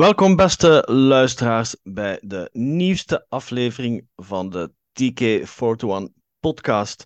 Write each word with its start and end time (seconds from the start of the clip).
Welkom, 0.00 0.36
beste 0.36 0.82
luisteraars, 0.86 1.76
bij 1.82 2.20
de 2.22 2.48
nieuwste 2.52 3.26
aflevering 3.28 4.08
van 4.16 4.50
de 4.50 4.72
TK41 4.92 6.20
podcast. 6.38 7.04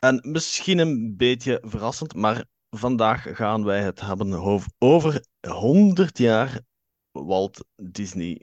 En 0.00 0.28
misschien 0.32 0.78
een 0.78 1.16
beetje 1.16 1.62
verrassend, 1.62 2.14
maar 2.14 2.44
vandaag 2.70 3.36
gaan 3.36 3.64
wij 3.64 3.82
het 3.82 4.00
hebben 4.00 4.32
over 4.78 5.24
100 5.40 6.18
jaar 6.18 6.60
Walt 7.10 7.64
Disney. 7.76 8.42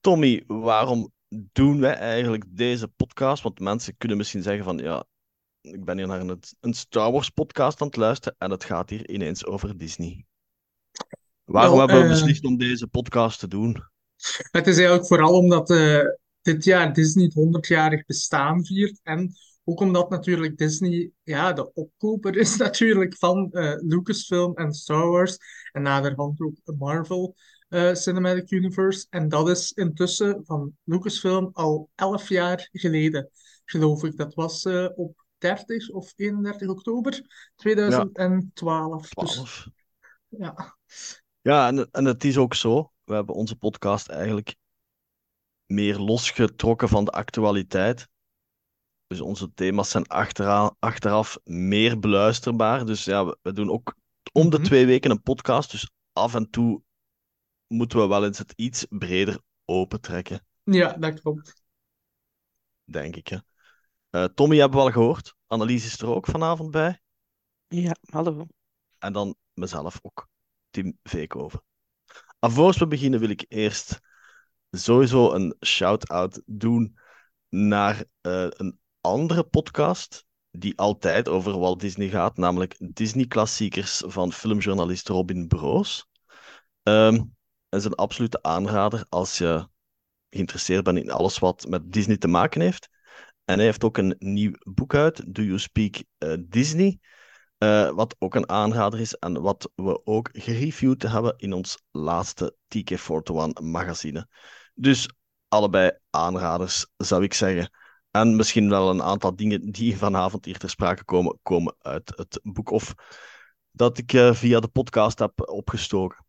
Tommy, 0.00 0.44
waarom 0.46 1.12
doen 1.28 1.80
wij 1.80 1.94
eigenlijk 1.94 2.44
deze 2.48 2.88
podcast? 2.88 3.42
Want 3.42 3.60
mensen 3.60 3.96
kunnen 3.96 4.16
misschien 4.16 4.42
zeggen 4.42 4.64
van 4.64 4.78
ja, 4.78 5.04
ik 5.60 5.84
ben 5.84 5.96
hier 5.96 6.06
naar 6.06 6.20
een, 6.20 6.40
een 6.60 6.74
Star 6.74 7.12
Wars 7.12 7.28
podcast 7.28 7.80
aan 7.80 7.86
het 7.86 7.96
luisteren 7.96 8.38
en 8.38 8.50
het 8.50 8.64
gaat 8.64 8.90
hier 8.90 9.10
ineens 9.10 9.46
over 9.46 9.78
Disney. 9.78 10.24
Waarom 11.52 11.76
Wel, 11.76 11.88
hebben 11.88 12.04
we 12.06 12.12
beslist 12.12 12.44
om 12.44 12.56
deze 12.56 12.86
podcast 12.86 13.38
te 13.38 13.48
doen? 13.48 13.76
het 14.50 14.66
is 14.66 14.76
eigenlijk 14.76 15.06
vooral 15.06 15.36
omdat 15.36 15.70
eh, 15.70 16.00
dit 16.42 16.64
jaar 16.64 16.92
Disney 16.92 17.24
het 17.24 17.34
100-jarig 17.34 18.06
bestaan 18.06 18.64
viert. 18.64 19.00
En 19.02 19.32
ook 19.64 19.80
omdat 19.80 20.10
natuurlijk 20.10 20.58
Disney 20.58 21.10
ja, 21.22 21.52
de 21.52 21.72
opkoper 21.72 22.36
is 22.36 22.56
natuurlijk 22.66 23.16
van 23.16 23.50
eh, 23.50 23.74
Lucasfilm 23.78 24.54
en 24.54 24.72
Star 24.72 25.08
Wars. 25.08 25.36
En 25.72 25.82
naderhand 25.82 26.40
ook 26.40 26.56
Marvel 26.78 27.34
eh, 27.68 27.94
Cinematic 27.94 28.50
Universe. 28.50 29.06
En 29.10 29.28
dat 29.28 29.48
is 29.48 29.72
intussen 29.72 30.42
van 30.44 30.76
Lucasfilm 30.84 31.50
al 31.52 31.90
11 31.94 32.28
jaar 32.28 32.68
geleden, 32.72 33.30
geloof 33.64 34.04
ik. 34.04 34.16
Dat 34.16 34.34
was 34.34 34.66
op 34.94 35.24
30 35.38 35.90
of 35.90 36.12
31 36.16 36.68
oktober 36.68 37.14
Ja, 37.14 37.22
2012. 37.56 39.08
Dus 39.08 39.32
12. 39.32 39.68
ja. 40.28 40.76
Ja, 41.42 41.66
en, 41.66 41.90
en 41.90 42.04
het 42.04 42.24
is 42.24 42.36
ook 42.36 42.54
zo. 42.54 42.92
We 43.04 43.14
hebben 43.14 43.34
onze 43.34 43.56
podcast 43.56 44.08
eigenlijk 44.08 44.56
meer 45.66 45.98
losgetrokken 45.98 46.88
van 46.88 47.04
de 47.04 47.10
actualiteit. 47.10 48.08
Dus 49.06 49.20
onze 49.20 49.52
thema's 49.54 49.90
zijn 49.90 50.06
achteraan, 50.06 50.76
achteraf 50.78 51.38
meer 51.44 51.98
beluisterbaar. 51.98 52.86
Dus 52.86 53.04
ja, 53.04 53.24
we, 53.24 53.38
we 53.42 53.52
doen 53.52 53.70
ook 53.70 53.94
om 54.32 54.50
de 54.50 54.56
Mhm. 54.56 54.66
twee 54.66 54.86
weken 54.86 55.10
een 55.10 55.22
podcast. 55.22 55.70
Dus 55.70 55.90
af 56.12 56.34
en 56.34 56.50
toe 56.50 56.82
moeten 57.66 57.98
we 57.98 58.06
wel 58.06 58.24
eens 58.24 58.38
het 58.38 58.52
iets 58.56 58.86
breder 58.88 59.40
opentrekken, 59.64 60.46
Ja, 60.64 60.92
dat 60.92 61.20
klopt. 61.20 61.62
denk 62.84 63.16
ik. 63.16 63.28
Hè. 63.28 63.38
Eh, 64.10 64.24
Tommy 64.24 64.56
hebben 64.58 64.78
we 64.78 64.84
al 64.84 64.90
gehoord. 64.92 65.34
Annelies 65.46 65.84
is 65.84 65.98
er 66.00 66.06
ook 66.08 66.26
vanavond 66.26 66.70
bij. 66.70 67.00
Ja, 67.68 67.96
hallo. 68.10 68.46
En 68.98 69.12
dan 69.12 69.34
mezelf 69.54 69.98
ook, 70.02 70.28
Tim 70.72 70.98
Veekhoven. 71.02 71.62
Alvorens 72.38 72.78
we 72.78 72.86
beginnen 72.86 73.20
wil 73.20 73.28
ik 73.28 73.44
eerst 73.48 74.00
sowieso 74.70 75.32
een 75.32 75.56
shout-out 75.64 76.42
doen 76.46 76.98
naar 77.48 78.04
eh, 78.20 78.46
een 78.48 78.78
andere 79.00 79.44
podcast 79.44 80.24
die 80.50 80.78
altijd 80.78 81.28
over 81.28 81.58
Walt 81.58 81.80
Disney 81.80 82.08
gaat, 82.08 82.36
namelijk 82.36 82.76
Disney 82.94 83.26
Klassiekers 83.26 84.02
van 84.06 84.32
filmjournalist 84.32 85.08
Robin 85.08 85.46
Broos. 85.46 86.06
Dat 86.82 87.80
is 87.80 87.84
een 87.84 87.94
absolute 87.94 88.42
aanrader 88.42 89.06
als 89.08 89.38
je 89.38 89.68
geïnteresseerd 90.30 90.84
bent 90.84 90.98
in 90.98 91.10
alles 91.10 91.38
wat 91.38 91.66
met 91.68 91.92
Disney 91.92 92.16
te 92.16 92.28
maken 92.28 92.60
heeft. 92.60 92.88
En 93.44 93.54
hij 93.56 93.64
heeft 93.64 93.84
ook 93.84 93.96
een 93.96 94.16
nieuw 94.18 94.52
boek 94.58 94.94
uit, 94.94 95.34
Do 95.34 95.42
You 95.42 95.58
Speak 95.58 96.02
eh, 96.18 96.34
Disney? 96.40 96.98
Eh, 97.62 97.90
wat 97.90 98.16
ook 98.18 98.34
een 98.34 98.48
aanrader 98.48 99.00
is 99.00 99.14
en 99.14 99.40
wat 99.40 99.70
we 99.74 100.06
ook 100.06 100.28
gereviewd 100.32 101.02
hebben 101.02 101.34
in 101.36 101.52
ons 101.52 101.82
laatste 101.90 102.56
TK41 102.68 103.62
magazine. 103.62 104.28
Dus 104.74 105.08
allebei 105.48 105.90
aanraders, 106.10 106.86
zou 106.96 107.22
ik 107.22 107.34
zeggen. 107.34 107.70
En 108.10 108.36
misschien 108.36 108.68
wel 108.68 108.90
een 108.90 109.02
aantal 109.02 109.36
dingen 109.36 109.70
die 109.72 109.96
vanavond 109.96 110.44
hier 110.44 110.58
ter 110.58 110.70
sprake 110.70 111.04
komen, 111.04 111.38
komen 111.42 111.74
uit 111.78 112.12
het 112.16 112.40
boek 112.42 112.70
of 112.70 112.94
dat 113.70 113.98
ik 113.98 114.12
eh, 114.12 114.34
via 114.34 114.60
de 114.60 114.68
podcast 114.68 115.18
heb 115.18 115.48
opgestoken. 115.50 116.26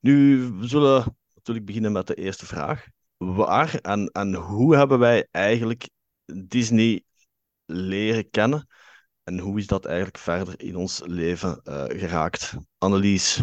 Nu, 0.00 0.38
we 0.52 0.66
zullen 0.66 1.16
natuurlijk 1.34 1.66
beginnen 1.66 1.92
met 1.92 2.06
de 2.06 2.14
eerste 2.14 2.46
vraag. 2.46 2.86
Waar 3.16 3.74
en, 3.74 4.06
en 4.06 4.34
hoe 4.34 4.76
hebben 4.76 4.98
wij 4.98 5.28
eigenlijk 5.30 5.88
Disney 6.46 7.04
leren 7.64 8.30
kennen? 8.30 8.66
En 9.28 9.38
hoe 9.38 9.58
is 9.58 9.66
dat 9.66 9.84
eigenlijk 9.84 10.18
verder 10.18 10.60
in 10.60 10.76
ons 10.76 11.02
leven 11.04 11.60
eh, 11.64 11.84
geraakt? 11.86 12.54
Annelies, 12.78 13.42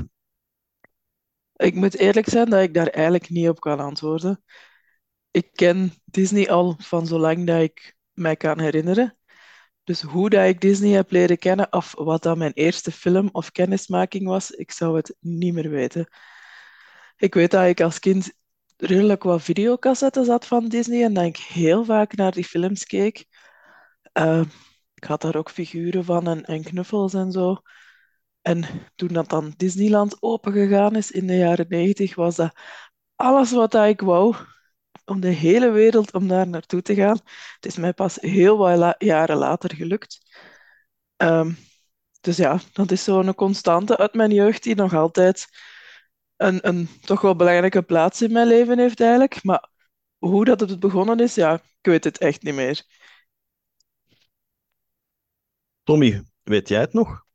Ik 1.56 1.76
moet 1.76 1.98
eerlijk 1.98 2.30
zijn 2.30 2.50
dat 2.50 2.62
ik 2.62 2.74
daar 2.74 2.88
eigenlijk 2.88 3.30
niet 3.30 3.50
op 3.50 3.60
kan 3.60 3.80
antwoorden. 3.80 4.44
Ik 5.32 5.50
ken 5.52 5.94
Disney 6.06 6.50
al 6.50 6.76
van 6.78 7.08
zolang 7.08 7.46
dat 7.46 7.62
ik 7.62 7.96
mij 8.14 8.36
kan 8.36 8.60
herinneren. 8.60 9.18
Dus 9.84 10.02
hoe 10.02 10.30
dat 10.30 10.48
ik 10.48 10.62
Disney 10.62 10.92
heb 10.92 11.12
leren 11.12 11.38
kennen 11.38 11.74
of 11.74 11.94
wat 11.98 12.24
dat 12.24 12.38
mijn 12.38 12.54
eerste 12.54 12.92
film 12.92 13.30
of 13.32 13.52
kennismaking 13.52 14.28
was, 14.28 14.52
ik 14.52 14.72
zou 14.72 14.96
het 14.96 15.16
niet 15.20 15.54
meer 15.54 15.70
weten. 15.70 16.08
Ik 17.18 17.34
weet 17.34 17.52
dat 17.52 17.68
ik 17.68 17.82
als 17.82 18.00
kind 18.00 18.34
redelijk 18.78 19.24
wat 19.24 19.42
videocassettes 19.42 20.28
had 20.28 20.46
van 20.48 20.68
Disney 20.68 21.04
en 21.04 21.14
dat 21.14 21.26
ik 21.26 21.38
heel 21.38 21.86
vaak 21.86 22.16
naar 22.16 22.32
die 22.32 22.46
films 22.46 22.86
keek. 22.86 23.26
Eh, 24.12 24.42
ik 25.06 25.12
had 25.12 25.22
daar 25.22 25.36
ook 25.36 25.50
figuren 25.50 26.06
van 26.06 26.28
en, 26.28 26.46
en 26.46 26.64
knuffels 26.64 27.14
en 27.14 27.32
zo. 27.32 27.62
En 28.42 28.64
toen 28.96 29.08
dat 29.08 29.30
dan 29.30 29.54
Disneyland 29.58 30.18
opengegaan 30.22 30.96
is 30.96 31.12
in 31.12 31.28
de 31.28 31.38
jaren 31.38 31.66
90, 31.70 32.16
was 32.16 32.36
dat 32.36 32.56
alles 33.16 33.52
wat 33.52 33.76
ik 33.76 34.02
wou 34.02 34.36
om 35.06 35.20
de 35.20 35.28
hele 35.28 35.70
wereld 35.72 36.14
om 36.14 36.28
daar 36.28 36.48
naartoe 36.48 36.82
te 36.82 36.96
gaan. 36.96 37.20
Het 37.56 37.66
is 37.66 37.76
mij 37.76 37.94
pas 37.94 38.16
heel 38.16 38.58
wat 38.58 38.96
jaren 38.98 39.38
later 39.38 39.76
gelukt. 39.76 40.20
Ehm, 41.18 41.52
dus 42.22 42.38
ja, 42.38 42.60
dat 42.74 42.92
is 42.92 43.04
zo'n 43.04 43.36
constante 43.36 43.98
uit 43.98 44.14
mijn 44.14 44.32
jeugd 44.32 44.64
die 44.64 44.76
nog 44.76 44.94
altijd 44.94 45.48
een, 46.36 46.68
een 46.68 46.90
toch 47.02 47.22
wel 47.22 47.36
belangrijke 47.36 47.82
plaats 47.82 48.22
in 48.22 48.32
mijn 48.32 48.48
leven 48.48 48.80
heeft 48.80 49.02
eigenlijk. 49.02 49.44
Maar 49.44 49.70
hoe 50.18 50.46
dat 50.46 50.60
het 50.60 50.80
begonnen 50.80 51.20
is, 51.20 51.36
ja, 51.36 51.54
ik 51.54 51.92
weet 51.92 52.04
het 52.04 52.18
echt 52.18 52.44
niet 52.44 52.56
meer. 52.56 53.05
Tommy, 55.86 56.24
weet 56.44 56.68
jij 56.68 56.80
het 56.80 56.94
nog? 56.94 57.26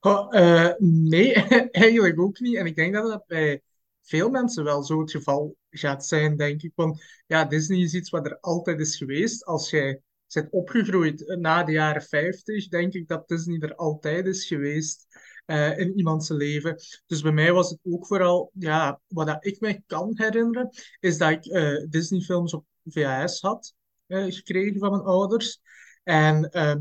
Eh, 0.00 0.70
nee, 0.78 1.32
eigenlijk 1.70 2.20
ook 2.20 2.40
niet. 2.40 2.56
En 2.56 2.66
ik 2.66 2.76
denk 2.76 2.94
dat 2.94 3.08
dat 3.08 3.26
bij 3.26 3.62
veel 4.02 4.30
mensen 4.30 4.64
wel 4.64 4.82
zo 4.82 5.00
het 5.00 5.10
geval 5.10 5.56
gaat 5.70 6.06
zijn, 6.06 6.36
denk 6.36 6.62
ik. 6.62 6.72
Want 6.74 7.02
ja, 7.26 7.44
Disney 7.44 7.78
is 7.78 7.94
iets 7.94 8.10
wat 8.10 8.26
er 8.26 8.38
altijd 8.40 8.80
is 8.80 8.96
geweest. 8.96 9.44
Als 9.44 9.70
jij 9.70 10.00
bent 10.32 10.50
opgegroeid 10.50 11.36
na 11.38 11.64
de 11.64 11.72
jaren 11.72 12.02
50, 12.02 12.68
denk 12.68 12.92
ik 12.92 13.08
dat 13.08 13.28
Disney 13.28 13.60
er 13.60 13.74
altijd 13.74 14.26
is 14.26 14.46
geweest 14.46 15.06
eh, 15.46 15.78
in 15.78 15.98
iemands 15.98 16.28
leven. 16.28 16.76
Dus 17.06 17.22
bij 17.22 17.32
mij 17.32 17.52
was 17.52 17.70
het 17.70 17.78
ook 17.82 18.06
vooral, 18.06 18.50
ja, 18.54 19.00
wat 19.06 19.26
dat 19.26 19.46
ik 19.46 19.60
mij 19.60 19.82
kan 19.86 20.12
herinneren, 20.14 20.68
is 21.00 21.18
dat 21.18 21.30
ik 21.30 21.44
eh, 21.44 21.86
Disney-films 21.88 22.54
op 22.54 22.64
VHS 22.84 23.40
had 23.40 23.74
gekregen 24.06 24.78
van 24.78 24.90
mijn 24.90 25.02
ouders. 25.02 25.60
En 26.02 26.50
ehm, 26.50 26.80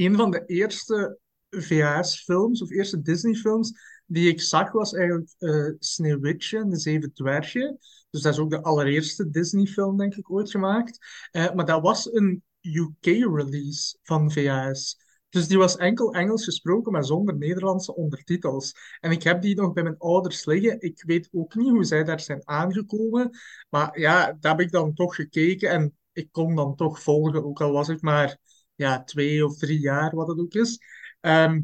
een 0.00 0.16
van 0.16 0.30
de 0.30 0.44
eerste 0.46 1.18
VHS-films 1.50 2.62
of 2.62 2.70
eerste 2.70 3.02
Disney-films 3.02 3.72
die 4.06 4.28
ik 4.28 4.40
zag 4.40 4.72
was 4.72 4.94
eigenlijk 4.94 5.34
eh 5.38 5.70
Sneeuwwitje 5.78 6.58
en 6.58 6.70
de 6.70 6.78
Zeven 6.78 7.12
Dwergen. 7.12 7.78
Dus 8.10 8.22
dat 8.22 8.32
is 8.32 8.38
ook 8.38 8.50
de 8.50 8.62
allereerste 8.62 9.30
Disney-film, 9.30 9.96
denk 9.96 10.14
ik, 10.14 10.30
ooit 10.30 10.50
gemaakt. 10.50 10.98
Eh, 11.30 11.52
maar 11.52 11.64
dat 11.64 11.82
was 11.82 12.12
een 12.12 12.42
UK-release 12.60 13.98
van 14.02 14.32
VHS. 14.32 14.98
Dus 15.28 15.48
die 15.48 15.58
was 15.58 15.76
enkel 15.76 16.14
Engels 16.14 16.44
gesproken, 16.44 16.92
maar 16.92 17.04
zonder 17.04 17.36
Nederlandse 17.36 17.94
ondertitels. 17.94 18.74
En 19.00 19.10
ik 19.10 19.22
heb 19.22 19.42
die 19.42 19.56
nog 19.56 19.72
bij 19.72 19.82
mijn 19.82 19.98
ouders 19.98 20.44
liggen. 20.44 20.80
Ik 20.80 21.02
weet 21.06 21.28
ook 21.32 21.54
niet 21.54 21.70
hoe 21.70 21.84
zij 21.84 22.04
daar 22.04 22.20
zijn 22.20 22.42
aangekomen. 22.44 23.30
Maar 23.68 24.00
ja, 24.00 24.36
daar 24.40 24.56
heb 24.56 24.60
ik 24.60 24.72
dan 24.72 24.94
toch 24.94 25.14
gekeken 25.14 25.70
en 25.70 25.96
ik 26.12 26.28
kon 26.32 26.54
dan 26.54 26.76
toch 26.76 27.02
volgen, 27.02 27.44
ook 27.44 27.60
al 27.60 27.72
was 27.72 27.88
ik 27.88 28.02
maar 28.02 28.38
ja, 28.80 29.04
twee 29.04 29.44
of 29.44 29.56
drie 29.56 29.80
jaar, 29.80 30.14
wat 30.14 30.28
het 30.28 30.38
ook 30.38 30.52
is. 30.54 30.78
Ehm, 31.20 31.60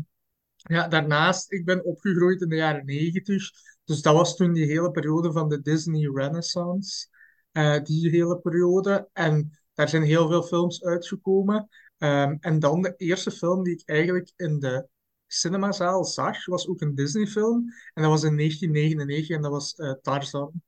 ja, 0.57 0.89
daarnaast, 0.89 1.53
ik 1.53 1.65
ben 1.65 1.85
opgegroeid 1.85 2.41
in 2.41 2.49
de 2.49 2.57
jaren 2.57 2.85
negentig. 2.85 3.51
Dus 3.85 4.03
dat 4.03 4.15
was 4.15 4.37
toen 4.37 4.53
die 4.53 4.67
hele 4.67 4.91
periode 4.91 5.33
van 5.33 5.49
de 5.49 5.61
Disney 5.61 6.11
Renaissance. 6.15 7.09
Eh, 7.53 7.83
die 7.83 8.11
hele 8.11 8.39
periode. 8.39 9.09
En 9.13 9.59
daar 9.75 9.89
zijn 9.89 10.03
heel 10.03 10.29
veel 10.29 10.43
films 10.43 10.85
uitgekomen. 10.85 11.69
Ehm, 11.99 12.37
en 12.41 12.59
dan 12.59 12.83
de 12.83 12.95
eerste 12.97 13.31
film 13.31 13.63
die 13.63 13.73
ik 13.73 13.89
eigenlijk 13.89 14.33
in 14.37 14.59
de 14.59 14.89
cinemazaal 15.27 16.05
zag, 16.05 16.47
was 16.47 16.69
ook 16.69 16.81
een 16.81 16.95
Disney-film. 16.95 17.65
En 17.95 18.03
dat 18.03 18.11
was 18.11 18.23
in 18.23 18.37
1999 18.37 19.37
en 19.37 19.43
dat 19.43 19.51
was 19.51 19.75
eh, 19.75 19.93
Tarzan. 20.03 20.63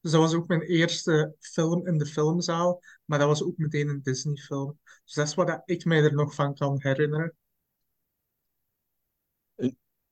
Dus 0.00 0.10
dat 0.12 0.20
was 0.20 0.34
ook 0.34 0.48
mijn 0.48 0.60
eerste 0.62 1.34
film 1.40 1.86
in 1.86 1.98
de 1.98 2.06
filmzaal. 2.06 2.82
Maar 3.04 3.18
dat 3.18 3.28
was 3.28 3.42
ook 3.42 3.56
meteen 3.56 3.88
een 3.88 4.02
Disney-film. 4.02 4.78
Dus 5.04 5.14
dat 5.14 5.26
is 5.26 5.34
wat 5.34 5.62
ik 5.64 5.84
mij 5.84 6.02
er 6.02 6.14
nog 6.14 6.34
van 6.34 6.54
kan 6.54 6.76
herinneren. 6.78 7.34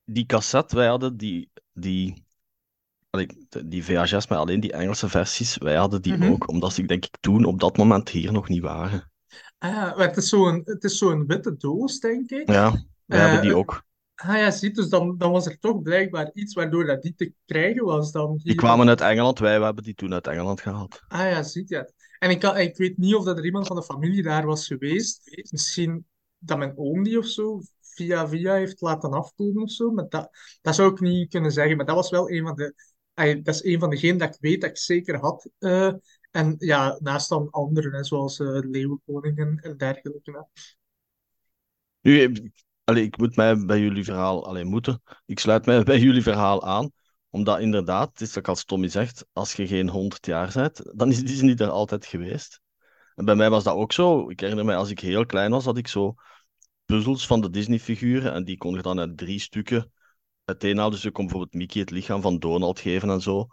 Die 0.05 0.27
cassette, 0.27 0.77
wij 0.77 0.87
hadden 0.87 1.17
die, 1.17 1.51
die 1.73 2.25
die 3.67 3.85
VHS 3.85 4.27
met 4.29 4.39
alleen 4.39 4.61
die 4.61 4.73
Engelse 4.73 5.09
versies, 5.09 5.57
wij 5.59 5.75
hadden 5.77 6.03
die 6.03 6.17
Mhm. 6.17 6.31
ook, 6.33 6.49
omdat 6.49 6.73
ze 6.73 6.83
denk 6.87 7.05
ik 7.05 7.17
toen 7.21 7.45
op 7.45 7.61
dat 7.61 7.77
moment 7.77 8.09
hier 8.09 8.33
nog 8.33 8.49
niet 8.49 8.63
waren. 8.63 9.11
Ah, 9.59 9.97
maar 9.97 10.07
het 10.09 10.17
is 10.17 10.29
zo'n, 10.29 10.63
het 10.65 10.85
is 10.85 10.99
zo'n 10.99 11.27
witte 11.27 11.57
doos, 11.57 11.99
denk 12.01 12.31
ik. 12.31 12.49
Ja, 12.49 12.71
wij 13.05 13.21
hebben 13.21 13.41
die 13.41 13.51
Eh, 13.51 13.57
ook. 13.57 13.85
Ah 14.17 14.37
ja, 14.37 14.51
ziet, 14.51 14.75
dus 14.75 14.89
dan, 14.89 15.17
dan 15.19 15.33
was 15.33 15.47
er 15.47 15.59
toch 15.59 15.83
blijkbaar 15.83 16.31
iets 16.33 16.55
waardoor 16.55 16.87
dat 16.87 17.03
die 17.03 17.15
te 17.15 17.33
krijgen 17.45 17.85
was 17.85 18.13
dan 18.13 18.41
Die 18.43 18.55
kwamen 18.55 18.89
uit 18.89 19.01
Engeland, 19.01 19.39
wij 19.39 19.61
hebben 19.61 19.85
die 19.85 19.95
toen 19.95 20.13
uit 20.13 20.27
Engeland 20.27 20.61
gehaald. 20.61 21.03
Ah 21.09 21.31
ja, 21.31 21.43
ziet 21.43 21.69
je. 21.69 21.93
En 22.19 22.31
ik, 22.31 22.41
kan, 22.41 22.59
ik 22.59 22.77
weet 22.77 22.97
niet 22.97 23.15
of 23.15 23.25
dat 23.25 23.39
er 23.39 23.45
iemand 23.45 23.67
van 23.67 23.77
de 23.77 23.83
familie 23.83 24.23
daar 24.23 24.47
was 24.47 24.67
geweest. 24.67 25.21
Misschien 25.51 26.07
dat 26.39 26.59
mijn 26.59 26.77
oom 26.77 27.03
die 27.03 27.19
of 27.19 27.27
zo 27.27 27.61
via 27.81 28.29
via 28.29 28.55
heeft 28.55 28.81
laten 28.81 29.11
afkomen 29.11 29.63
of 29.63 29.71
zo. 29.71 29.91
Maar 29.91 30.09
dat, 30.09 30.31
dat 30.63 30.75
zou 30.75 30.93
ik 30.93 31.01
niet 31.01 31.31
kunnen 31.31 31.53
zeggen. 31.53 31.77
Maar 31.77 31.87
dat 31.87 31.95
was 31.95 32.11
wel 32.11 32.31
een 32.31 32.43
van 32.47 32.57
de... 32.57 32.75
dat 33.43 33.55
is 33.55 33.65
een 33.65 33.79
van 33.79 33.91
degenen 33.91 34.19
dat 34.19 34.35
ik 34.35 34.41
weet 34.41 34.61
dat 34.61 34.71
ik 34.71 34.79
zeker 34.79 35.17
had. 35.17 35.51
Eh, 35.59 35.93
en 36.31 36.55
ja, 36.59 36.99
naast 37.03 37.29
dan 37.29 37.51
anderen, 37.51 38.05
zoals 38.05 38.41
eh 38.41 38.59
Leeuwenkoning 38.61 39.61
en, 39.63 39.77
dergelijke. 39.77 40.47
Nu, 42.01 42.51
allee, 42.87 43.05
ik 43.05 43.19
moet 43.19 43.37
mij 43.37 43.65
bij 43.65 43.81
jullie 43.81 44.05
verhaal, 44.05 44.47
alleen 44.47 44.67
moeten, 44.67 45.03
ik 45.27 45.39
sluit 45.39 45.67
mij 45.67 45.83
bij 45.93 45.99
jullie 45.99 46.23
verhaal 46.23 46.65
aan, 46.65 46.91
omdat 47.31 47.61
inderdaad, 47.61 48.09
het 48.09 48.21
is 48.21 48.39
ook 48.39 48.49
als 48.49 48.65
Tommy 48.65 48.89
zegt, 48.89 49.27
als 49.33 49.53
je 49.53 49.67
geen 49.67 49.89
100 49.89 50.27
jaar 50.27 50.51
bent, 50.55 50.83
dan 50.95 51.11
is 51.11 51.25
Disney 51.25 51.57
er 51.57 51.71
altijd 51.71 52.07
geweest. 52.07 52.61
En 53.15 53.25
bij 53.25 53.35
mij 53.35 53.51
was 53.51 53.65
dat 53.65 53.75
ook 53.75 53.93
zo. 53.93 54.31
Ik 54.31 54.41
herinner 54.41 54.65
mij, 54.65 54.77
als 54.77 54.91
ik 54.91 55.01
heel 55.01 55.27
klein 55.27 55.51
was, 55.51 55.65
had 55.65 55.79
ik 55.79 55.89
zo 55.89 56.15
puzzels 56.85 57.27
van 57.27 57.41
de 57.41 57.51
Disney-figuren 57.51 58.33
en 58.33 58.45
die 58.45 58.57
kon 58.57 58.75
je 58.75 58.83
dan 58.83 58.99
uit 58.99 59.17
drie 59.17 59.39
stukken 59.39 59.93
uiteenhalen. 60.45 60.93
Dus 60.93 61.03
je 61.03 61.11
kon 61.11 61.25
bijvoorbeeld 61.25 61.55
Mickey 61.55 61.81
het 61.81 61.91
lichaam 61.91 62.21
van 62.21 62.39
Donald 62.39 62.81
geven 62.81 63.11
en 63.11 63.21
zo. 63.21 63.47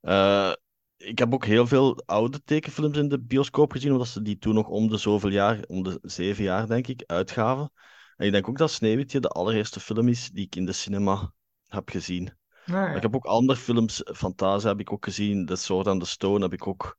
Eh, 0.00 0.52
ik 0.96 1.18
heb 1.18 1.34
ook 1.34 1.44
heel 1.44 1.66
veel 1.66 2.02
oude 2.06 2.42
tekenfilms 2.44 2.98
in 2.98 3.08
de 3.08 3.20
bioscoop 3.20 3.72
gezien, 3.72 3.92
omdat 3.92 4.08
ze 4.08 4.22
die 4.22 4.38
toen 4.38 4.54
nog 4.54 4.68
om 4.68 4.88
de 4.88 4.96
zoveel 4.96 5.30
jaar, 5.30 5.64
om 5.66 5.82
de 5.82 5.98
zeven 6.02 6.44
jaar 6.44 6.66
denk 6.66 6.86
ik, 6.86 7.02
uitgaven. 7.06 7.72
En 8.22 8.28
ik 8.28 8.34
denk 8.34 8.48
ook 8.48 8.58
dat 8.58 8.70
Sneeuwwitje 8.70 9.20
de 9.20 9.28
allereerste 9.28 9.80
film 9.80 10.08
is 10.08 10.30
die 10.30 10.46
ik 10.46 10.56
in 10.56 10.64
de 10.64 10.72
cinema 10.72 11.32
heb 11.66 11.88
gezien. 11.88 12.28
Ah, 12.66 12.72
ja. 12.72 12.94
ik 12.94 13.02
heb 13.02 13.14
ook 13.14 13.24
andere 13.24 13.58
films, 13.58 14.02
Fantasia 14.04 14.68
heb 14.68 14.80
ik 14.80 14.92
ook 14.92 15.04
gezien, 15.04 15.46
The 15.46 15.56
Sword 15.56 15.86
and 15.86 16.00
the 16.00 16.08
Stone 16.08 16.42
heb 16.42 16.52
ik 16.52 16.66
ook 16.66 16.98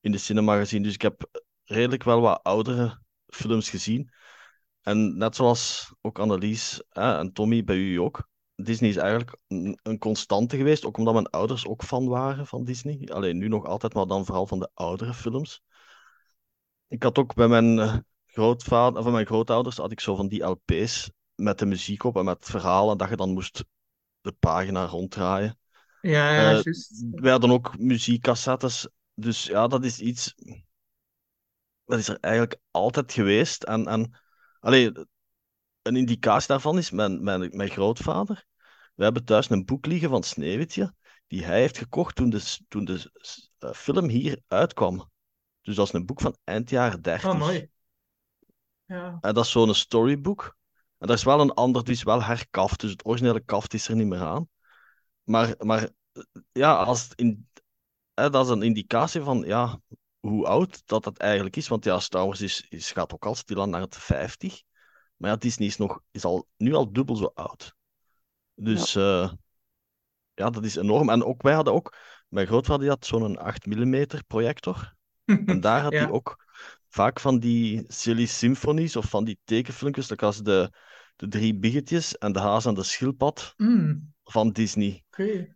in 0.00 0.12
de 0.12 0.18
cinema 0.18 0.58
gezien. 0.58 0.82
Dus 0.82 0.94
ik 0.94 1.02
heb 1.02 1.44
redelijk 1.64 2.02
wel 2.02 2.20
wat 2.20 2.42
oudere 2.42 3.02
films 3.26 3.70
gezien. 3.70 4.12
En 4.82 5.16
net 5.16 5.36
zoals 5.36 5.92
ook 6.00 6.18
Annelies 6.18 6.82
hè, 6.88 7.18
en 7.18 7.32
Tommy, 7.32 7.64
bij 7.64 7.76
u 7.76 7.96
ook. 7.96 8.28
Disney 8.54 8.90
is 8.90 8.96
eigenlijk 8.96 9.36
een, 9.46 9.78
een 9.82 9.98
constante 9.98 10.56
geweest, 10.56 10.84
ook 10.84 10.96
omdat 10.96 11.14
mijn 11.14 11.30
ouders 11.30 11.66
ook 11.66 11.82
fan 11.82 12.08
waren 12.08 12.46
van 12.46 12.64
Disney. 12.64 13.08
Alleen 13.12 13.38
nu 13.38 13.48
nog 13.48 13.64
altijd, 13.64 13.94
maar 13.94 14.06
dan 14.06 14.24
vooral 14.24 14.46
van 14.46 14.58
de 14.58 14.70
oudere 14.74 15.14
films. 15.14 15.62
Ik 16.88 17.02
had 17.02 17.18
ook 17.18 17.34
bij 17.34 17.48
mijn 17.48 17.78
eh, 17.78 17.96
grootvader, 18.38 19.02
van 19.02 19.12
mijn 19.12 19.26
grootouders, 19.26 19.76
had 19.76 19.92
ik 19.92 20.00
zo 20.00 20.14
van 20.16 20.28
die 20.28 20.42
LP's 20.44 21.10
met 21.34 21.58
de 21.58 21.66
muziek 21.66 22.04
op 22.04 22.16
en 22.16 22.24
met 22.24 22.44
verhalen 22.44 22.98
dat 22.98 23.08
je 23.08 23.16
dan 23.16 23.32
moest 23.32 23.64
de 24.20 24.32
pagina 24.32 24.84
ronddraaien. 24.84 25.58
Ja, 26.00 26.34
ja, 26.34 26.48
Eh, 26.48 26.62
juist. 26.62 27.04
wij 27.10 27.30
hadden 27.30 27.50
ook 27.50 27.78
muziekcassettes. 27.78 28.88
Dus 29.14 29.44
ja, 29.44 29.66
dat 29.66 29.84
is 29.84 30.00
iets. 30.00 30.34
Dat 31.84 31.98
is 31.98 32.08
er 32.08 32.18
eigenlijk 32.20 32.60
altijd 32.70 33.12
geweest. 33.12 33.62
En, 33.62 33.86
en 33.86 34.12
allee, 34.60 34.92
een 35.82 35.96
indicatie 35.96 36.48
daarvan 36.48 36.78
is 36.78 36.90
mijn, 36.90 37.22
mijn, 37.22 37.56
mijn 37.56 37.70
grootvader. 37.70 38.44
We 38.94 39.04
hebben 39.04 39.24
thuis 39.24 39.50
een 39.50 39.64
boek 39.64 39.86
liggen 39.86 40.08
van 40.10 40.22
Sneeuwwitje, 40.22 40.94
die 41.26 41.44
hij 41.44 41.60
heeft 41.60 41.78
gekocht 41.78 42.16
toen 42.16 42.30
de, 42.30 42.56
toen 42.68 42.84
de 42.84 43.10
eh, 43.58 43.72
film 43.72 44.08
hier 44.08 44.40
uitkwam. 44.48 45.10
Dus 45.62 45.76
dat 45.76 45.86
is 45.86 45.92
een 45.92 46.06
boek 46.06 46.20
van 46.20 46.36
eind 46.44 46.70
jaren 46.70 47.02
30. 47.02 47.30
Ah, 47.30 47.38
mooi. 47.38 47.70
Ja. 48.88 49.18
En 49.20 49.34
dat 49.34 49.44
is 49.44 49.50
zo'n 49.50 49.74
storybook. 49.74 50.56
En 50.98 51.06
dat 51.06 51.16
is 51.16 51.24
wel 51.24 51.40
een 51.40 51.52
ander, 51.52 51.80
het 51.80 51.90
is 51.90 52.02
wel 52.02 52.22
herkaft. 52.22 52.80
Dus 52.80 52.90
het 52.90 53.06
originele 53.06 53.40
kaft 53.40 53.74
is 53.74 53.88
er 53.88 53.96
niet 53.96 54.06
meer 54.06 54.20
aan. 54.20 54.48
Maar, 55.22 55.54
maar 55.58 55.82
eh, 56.12 56.22
ja, 56.52 56.74
als 56.76 57.02
het 57.02 57.12
in, 57.18 57.48
hè, 58.14 58.30
dat 58.30 58.44
is 58.44 58.50
een 58.50 58.62
indicatie 58.62 59.20
van 59.20 59.42
ja, 59.46 59.80
hoe 60.20 60.46
oud 60.46 60.82
dat 60.86 61.04
het 61.04 61.18
eigenlijk 61.18 61.56
is. 61.56 61.68
Want 61.68 61.84
ja, 61.84 61.98
Star 62.00 62.24
Wars 62.26 62.40
is, 62.40 62.66
is, 62.68 62.92
gaat 62.92 63.14
ook 63.14 63.26
al 63.26 63.34
stilaan 63.34 63.70
naar 63.70 63.80
het 63.80 63.96
50. 63.96 64.62
Maar 65.16 65.30
ja, 65.30 65.36
Disney 65.36 65.66
is, 65.68 65.76
nog, 65.76 66.00
is 66.10 66.24
al, 66.24 66.48
nu 66.56 66.74
al 66.74 66.92
dubbel 66.92 67.16
zo 67.16 67.30
oud. 67.34 67.74
Dus 68.54 68.92
ja. 68.92 69.36
ja, 70.34 70.50
dat 70.50 70.64
is 70.64 70.76
enorm. 70.76 71.10
En 71.10 71.24
ook 71.24 71.42
wij 71.42 71.54
hadden 71.54 71.72
ook, 71.74 71.96
mijn 72.28 72.46
grootvader 72.46 72.80
die 72.80 72.90
had 72.90 73.06
zo'n 73.06 73.38
8 73.38 73.66
mm 73.66 74.06
projector. 74.26 74.96
En 75.46 75.60
daar 75.60 75.82
had 75.82 75.92
Ja. 75.92 75.98
hij 75.98 76.10
ook 76.10 76.44
vaak 76.98 77.20
van 77.20 77.38
die 77.38 77.84
silly 77.88 78.26
symphonies 78.26 78.96
of 78.96 79.04
van 79.10 79.24
die 79.24 79.38
tekenfilmpjes, 79.44 80.08
like 80.10 80.24
als 80.24 80.42
de, 80.42 80.70
de 81.16 81.28
drie 81.28 81.54
biggetjes 81.54 82.18
en 82.18 82.32
de 82.32 82.38
haas 82.38 82.64
en 82.66 82.74
de 82.74 82.82
schildpad 82.82 83.54
Mm, 83.56 84.12
van 84.24 84.50
Disney. 84.52 85.04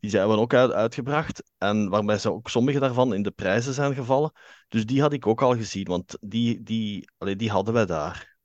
Die 0.00 0.10
zijn 0.10 0.28
we 0.28 0.36
ook 0.36 0.54
uit, 0.54 0.72
uitgebracht. 0.72 1.42
En 1.58 1.88
waarbij 1.88 2.18
ze 2.18 2.32
ook 2.32 2.48
sommige 2.48 2.78
daarvan 2.78 3.14
in 3.14 3.22
de 3.22 3.30
prijzen 3.30 3.72
zijn 3.74 3.94
gevallen. 3.94 4.32
Dus 4.68 4.86
die 4.86 5.00
had 5.00 5.12
ik 5.12 5.26
ook 5.26 5.42
al 5.42 5.56
gezien, 5.56 5.84
want 5.84 6.16
die, 6.20 6.62
die, 6.62 7.10
allee, 7.18 7.36
die 7.36 7.50
hadden 7.50 7.74
wij 7.74 7.86
daar. 7.86 8.36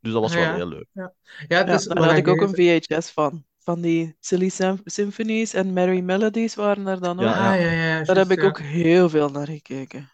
Dus 0.00 0.12
dat 0.12 0.22
was 0.22 0.34
Ah, 0.34 0.38
wel 0.40 0.54
heel 0.54 0.68
leuk. 0.68 0.86
Ja, 0.92 1.12
Ja, 1.48 1.66
is 1.66 1.84
daar 1.84 2.04
had 2.04 2.16
ik 2.16 2.28
ook 2.28 2.40
een 2.40 2.54
VHS 2.54 3.10
van. 3.10 3.44
Van 3.58 3.80
die 3.80 4.16
Silly 4.20 4.48
Sym- 4.48 4.80
Symphonies 4.84 5.54
en 5.54 5.72
Merry 5.72 6.00
Melodies 6.00 6.54
waren 6.54 6.86
er 6.86 7.00
dan 7.00 7.18
ook. 7.18 7.24
Ja, 7.24 7.52
Ah, 7.52 7.60
ja, 7.60 7.66
ja, 7.70 7.98
ja, 7.98 8.02
Daar 8.02 8.16
heb 8.16 8.30
ik 8.30 8.40
ja. 8.40 8.46
ook 8.46 8.58
heel 8.58 9.08
veel 9.08 9.28
naar 9.28 9.46
gekeken. 9.46 10.10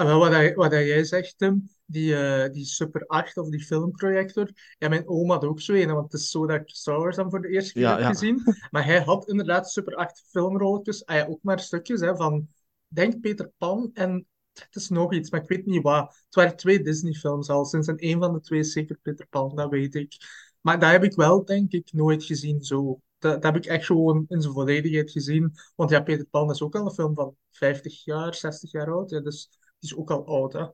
En 0.00 0.06
wel, 0.06 0.18
wat, 0.18 0.30
hij- 0.30 0.54
wat 0.54 0.72
jij 0.72 1.04
zegt, 1.04 1.38
Tim, 1.38 1.68
die, 1.84 2.16
eh, 2.16 2.52
die 2.52 2.64
Super 2.64 3.06
8 3.06 3.36
of 3.36 3.48
die 3.48 3.64
filmprojector. 3.64 4.50
Ja, 4.78 4.88
mijn 4.88 5.08
oom 5.08 5.30
had 5.30 5.44
ook 5.44 5.60
zo 5.60 5.72
een, 5.72 5.92
want 5.92 6.12
het 6.12 6.20
is 6.20 6.30
zo 6.30 6.46
dat 6.46 6.60
ik 6.60 6.68
Star 6.68 6.98
Wars 6.98 7.16
dan 7.16 7.30
voor 7.30 7.40
de 7.42 7.48
eerste 7.48 7.72
keer 7.72 7.82
Ja, 7.82 7.90
heb 7.90 8.00
ja. 8.00 8.08
gezien. 8.08 8.42
Maar 8.70 8.84
hij 8.84 9.00
had 9.00 9.28
inderdaad 9.28 9.70
Super 9.70 9.94
8 9.94 10.24
filmrolletjes. 10.30 11.04
Ah 11.06 11.16
ja, 11.16 11.26
ook 11.26 11.38
maar 11.42 11.60
stukjes 11.60 12.00
hè, 12.00 12.16
van, 12.16 12.48
denk 12.88 13.20
Peter 13.20 13.50
Pan 13.58 13.90
en 13.94 14.26
het 14.52 14.76
is 14.76 14.88
nog 14.88 15.12
iets, 15.12 15.30
maar 15.30 15.40
ik 15.42 15.48
weet 15.48 15.66
niet 15.66 15.82
wat. 15.82 16.22
Het 16.24 16.34
waren 16.34 16.56
twee 16.56 16.82
Disney-films 16.82 17.48
al, 17.48 17.64
sinds 17.64 17.88
en 17.88 17.96
één 17.96 18.18
van 18.18 18.32
de 18.32 18.40
twee 18.40 18.58
is 18.60 18.72
zeker 18.72 18.98
Peter 19.02 19.26
Pan, 19.26 19.54
dat 19.56 19.70
weet 19.70 19.94
ik. 19.94 20.16
Maar 20.60 20.78
dat 20.78 20.90
heb 20.90 21.04
ik 21.04 21.14
wel, 21.14 21.44
denk 21.44 21.72
ik, 21.72 21.92
nooit 21.92 22.24
gezien 22.24 22.62
zo. 22.62 23.00
Dat, 23.18 23.42
dat 23.42 23.52
heb 23.54 23.56
ik 23.64 23.70
echt 23.70 23.86
gewoon 23.86 24.24
in 24.28 24.40
zijn 24.40 24.52
volledigheid 24.54 25.10
gezien. 25.10 25.52
Want 25.76 25.90
ja, 25.90 26.00
Peter 26.00 26.26
Pan 26.26 26.50
is 26.50 26.62
ook 26.62 26.74
al 26.74 26.84
een 26.86 26.90
film 26.92 27.14
van 27.14 27.36
50 27.50 28.04
jaar, 28.04 28.34
60 28.34 28.70
jaar 28.70 28.90
oud. 28.92 29.10
Ja, 29.10 29.20
dus 29.20 29.50
is 29.80 29.96
ook 29.96 30.10
al 30.10 30.26
oud, 30.26 30.52
hè. 30.52 30.66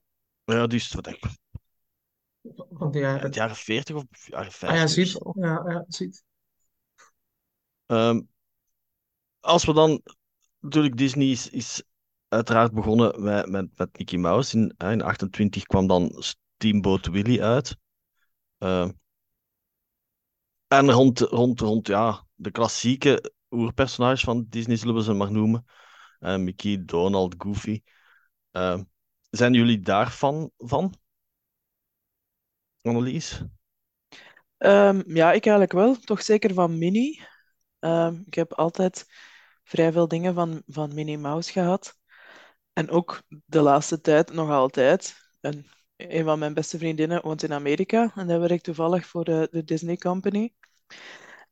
Ja, 0.45 0.67
die 0.67 0.79
is 0.79 0.93
wat 0.93 1.05
denk 1.05 1.17
ik, 1.17 1.31
Van 2.71 2.91
de 2.91 2.99
jaren. 2.99 3.21
het 3.23 3.35
jaren 3.35 3.57
40 3.57 3.97
of 3.97 4.05
jaren 4.27 4.47
Ah 4.47 4.51
ja, 4.51 4.51
50 4.51 4.91
ziet. 4.91 5.21
Ja, 5.35 5.65
ja, 5.69 5.85
ziet. 5.89 6.25
Ehm, 7.87 8.21
als 9.41 9.65
we 9.65 9.73
dan, 9.73 10.03
natuurlijk, 10.61 10.97
Disney 10.97 11.31
is, 11.31 11.51
is 11.51 11.83
uiteraard 12.29 12.73
begonnen 12.73 13.23
met, 13.23 13.49
met, 13.49 13.79
met 13.79 13.99
Mickey 13.99 14.19
Mouse. 14.19 14.57
In, 14.57 14.75
in 14.77 15.03
28 15.03 15.65
kwam 15.65 15.87
dan 15.87 16.23
Steamboat 16.59 17.07
Willie 17.07 17.43
uit. 17.43 17.77
Ehm, 18.59 18.91
en 20.69 20.91
rond, 20.91 21.21
rond, 21.21 21.61
rond 21.61 21.87
ja, 21.87 22.27
de 22.35 22.51
klassieke 22.51 23.33
oerpersonages 23.51 24.25
van 24.25 24.47
Disney, 24.49 24.77
zullen 24.77 24.95
we 24.95 25.03
ze 25.03 25.13
maar 25.13 25.33
noemen. 25.33 25.65
Eh, 26.19 26.37
Mickey, 26.37 26.85
Donald, 26.85 27.35
Goofy. 27.39 27.83
Ehm, 28.51 28.83
zijn 29.37 29.53
jullie 29.55 29.81
daar 29.81 30.11
fan 30.11 30.51
van? 30.57 30.95
Annelies? 32.83 33.43
Ehm, 34.59 35.03
ja, 35.07 35.33
ik 35.33 35.47
eigenlijk 35.47 35.73
wel. 35.73 35.97
Toch 35.97 36.23
zeker 36.23 36.55
van 36.55 36.79
Minnie. 36.79 37.27
Ehm, 37.79 38.23
ik 38.27 38.35
heb 38.35 38.53
altijd 38.53 39.07
vrij 39.65 39.93
veel 39.93 40.09
dingen 40.09 40.35
van, 40.35 40.63
van 40.67 40.95
Minnie 40.95 41.19
Mouse 41.19 41.53
gehad. 41.53 41.95
En 42.73 42.91
ook 42.91 43.23
de 43.47 43.61
laatste 43.61 44.01
tijd 44.01 44.33
nog 44.33 44.51
altijd. 44.51 45.15
En 45.41 45.67
een 45.97 46.25
van 46.25 46.39
mijn 46.39 46.55
beste 46.55 46.79
vriendinnen 46.79 47.23
woont 47.23 47.43
in 47.43 47.53
Amerika. 47.53 48.13
En 48.15 48.27
daar 48.27 48.41
werkt 48.41 48.65
toevallig 48.65 49.07
voor 49.07 49.25
de, 49.25 49.49
de 49.51 49.65
Disney 49.65 49.97
Company. 49.97 50.55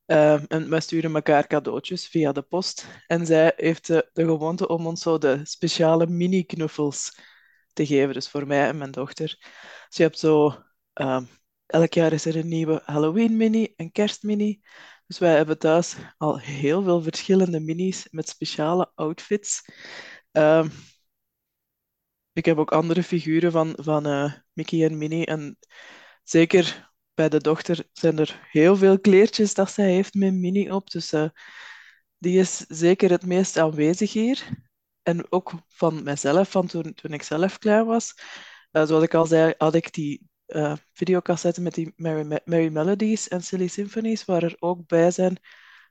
Ehm, 0.06 0.44
en 0.48 0.70
wij 0.70 0.80
sturen 0.80 1.14
elkaar 1.14 1.46
cadeautjes 1.46 2.08
via 2.08 2.32
de 2.32 2.42
post. 2.42 2.86
En 3.06 3.26
zij 3.26 3.52
heeft 3.56 3.86
de, 3.86 4.10
de 4.12 4.24
gewoonte 4.24 4.68
om 4.68 4.86
ons 4.86 5.02
zo 5.02 5.18
de 5.18 5.40
speciale 5.42 6.06
mini-knuffels 6.06 7.18
te 7.74 7.86
geven. 7.86 8.14
Dus 8.14 8.28
voor 8.28 8.46
mij 8.46 8.68
en 8.68 8.78
mijn 8.78 8.90
dochter. 8.90 9.26
Dus 9.88 9.96
je 9.96 10.02
hebt 10.02 10.18
zo... 10.18 10.62
ehm, 10.92 11.24
elk 11.66 11.92
jaar 11.92 12.12
is 12.12 12.24
er 12.24 12.36
een 12.36 12.48
nieuwe 12.48 12.82
Halloween-mini, 12.84 13.72
een 13.76 13.92
kerstmini. 13.92 14.60
Dus 15.06 15.18
wij 15.18 15.36
hebben 15.36 15.58
thuis 15.58 15.96
al 16.16 16.38
heel 16.38 16.82
veel 16.82 17.02
verschillende 17.02 17.60
minis 17.60 18.08
met 18.10 18.28
speciale 18.28 18.92
outfits. 18.94 19.62
Ehm, 20.32 20.68
ik 22.32 22.44
heb 22.44 22.58
ook 22.58 22.72
andere 22.72 23.02
figuren 23.02 23.52
van, 23.52 23.76
van 23.80 24.06
eh, 24.06 24.32
Mickey 24.52 24.84
en 24.84 24.98
Minnie. 24.98 25.26
En 25.26 25.58
zeker 26.22 26.92
bij 27.14 27.28
de 27.28 27.38
dochter 27.40 27.88
zijn 27.92 28.18
er 28.18 28.40
heel 28.50 28.76
veel 28.76 29.00
kleertjes 29.00 29.54
dat 29.54 29.70
zij 29.70 29.90
heeft 29.92 30.14
met 30.14 30.34
Minnie 30.34 30.74
op. 30.74 30.90
Dus 30.90 31.12
eh, 31.12 31.28
die 32.18 32.38
is 32.38 32.56
zeker 32.56 33.10
het 33.10 33.26
meest 33.26 33.58
aanwezig 33.58 34.12
hier. 34.12 34.48
En 35.04 35.32
ook 35.32 35.52
van 35.68 36.02
mijzelf, 36.02 36.50
van 36.50 36.66
toen, 36.66 36.94
toen 36.94 37.12
ik 37.12 37.22
zelf 37.22 37.58
klein 37.58 37.86
was. 37.86 38.14
Uh, 38.72 38.86
zoals 38.86 39.04
ik 39.04 39.14
al 39.14 39.26
zei, 39.26 39.54
had 39.58 39.74
ik 39.74 39.92
die 39.92 40.28
uh, 40.46 40.76
videocassetten 40.92 41.62
met 41.62 41.74
die 41.74 41.92
Merry, 41.96 42.40
Merry, 42.44 42.72
Melodies 42.72 43.28
en 43.28 43.42
Silly 43.42 43.66
Symphonies, 43.66 44.24
waar 44.24 44.42
er 44.42 44.56
ook 44.58 44.86
bij 44.86 45.10
zijn 45.10 45.38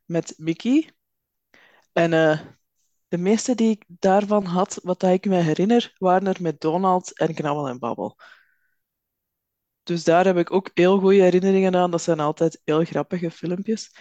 met 0.05 0.33
Mickey. 0.37 0.89
En 1.93 2.11
uh, 2.11 2.39
de 3.07 3.17
meeste 3.17 3.55
die 3.55 3.69
ik 3.69 3.83
daarvan 3.87 4.45
had, 4.45 4.79
wat 4.83 5.03
ik 5.03 5.25
me 5.25 5.35
herinner, 5.35 5.93
waren 5.97 6.27
er 6.27 6.41
met 6.41 6.61
Donald 6.61 7.17
en 7.19 7.33
Knabbel 7.33 7.67
en 7.67 7.79
Babbel. 7.79 8.17
Dus 9.83 10.03
daar 10.03 10.25
heb 10.25 10.37
ik 10.37 10.51
ook 10.51 10.69
heel 10.73 10.99
goede 10.99 11.21
herinneringen 11.21 11.75
aan. 11.75 11.91
Dat 11.91 12.01
zijn 12.01 12.19
altijd 12.19 12.61
heel 12.63 12.83
grappige 12.83 13.31
filmpjes. 13.31 13.95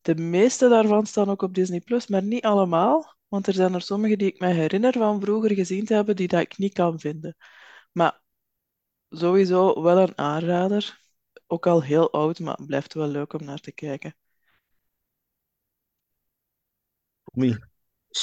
De 0.00 0.14
meeste 0.14 0.68
daarvan 0.68 1.06
staan 1.06 1.30
ook 1.30 1.42
op 1.42 1.54
Disney 1.54 1.80
Plus, 1.80 2.06
maar 2.06 2.22
niet 2.22 2.44
allemaal. 2.44 3.17
Want 3.28 3.46
er 3.46 3.52
zijn 3.52 3.74
er 3.74 3.82
sommige 3.82 4.16
die 4.16 4.32
ik 4.32 4.40
me 4.40 4.46
herinner 4.46 4.92
van 4.92 5.20
vroeger 5.20 5.54
gezien 5.54 5.84
te 5.84 5.94
hebben, 5.94 6.16
die 6.16 6.28
dat 6.28 6.40
ik 6.40 6.58
niet 6.58 6.72
kan 6.72 7.00
vinden. 7.00 7.36
Maar 7.92 8.20
sowieso 9.10 9.82
wel 9.82 9.98
een 9.98 10.18
aanrader. 10.18 11.00
Ook 11.46 11.66
al 11.66 11.82
heel 11.82 12.12
oud, 12.12 12.38
maar 12.38 12.56
het 12.56 12.66
blijft 12.66 12.94
wel 12.94 13.08
leuk 13.08 13.32
om 13.32 13.44
naar 13.44 13.60
te 13.60 13.72
kijken. 13.72 14.14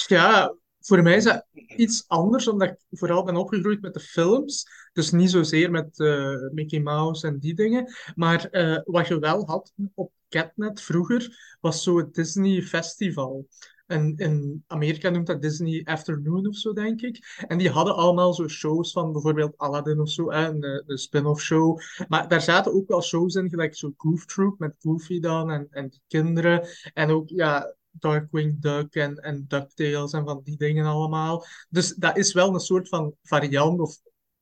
Ja, 0.07 0.55
voor 0.79 1.01
mij 1.01 1.15
is 1.15 1.23
dat 1.23 1.45
iets 1.53 2.07
anders, 2.07 2.47
omdat 2.47 2.67
ik 2.69 2.77
vooral 2.89 3.23
ben 3.23 3.35
opgegroeid 3.35 3.81
met 3.81 3.93
de 3.93 3.99
films. 3.99 4.67
Dus 4.93 5.11
niet 5.11 5.29
zozeer 5.29 5.71
met 5.71 5.99
uh, 5.99 6.51
Mickey 6.51 6.79
Mouse 6.79 7.27
en 7.27 7.39
die 7.39 7.53
dingen. 7.55 7.93
Maar 8.15 8.47
uh, 8.51 8.79
wat 8.83 9.07
je 9.07 9.19
wel 9.19 9.45
had 9.45 9.73
op 9.93 10.13
Catnet 10.29 10.81
vroeger, 10.81 11.57
was 11.61 11.83
zo 11.83 11.97
het 11.97 12.13
Disney 12.13 12.61
Festival. 12.61 13.47
En 13.85 14.13
in 14.17 14.63
Amerika 14.67 15.09
noemt 15.09 15.27
dat 15.27 15.41
Disney 15.41 15.81
Afternoon 15.83 16.47
of 16.47 16.55
zo, 16.55 16.73
denk 16.73 17.01
ik. 17.01 17.43
En 17.47 17.57
die 17.57 17.69
hadden 17.69 17.95
allemaal 17.95 18.33
zo 18.33 18.47
shows 18.47 18.91
van 18.91 19.11
bijvoorbeeld 19.11 19.57
Aladdin 19.57 19.99
of 19.99 20.09
zo, 20.09 20.29
een, 20.31 20.63
een 20.85 20.97
spin-off 20.97 21.41
show. 21.41 21.79
Maar 22.07 22.27
daar 22.27 22.41
zaten 22.41 22.73
ook 22.73 22.87
wel 22.87 23.01
shows 23.01 23.35
in, 23.35 23.49
gelijk 23.49 23.75
zo 23.75 23.93
Goof 23.97 24.25
Troop 24.25 24.59
met 24.59 24.75
Goofy 24.79 25.19
dan 25.19 25.51
en, 25.51 25.67
en 25.69 26.01
kinderen. 26.07 26.67
En 26.93 27.09
ook, 27.09 27.29
ja, 27.29 27.75
Darkwing 27.91 28.61
Duck 28.61 28.95
en, 28.95 29.17
en 29.17 29.45
DuckTales 29.47 30.13
en 30.13 30.25
van 30.25 30.41
die 30.43 30.57
dingen 30.57 30.85
allemaal. 30.85 31.45
Dus 31.69 31.95
dat 31.95 32.17
is 32.17 32.33
wel 32.33 32.53
een 32.53 32.59
soort 32.59 32.87
van 32.87 33.15
variant 33.21 33.79
of 33.79 33.97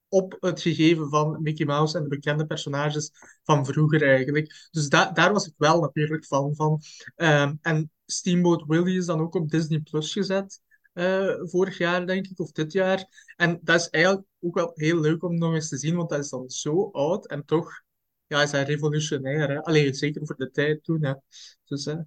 op 0.07 0.37
het 0.39 0.61
gegeven 0.61 1.09
van 1.09 1.41
Mickey 1.41 1.65
Mouse 1.65 1.97
en 1.97 2.03
de 2.03 2.09
bekende 2.09 2.45
personages 2.45 3.11
van 3.43 3.65
vroeger 3.65 4.03
eigenlijk. 4.07 4.67
Dus 4.71 4.89
da 4.89 5.11
daar 5.11 5.33
was 5.33 5.47
ik 5.47 5.53
wel 5.57 5.81
natuurlijk 5.81 6.25
fan 6.25 6.55
van. 6.55 6.81
Um, 7.15 7.59
en 7.61 7.91
Steamboat 8.13 8.63
Willie 8.67 8.97
is 8.97 9.05
dan 9.05 9.19
ook 9.19 9.35
op 9.35 9.49
Disney 9.49 9.79
Plus 9.79 10.11
gezet. 10.11 10.61
Uh, 10.93 11.33
vorig 11.41 11.77
jaar, 11.77 12.05
denk 12.05 12.27
ik, 12.27 12.39
of 12.39 12.51
dit 12.51 12.71
jaar. 12.71 13.31
En 13.35 13.59
dat 13.61 13.79
is 13.79 13.89
eigenlijk 13.89 14.25
ook 14.39 14.55
wel 14.55 14.71
heel 14.73 14.99
leuk 14.99 15.23
om 15.23 15.37
nog 15.37 15.53
eens 15.53 15.69
te 15.69 15.77
zien, 15.77 15.95
want 15.95 16.09
dat 16.09 16.19
is 16.19 16.29
dan 16.29 16.49
zo 16.49 16.89
oud 16.91 17.27
en 17.27 17.45
toch 17.45 17.83
ja, 18.27 18.41
is 18.41 18.51
hij 18.51 18.63
revolutionair. 18.63 19.49
Hè? 19.49 19.63
Alleen 19.63 19.93
zeker 19.93 20.25
voor 20.25 20.35
de 20.35 20.51
tijd 20.51 20.83
toen. 20.83 21.03
Hè? 21.03 21.13
Dus, 21.65 21.87
uh... 21.87 21.99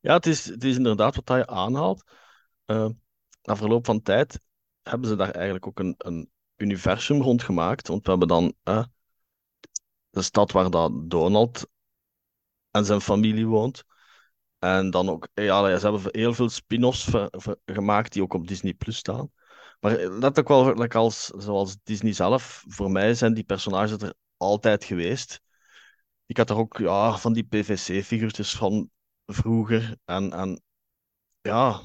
Ja, 0.00 0.14
het 0.14 0.26
is, 0.26 0.44
het 0.44 0.64
is 0.64 0.76
inderdaad 0.76 1.14
wat 1.14 1.36
je 1.36 1.46
aanhaalt. 1.46 2.04
Uh, 2.66 2.88
na 3.42 3.56
verloop 3.56 3.86
van 3.86 4.02
tijd 4.02 4.40
hebben 4.82 5.08
ze 5.08 5.16
daar 5.16 5.30
eigenlijk 5.30 5.66
ook 5.66 5.78
een, 5.78 5.94
een 5.98 6.30
universum 6.56 7.22
rondgemaakt. 7.22 7.88
Want 7.88 8.04
we 8.04 8.10
hebben 8.10 8.28
dan 8.28 8.54
de 10.10 10.22
stad 10.22 10.52
waar 10.52 10.70
dat 10.70 11.10
Donald 11.10 11.66
en 12.70 12.84
zijn 12.84 13.00
familie 13.00 13.46
woont. 13.46 13.84
En 14.64 14.90
dan 14.90 15.08
ook, 15.08 15.28
ja, 15.34 15.78
ze 15.78 15.90
hebben 15.90 16.08
heel 16.10 16.34
veel 16.34 16.48
spin-offs 16.48 17.10
gemaakt 17.64 18.12
die 18.12 18.22
ook 18.22 18.34
op 18.34 18.46
Disney 18.46 18.74
Plus 18.74 18.96
staan. 18.96 19.30
Maar 19.80 19.96
let 19.98 20.38
ook 20.38 20.48
wel, 20.48 20.74
like 20.74 20.98
als, 20.98 21.26
zoals 21.26 21.76
Disney 21.82 22.12
zelf, 22.12 22.64
voor 22.68 22.90
mij 22.90 23.14
zijn 23.14 23.34
die 23.34 23.44
personages 23.44 24.02
er 24.02 24.14
altijd 24.36 24.84
geweest. 24.84 25.40
Ik 26.26 26.36
had 26.36 26.50
er 26.50 26.56
ook 26.56 26.78
ja, 26.78 27.18
van 27.18 27.32
die 27.32 27.44
PVC-figuurtjes 27.44 28.56
van 28.56 28.90
vroeger. 29.26 29.96
En, 30.04 30.32
en 30.32 30.62
ja, 31.40 31.82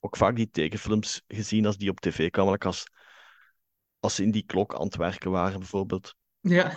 ook 0.00 0.16
vaak 0.16 0.36
die 0.36 0.50
tekenfilms 0.50 1.22
gezien 1.28 1.66
als 1.66 1.76
die 1.76 1.90
op 1.90 2.00
tv 2.00 2.30
kwamen. 2.30 2.58
als, 2.58 2.86
als 4.00 4.14
ze 4.14 4.22
in 4.22 4.30
die 4.30 4.44
klok 4.44 4.74
aan 4.74 4.86
het 4.86 4.96
werken 4.96 5.30
waren, 5.30 5.58
bijvoorbeeld. 5.58 6.14
Ja. 6.40 6.72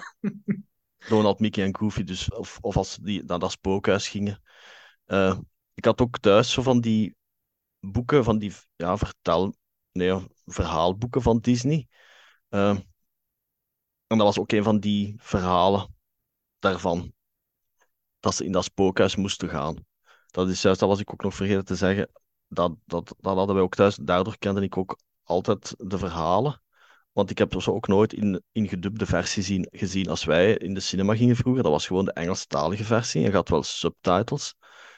Donald, 1.10 1.40
Mickey 1.40 1.64
en 1.64 1.78
Goofy, 1.78 2.04
dus, 2.04 2.32
of, 2.32 2.58
of 2.62 2.78
als 2.78 2.96
die, 2.96 3.24
naar 3.24 3.40
dat 3.40 3.52
spookhuis 3.52 4.08
gingen. 4.08 4.44
Uh, 5.07 5.38
ik 5.74 5.85
had 5.85 6.01
ook 6.01 6.19
thuis 6.19 6.51
zo 6.51 6.62
van 6.62 6.81
die 6.81 7.15
boeken, 7.79 8.24
van 8.24 8.38
die 8.38 8.53
ja, 8.75 8.97
vertel, 8.97 9.55
nee, 9.91 10.27
verhaalboeken 10.45 11.21
van 11.21 11.39
Disney. 11.39 11.88
Uh, 12.50 12.69
en 14.07 14.17
dat 14.17 14.27
was 14.27 14.39
ook 14.39 14.51
een 14.51 14.63
van 14.63 14.79
die 14.79 15.15
verhalen 15.17 15.95
daarvan. 16.59 17.13
Dat 18.19 18.35
ze 18.35 18.45
in 18.45 18.51
dat 18.51 18.63
spookhuis 18.63 19.15
moesten 19.15 19.50
gaan. 19.50 19.85
Dat 20.25 20.50
is 20.50 20.62
juist, 20.62 20.79
dat 20.79 20.89
was 20.89 21.00
ik 21.00 21.12
ook 21.12 21.24
nog 21.24 21.35
vergeten 21.35 21.65
te 21.65 21.75
zeggen. 21.75 22.12
Dat, 22.47 22.75
dat, 22.85 23.15
dat 23.19 23.35
hadden 23.35 23.55
wij 23.55 23.63
ook 23.63 23.75
thuis. 23.75 23.95
Daardoor 23.95 24.38
kende 24.38 24.62
ik 24.62 24.77
ook 24.77 25.00
altijd 25.24 25.74
de 25.77 25.97
verhalen. 25.97 26.62
Want 27.12 27.29
ik 27.29 27.38
heb 27.38 27.62
ze 27.62 27.74
ook 27.74 27.88
nooit 27.88 28.13
in, 28.13 28.43
in 28.51 28.67
gedubde 28.67 29.05
versie 29.05 29.43
zien, 29.43 29.67
gezien 29.71 30.09
als 30.09 30.24
wij 30.24 30.57
in 30.57 30.74
de 30.74 30.79
cinema 30.79 31.15
gingen 31.15 31.35
vroeger. 31.35 31.63
Dat 31.63 31.71
was 31.71 31.88
gewoon 31.88 32.05
de 32.05 32.13
Engelstalige 32.13 32.83
versie. 32.83 33.21
Je 33.21 33.31
had 33.31 33.50
wel 33.50 33.63
subtitles. 33.63 34.55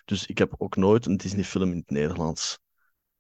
Dus 0.08 0.26
ik 0.26 0.38
heb 0.38 0.54
ook 0.58 0.76
nooit 0.76 1.06
een 1.06 1.18
Disney-film 1.18 1.72
in 1.72 1.78
het 1.78 1.90
Nederlands. 1.90 2.60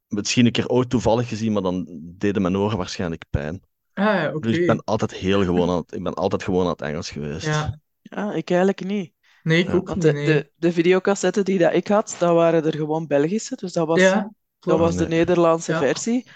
Misschien 0.07 0.45
een 0.45 0.51
keer 0.51 0.67
ooit 0.67 0.89
toevallig 0.89 1.27
gezien, 1.27 1.53
maar 1.53 1.61
dan 1.61 1.85
deden 2.01 2.41
mijn 2.41 2.57
oren 2.57 2.77
waarschijnlijk 2.77 3.23
pijn. 3.29 3.61
Ah, 3.93 4.35
oké. 4.35 4.47
Dus 4.47 4.57
ik 4.57 4.67
ben 4.67 4.83
altijd 4.83 5.13
heel 5.13 5.43
gewoon 5.43 5.69
aan 5.69 5.77
het, 5.77 5.93
ik 5.93 6.03
ben 6.03 6.13
altijd 6.13 6.43
gewoon 6.43 6.63
aan 6.63 6.71
het 6.71 6.81
Engels 6.81 7.09
geweest. 7.09 7.45
Ja, 7.45 7.79
Ja, 8.01 8.33
ik 8.33 8.49
eigenlijk 8.49 8.83
niet. 8.83 9.13
nee, 9.43 9.59
ik 9.59 9.67
Ja. 9.67 9.73
ook 9.73 9.93
niet, 9.95 10.01
de, 10.01 10.11
nee. 10.11 10.25
de, 10.25 10.51
de 10.55 10.71
videocassetten 10.71 11.45
die 11.45 11.57
dat 11.57 11.73
ik 11.73 11.87
had, 11.87 12.15
dat 12.19 12.33
waren 12.33 12.65
er 12.65 12.75
gewoon 12.75 13.07
Belgische. 13.07 13.55
Dus 13.55 13.73
dat 13.73 13.87
was, 13.87 14.01
Ja, 14.01 14.31
dat 14.59 14.79
was 14.79 14.95
de 14.95 15.07
Nee. 15.07 15.19
Nederlandse 15.19 15.71
Ja. 15.71 15.77
versie. 15.77 16.29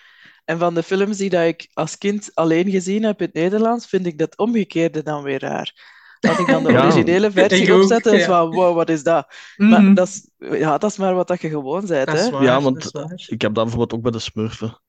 En 0.46 0.60
van 0.60 0.74
de 0.74 0.84
films 0.84 1.18
die 1.18 1.30
dat 1.30 1.46
ik 1.46 1.70
als 1.74 1.98
kind 1.98 2.36
alleen 2.36 2.70
gezien 2.70 3.04
heb 3.04 3.20
in 3.20 3.26
het 3.26 3.36
Nederlands, 3.36 3.86
vind 3.88 4.06
ik 4.06 4.18
dat 4.18 4.38
omgekeerde 4.38 5.04
dan 5.04 5.24
weer 5.24 5.40
raar. 5.40 6.00
Als 6.30 6.38
ik 6.40 6.48
dan 6.48 6.64
de 6.64 6.72
Ja. 6.72 6.84
originele 6.84 7.32
versie 7.32 7.76
opzette, 7.76 8.12
is 8.16 8.20
ja. 8.20 8.26
van 8.26 8.50
wow, 8.56 8.76
wat 8.76 8.90
is 8.90 9.04
dat? 9.04 9.34
Mhm. 9.58 9.70
Maar 9.70 9.94
dat 9.96 10.08
is, 10.08 10.30
ja, 10.38 10.78
dat 10.78 10.92
is 10.92 10.98
maar 10.98 11.16
wat 11.16 11.28
dat 11.28 11.42
je 11.42 11.50
gewoon 11.50 11.86
bent, 11.86 12.08
Dat 12.08 12.16
is 12.16 12.22
hè? 12.24 12.30
waar, 12.30 12.44
Ja, 12.44 12.54
dat 12.54 12.64
want 12.64 12.78
is 12.86 12.92
waar. 12.92 13.14
ik 13.28 13.42
heb 13.42 13.54
dat 13.54 13.64
bijvoorbeeld 13.64 13.94
ook 13.94 14.02
bij 14.02 14.12
de 14.12 14.20
Smurfen. 14.20 14.82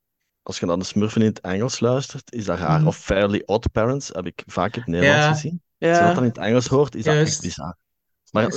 Als 0.43 0.59
je 0.61 0.67
naar 0.67 0.79
de 0.79 0.85
Smurfen 0.85 1.21
in 1.21 1.27
het 1.27 1.41
Engels 1.41 1.81
luistert, 1.81 2.33
is 2.33 2.45
dat 2.45 2.59
raar. 2.59 2.79
Mhm. 2.79 2.89
Of 2.89 2.97
Fairly 2.97 3.43
Odd 3.47 3.73
Parents 3.73 4.09
heb 4.09 4.27
ik 4.27 4.43
vaak 4.47 4.75
in 4.75 4.81
het 4.81 4.91
Nederlands 4.91 5.25
Ja. 5.25 5.33
gezien. 5.33 5.63
Als 5.79 5.99
je 5.99 6.05
dat 6.05 6.15
dan 6.15 6.23
in 6.25 6.29
het 6.29 6.39
Engels 6.39 6.67
hoort, 6.67 6.95
is 6.95 7.05
dat 7.05 7.15
echt 7.15 7.41
bizar. 7.41 7.77
Maar 8.31 8.43
Dat 8.51 8.55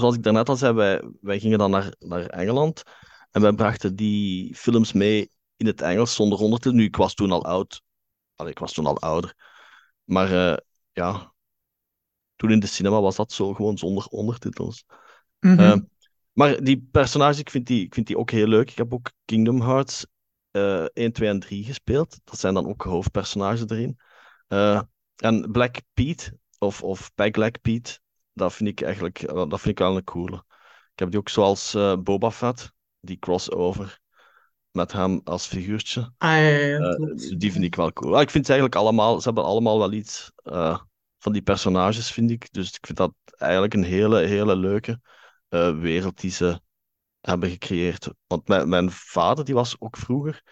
zoals 0.00 0.14
ik 0.14 0.22
daarnet 0.22 0.48
al 0.48 0.56
zei, 0.56 0.72
wij, 0.74 1.02
wij 1.20 1.38
gingen 1.38 1.58
dan 1.58 1.70
naar, 1.70 1.94
naar 1.98 2.26
Engeland 2.26 2.82
en 3.30 3.40
wij 3.42 3.52
brachten 3.52 3.96
die 3.96 4.54
films 4.56 4.92
mee 4.92 5.30
in 5.56 5.66
het 5.66 5.80
Engels 5.80 6.14
zonder 6.14 6.38
ondertitels. 6.38 6.74
Nu, 6.80 6.84
ik 6.84 6.96
was 6.96 7.14
toen 7.14 7.32
al 7.32 7.44
oud. 7.44 7.82
Allee, 8.36 8.50
ik 8.50 8.58
was 8.58 8.72
toen 8.72 8.86
al 8.86 8.98
ouder. 9.00 9.34
Maar 10.04 10.50
eh, 10.50 10.56
ja, 10.92 11.32
toen 12.36 12.50
in 12.50 12.60
de 12.60 12.66
cinema 12.66 13.00
was 13.00 13.16
dat 13.16 13.32
zo 13.32 13.54
gewoon 13.54 13.78
zonder 13.78 14.06
ondertitels. 14.06 14.84
Mhm. 15.40 15.58
Eh, 15.58 15.76
maar 16.32 16.64
die 16.64 16.88
personages, 16.90 17.38
ik 17.38 17.50
vind 17.50 17.66
die, 17.66 17.84
ik 17.84 17.94
vind 17.94 18.06
die 18.06 18.18
ook 18.18 18.30
heel 18.30 18.46
leuk. 18.46 18.70
Ik 18.70 18.76
heb 18.76 18.92
ook 18.92 19.12
Kingdom 19.24 19.60
Hearts 19.60 20.06
eh 20.50 20.84
1, 20.92 21.12
2 21.12 21.28
en 21.28 21.40
3 21.40 21.64
gespeeld. 21.64 22.20
Dat 22.24 22.38
zijn 22.38 22.54
dan 22.54 22.66
ook 22.66 22.82
hoofdpersonages 22.82 23.64
erin. 23.66 23.98
Eh, 24.48 24.82
en 25.16 25.50
Black 25.50 25.76
Pete, 25.94 26.38
of, 26.58 26.82
of 26.82 27.14
Black 27.14 27.60
Pete, 27.60 27.98
dat 28.32 28.52
vind 28.52 28.68
ik 28.68 28.80
eigenlijk 28.80 29.22
eh, 29.22 29.34
dat 29.34 29.60
vind 29.60 29.66
ik 29.66 29.78
wel 29.78 29.96
een 29.96 30.04
coole. 30.04 30.44
Ik 30.92 30.98
heb 31.02 31.10
die 31.10 31.18
ook 31.18 31.28
zoals 31.28 31.74
eh, 31.74 31.96
Boba 31.96 32.30
Fett, 32.30 32.72
die 33.00 33.18
crossover 33.18 34.00
met 34.70 34.92
hem 34.92 35.20
als 35.24 35.46
figuurtje. 35.46 36.12
Ah, 36.18 36.30
ja, 36.30 36.48
ja, 36.48 36.96
die 37.36 37.52
vind 37.52 37.64
ik 37.64 37.74
wel 37.74 37.92
cool. 37.92 38.16
Ah, 38.16 38.22
ik 38.22 38.30
vind 38.30 38.46
ze 38.46 38.52
eigenlijk 38.52 38.80
allemaal, 38.80 39.20
ze 39.20 39.26
hebben 39.26 39.44
allemaal 39.44 39.78
wel 39.78 39.92
iets 39.92 40.32
van 41.26 41.34
die 41.34 41.44
personages, 41.44 42.10
vind 42.10 42.30
ik. 42.30 42.52
Dus 42.52 42.72
ik 42.72 42.86
vind 42.86 42.98
dat 42.98 43.14
eigenlijk 43.36 43.74
een 43.74 43.84
hele, 43.84 44.18
hele 44.18 44.56
leuke 44.56 45.00
eh, 45.48 45.78
wereld 45.78 46.20
die 46.20 46.30
ze 46.30 46.60
hebben 47.20 47.50
gecreëerd. 47.50 48.08
Want 48.26 48.48
mijn, 48.48 48.68
mijn 48.68 48.90
vader, 48.90 49.44
die 49.44 49.54
was 49.54 49.76
ook 49.78 49.96
vroeger 49.96 50.42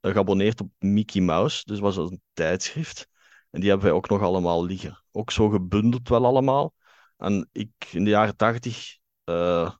eh, 0.00 0.12
geabonneerd 0.12 0.60
op 0.60 0.70
Mickey 0.78 1.20
Mouse, 1.22 1.64
dus 1.64 1.78
was 1.80 1.94
dat 1.94 2.10
een 2.10 2.22
tijdschrift. 2.32 3.08
En 3.50 3.60
die 3.60 3.68
hebben 3.68 3.88
wij 3.88 3.96
ook 3.96 4.08
nog 4.08 4.22
allemaal 4.22 4.64
liggen. 4.64 5.04
Ook 5.10 5.30
zo 5.30 5.48
gebundeld 5.48 6.08
wel 6.08 6.26
allemaal. 6.26 6.74
En 7.16 7.48
ik, 7.52 7.70
in 7.90 8.04
de 8.04 8.10
jaren 8.10 8.36
tachtig 8.36 8.98
eh, 9.24 9.74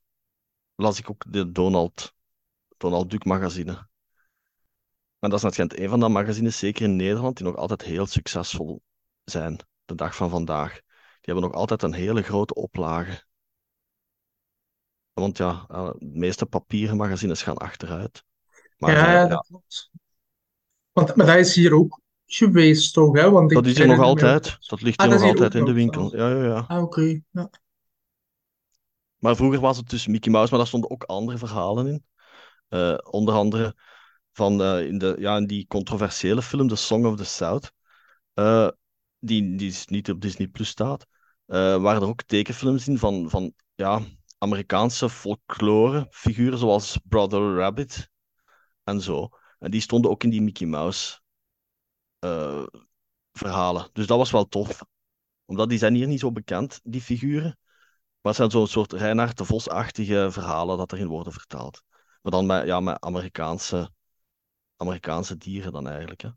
las 0.75 0.99
ik 0.99 1.11
ook 1.11 1.25
de 1.29 1.53
Donald, 1.53 2.15
Donald 2.77 3.11
Duck 3.11 3.25
magazine. 3.25 3.89
Maar 5.19 5.31
dat 5.31 5.45
is 5.45 5.53
schijnt 5.53 5.79
een 5.79 5.89
van 5.89 6.01
de 6.01 6.09
magazines, 6.09 6.59
zeker 6.59 6.85
in 6.85 6.97
Nederland, 6.97 7.37
die 7.37 7.47
nog 7.47 7.57
altijd 7.57 7.83
heel 7.83 8.07
succesvol 8.07 8.83
zijn, 9.25 9.59
de 9.93 10.05
dag 10.05 10.17
van 10.17 10.31
vandaag. 10.31 10.73
Die 10.73 11.35
hebben 11.35 11.45
nog 11.45 11.53
altijd 11.53 11.83
een 11.83 11.93
hele 11.93 12.23
grote 12.23 12.55
oplage. 12.55 13.25
Want 15.13 15.37
ja, 15.37 15.65
eh, 15.69 15.91
de 15.99 16.19
meeste 16.19 16.47
papieren 16.47 16.97
magazines 16.97 17.43
gaan 17.43 17.57
achteruit. 17.57 18.25
Maar 18.77 18.93
Ja, 18.93 19.13
ja, 19.13 19.27
dat 19.27 19.47
klopt. 19.47 19.91
Want, 20.93 21.15
maar 21.17 21.27
dat 21.27 21.37
is 21.37 21.55
hier 21.55 21.75
ook 21.75 22.01
geweest, 22.27 22.95
toch? 22.95 23.17
Hè? 23.17 23.31
Want 23.31 23.51
dat 23.51 23.67
is 23.67 23.79
er 23.79 23.87
nog 23.87 23.99
altijd. 23.99 24.45
dat... 24.45 24.57
Dat 24.69 24.83
ligt 24.83 24.99
Ah, 24.99 25.07
hier 25.07 25.15
dat 25.15 25.25
nog 25.25 25.33
hier 25.33 25.43
altijd 25.43 25.61
in 25.61 25.69
de 25.69 25.79
winkel. 25.79 26.09
zelfs. 26.09 26.15
Ja, 26.15 26.31
ja, 26.31 26.45
ja. 26.45 26.65
Ah, 26.67 26.83
oké. 26.83 27.21
Ja. 27.31 27.51
Maar 29.19 29.37
vroeger 29.37 29.61
was 29.61 29.77
het 29.77 29.91
dus 29.91 30.07
Mickey 30.07 30.33
Mouse, 30.33 30.51
maar 30.51 30.59
daar 30.59 30.69
stonden 30.69 30.91
ook 30.91 31.05
andere 31.05 31.39
verhalen 31.39 31.87
in. 31.87 32.05
Eh, 32.69 32.99
onder 33.03 33.35
andere 33.35 33.75
van 34.33 34.63
eh, 34.63 34.87
in, 34.87 34.99
de, 34.99 35.17
ja, 35.19 35.37
in 35.37 35.47
die 35.47 35.67
controversiële 35.67 36.43
film 36.43 36.69
The 36.69 36.77
Song 36.77 37.05
of 37.05 37.17
the 37.17 37.25
South, 37.25 37.73
die, 39.23 39.57
die 39.57 39.69
is 39.69 39.87
niet 39.87 40.11
op 40.11 40.21
Disney 40.21 40.49
Plus 40.49 40.69
staat, 40.69 41.07
eh, 41.47 41.83
waren 41.83 42.03
er 42.03 42.09
ook 42.09 42.23
tekenfilms 42.23 42.89
in 42.89 42.99
van, 42.99 43.31
van 43.31 43.53
ja, 43.75 44.01
Amerikaanse 44.39 45.09
folklore 45.09 46.07
figuren 46.11 46.59
zoals 46.59 46.99
Brother 47.05 47.57
Rabbit 47.57 48.11
en 48.85 49.01
zo. 49.01 49.29
En 49.59 49.71
die 49.71 49.81
stonden 49.81 50.11
ook 50.11 50.25
in 50.25 50.31
die 50.31 50.43
Mickey 50.43 50.67
Mouse 50.67 51.21
eh, 52.19 52.67
verhalen. 53.33 53.89
Dus 53.93 54.07
dat 54.07 54.19
was 54.19 54.31
wel 54.31 54.49
tof. 54.49 54.85
Omdat 55.45 55.69
die 55.69 55.79
zijn 55.79 55.95
hier 55.95 56.07
niet 56.07 56.21
zo 56.21 56.33
bekend, 56.33 56.81
die 56.83 57.01
figuren. 57.01 57.59
Maar 58.21 58.33
het 58.33 58.37
zijn 58.37 58.51
zo'n 58.51 58.67
soort 58.67 58.93
Reinhard 58.93 59.39
de 59.39 59.45
Vos-achtige 59.45 60.29
verhalen 60.31 60.79
dat 60.79 60.93
erin 60.93 61.07
worden 61.07 61.33
vertaald. 61.33 61.83
Maar 62.23 62.33
dan 62.33 62.47
met, 62.47 62.67
ja, 62.67 62.81
met 62.81 63.01
Amerikaanse, 63.01 63.91
Amerikaanse 64.77 65.37
dieren 65.37 65.73
dan 65.73 65.89
eigenlijk. 65.89 66.23
Hè. 66.23 66.29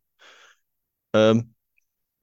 Ehm, 1.10 1.42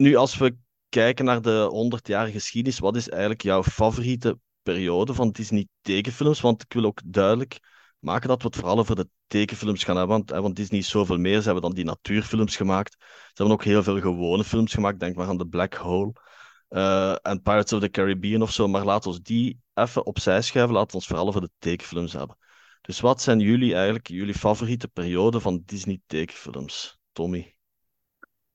nu, 0.02 0.16
als 0.16 0.36
we 0.36 0.56
kijken 0.88 1.24
naar 1.24 1.42
de 1.42 1.90
100-jarige 1.96 2.32
geschiedenis, 2.32 2.78
wat 2.78 2.96
is 2.96 3.08
eigenlijk 3.08 3.42
jouw 3.42 3.62
favoriete 3.62 4.38
periode 4.62 5.14
van 5.14 5.30
Disney 5.30 5.66
tekenfilms? 5.80 6.40
Want 6.40 6.62
ik 6.62 6.72
wil 6.72 6.84
ook 6.84 7.00
duidelijk 7.04 7.58
maken 7.98 8.28
dat 8.28 8.42
we 8.42 8.46
het 8.46 8.56
vooral 8.56 8.78
over 8.78 8.96
de 8.96 9.08
tekenfilms 9.26 9.84
gaan 9.84 9.96
hebben. 9.96 10.16
Want, 10.16 10.30
want 10.30 10.56
Disney 10.56 10.78
is 10.78 10.88
zoveel 10.88 11.18
meer. 11.18 11.38
Ze 11.38 11.44
hebben 11.44 11.62
dan 11.62 11.74
die 11.74 11.84
natuurfilms 11.84 12.56
gemaakt. 12.56 12.96
Ze 12.98 13.32
hebben 13.34 13.54
ook 13.54 13.64
heel 13.64 13.82
veel 13.82 14.00
gewone 14.00 14.44
films 14.44 14.74
gemaakt. 14.74 15.00
Denk 15.00 15.16
maar 15.16 15.28
aan 15.28 15.38
The 15.38 15.46
Black 15.46 15.74
Hole 15.74 16.12
eh, 16.68 17.14
en 17.22 17.42
Pirates 17.42 17.72
of 17.72 17.80
the 17.80 17.90
Caribbean 17.90 18.42
of 18.42 18.52
zo. 18.52 18.68
Maar 18.68 18.84
laten 18.84 19.12
we 19.12 19.20
die 19.22 19.60
even 19.74 20.06
opzij 20.06 20.42
schuiven. 20.42 20.74
Laten 20.74 20.90
we 20.90 20.96
ons 20.96 21.06
vooral 21.06 21.26
over 21.26 21.40
de 21.40 21.50
tekenfilms 21.58 22.12
hebben. 22.12 22.36
Dus 22.80 23.00
wat 23.00 23.22
zijn 23.22 23.38
jullie 23.38 23.74
eigenlijk, 23.74 24.08
jullie 24.08 24.34
favoriete 24.34 24.88
periode 24.88 25.40
van 25.40 25.62
Disney 25.64 26.00
tekenfilms? 26.06 26.98
Tommy? 27.12 27.54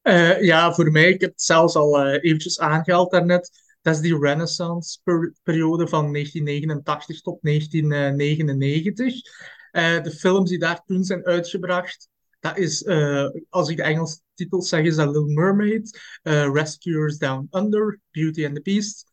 Eh, 0.07 0.41
ja, 0.41 0.73
voor 0.73 0.91
mij, 0.91 1.09
ik 1.09 1.21
heb 1.21 1.29
het 1.29 1.41
zelfs 1.41 1.75
al 1.75 1.99
eh, 1.99 2.23
eventjes 2.23 2.59
aangehaald 2.59 3.11
daarnet. 3.11 3.49
Dat 3.81 3.95
is 3.95 4.01
die 4.01 4.19
Renaissance-periode 4.19 5.87
van 5.87 6.11
1989 6.11 7.21
tot 7.21 7.37
1999. 7.41 9.15
Eh, 9.71 10.03
de 10.03 10.11
films 10.11 10.49
die 10.49 10.59
daar 10.59 10.83
toen 10.85 11.03
zijn 11.03 11.25
uitgebracht, 11.25 12.09
dat 12.39 12.57
is, 12.57 12.85
als 13.49 13.69
ik 13.69 13.77
de 13.77 13.83
Engelse 13.83 14.19
titels 14.33 14.69
zeg, 14.69 14.83
is 14.83 14.95
dat 14.95 15.05
Little 15.05 15.33
Mermaid, 15.33 15.99
Rescuers 16.53 17.17
Down 17.17 17.47
Under, 17.51 17.99
Beauty 18.11 18.45
and 18.45 18.55
the 18.55 18.61
Beast, 18.61 19.11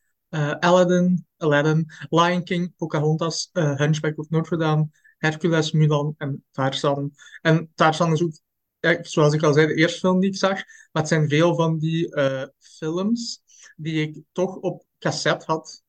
Aladdin, 0.58 1.26
Aladdin, 1.36 1.86
Lion 2.08 2.44
King, 2.44 2.76
Pocahontas, 2.76 3.50
Hunchback 3.52 4.18
of 4.18 4.30
Notre 4.30 4.56
Dame, 4.56 4.88
Hercules, 5.18 5.73
Mulan 5.73 6.14
en 6.19 6.45
Tarzan. 6.50 7.12
En 7.42 7.71
Tarzan 7.75 8.12
is 8.12 8.23
ook, 8.23 8.32
ja, 8.84 8.99
zoals 9.02 9.34
ik 9.34 9.42
al 9.42 9.52
zei, 9.52 9.66
de 9.66 9.75
eerste 9.75 9.99
film 9.99 10.20
die 10.20 10.30
ik 10.30 10.36
zag. 10.36 10.54
Maar 10.92 11.02
het 11.02 11.08
zijn 11.08 11.28
veel 11.28 11.54
van 11.54 11.78
die 11.78 12.14
eh, 12.14 12.47
films 12.58 13.42
die 13.76 14.08
ik 14.08 14.23
toch 14.32 14.56
op 14.56 14.84
cassette 14.99 15.44
had 15.47 15.82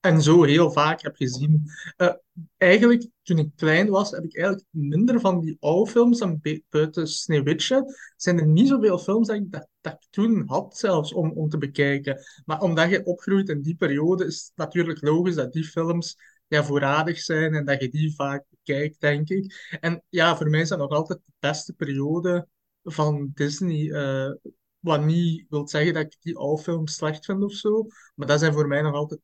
en 0.00 0.22
zo 0.22 0.42
heel 0.42 0.70
vaak 0.70 1.02
heb 1.02 1.16
gezien. 1.16 1.70
Eh, 1.96 2.14
eigenlijk, 2.56 3.08
toen 3.22 3.38
ik 3.38 3.50
klein 3.56 3.88
was, 3.88 4.10
heb 4.10 4.24
ik 4.24 4.36
eigenlijk 4.36 4.66
minder 4.70 5.20
van 5.20 5.40
die 5.40 5.56
oude 5.60 5.90
films 5.90 6.18
dan 6.18 6.40
buiten 6.68 7.08
Sneeuwwitje. 7.08 7.94
Zijn 8.16 8.38
er 8.38 8.46
niet 8.46 8.68
zoveel 8.68 8.98
films 8.98 9.26
dat 9.26 9.36
ik, 9.36 9.52
dat, 9.52 9.68
dat 9.80 10.06
toen 10.10 10.42
had 10.46 10.76
zelfs 10.76 11.12
om, 11.12 11.30
om 11.30 11.48
te 11.48 11.58
bekijken. 11.58 12.20
Maar 12.44 12.60
omdat 12.60 12.90
je 12.90 13.04
opgroeit 13.04 13.48
in 13.48 13.62
die 13.62 13.74
periode, 13.76 14.26
is 14.26 14.40
het 14.40 14.52
natuurlijk 14.54 15.02
logisch 15.02 15.34
dat 15.34 15.52
die 15.52 15.64
films 15.64 16.16
ja, 16.50 16.64
voorradig 16.64 17.18
zijn 17.18 17.54
en 17.54 17.64
dat 17.64 17.80
je 17.80 17.88
die 17.88 18.14
vaak 18.14 18.44
bekijkt, 18.48 19.00
denk 19.00 19.28
ik. 19.28 19.68
En 19.80 20.02
ja, 20.08 20.36
voor 20.36 20.48
mij 20.50 20.60
is 20.60 20.68
dat 20.68 20.78
nog 20.78 20.90
altijd 20.90 21.18
de 21.24 21.32
beste 21.38 21.72
periode 21.72 22.48
van 22.82 23.30
Disney. 23.34 23.92
eh, 23.92 24.34
wat 24.78 25.04
niet 25.04 25.46
wil 25.48 25.68
zeggen 25.68 25.94
dat 25.94 26.02
ik 26.02 26.16
die 26.20 26.36
oude 26.36 26.62
films 26.62 26.94
slecht 26.94 27.24
vind 27.24 27.42
of 27.42 27.52
zo. 27.52 27.86
Maar 28.14 28.26
dat 28.26 28.40
zijn 28.40 28.52
voor 28.52 28.66
mij 28.66 28.82
nog 28.82 28.94
altijd 28.94 29.20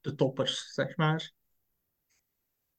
de 0.00 0.14
toppers, 0.14 0.72
zeg 0.72 0.96
maar. 0.96 1.32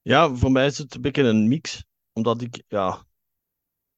Ja, 0.02 0.34
voor 0.34 0.50
mij 0.50 0.66
is 0.66 0.78
het 0.78 0.94
een 0.94 1.00
beetje 1.00 1.22
een 1.22 1.48
mix. 1.48 1.84
Omdat 2.12 2.42
ik, 2.42 2.62
ja, 2.68 3.04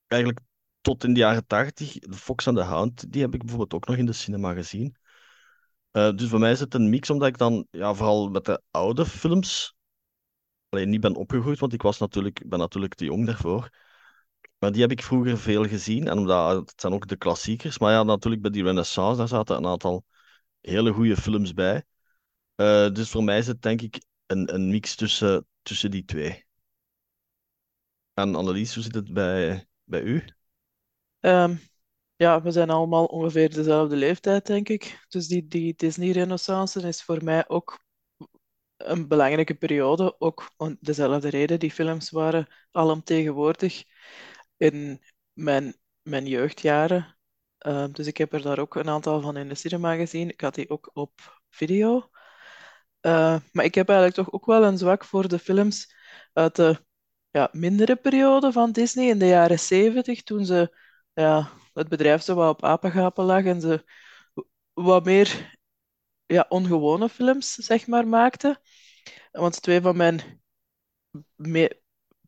eigenlijk 0.07 0.41
tot 0.81 1.05
in 1.05 1.13
de 1.15 1.21
jaren 1.21 1.47
tachtig, 1.47 1.93
de 1.93 2.17
Fox 2.17 2.49
and 2.49 2.57
the 2.57 2.63
Hound, 2.63 3.13
die 3.13 3.23
heb 3.23 3.35
ik 3.35 3.41
bijvoorbeeld 3.41 3.75
ook 3.75 3.87
nog 3.87 3.97
in 3.97 4.07
de 4.07 4.13
cinema 4.13 4.53
gezien. 4.53 4.97
Eh, 5.91 6.13
dus 6.15 6.29
voor 6.29 6.39
mij 6.39 6.51
is 6.51 6.61
het 6.61 6.75
een 6.75 6.89
mix, 6.89 7.11
omdat 7.11 7.29
ik 7.29 7.39
dan 7.39 7.67
ja, 7.71 7.95
vooral 7.95 8.29
met 8.29 8.45
de 8.45 8.63
oude 8.71 9.07
films 9.07 9.75
alleen 10.71 10.89
niet 10.89 11.01
ben 11.01 11.15
opgegroeid, 11.15 11.59
want 11.59 11.73
ik 11.73 11.83
was 11.83 11.99
natuurlijk, 11.99 12.43
ben 12.49 12.59
natuurlijk 12.59 12.95
te 12.95 13.05
jong 13.05 13.27
daarvoor. 13.27 13.71
Maar 14.59 14.73
die 14.73 14.81
heb 14.81 14.91
ik 14.91 15.03
vroeger 15.03 15.39
veel 15.39 15.65
gezien, 15.65 16.09
en 16.09 16.19
omdat 16.19 16.57
het 16.57 16.81
zijn 16.81 16.93
ook 16.93 17.09
de 17.09 17.17
klassiekers. 17.17 17.79
Maar 17.79 17.93
ja, 17.93 18.03
natuurlijk 18.03 18.43
bij 18.43 18.51
die 18.51 18.63
Renaissance, 18.63 19.19
daar 19.19 19.29
zaten 19.29 19.57
een 19.57 19.67
aantal 19.67 20.05
hele 20.61 20.93
goede 20.93 21.17
films 21.17 21.55
bij. 21.55 21.85
Eh, 22.55 22.91
dus 22.93 23.11
voor 23.11 23.25
mij 23.25 23.39
is 23.39 23.47
het 23.47 23.63
denk 23.63 23.83
ik 23.83 24.03
een, 24.27 24.55
een 24.55 24.69
mix 24.69 24.95
tussen, 24.95 25.47
tussen 25.63 25.91
die 25.91 26.05
twee. 26.05 26.47
En 28.15 28.35
Annelies, 28.35 28.75
hoe 28.75 28.83
zit 28.83 28.95
het 28.95 29.13
bij, 29.13 29.67
bij 29.85 30.03
u? 30.03 30.25
Ehm, 31.21 31.57
ja, 32.17 32.43
we 32.43 32.51
zijn 32.51 32.71
allemaal 32.71 33.05
ongeveer 33.05 33.51
dezelfde 33.51 33.97
leeftijd, 33.97 34.47
denk 34.47 34.69
ik. 34.69 35.05
Dus 35.09 35.29
die, 35.29 35.47
die 35.47 35.75
Disney-renaissance 35.77 36.89
is 36.89 37.03
voor 37.03 37.25
mij 37.25 37.49
ook 37.49 37.79
een 38.87 39.09
belangrijke 39.09 39.55
periode. 39.55 40.17
Ook 40.21 40.51
om 40.57 40.77
dezelfde 40.81 41.29
reden. 41.29 41.59
Die 41.59 41.71
films 41.71 42.11
waren 42.11 42.47
alomtegenwoordig 42.71 43.85
in 44.57 45.01
mijn, 45.33 45.77
mijn 46.03 46.27
jeugdjaren. 46.27 47.17
Ehm, 47.59 47.93
dus 47.93 48.07
ik 48.07 48.17
heb 48.17 48.33
er 48.33 48.43
daar 48.43 48.59
ook 48.59 48.75
een 48.75 48.89
aantal 48.89 49.21
van 49.21 49.37
in 49.37 49.49
de 49.49 49.55
cinema 49.55 49.95
gezien. 49.95 50.29
Ik 50.29 50.41
had 50.41 50.55
die 50.55 50.71
ook 50.71 50.91
op 50.93 51.41
video. 51.51 52.11
Eh, 53.01 53.37
maar 53.53 53.65
ik 53.65 53.75
heb 53.75 53.89
eigenlijk 53.89 54.19
toch 54.19 54.33
ook 54.35 54.47
wel 54.47 54.65
een 54.65 54.79
zwak 54.79 55.05
voor 55.05 55.29
de 55.29 55.39
films 55.39 55.95
uit 56.33 56.57
de 56.57 56.85
ja, 57.31 57.49
mindere 57.53 57.97
periode 57.97 58.53
van 58.53 58.73
Disney 58.73 59.09
in 59.09 59.19
de 59.19 59.27
jaren 59.27 59.59
zeventig, 59.59 60.23
toen 60.23 60.45
ze 60.45 60.77
ja, 61.13 61.51
het 61.75 61.89
bedrijf 61.89 62.23
zo 62.23 62.35
wat 62.35 62.51
op 62.51 62.65
apengapen 62.65 63.25
lag 63.25 63.45
en 63.45 63.61
ze 63.61 63.85
wat 64.73 65.05
meer 65.05 65.59
ja, 66.31 66.47
ongewone 66.49 67.09
films 67.09 67.55
zeg 67.55 67.87
maar 67.87 68.09
maakten. 68.09 68.61
Want 69.33 69.63
twee 69.63 69.81
van 69.81 69.97
mijn 69.97 70.41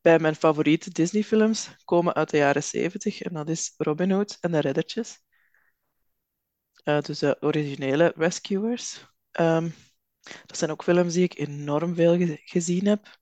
bij 0.03 0.19
mijn 0.19 0.35
favoriete 0.35 0.91
Disney-films 0.91 1.71
komen 1.85 2.15
uit 2.15 2.31
de 2.31 2.37
jaren 2.37 2.63
zeventig 2.63 3.23
en 3.23 3.33
dat 3.35 3.49
is 3.49 3.75
Robin 3.77 4.11
Hood 4.11 4.39
en 4.41 4.53
de 4.53 4.59
Reddertjes. 4.61 5.21
Eh, 6.85 7.01
dus 7.03 7.19
de 7.19 7.37
originele 7.41 8.13
Rescuers. 8.17 9.07
Ehm, 9.31 9.69
dat 10.47 10.59
zijn 10.59 10.71
ook 10.71 10.83
films 10.83 11.13
die 11.15 11.23
ik 11.25 11.39
enorm 11.39 11.95
veel 11.95 12.17
ge- 12.17 12.41
gezien 12.45 12.87
heb. 12.87 13.19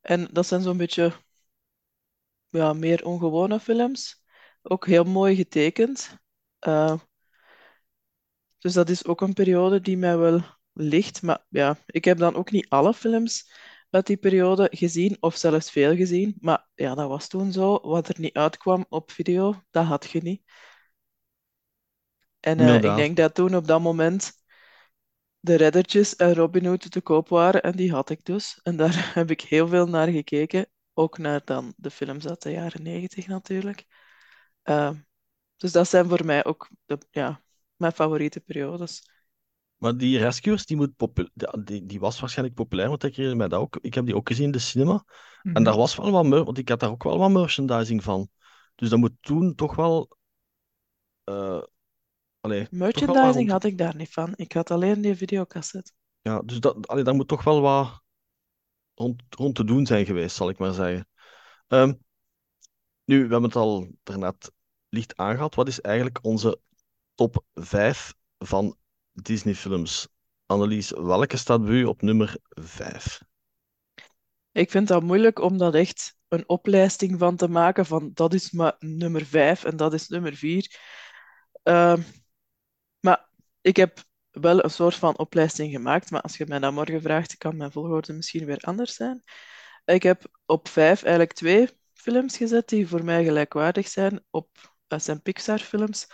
En 0.00 0.28
dat 0.32 0.46
zijn 0.46 0.62
zo'n 0.62 0.76
beetje 0.76 1.12
ja, 2.48 2.72
meer 2.72 3.04
ongewone 3.04 3.60
films. 3.60 4.22
Ook 4.62 4.86
heel 4.86 5.04
mooi 5.04 5.34
getekend. 5.36 6.16
Eh, 6.58 6.98
dus 8.64 8.72
dat 8.72 8.88
is 8.88 9.06
ook 9.06 9.20
een 9.20 9.32
periode 9.32 9.80
die 9.80 9.96
mij 9.96 10.16
wel 10.16 10.40
ligt. 10.72 11.22
Maar 11.22 11.44
ja, 11.48 11.76
ik 11.86 12.04
heb 12.04 12.18
dan 12.18 12.34
ook 12.34 12.50
niet 12.50 12.68
alle 12.68 12.94
films 12.94 13.52
uit 13.90 14.06
die 14.06 14.16
periode 14.16 14.68
gezien, 14.70 15.16
of 15.20 15.36
zelfs 15.36 15.70
veel 15.70 15.96
gezien. 15.96 16.36
Maar 16.40 16.68
ja, 16.74 16.94
dat 16.94 17.08
was 17.08 17.28
toen 17.28 17.52
zo. 17.52 17.80
Wat 17.82 18.08
er 18.08 18.20
niet 18.20 18.34
uitkwam 18.34 18.86
op 18.88 19.10
video, 19.10 19.62
dat 19.70 19.84
had 19.84 20.10
je 20.10 20.22
niet. 20.22 20.42
En 22.40 22.58
eh, 22.60 22.74
ik 22.74 22.96
denk 22.96 23.16
dat 23.16 23.34
toen 23.34 23.56
op 23.56 23.66
dat 23.66 23.80
moment 23.80 24.32
de 25.40 25.54
Reddertjes 25.54 26.16
en 26.16 26.34
Robin 26.34 26.66
Hood 26.66 26.90
te 26.90 27.00
koop 27.00 27.28
waren. 27.28 27.62
En 27.62 27.72
die 27.72 27.92
had 27.92 28.10
ik 28.10 28.24
dus. 28.24 28.60
En 28.62 28.76
daar 28.76 29.10
heb 29.14 29.30
ik 29.30 29.40
heel 29.40 29.68
veel 29.68 29.86
naar 29.86 30.08
gekeken. 30.08 30.66
Ook 30.94 31.18
naar 31.18 31.40
dan 31.44 31.74
de 31.76 31.90
films 31.90 32.26
uit 32.26 32.42
de 32.42 32.50
jaren 32.50 32.82
negentig 32.82 33.26
natuurlijk. 33.26 33.84
Eh, 34.62 34.90
dus 35.56 35.72
dat 35.72 35.88
zijn 35.88 36.08
voor 36.08 36.24
mij 36.24 36.44
ook 36.44 36.68
de, 36.86 36.98
ja, 37.10 37.43
mijn 37.84 37.96
favoriete 37.96 38.40
periodes. 38.40 39.08
Maar 39.76 39.96
die 39.96 40.18
Rescuers, 40.18 40.66
die, 40.66 40.76
moet 40.76 40.90
die, 41.64 41.86
die 41.86 42.00
was 42.00 42.20
waarschijnlijk 42.20 42.56
populair, 42.56 42.88
want 42.88 43.02
ik 43.02 43.16
herinner 43.16 43.38
mij 43.38 43.48
dat 43.48 43.60
ook. 43.60 43.78
Ik 43.80 43.94
heb 43.94 44.04
die 44.06 44.16
ook 44.16 44.28
gezien 44.28 44.44
in 44.44 44.50
de 44.50 44.58
cinema. 44.58 45.04
En 45.42 45.50
Mhm. 45.52 45.62
daar 45.62 45.76
was 45.76 45.96
wel 45.96 46.10
wat, 46.10 46.28
want 46.28 46.58
ik 46.58 46.68
had 46.68 46.80
daar 46.80 46.90
ook 46.90 47.02
wel 47.02 47.18
wat 47.18 47.30
merchandising 47.30 48.02
van. 48.02 48.28
Dus 48.74 48.88
dat 48.88 48.98
moet 48.98 49.12
toen 49.20 49.54
toch 49.54 49.74
wel, 49.74 50.16
allee, 51.24 52.68
toch 52.68 52.70
wel 52.70 52.70
wat 52.70 52.70
Merchandising 52.70 53.36
rond. 53.36 53.50
had 53.50 53.64
ik 53.64 53.78
daar 53.78 53.96
niet 53.96 54.12
van. 54.12 54.32
Ik 54.36 54.52
had 54.52 54.70
alleen 54.70 55.00
die 55.00 55.14
videocassette. 55.16 55.92
Ja, 56.20 56.40
dus 56.42 56.60
dat, 56.60 56.86
allee, 56.86 57.04
daar 57.04 57.14
moet 57.14 57.28
toch 57.28 57.44
wel 57.44 57.60
wat 57.60 58.02
rond, 58.94 59.22
rond 59.28 59.54
te 59.54 59.64
doen 59.64 59.86
zijn 59.86 60.06
geweest, 60.06 60.36
zal 60.36 60.48
ik 60.48 60.58
maar 60.58 60.72
zeggen. 60.72 61.08
Ehm, 61.68 61.92
nu, 63.04 63.14
we 63.16 63.20
hebben 63.32 63.42
het 63.42 63.56
al 63.56 63.88
daarnet 64.02 64.52
licht 64.88 65.16
aangehaald. 65.16 65.54
Wat 65.54 65.68
is 65.68 65.80
eigenlijk 65.80 66.18
onze 66.22 66.60
top 67.14 67.44
5 67.54 68.14
van 68.38 68.76
Disney-films? 69.12 70.08
Annelies, 70.46 70.90
welke 70.90 71.36
staat 71.36 71.64
bij 71.64 71.74
u 71.74 71.84
op 71.84 72.02
nummer 72.02 72.36
5? 72.48 73.22
Ik 74.52 74.70
vind 74.70 74.88
dat 74.88 75.02
moeilijk 75.02 75.38
om 75.40 75.58
dat 75.58 75.74
echt 75.74 76.16
een 76.28 76.48
oplijsting 76.48 77.18
van 77.18 77.36
te 77.36 77.48
maken 77.48 77.86
van 77.86 78.10
dat 78.14 78.34
is 78.34 78.50
maar 78.50 78.76
nummer 78.78 79.26
5 79.26 79.64
en 79.64 79.76
dat 79.76 79.92
is 79.92 80.08
nummer 80.08 80.34
4. 80.34 80.80
Ehm, 81.62 82.02
maar 83.00 83.28
ik 83.60 83.76
heb 83.76 84.02
wel 84.30 84.64
een 84.64 84.70
soort 84.70 84.94
van 84.94 85.18
oplijsting 85.18 85.72
gemaakt, 85.72 86.10
maar 86.10 86.20
als 86.20 86.36
je 86.36 86.46
mij 86.46 86.58
dat 86.58 86.72
morgen 86.72 87.02
vraagt, 87.02 87.36
kan 87.36 87.56
mijn 87.56 87.72
volgorde 87.72 88.12
misschien 88.12 88.44
weer 88.46 88.60
anders 88.60 88.94
zijn. 88.94 89.22
Ik 89.84 90.02
heb 90.02 90.22
op 90.46 90.68
5 90.68 91.02
eigenlijk 91.02 91.32
twee 91.32 91.68
films 91.92 92.36
gezet 92.36 92.68
die 92.68 92.88
voor 92.88 93.04
mij 93.04 93.24
gelijkwaardig 93.24 93.88
zijn. 93.88 94.24
Op, 94.30 94.48
dat 94.86 95.02
zijn 95.02 95.22
Pixar-films, 95.22 96.06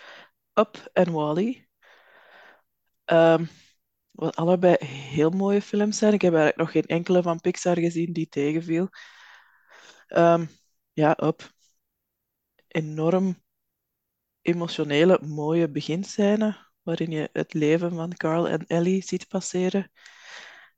Up 0.55 0.91
en 0.93 1.13
Wall-E. 1.13 1.65
Ehm, 3.05 3.45
wat 4.11 4.37
allebei 4.37 4.77
heel 4.85 5.31
mooie 5.31 5.63
films 5.63 5.99
zijn. 5.99 6.13
Ik 6.13 6.23
heb 6.23 6.35
eigenlijk 6.35 6.63
nog 6.63 6.71
geen 6.73 6.97
enkele 6.97 7.23
van 7.23 7.41
Pixar 7.41 7.79
gezien 7.79 8.13
die 8.13 8.29
tegenviel. 8.29 8.89
Ehm, 10.09 10.47
ja, 10.93 11.17
Up. 11.23 11.51
Enorm 12.69 13.37
emotionele, 14.43 15.19
mooie 15.23 15.69
beginscène, 15.71 16.57
waarin 16.83 17.11
je 17.11 17.29
het 17.33 17.55
leven 17.55 17.91
van 17.95 18.15
Carl 18.15 18.49
en 18.49 18.67
Ellie 18.67 19.03
ziet 19.03 19.29
passeren. 19.29 19.91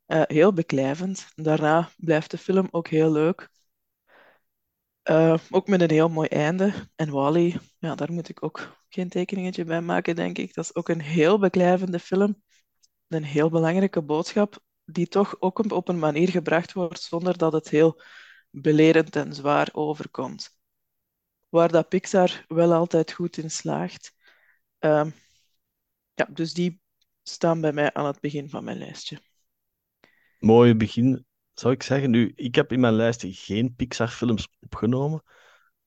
Uh, 0.06 0.22
heel 0.26 0.52
beklijvend. 0.52 1.26
Daarna 1.34 1.90
blijft 1.96 2.30
de 2.30 2.38
film 2.38 2.68
ook 2.70 2.88
heel 2.88 3.12
leuk. 3.12 3.48
Uh, 5.10 5.38
ook 5.50 5.66
met 5.68 5.80
een 5.80 5.90
heel 5.90 6.08
mooi 6.08 6.28
einde. 6.28 6.72
En 6.96 7.10
Wally, 7.10 7.58
ja, 7.78 7.94
daar 7.94 8.12
moet 8.12 8.28
ik 8.28 8.42
ook 8.44 8.81
geen 8.94 9.08
tekeningetje 9.08 9.64
bij 9.64 9.80
maken, 9.80 10.16
denk 10.16 10.38
ik. 10.38 10.54
Dat 10.54 10.64
is 10.64 10.74
ook 10.74 10.88
een 10.88 11.00
heel 11.00 11.38
beklijvende 11.38 11.98
film. 11.98 12.42
Een 13.08 13.24
heel 13.24 13.50
belangrijke 13.50 14.02
boodschap, 14.02 14.58
die 14.84 15.08
toch 15.08 15.36
ook 15.40 15.72
op 15.72 15.88
een 15.88 15.98
manier 15.98 16.28
gebracht 16.28 16.72
wordt 16.72 17.00
zonder 17.00 17.38
dat 17.38 17.52
het 17.52 17.68
heel 17.68 18.02
belerend 18.50 19.16
en 19.16 19.34
zwaar 19.34 19.68
overkomt. 19.72 20.58
Waar 21.48 21.68
dat 21.72 21.88
Pixar 21.88 22.44
wel 22.48 22.72
altijd 22.72 23.12
goed 23.12 23.36
in 23.36 23.50
slaagt. 23.50 24.14
Uh, 24.80 25.06
ja, 26.14 26.28
dus 26.32 26.54
die 26.54 26.80
staan 27.22 27.60
bij 27.60 27.72
mij 27.72 27.92
aan 27.92 28.06
het 28.06 28.20
begin 28.20 28.50
van 28.50 28.64
mijn 28.64 28.78
lijstje. 28.78 29.18
Mooi 30.38 30.74
begin, 30.74 31.26
zou 31.54 31.74
ik 31.74 31.82
zeggen. 31.82 32.10
Nu, 32.10 32.32
ik 32.34 32.54
heb 32.54 32.72
in 32.72 32.80
mijn 32.80 32.94
lijst 32.94 33.24
geen 33.26 33.74
Pixar-films 33.74 34.48
opgenomen. 34.60 35.22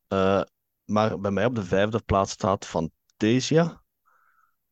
Uh, 0.10 0.41
maar 0.86 1.19
bij 1.19 1.32
mij 1.32 1.45
op 1.45 1.56
de 1.56 1.63
vijfde 1.63 2.02
plaats 2.06 2.32
staat 2.32 2.65
Fantasia. 2.65 3.84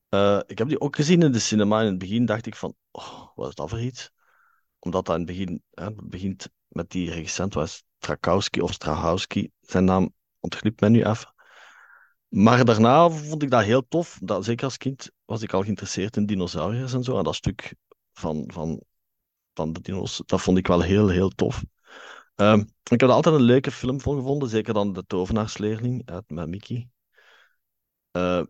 Uh, 0.10 0.40
ik 0.46 0.58
heb 0.58 0.68
die 0.68 0.80
ook 0.80 0.96
gezien 0.96 1.22
in 1.22 1.32
de 1.32 1.40
cinema. 1.40 1.80
In 1.80 1.88
het 1.88 1.98
begin 1.98 2.26
dacht 2.26 2.46
ik 2.46 2.56
van, 2.56 2.76
oh, 2.92 3.28
wat 3.36 3.48
is 3.48 3.56
dat 3.56 3.70
voor 3.70 3.82
iets? 3.82 4.12
Omdat 4.80 5.06
dat 5.06 5.16
in 5.16 5.22
het 5.22 5.32
begin, 5.32 5.64
hè, 5.72 5.92
begint 5.94 6.50
met 6.68 6.90
die 6.90 7.12
regissent, 7.12 7.54
was 7.54 7.84
Strakowski 7.98 8.62
of 8.62 8.74
Strahowski. 8.74 9.52
Zijn 9.62 9.86
naam 9.86 10.14
ontglipt 10.40 10.80
mij 10.80 10.90
nu 10.90 11.06
even. 11.06 11.34
Maar 12.28 12.66
daarna 12.66 13.10
vond 13.10 13.44
ik 13.44 13.50
dat 13.50 13.64
heel 13.64 13.88
tof. 13.88 14.20
Dat, 14.22 14.46
zeker 14.46 14.66
als 14.66 14.78
kind 14.78 15.12
was 15.26 15.42
ik 15.42 15.54
al 15.54 15.62
geïnteresseerd 15.62 16.18
in 16.18 16.26
dinosauriërs 16.26 16.94
en 16.94 17.04
zo. 17.04 17.18
En 17.18 17.24
dat 17.24 17.36
stuk 17.36 17.76
van, 18.14 18.44
van, 18.48 18.82
van 19.54 19.74
de 19.74 19.82
dino's, 19.82 20.22
dat 20.26 20.42
vond 20.42 20.58
ik 20.58 20.68
wel 20.68 20.82
heel, 20.82 21.08
heel 21.08 21.30
tof. 21.30 21.64
Um, 22.36 22.70
ik 22.92 23.00
heb 23.00 23.10
altijd 23.10 23.36
een 23.36 23.42
leuke 23.42 23.72
film 23.72 24.02
van 24.02 24.16
gevonden. 24.16 24.50
Zeker 24.50 24.74
dan 24.74 24.94
De 24.94 25.06
Tovenaarsleerling 25.06 26.10
uit, 26.10 26.30
met 26.30 26.48
Mickey. 26.48 26.90
Uh, 28.12 28.44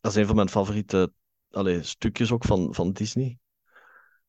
dat 0.00 0.12
is 0.12 0.14
een 0.14 0.26
van 0.26 0.36
mijn 0.36 0.48
favoriete 0.48 1.12
stukjes 1.80 2.32
ook 2.32 2.44
van, 2.44 2.74
van 2.74 2.92
Disney. 2.92 3.38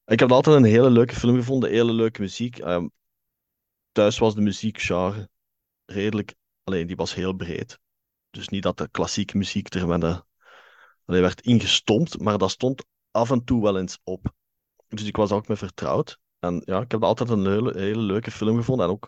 Ik 0.05 0.19
heb 0.19 0.31
altijd 0.31 0.55
een 0.55 0.63
hele 0.63 0.89
leuke 0.89 1.15
film 1.15 1.35
gevonden. 1.35 1.69
Hele 1.69 1.93
leuke 1.93 2.21
muziek. 2.21 2.57
Um, 2.57 2.91
thuis 3.91 4.17
was 4.17 4.35
de 4.35 4.41
muziekgenre 4.41 5.29
redelijk... 5.85 6.35
Alleen 6.63 6.87
die 6.87 6.95
was 6.95 7.13
heel 7.13 7.33
breed. 7.33 7.79
Dus 8.29 8.47
niet 8.47 8.63
dat 8.63 8.77
de 8.77 8.89
klassieke 8.89 9.37
muziek 9.37 9.73
er 9.73 9.87
met 9.87 10.01
de, 10.01 10.23
werd 11.05 11.41
ingestompt, 11.41 12.19
maar 12.19 12.37
dat 12.37 12.51
stond 12.51 12.85
af 13.11 13.31
en 13.31 13.43
toe 13.43 13.61
wel 13.61 13.79
eens 13.79 13.99
op. 14.03 14.33
Dus 14.87 15.03
ik 15.03 15.15
was 15.15 15.31
ook 15.31 15.47
mee 15.47 15.57
vertrouwd. 15.57 16.19
En 16.39 16.61
ja, 16.65 16.81
ik 16.81 16.91
heb 16.91 17.03
altijd 17.03 17.29
een 17.29 17.45
hele, 17.45 17.97
leuke 17.97 18.31
film 18.31 18.57
gevonden. 18.57 18.85
En 18.85 18.91
ook 18.91 19.07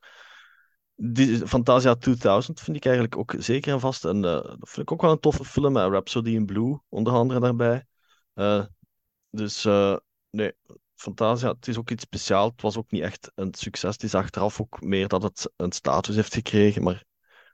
Fantasia 1.48 1.96
2000 1.96 2.60
vind 2.60 2.78
ik 2.78 2.86
eigenlijk 2.86 3.18
ook 3.18 3.36
zeker 3.38 3.74
en 3.74 3.80
vast. 3.80 4.06
En 4.06 4.15
uh, 4.15 4.22
dat 4.24 4.58
vind 4.70 4.78
ik 4.78 4.92
ook 4.92 5.02
wel 5.02 5.12
een 5.12 5.20
toffe 5.20 5.46
film. 5.46 5.74
Met 5.74 5.89
Rhapsody 5.89 6.30
in 6.30 6.46
Blue, 6.46 6.80
onder 6.89 7.13
andere 7.13 7.39
daarbij. 7.39 7.86
Uh, 8.36 8.65
dus 9.30 9.65
uh, 9.65 9.98
nee, 10.30 10.54
Fantasia, 10.96 11.50
het 11.50 11.68
is 11.68 11.78
ook 11.78 11.89
iets 11.89 12.04
speciaals. 12.04 12.52
Het 12.52 12.62
was 12.62 12.78
ook 12.78 12.92
niet 12.92 13.04
echt 13.04 13.32
een 13.36 13.54
succes. 13.54 13.94
Het 13.94 14.04
is 14.04 14.15
achteraf 14.15 14.62
ook 14.62 14.82
meer 14.82 15.08
dat 15.08 15.24
het 15.24 15.52
een 15.56 15.72
status 15.72 16.15
heeft 16.15 16.34
gekregen. 16.34 16.84
Maar 16.84 17.08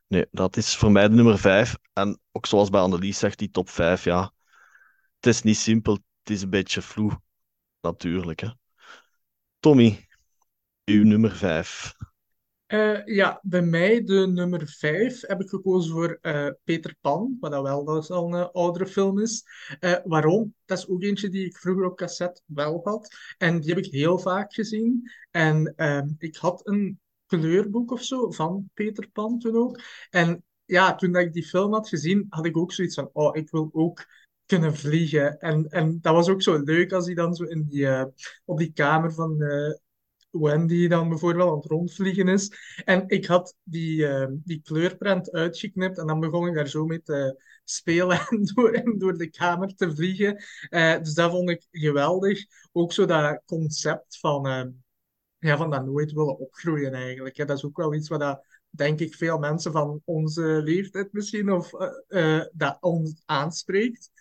Nee, 0.08 0.28
dat 0.32 0.58
is 0.58 0.76
voor 0.76 0.92
mij 0.92 1.08
de 1.08 1.16
nummer 1.16 1.40
5. 1.40 1.78
En 1.94 2.20
ook 2.32 2.46
zoals 2.46 2.70
bij 2.70 2.82
Annelies 2.82 3.20
zegt, 3.20 3.40
die 3.40 3.50
top 3.50 3.70
5, 3.70 4.04
ja. 4.04 4.34
Het 5.16 5.26
is 5.26 5.42
niet 5.42 5.58
simpel, 5.58 5.94
het 5.94 6.30
is 6.30 6.42
een 6.42 6.50
beetje 6.50 6.82
vloe, 6.82 7.22
natuurlijk. 7.82 8.40
Hè. 8.40 8.50
Tommy, 9.65 10.08
uw 10.86 11.04
nummer 11.04 11.32
5. 11.32 11.93
Uh, 12.67 12.91
eh, 12.91 13.06
ja, 13.06 13.39
bij 13.43 13.62
mij 13.62 14.04
de 14.04 14.28
nummer 14.28 14.67
5 14.67 15.21
heb 15.21 15.41
ik 15.41 15.49
gekozen 15.49 15.91
voor 15.91 16.19
uh, 16.21 16.49
Peter 16.63 16.95
Pan, 17.01 17.38
wat 17.39 17.51
dat 17.51 17.62
wel 17.62 17.86
dat 17.86 18.04
is 18.04 18.10
al 18.10 18.34
een 18.34 18.51
oudere 18.51 18.88
film 18.88 19.19
is. 19.19 19.43
Uh, 19.80 19.95
waarom? 20.04 20.56
Dat 20.65 20.78
is 20.78 20.88
ook 20.88 21.04
eentje 21.04 21.30
die 21.30 21.45
ik 21.45 21.58
vroeger 21.58 21.86
op 21.86 21.97
cassette 21.97 22.41
wel 22.45 22.82
had. 22.84 23.15
En 23.38 23.60
die 23.60 23.73
heb 23.73 23.86
ik 23.86 23.91
heel 23.91 24.19
vaak 24.19 24.54
gezien. 24.54 25.12
En 25.32 25.73
ehm, 25.75 26.08
ik 26.17 26.36
had 26.36 26.67
een 26.67 26.99
kleurboek 27.25 27.91
of 27.91 28.04
zo 28.04 28.32
van 28.32 28.69
Peter 28.73 29.10
Pan 29.10 29.39
toen 29.39 29.56
ook. 29.56 29.80
En 30.10 30.43
ja, 30.65 30.95
toen 30.95 31.12
dat 31.12 31.21
ik 31.21 31.34
die 31.34 31.47
film 31.47 31.73
had 31.73 31.89
gezien, 31.89 32.25
had 32.30 32.45
ik 32.45 32.58
ook 32.58 32.71
zoiets 32.71 32.95
van, 32.95 33.10
oh, 33.13 33.36
ik 33.36 33.49
wil 33.49 33.69
ook 33.73 34.06
kunnen 34.46 34.76
vliegen. 34.76 35.40
En, 35.40 35.70
en 35.70 36.02
dat 36.02 36.14
was 36.14 36.30
ook 36.30 36.42
zo 36.42 36.64
leuk 36.64 36.92
als 36.92 37.06
hij 37.06 37.16
dan 37.16 37.36
zo 37.36 37.44
in 37.44 37.66
die, 37.70 37.82
uh, 37.82 38.04
op 38.46 38.58
die 38.58 38.74
kamer 38.74 39.14
van 39.14 39.42
uh, 39.42 39.74
Wendy 40.30 40.88
dan 40.88 41.10
bijvoorbeeld 41.10 41.50
aan 41.50 41.56
het 41.56 41.66
rondvliegen 41.66 42.28
is. 42.28 42.52
En 42.84 43.04
ik 43.08 43.26
had 43.26 43.56
die, 43.64 43.98
uh, 43.98 44.28
die 44.32 44.62
kleurprent 44.62 45.32
uitgeknipt 45.32 45.98
en 45.98 46.08
dan 46.08 46.20
begon 46.20 46.48
ik 46.48 46.54
daar 46.54 46.68
zo 46.68 46.86
mee 46.86 47.02
te 47.02 47.42
spelen 47.64 48.20
en 48.30 48.44
door, 48.54 48.98
door 48.98 49.18
de 49.18 49.30
kamer 49.30 49.76
te 49.76 49.96
vliegen. 49.96 50.44
dus 51.02 51.14
dat 51.14 51.32
vond 51.32 51.50
ik 51.50 51.68
geweldig. 51.72 52.46
Ook 52.72 52.94
zo 52.94 53.06
dat 53.06 53.42
concept 53.46 54.20
van 54.20 54.74
ja, 55.40 55.58
van 55.58 55.70
dat 55.70 55.86
nooit 55.86 56.12
willen 56.12 56.38
opgroeien 56.38 56.94
eigenlijk. 56.94 57.36
Dat 57.36 57.58
is 57.58 57.66
ook 57.66 57.78
wel 57.78 57.94
iets 57.94 58.10
wat 58.10 58.20
dat, 58.20 58.46
denk 58.70 59.00
ik 59.00 59.16
veel 59.16 59.38
mensen 59.38 59.72
van 59.72 60.02
onze 60.06 60.42
leeftijd 60.42 61.14
misschien 61.14 61.52
of 61.52 61.70
dat 62.52 62.78
ons 62.80 63.22
aanspreekt. 63.26 64.12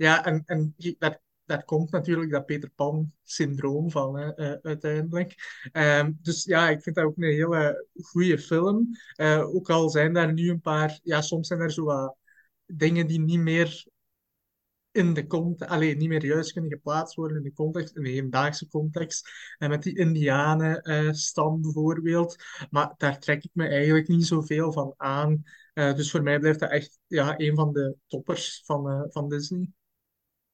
Ja, 0.00 0.24
en, 0.24 0.42
en 0.46 0.74
daar, 0.98 1.20
daar 1.44 1.64
komt 1.64 1.90
natuurlijk 1.90 2.30
dat 2.30 2.46
Peter 2.46 2.70
Pan-syndroom 2.70 3.90
van 3.90 4.18
uh, 4.18 4.52
uiteindelijk. 4.62 5.34
Um, 5.72 6.18
dus 6.22 6.44
ja, 6.44 6.68
ik 6.68 6.82
vind 6.82 6.96
dat 6.96 7.04
ook 7.04 7.16
een 7.16 7.22
hele 7.22 7.88
goede 8.02 8.38
film. 8.38 8.88
ook 9.42 9.70
al 9.70 9.90
zijn 9.90 10.12
daar 10.12 10.32
nu 10.32 10.50
een 10.50 10.60
paar, 10.60 11.00
ja, 11.02 11.20
soms 11.20 11.48
zijn 11.48 11.60
er 11.60 11.72
zo 11.72 11.84
wat 11.84 12.16
dingen 12.66 13.06
die 13.06 13.20
niet 13.20 13.40
meer 13.40 13.86
in 14.90 15.14
de 15.14 15.26
context, 15.26 15.72
alleen 15.72 15.98
niet 15.98 16.08
meer 16.08 16.24
juist 16.24 16.52
kunnen 16.52 16.70
geplaatst 16.70 17.14
worden 17.14 17.36
in 17.36 17.42
de 17.42 17.52
context, 17.52 17.96
in 17.96 18.02
de 18.02 18.10
hedendaagse 18.10 18.68
context. 18.68 19.30
En 19.58 19.70
met 19.70 19.82
die 19.82 19.98
Indianen-stam 19.98 21.56
uh, 21.56 21.60
bijvoorbeeld. 21.60 22.36
Maar 22.70 22.94
daar 22.96 23.18
trek 23.18 23.44
ik 23.44 23.50
me 23.52 23.68
eigenlijk 23.68 24.08
niet 24.08 24.26
zoveel 24.26 24.72
van 24.72 24.94
aan. 24.96 25.42
Dus 25.72 26.10
voor 26.10 26.22
mij 26.22 26.38
blijft 26.38 26.58
dat 26.58 26.70
echt 26.70 26.98
ja, 27.06 27.34
een 27.36 27.54
van 27.54 27.72
de 27.72 27.96
toppers 28.06 28.62
van, 28.64 29.06
van 29.10 29.28
Disney. 29.28 29.68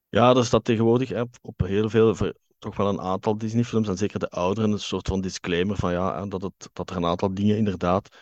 Ja, 0.09 0.35
er 0.35 0.45
staat 0.45 0.64
tegenwoordig 0.64 1.09
hè, 1.09 1.23
op 1.40 1.61
heel 1.61 1.88
veel, 1.90 2.16
toch 2.59 2.77
wel 2.77 2.88
een 2.88 3.01
aantal 3.01 3.38
Disney-films, 3.38 3.88
en 3.88 3.97
zeker 3.97 4.19
de 4.19 4.31
ouderen, 4.31 4.73
een 4.73 4.79
soort 4.79 5.09
van 5.09 5.21
disclaimer 5.21 5.77
van 5.77 5.92
ja, 5.92 6.27
dat, 6.27 6.42
het, 6.42 6.69
dat 6.73 6.90
er 6.90 6.97
een 6.97 7.05
aantal 7.05 7.35
dingen 7.35 7.57
inderdaad 7.57 8.16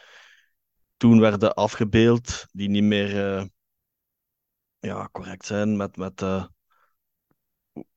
toen 0.97 1.21
werden 1.21 1.55
afgebeeld 1.55 2.47
die 2.53 2.69
niet 2.69 2.83
meer 2.83 3.51
ja, 4.85 5.09
correct 5.13 5.47
zijn 5.47 5.77
met, 5.77 5.97
met, 5.97 6.23
uh, 6.23 6.45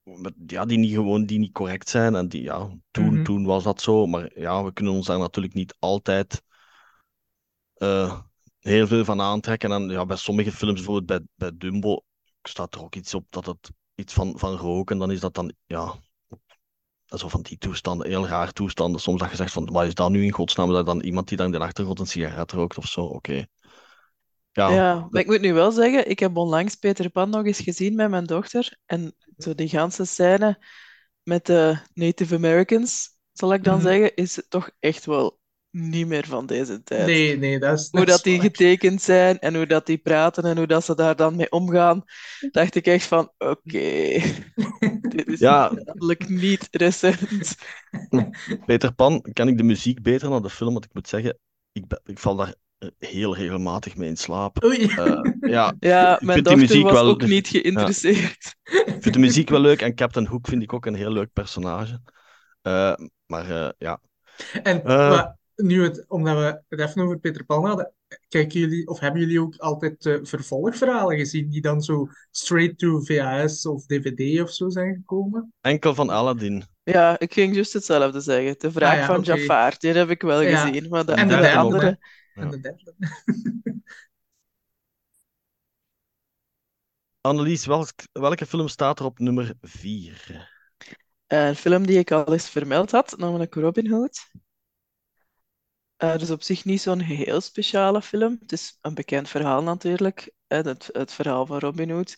met 0.04 0.34
ja, 0.48 0.66
die 0.66 0.78
niet 0.78 0.94
gewoon 0.94 1.26
die 1.26 1.40
niet 1.40 1.52
correct 1.52 1.90
zijn. 1.90 2.16
En 2.16 2.28
die, 2.28 2.42
ja, 2.42 2.78
toen, 2.92 3.06
mm 3.06 3.14
-hmm. 3.14 3.24
toen 3.24 3.46
was 3.46 3.64
dat 3.64 3.82
zo. 3.82 4.06
Maar 4.06 4.40
ja, 4.40 4.64
we 4.64 4.74
kunnen 4.74 4.94
ons 4.94 5.06
daar 5.08 5.20
natuurlijk 5.20 5.54
niet 5.54 5.76
altijd 5.80 6.44
uh, 7.78 8.22
heel 8.60 8.88
veel 8.88 9.06
van 9.06 9.22
aantrekken. 9.22 9.72
En 9.72 9.90
ja, 9.90 10.06
bij 10.06 10.18
sommige 10.18 10.52
films, 10.52 10.76
bijvoorbeeld 10.76 11.06
bij, 11.06 11.22
bij 11.36 11.58
Dumbo, 11.58 12.04
staat 12.42 12.76
er 12.76 12.82
ook 12.82 12.96
iets 12.96 13.14
op 13.14 13.26
dat 13.30 13.46
het 13.46 13.72
iets 13.96 14.14
van, 14.14 14.40
van 14.40 14.56
roken. 14.56 14.98
Dan 14.98 15.12
is 15.12 15.20
dat 15.20 15.34
dan, 15.34 15.54
ja, 15.66 15.96
zo 17.06 17.28
van 17.28 17.42
die 17.42 17.58
toestanden, 17.58 18.08
heel 18.08 18.28
raar 18.28 18.52
toestanden. 18.52 19.02
Soms 19.02 19.20
dat 19.20 19.30
je 19.30 19.36
zegt 19.36 19.54
van, 19.54 19.72
wat 19.72 19.86
is 19.86 19.94
dat 19.94 20.10
nu 20.10 20.24
in 20.24 20.32
godsnaam? 20.32 20.72
Dat 20.72 20.86
dan 20.86 21.02
iemand 21.02 21.28
die 21.28 21.38
dan 21.38 21.46
in 21.46 21.52
de 21.52 21.60
achtergrond 21.60 22.00
een 22.00 22.08
sigaret 22.08 22.52
rookt 22.52 22.78
of 22.78 22.86
zo, 22.86 23.02
oké. 23.02 23.46
Ja, 24.52 24.70
Ja, 24.74 25.08
maar 25.10 25.22
ik 25.22 25.28
moet 25.28 25.42
nu 25.42 25.54
wel 25.54 25.72
zeggen, 25.72 26.10
ik 26.10 26.20
heb 26.20 26.38
onlangs 26.38 26.76
Peter 26.76 27.10
Pan 27.10 27.30
nog 27.30 27.46
eens 27.46 27.60
gezien 27.60 27.96
met 27.96 28.10
mijn 28.10 28.26
dochter. 28.26 28.78
En 28.86 29.16
zo 29.38 29.56
die 29.56 29.70
ganse 29.70 30.06
scène 30.06 30.64
met 31.24 31.46
de 31.46 31.78
Native 31.94 32.36
Americans, 32.36 33.10
zal 33.34 33.54
ik 33.54 33.64
dan 33.64 33.74
Mhm. 33.78 33.84
zeggen, 33.84 34.16
is 34.16 34.46
toch 34.50 34.70
echt 34.80 35.06
wel 35.06 35.40
niet 35.72 36.08
meer 36.08 36.26
van 36.28 36.46
deze 36.46 36.84
tijd. 36.84 37.06
Nee, 37.06 37.38
nee, 37.38 37.60
dat 37.60 37.80
is, 37.80 37.88
Hoe 37.92 38.06
dat 38.06 38.24
die 38.24 38.40
getekend 38.40 39.02
zijn 39.02 39.40
en 39.40 39.56
hoe 39.56 39.66
dat 39.66 39.86
die 39.86 39.98
praten 39.98 40.44
en 40.44 40.58
hoe 40.58 40.68
dat 40.68 40.86
ze 40.86 40.96
daar 40.96 41.16
dan 41.16 41.36
mee 41.36 41.52
omgaan, 41.52 42.04
dacht 42.52 42.76
ik 42.76 42.86
echt 42.88 43.06
van, 43.06 43.32
oké, 43.38 43.60
dit 45.10 45.28
is 45.28 45.40
Ja. 45.40 45.70
duidelijk 45.70 46.30
niet 46.30 46.68
recent. 46.72 47.56
Peter 48.66 48.94
Pan 48.94 49.22
ken 49.34 49.48
ik 49.48 49.58
de 49.58 49.64
muziek 49.64 50.02
beter 50.02 50.30
dan 50.30 50.42
de 50.42 50.50
film, 50.50 50.74
want 50.74 50.86
ik 50.86 50.94
moet 50.94 51.08
zeggen, 51.08 51.38
ik, 51.72 51.88
ben- 51.88 52.02
ik 52.06 52.20
val 52.20 52.36
daar 52.36 52.54
eh, 52.78 52.90
heel 53.00 53.36
regelmatig 53.36 53.96
mee 53.96 54.10
in 54.10 54.18
slaap. 54.18 54.64
Oei. 54.64 54.86
Eh, 54.86 55.22
ja, 55.42 55.74
Ja, 55.80 56.16
ik 56.16 56.22
mijn 56.26 56.34
vind 56.34 56.34
die 56.34 56.44
dochter 56.44 56.58
muziek 56.58 56.84
was 56.84 56.94
wel- 56.94 57.10
ook 57.10 57.22
niet 57.26 57.48
geïnteresseerd. 57.48 58.56
Ik 58.64 58.98
vind 59.00 59.14
de 59.14 59.20
muziek 59.20 59.50
wel 59.50 59.60
leuk 59.62 59.82
en 59.82 59.96
Captain 59.96 60.26
Hook 60.28 60.48
vind 60.48 60.62
ik 60.64 60.74
ook 60.74 60.86
een 60.86 60.96
heel 60.96 61.12
leuk 61.12 61.34
personage. 61.34 62.02
Eh, 62.62 62.94
maar 63.26 63.50
eh, 63.52 63.70
ja, 63.78 64.02
En 64.64 64.82
maar 64.84 65.36
nu 65.58 65.84
het, 65.84 66.06
omdat 66.08 66.36
we 66.38 66.64
het 66.76 66.90
even 66.90 67.02
over 67.02 67.20
Peter 67.20 67.46
Pan 67.46 67.66
hadden, 67.66 67.94
kijken 68.28 68.60
jullie 68.60 68.88
of 68.88 69.00
hebben 69.00 69.22
jullie 69.22 69.42
ook 69.42 69.56
altijd 69.58 70.06
eh, 70.06 70.16
vervolgverhalen 70.22 71.18
gezien 71.18 71.50
die 71.50 71.62
dan 71.62 71.82
zo 71.82 72.08
straight 72.32 72.78
to 72.78 73.00
VHS 73.00 73.66
of 73.66 73.86
DVD 73.86 74.42
of 74.42 74.52
zo 74.52 74.70
zijn 74.70 74.96
gekomen? 74.96 75.54
enkel 75.62 75.96
van 75.96 76.10
Aladdin. 76.10 76.64
Ja, 76.84 77.20
ik 77.20 77.34
ging 77.34 77.56
juist 77.56 77.74
hetzelfde 77.74 78.20
zeggen. 78.20 78.56
De 78.58 78.72
vraag 78.72 78.92
Ah 78.92 78.98
ja, 78.98 79.06
van. 79.06 79.22
Jafar, 79.22 79.76
die 79.78 79.92
heb 79.94 80.10
ik 80.10 80.22
wel 80.22 80.42
Ja. 80.42 80.66
gezien. 80.66 80.90
Maar 80.90 81.06
de, 81.06 81.12
En 81.12 81.28
de 81.28 81.36
de 81.36 81.42
derde 81.42 81.58
andere... 81.58 81.88
ook, 81.88 81.96
Ja. 82.34 82.42
En 82.42 82.50
de 82.50 82.60
derde. 82.60 82.94
Annelies, 87.22 87.66
welk, 87.66 87.90
welke 88.12 88.46
film 88.46 88.68
staat 88.68 89.00
er 89.00 89.06
op 89.06 89.20
nummer 89.20 89.54
4? 89.62 90.50
Een 91.28 91.56
film 91.56 91.86
die 91.86 91.98
ik 92.00 92.12
al 92.12 92.34
eens 92.34 92.50
vermeld 92.50 92.92
had, 92.92 93.18
namelijk 93.18 93.56
Robin 93.56 93.90
Hood. 93.92 94.32
Eh 95.98 96.18
dus 96.18 96.30
op 96.32 96.44
zich 96.44 96.66
niet 96.66 96.82
zo'n 96.82 97.00
heel 97.00 97.42
speciale 97.42 98.02
film. 98.02 98.38
Het 98.40 98.52
is 98.52 98.78
een 98.82 98.94
bekend 98.94 99.30
verhaal 99.30 99.64
natuurlijk, 99.64 100.32
hè, 100.48 100.58
het, 100.58 100.90
het 100.92 101.14
verhaal 101.14 101.46
van 101.46 101.60
Robin 101.60 101.90
Hood. 101.90 102.16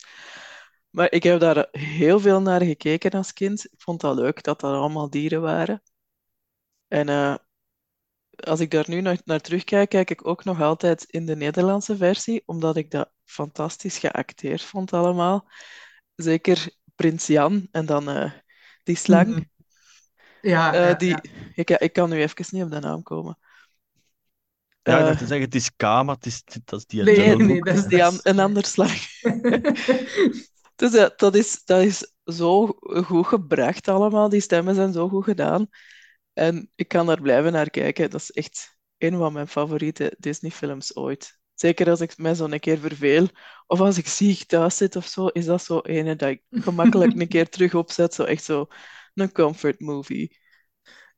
Maar 0.89 1.11
ik 1.11 1.23
heb 1.23 1.39
daar 1.39 1.67
heel 1.71 2.19
veel 2.19 2.41
naar 2.41 2.61
gekeken 2.61 3.11
als 3.11 3.33
kind. 3.33 3.65
Ik 3.65 3.81
vond 3.81 4.01
dat 4.01 4.15
leuk 4.15 4.43
dat 4.43 4.59
dat 4.59 4.73
allemaal 4.73 5.09
dieren 5.09 5.41
waren. 5.41 5.81
En 6.87 7.09
eh, 7.09 7.35
als 8.35 8.59
ik 8.59 8.71
daar 8.71 8.85
nu 8.87 9.01
naar, 9.01 9.21
naar 9.25 9.39
terugkijk, 9.39 9.89
kijk 9.89 10.09
ik 10.09 10.27
ook 10.27 10.43
nog 10.43 10.61
altijd 10.61 11.03
in 11.03 11.25
de 11.25 11.35
Nederlandse 11.35 11.97
versie, 11.97 12.43
omdat 12.45 12.75
ik 12.77 12.91
dat 12.91 13.11
fantastisch 13.25 13.97
geacteerd 13.97 14.61
vond 14.61 14.93
allemaal. 14.93 15.49
Zeker 16.15 16.69
Prins 16.95 17.27
Jan 17.27 17.67
en 17.71 17.85
dan 17.85 18.09
eh, 18.09 18.31
die 18.83 18.95
slang. 18.95 19.27
Mhm. 19.29 19.41
Ja, 20.41 20.73
ja, 20.73 20.93
die, 20.93 21.09
ja. 21.09 21.21
Ik, 21.53 21.69
ik 21.69 21.93
kan 21.93 22.09
nu 22.09 22.21
even 22.21 22.45
niet 22.49 22.63
op 22.63 22.71
de 22.71 22.79
naam 22.79 23.03
komen. 23.03 23.37
Ja, 24.81 24.93
ik 24.93 24.99
Eh, 24.99 25.05
dacht 25.05 25.17
te 25.17 25.25
zeggen, 25.25 25.45
het 25.45 25.55
is 25.55 25.75
K, 25.75 25.81
maar 25.81 26.15
het 26.15 26.25
is, 26.25 26.43
dat 26.65 26.79
is 26.79 26.85
die 26.85 27.03
Nee, 27.03 27.35
nee, 27.35 27.47
Book. 27.47 27.65
dat 27.65 27.75
is- 27.75 27.85
die 27.85 28.03
an- 28.03 28.19
een 28.23 28.39
ander 28.39 28.65
slang. 28.65 28.97
Dus 30.75 30.93
eh, 30.93 31.07
dat 31.15 31.35
is, 31.35 31.61
dat 31.65 31.81
is 31.83 32.13
zo 32.25 32.67
goed 32.81 33.27
gebracht 33.27 33.87
allemaal. 33.87 34.29
Die 34.29 34.39
stemmen 34.41 34.75
zijn 34.75 34.93
zo 34.93 35.09
goed 35.09 35.23
gedaan. 35.23 35.67
En 36.33 36.71
ik 36.75 36.87
kan 36.87 37.05
daar 37.05 37.21
blijven 37.21 37.51
naar 37.51 37.69
kijken. 37.69 38.09
Dat 38.09 38.21
is 38.21 38.31
echt 38.31 38.77
een 38.97 39.17
van 39.17 39.33
mijn 39.33 39.47
favoriete 39.47 40.15
Disney-films 40.19 40.95
ooit. 40.95 41.39
Zeker 41.53 41.89
als 41.89 42.01
ik 42.01 42.17
mij 42.17 42.35
zo 42.35 42.45
een 42.45 42.59
keer 42.59 42.77
verveel. 42.77 43.27
Of 43.67 43.79
als 43.79 43.97
ik 43.97 44.07
ziek 44.07 44.43
thuis 44.45 44.77
zit 44.77 44.95
of 44.95 45.05
zo, 45.07 45.27
is 45.27 45.45
dat 45.45 45.63
zo 45.63 45.79
ene 45.79 46.15
dat 46.15 46.29
ik 46.29 46.41
gemakkelijk 46.51 47.19
een 47.19 47.27
keer 47.27 47.49
terug 47.55 47.73
opzet. 47.75 48.13
Zo 48.13 48.23
echt 48.23 48.43
zo 48.43 48.67
een 49.13 49.31
comfort 49.31 49.79
movie. 49.79 50.37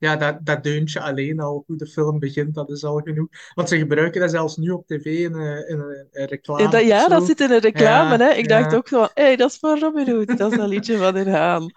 Ja, 0.02 0.16
dat, 0.16 0.38
dat 0.46 0.62
deuntje 0.62 1.00
alleen 1.00 1.40
al, 1.40 1.62
hoe 1.66 1.76
de 1.76 1.86
film 1.86 2.18
begint, 2.18 2.54
dat 2.54 2.70
is 2.70 2.84
al 2.84 3.00
genoeg. 3.00 3.28
Want 3.54 3.68
ze 3.68 3.78
gebruiken 3.78 4.20
dat 4.20 4.30
zelfs 4.30 4.56
nu 4.56 4.70
op 4.70 4.86
tv 4.86 5.04
in 5.04 5.34
een, 5.34 5.68
in 5.68 5.80
een, 5.80 6.08
een 6.10 6.26
reclame 6.26 6.62
Ja, 6.62 6.68
dat, 6.68 6.84
ja, 6.84 7.08
dat 7.08 7.26
zit 7.26 7.40
in 7.40 7.50
een 7.50 7.58
reclame, 7.60 8.16
Ja, 8.16 8.24
hè. 8.24 8.30
Ik 8.30 8.48
dacht 8.48 8.74
ook 8.74 8.88
zo 8.88 8.98
van, 8.98 9.10
hé, 9.14 9.22
hey, 9.22 9.36
dat 9.36 9.50
is 9.50 9.58
van 9.58 9.78
Robin 9.78 10.10
Hood. 10.10 10.38
Dat 10.38 10.52
is 10.52 10.58
een 10.58 10.68
liedje 10.68 10.98
van 10.98 11.14
Herhaan. 11.14 11.72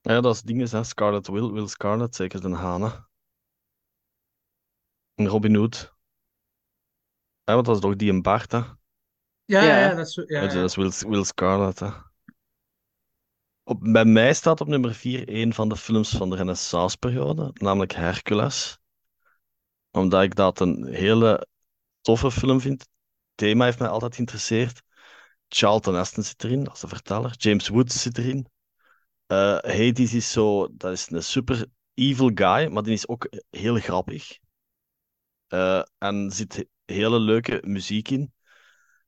Ja, 0.00 0.20
dat 0.20 0.34
is 0.34 0.42
dingen, 0.42 0.68
hè. 0.70 0.84
Scarlet 0.84 1.26
Will, 1.28 1.50
Will 1.52 1.66
Scarlet, 1.68 2.14
zeker 2.14 2.40
de 2.40 2.54
Hane. 2.54 3.06
En 5.18 5.26
Robin 5.26 5.54
Hood. 5.54 5.94
Ja, 7.44 7.54
want 7.54 7.66
dat 7.66 7.74
is 7.74 7.80
toch 7.82 7.96
die 7.96 8.10
een 8.10 8.22
Bart, 8.22 8.52
hè? 8.52 8.60
Ja, 9.44 9.62
ja, 9.62 9.94
dat 9.94 10.06
is, 10.06 10.12
zo- 10.14 10.24
ja, 10.26 10.40
Ja, 10.40 10.46
ja. 10.46 10.54
dat 10.54 10.64
is 10.64 10.74
Will, 10.76 11.10
Will 11.10 11.24
Scarlet, 11.24 11.78
hè. 11.78 11.88
Op, 13.68 13.78
bij 13.80 14.04
mij 14.04 14.34
staat 14.34 14.60
op 14.60 14.66
nummer 14.66 14.94
4 14.94 15.24
een 15.28 15.54
van 15.54 15.68
de 15.68 15.76
films 15.76 16.10
van 16.10 16.30
de 16.30 16.36
Renaissance-periode, 16.36 17.50
namelijk 17.54 17.92
Hercules. 17.92 18.78
Omdat 19.90 20.22
ik 20.22 20.34
dat 20.34 20.60
een 20.60 20.86
hele 20.86 21.46
toffe 22.00 22.30
film 22.30 22.60
vind. 22.60 22.80
Het 22.80 22.90
thema 23.34 23.64
heeft 23.64 23.78
mij 23.78 23.88
altijd 23.88 24.14
geïnteresseerd. 24.14 24.82
Charlton 25.48 25.94
Heston 25.94 26.22
zit 26.22 26.44
erin, 26.44 26.70
is 26.72 26.80
de 26.80 26.88
verteller. 26.88 27.34
James 27.36 27.68
Woods 27.68 28.02
zit 28.02 28.18
erin. 28.18 28.46
Eh, 29.26 29.58
Hades 29.58 30.14
is 30.14 30.32
zo, 30.32 30.68
dat 30.72 30.92
is 30.92 31.10
een 31.10 31.22
super 31.22 31.66
evil 31.94 32.30
guy, 32.34 32.68
maar 32.72 32.82
die 32.82 32.92
is 32.92 33.08
ook 33.08 33.28
heel 33.50 33.76
grappig. 33.76 34.38
Eh, 35.46 35.82
en 35.98 36.30
zit 36.30 36.66
hele 36.84 37.18
leuke 37.20 37.62
muziek 37.64 38.10
in. 38.10 38.32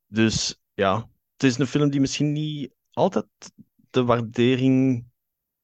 Dus 0.06 0.60
ja, 0.74 1.10
het 1.32 1.42
is 1.42 1.58
een 1.58 1.66
film 1.66 1.90
die 1.90 2.00
misschien 2.00 2.32
niet 2.32 2.74
altijd 2.92 3.26
de 3.90 4.04
waardering 4.04 5.06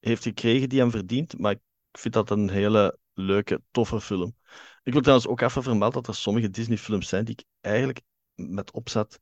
heeft 0.01 0.23
gekregen 0.23 0.69
die 0.69 0.81
hem 0.81 0.91
verdient, 0.91 1.39
maar 1.39 1.53
ik 1.53 1.61
vind 1.93 2.15
dat 2.15 2.31
een 2.31 2.51
hele 2.51 2.99
leuke, 3.13 3.63
toffe 3.71 4.01
film. 4.01 4.37
Ik 4.83 4.93
wil 4.93 5.01
trouwens 5.03 5.29
ook 5.29 5.41
even 5.41 5.63
vermelden 5.63 6.03
dat 6.03 6.15
er 6.15 6.21
sommige 6.21 6.51
Disney-films 6.51 7.09
zijn 7.09 7.25
die 7.25 7.35
ik 7.35 7.45
eigenlijk 7.61 8.01
met 8.35 8.73
opzet 8.73 9.21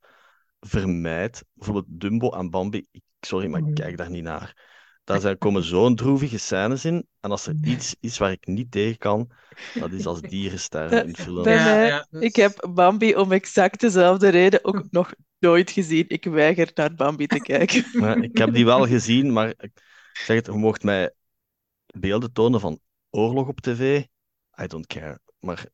vermijd. 0.61 1.45
Bijvoorbeeld 1.53 2.01
Dumbo 2.01 2.31
en 2.31 2.51
Bambi. 2.51 2.87
Ik- 2.91 3.03
Sorry, 3.21 3.49
maar 3.49 3.59
ik 3.61 3.65
Mhm. 3.65 3.75
kijk 3.75 3.97
daar 3.97 4.11
niet 4.11 4.23
naar. 4.23 4.71
Daar 5.05 5.21
zijn, 5.21 5.39
komen 5.39 5.63
zo'n 5.63 5.97
droevige 5.97 6.39
scènes 6.39 6.85
in. 6.85 7.07
En 7.21 7.31
als 7.31 7.47
er 7.47 7.55
iets 7.65 7.95
is 8.01 8.19
waar 8.19 8.31
ik 8.31 8.47
niet 8.47 8.71
tegen 8.71 8.99
kan, 8.99 9.31
dat 9.79 9.93
is 9.93 10.07
als 10.07 10.21
dieren 10.21 10.59
sterven 10.59 11.07
in 11.07 11.17
films. 11.17 11.43
Bij 11.43 11.55
Ja, 11.55 11.83
ja, 11.83 12.07
ik 12.11 12.37
heb 12.37 12.69
Bambi 12.75 13.17
om 13.17 13.33
exact 13.33 13.81
dezelfde 13.81 14.29
reden 14.29 14.65
ook 14.65 14.91
nog 14.91 15.13
nooit 15.39 15.71
gezien. 15.71 16.05
Ik 16.09 16.25
weiger 16.25 16.71
naar 16.75 16.95
Bambi 16.95 17.27
te 17.27 17.41
kijken. 17.41 17.85
Ja, 18.01 18.15
ik 18.15 18.39
heb 18.39 18.55
die 18.55 18.65
wel 18.65 18.87
gezien, 18.87 19.33
maar 19.33 19.49
ik 19.49 19.71
zeg 20.13 20.37
het, 20.37 20.47
je 20.47 20.53
mocht 20.53 20.83
mij 20.83 21.13
beelden 21.87 22.33
tonen 22.33 22.61
van 22.61 22.81
oorlog 23.11 23.49
op 23.49 23.61
tv. 23.61 24.05
I 24.63 24.67
don't 24.67 24.87
care. 24.87 25.19
Maar 25.39 25.67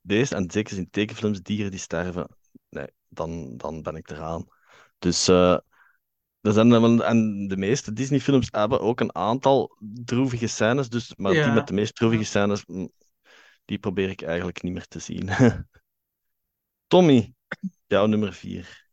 deze, 0.00 0.34
en 0.34 0.50
zeker 0.50 0.76
in 0.76 0.90
tekenfilms, 0.90 1.42
dieren 1.42 1.70
die 1.70 1.80
sterven, 1.80 2.28
nee, 2.68 2.86
dan, 3.08 3.56
dan 3.56 3.82
ben 3.82 3.96
ik 3.96 4.10
eraan. 4.10 4.46
Dus, 4.98 5.28
eh, 5.28 5.56
er 6.42 6.52
zijn, 6.52 7.00
en 7.00 7.48
de 7.48 7.56
meeste 7.56 7.92
Disney-films 7.92 8.48
hebben 8.50 8.80
ook 8.80 9.00
een 9.00 9.14
aantal 9.14 9.76
droevige 9.80 10.46
scènes, 10.46 10.88
dus, 10.88 11.12
maar 11.16 11.32
die 11.32 11.52
met 11.52 11.66
de 11.66 11.74
meest 11.74 11.94
droevige 11.94 12.24
scènes, 12.24 12.64
mm, 12.66 12.90
die 13.64 13.78
probeer 13.78 14.08
ik 14.08 14.22
eigenlijk 14.22 14.62
niet 14.62 14.72
meer 14.72 14.86
te 14.86 14.98
zien. 14.98 15.28
Tommy, 16.86 17.34
jouw 17.86 18.06
nummer 18.06 18.32
vier. 18.32 18.90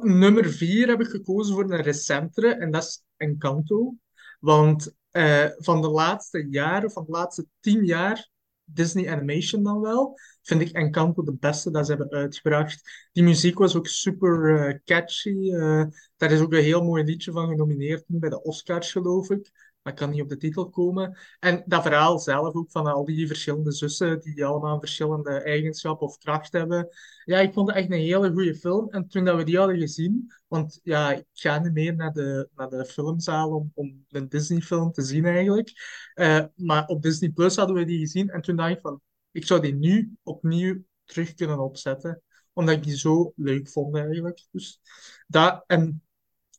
Nummer 0.00 0.50
vier 0.50 0.88
heb 0.88 1.00
ik 1.00 1.06
gekozen 1.06 1.54
voor 1.54 1.70
een 1.70 1.82
recentere 1.82 2.54
en 2.54 2.70
dat 2.70 2.82
is 2.82 3.02
Encanto. 3.16 3.94
Want 4.40 4.94
eh, 5.10 5.46
van 5.56 5.80
de 5.82 5.88
laatste 5.88 6.46
jaren, 6.50 6.90
van 6.90 7.04
de 7.04 7.10
laatste 7.10 7.46
tien 7.60 7.84
jaar, 7.84 8.28
Disney 8.64 9.10
Animation 9.10 9.62
dan 9.62 9.80
wel, 9.80 10.18
vind 10.42 10.60
ik 10.60 10.70
Encanto 10.70 11.22
de 11.22 11.36
beste 11.40 11.70
dat 11.70 11.86
ze 11.86 11.92
hebben 11.92 12.10
uitgebracht. 12.10 13.08
Die 13.12 13.22
muziek 13.22 13.58
was 13.58 13.76
ook 13.76 13.86
super 13.86 14.58
eh, 14.58 14.78
catchy. 14.84 15.52
eh, 15.52 15.84
daar 16.16 16.30
is 16.30 16.40
ook 16.40 16.52
een 16.52 16.62
heel 16.62 16.84
mooi 16.84 17.04
liedje 17.04 17.32
van 17.32 17.48
genomineerd 17.48 18.04
bij 18.06 18.30
de 18.30 18.42
Oscars, 18.42 18.92
geloof 18.92 19.30
ik. 19.30 19.50
Maar 19.84 19.92
ik 19.92 19.98
kan 19.98 20.10
niet 20.10 20.22
op 20.22 20.28
de 20.28 20.36
titel 20.36 20.68
komen. 20.70 21.16
En 21.40 21.62
dat 21.66 21.82
verhaal 21.82 22.18
zelf 22.18 22.54
ook 22.54 22.70
van 22.70 22.86
al 22.86 23.04
die 23.04 23.26
verschillende 23.26 23.72
zussen 23.72 24.20
die 24.20 24.44
allemaal 24.44 24.78
verschillende 24.78 25.30
eigenschappen 25.30 26.06
of 26.06 26.18
kracht 26.18 26.52
hebben. 26.52 26.88
Ja, 27.24 27.38
ik 27.38 27.52
vond 27.52 27.68
het 27.68 27.76
echt 27.76 27.90
een 27.90 27.98
hele 27.98 28.32
goede 28.32 28.54
film. 28.54 28.90
En 28.90 29.08
toen 29.08 29.24
dat 29.24 29.36
we 29.36 29.44
die 29.44 29.58
hadden 29.58 29.78
gezien, 29.78 30.32
want 30.48 30.80
ja, 30.82 31.12
ik 31.12 31.24
ga 31.32 31.58
niet 31.58 31.72
meer 31.72 31.94
naar 31.96 32.12
de, 32.12 32.48
naar 32.54 32.68
de 32.68 32.84
filmzaal 32.84 33.50
om, 33.50 33.70
om 33.74 34.04
een 34.08 34.28
Disney-film 34.28 34.92
te 34.92 35.02
zien 35.02 35.24
eigenlijk. 35.24 35.72
Eh, 36.14 36.44
maar 36.56 36.86
op 36.86 37.02
Disney 37.02 37.30
Plus 37.30 37.56
hadden 37.56 37.76
we 37.76 37.84
die 37.84 37.98
gezien 37.98 38.30
en 38.30 38.40
toen 38.40 38.56
dacht 38.56 38.70
ik 38.70 38.80
van, 38.80 39.00
ik 39.30 39.46
zou 39.46 39.60
die 39.60 39.74
nu 39.74 40.16
opnieuw 40.22 40.82
terug 41.04 41.34
kunnen 41.34 41.58
opzetten. 41.58 42.22
Omdat 42.52 42.74
ik 42.74 42.82
die 42.82 42.96
zo 42.96 43.32
leuk 43.36 43.68
vond 43.68 43.96
eigenlijk. 43.96 44.46
Dus 44.50 44.80
dat, 45.26 45.64
en 45.66 46.02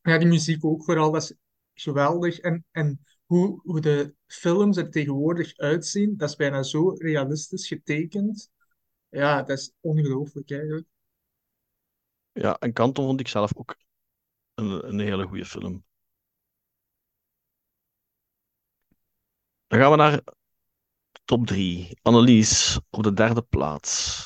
ja, 0.01 0.17
die 0.17 0.27
muziek 0.27 0.65
ook 0.65 0.83
vooral, 0.83 1.11
dat 1.11 1.21
is 1.21 1.33
geweldig. 1.73 2.39
En, 2.39 2.65
en 2.71 2.99
hoe, 3.25 3.61
hoe 3.63 3.81
de 3.81 4.15
films 4.27 4.77
er 4.77 4.89
tegenwoordig 4.89 5.57
uitzien, 5.57 6.17
dat 6.17 6.29
is 6.29 6.35
bijna 6.35 6.63
zo 6.63 6.89
realistisch 6.89 7.67
getekend. 7.67 8.51
Ja, 9.09 9.43
dat 9.43 9.57
is 9.57 9.73
ongelooflijk 9.79 10.51
eigenlijk. 10.51 10.87
Ja, 12.31 12.57
en 12.57 12.73
Kanton 12.73 13.05
vond 13.05 13.19
ik 13.19 13.27
zelf 13.27 13.55
ook 13.55 13.75
een, 14.53 14.87
een 14.87 14.99
hele 14.99 15.27
goede 15.27 15.45
film. 15.45 15.83
Dan 19.67 19.79
gaan 19.79 19.91
we 19.91 19.97
naar 19.97 20.23
top 21.25 21.47
3. 21.47 21.99
Annelies, 22.01 22.79
op 22.89 23.03
de 23.03 23.13
derde 23.13 23.41
plaats. 23.41 24.23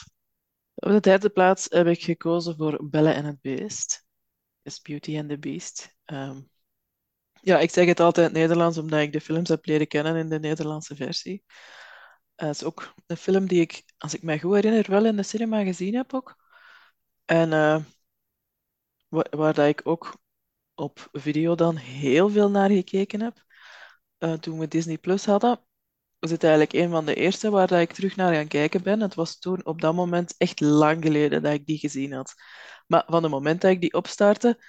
Op 0.75 0.89
de 0.89 0.99
derde 0.99 1.29
plaats 1.29 1.65
heb 1.69 1.87
ik 1.87 2.03
gekozen 2.03 2.55
voor 2.55 2.89
Belle 2.89 3.11
en 3.11 3.25
het 3.25 3.41
Beest. 3.41 4.05
Is 4.61 4.81
Beauty 4.81 5.17
and 5.19 5.29
the 5.29 5.37
Beast. 5.37 5.95
Ehm, 6.05 6.41
ja, 7.41 7.59
ik 7.59 7.71
zeg 7.71 7.87
het 7.87 7.99
altijd 7.99 8.31
Nederlands 8.31 8.77
omdat 8.77 8.99
ik 8.99 9.13
de 9.13 9.21
films 9.21 9.49
heb 9.49 9.65
leren 9.65 9.87
kennen 9.87 10.15
in 10.15 10.29
de 10.29 10.39
Nederlandse 10.39 10.95
versie. 10.95 11.43
Eh, 12.35 12.47
het 12.47 12.55
is 12.55 12.63
ook 12.63 12.93
een 13.07 13.17
film 13.17 13.47
die 13.47 13.61
ik, 13.61 13.83
als 13.97 14.13
ik 14.13 14.23
me 14.23 14.39
goed 14.39 14.53
herinner, 14.53 14.85
wel 14.89 15.05
in 15.05 15.15
de 15.15 15.23
cinema 15.23 15.63
gezien 15.63 15.95
heb 15.95 16.13
ook. 16.13 16.35
En 17.25 17.51
uh, 17.51 17.79
waar, 19.07 19.27
waar 19.29 19.53
dat 19.53 19.67
ik 19.67 19.81
ook 19.83 20.17
op 20.75 21.07
video 21.11 21.55
dan 21.55 21.75
heel 21.75 22.29
veel 22.29 22.49
naar 22.49 22.69
gekeken 22.69 23.21
heb. 23.21 23.43
Uh, 24.19 24.33
toen 24.33 24.59
we 24.59 24.67
Disney 24.67 24.97
Plus 24.97 25.25
hadden, 25.25 25.61
was 26.19 26.31
het 26.31 26.43
eigenlijk 26.43 26.73
een 26.73 26.89
van 26.89 27.05
de 27.05 27.15
eerste 27.15 27.49
waar 27.49 27.67
dat 27.67 27.79
ik 27.79 27.91
terug 27.93 28.15
naar 28.15 28.33
gaan 28.33 28.47
kijken 28.47 28.83
ben. 28.83 29.01
Het 29.01 29.15
was 29.15 29.39
toen 29.39 29.65
op 29.65 29.81
dat 29.81 29.93
moment 29.93 30.35
echt 30.37 30.59
lang 30.59 31.03
geleden 31.03 31.41
dat 31.43 31.53
ik 31.53 31.65
die 31.65 31.77
gezien 31.77 32.13
had. 32.13 32.33
Maar 32.87 33.03
van 33.07 33.23
het 33.23 33.31
moment 33.31 33.61
dat 33.61 33.71
ik 33.71 33.81
die 33.81 33.93
opstartte, 33.93 34.63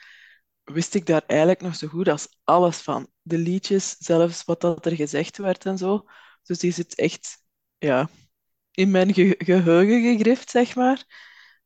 wist 0.73 0.95
ik 0.95 1.07
daar 1.07 1.23
eigenlijk 1.27 1.61
nog 1.61 1.77
zo 1.77 1.89
goed 1.89 2.09
als 2.09 2.29
alles 2.45 2.77
van. 2.77 3.11
De 3.23 3.39
liedjes, 3.39 3.97
zelfs 3.99 4.45
wat 4.45 4.61
dat 4.61 4.87
er 4.87 4.97
gezegd 4.97 5.37
werd 5.37 5.67
en 5.67 5.79
zo. 5.79 6.07
Dus 6.43 6.59
die 6.59 6.73
zit 6.73 6.95
echt 6.95 7.39
ja, 7.79 8.09
in 8.71 8.91
mijn 8.91 9.15
ge 9.15 9.35
geheugen 9.39 10.03
gegrift, 10.03 10.51
zeg 10.51 10.75
maar. 10.75 11.05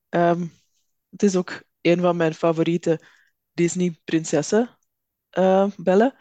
Um, 0.08 0.52
het 1.10 1.22
is 1.22 1.36
ook 1.36 1.62
een 1.80 2.00
van 2.00 2.16
mijn 2.16 2.34
favoriete 2.34 3.00
Disney-prinsessen, 3.52 4.78
uh, 5.38 5.66
bellen. 5.76 6.14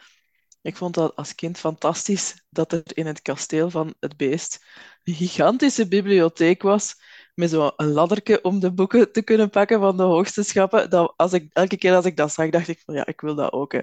Ik 0.62 0.76
vond 0.76 0.94
dat 0.94 1.16
als 1.16 1.34
kind 1.34 1.58
fantastisch 1.58 2.44
dat 2.50 2.72
er 2.72 2.82
in 2.96 3.06
het 3.06 3.22
kasteel 3.22 3.70
van 3.70 3.94
het 4.00 4.16
beest 4.16 4.64
een 5.04 5.14
gigantische 5.14 5.88
bibliotheek 5.88 6.62
was 6.62 6.94
met 7.34 7.50
zo'n 7.50 7.72
ladderke 7.76 8.40
om 8.42 8.60
de 8.60 8.72
boeken 8.72 9.12
te 9.12 9.22
kunnen 9.22 9.50
pakken 9.50 9.80
van 9.80 9.96
de 9.96 10.02
hoogste 10.02 10.42
schappen. 10.42 10.90
Dat 10.90 11.12
als 11.16 11.32
ik, 11.32 11.52
elke 11.52 11.76
keer 11.76 11.94
als 11.94 12.04
ik 12.04 12.16
dat 12.16 12.32
zag, 12.32 12.50
dacht 12.50 12.68
ik 12.68 12.82
van 12.84 12.94
ja, 12.94 13.06
ik 13.06 13.20
wil 13.20 13.34
dat 13.34 13.52
ook. 13.52 13.72
Hè. 13.72 13.80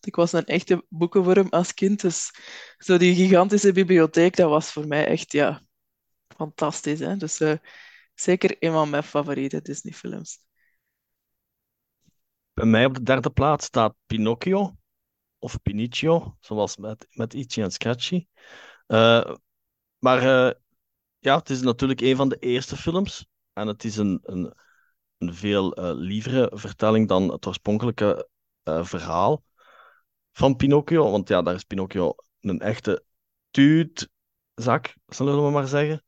Ik 0.00 0.14
was 0.16 0.32
een 0.32 0.44
echte 0.44 0.84
boekenworm 0.88 1.48
als 1.48 1.74
kind, 1.74 2.00
dus 2.00 2.30
zo 2.78 2.96
die 2.96 3.14
gigantische 3.14 3.72
bibliotheek, 3.72 4.36
dat 4.36 4.50
was 4.50 4.72
voor 4.72 4.86
mij 4.86 5.06
echt 5.06 5.32
ja, 5.32 5.62
fantastisch. 6.36 7.00
Hè. 7.00 7.16
Dus 7.16 7.40
uh, 7.40 7.54
zeker 8.14 8.56
een 8.58 8.72
van 8.72 8.90
mijn 8.90 9.02
favoriete 9.02 9.62
Disney-films. 9.62 10.38
Bij 12.52 12.66
mij 12.66 12.84
op 12.84 12.94
de 12.94 13.02
derde 13.02 13.30
plaats 13.30 13.66
staat 13.66 13.94
Pinocchio, 14.06 14.76
of 15.38 15.62
Pinocchio, 15.62 16.36
zoals 16.40 16.76
met, 16.76 17.06
met 17.10 17.56
en 17.56 17.70
Scratchy. 17.70 18.26
Uh, 18.86 19.34
maar 19.98 20.22
uh, 20.22 20.50
ja, 21.24 21.36
het 21.38 21.50
is 21.50 21.60
natuurlijk 21.60 22.00
een 22.00 22.16
van 22.16 22.28
de 22.28 22.36
eerste 22.36 22.76
films. 22.76 23.26
En 23.52 23.66
het 23.66 23.84
is 23.84 23.96
een, 23.96 24.20
een, 24.22 24.54
een 25.18 25.34
veel 25.34 25.78
uh, 25.78 25.90
lievere 25.94 26.50
vertelling 26.54 27.08
dan 27.08 27.32
het 27.32 27.46
oorspronkelijke 27.46 28.28
verhaal 28.64 29.44
van 30.32 30.56
Pinocchio. 30.56 31.10
Want 31.10 31.28
ja, 31.28 31.42
daar 31.42 31.54
is 31.54 31.64
Pinocchio 31.64 32.14
een 32.40 32.60
echte 32.60 33.04
tuutzak, 33.50 34.94
zullen 35.06 35.44
we 35.44 35.50
maar 35.50 35.66
zeggen. 35.66 36.04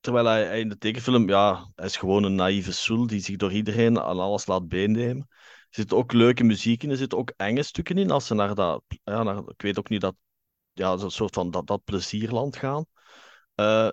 Terwijl 0.00 0.26
hij, 0.26 0.60
in 0.60 0.68
de 0.68 0.78
tekenfilm, 0.78 1.28
ja, 1.28 1.70
hij 1.74 1.86
is 1.86 1.96
gewoon 1.96 2.22
een 2.22 2.34
naïeve 2.34 2.72
soel 2.72 3.06
die 3.06 3.20
zich 3.20 3.36
door 3.36 3.52
iedereen 3.52 4.00
aan 4.00 4.18
alles 4.18 4.46
laat 4.46 4.68
beennemen. 4.68 5.26
Er 5.30 5.66
zit 5.70 5.92
ook 5.92 6.12
leuke 6.12 6.44
muziek 6.44 6.82
in, 6.82 6.90
er 6.90 6.96
zitten 6.96 7.18
ook 7.18 7.32
enge 7.36 7.62
stukken 7.62 7.98
in. 7.98 8.10
Als 8.10 8.26
ze 8.26 8.34
naar 8.34 8.54
dat, 8.54 8.82
ja, 9.04 9.22
naar, 9.22 9.38
ik 9.38 9.62
weet 9.62 9.78
ook 9.78 9.88
niet 9.88 10.00
dat, 10.00 10.14
ja, 10.72 10.96
zo'n 10.96 11.10
soort 11.10 11.34
van 11.34 11.50
dat, 11.50 11.66
dat 11.66 11.84
plezierland 11.84 12.56
gaan. 12.56 12.86
Uh, 13.56 13.90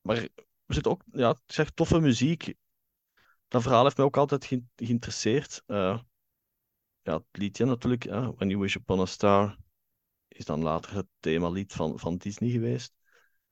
maar 0.00 0.16
er 0.16 0.30
zit 0.66 0.86
ook, 0.86 1.02
ja, 1.12 1.36
zeg 1.46 1.70
toffe 1.70 2.00
muziek. 2.00 2.54
Dat 3.48 3.62
verhaal 3.62 3.84
heeft 3.84 3.96
mij 3.96 4.06
ook 4.06 4.16
altijd 4.16 4.44
ge 4.44 4.62
geïnteresseerd. 4.76 5.62
Uh, 5.66 5.98
ja, 7.02 7.14
het 7.14 7.24
liedje 7.32 7.64
natuurlijk, 7.64 8.04
When 8.04 8.48
You 8.48 8.58
Wish 8.58 8.74
Upon 8.74 9.00
a 9.00 9.06
Star, 9.06 9.58
is 10.28 10.44
dan 10.44 10.62
later 10.62 10.94
het 10.94 11.06
themalied 11.20 11.72
van, 11.72 11.98
van 11.98 12.16
Disney 12.16 12.50
geweest. 12.50 12.94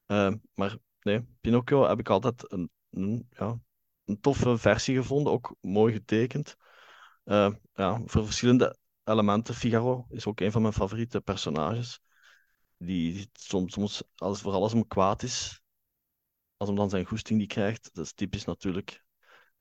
Uh, 0.07 0.33
maar 0.55 0.77
nee, 1.01 1.27
Pinocchio 1.41 1.89
heb 1.89 1.99
ik 1.99 2.09
altijd 2.09 2.53
een, 2.53 3.27
ja, 3.31 3.59
een 4.05 4.21
toffe 4.21 4.59
versie 4.59 4.97
gevonden, 4.97 5.33
ook 5.33 5.57
mooi 5.61 5.93
getekend. 5.93 6.57
Ja, 7.25 8.03
voor 8.05 8.25
verschillende 8.25 8.79
elementen. 9.05 9.55
Figaro 9.55 10.07
is 10.09 10.27
ook 10.27 10.41
een 10.41 10.53
van 10.53 10.63
mijn 10.63 10.75
favoriete 10.75 11.21
personages. 11.21 12.01
Die 12.83 13.31
soms, 13.33 13.73
soms 13.73 14.03
als, 14.17 14.41
vooral 14.41 14.63
als 14.63 14.73
hem 14.73 14.87
kwaad 14.87 15.23
is, 15.23 15.63
als 16.57 16.69
hem 16.69 16.79
dan 16.79 16.91
zijn 16.91 17.05
goesting 17.05 17.39
die 17.39 17.49
krijgt, 17.49 17.91
dat 17.93 18.05
is 18.05 18.13
typisch 18.13 18.45
natuurlijk 18.45 18.91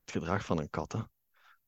het 0.03 0.11
gedrag 0.11 0.45
van 0.45 0.59
een 0.59 0.69
kat. 0.69 0.91
Hè. 0.91 0.99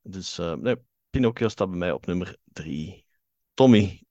Dus 0.02 0.40
uh, 0.40 0.54
nee, 0.54 0.76
Pinocchio 1.10 1.48
staat 1.48 1.70
bij 1.70 1.78
mij 1.78 1.92
op 1.92 2.06
nummer 2.06 2.38
drie. 2.44 3.06
Tommy. 3.54 4.04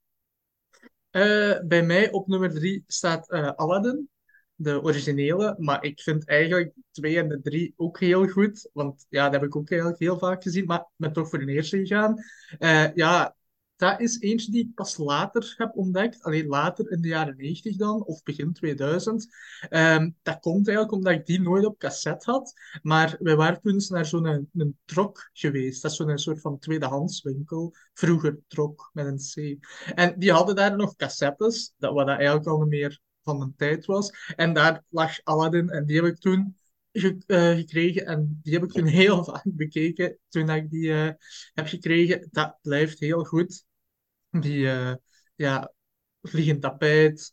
Uh, 1.11 1.61
bij 1.61 1.83
mij 1.83 2.11
op 2.11 2.27
nummer 2.27 2.51
drie 2.51 2.85
staat 2.87 3.29
Aladdin 3.57 4.09
de 4.61 4.83
originele. 4.83 5.55
Maar 5.59 5.85
ik 5.85 6.01
vind 6.01 6.29
eigenlijk 6.29 6.73
2 6.91 7.19
en 7.19 7.29
de 7.29 7.41
3 7.41 7.75
ook 7.77 8.01
heel 8.01 8.29
goed. 8.29 8.71
Want 8.73 9.07
ja, 9.09 9.25
dat 9.25 9.33
heb 9.33 9.43
ik 9.43 9.57
ook 9.57 9.71
eigenlijk 9.71 10.01
heel 10.01 10.19
vaak 10.19 10.43
gezien. 10.43 10.65
Maar 10.65 10.79
ik 10.79 10.87
ben 10.97 11.13
toch 11.13 11.29
voor 11.29 11.39
de 11.39 11.53
eerste 11.53 11.79
gegaan. 11.79 12.15
Uh, 12.59 12.95
ja, 12.95 13.37
dat 13.81 14.01
is 14.01 14.21
eentje 14.21 14.51
die 14.51 14.65
ik 14.65 14.75
pas 14.75 14.97
later 14.97 15.55
heb 15.57 15.77
ontdekt. 15.77 16.23
Alleen 16.23 16.47
later 16.47 16.91
in 16.91 17.01
de 17.01 17.09
jaren 17.09 17.37
90 17.37 17.77
dan, 17.77 18.05
of 18.05 18.23
begin 18.23 18.53
2000. 18.53 19.25
Um, 19.25 19.29
ehm, 19.71 20.11
dat 20.23 20.41
komt 20.41 20.69
eigenlijk 20.69 20.97
omdat 20.97 21.13
ik 21.13 21.27
die 21.27 21.41
nooit 21.41 21.65
op 21.65 21.79
cassette 21.79 22.31
had. 22.31 22.53
Maar 22.83 23.17
wij 23.19 23.37
waren 23.37 23.61
toen 23.61 23.83
naar 23.89 24.07
zo'n 24.07 24.27
een, 24.27 24.49
een 24.53 24.79
trok 24.85 25.31
geweest. 25.33 25.83
Dat 25.83 25.91
is 25.91 25.97
zo'n 25.97 26.19
soort 26.19 26.41
van 26.41 26.59
tweedehandswinkel. 26.59 27.75
Vroeger 27.93 28.39
trok 28.49 28.91
met 28.93 29.07
een 29.07 29.59
C. 29.59 29.67
En 29.95 30.19
die 30.19 30.33
hadden 30.33 30.55
daar 30.55 30.77
nog 30.77 30.97
cassettes. 30.97 31.75
Dat 31.79 31.93
was 31.93 32.09
eigenlijk 32.09 32.47
al 32.47 32.67
meer 32.67 33.01
van 33.23 33.39
mijn 33.39 33.55
tijd 33.57 33.87
was. 33.87 34.33
En 34.37 34.53
daar 34.53 34.85
lag 34.89 35.25
Aladdin 35.25 35.71
en 35.71 35.87
die 35.87 35.97
heb 35.97 36.05
ik 36.05 36.19
toen 36.19 36.57
ge 36.93 37.19
uh, 37.27 37.57
gekregen. 37.57 38.07
En 38.07 38.41
die 38.43 38.55
heb 38.55 38.63
ik 38.63 38.71
toen 38.71 38.87
heel 38.87 39.25
vaak 39.31 39.45
bekeken 39.45 40.19
toen 40.29 40.51
ik 40.51 40.71
die 40.71 40.89
uh, 40.89 41.11
heb 41.55 41.67
gekregen. 41.67 42.29
Dat 42.31 42.59
blijft 42.63 42.99
heel 42.99 43.25
goed. 43.25 43.69
Die 44.31 44.65
uh, 44.65 44.95
ja, 45.35 45.73
vliegend 46.23 46.61
tapijt, 46.61 47.33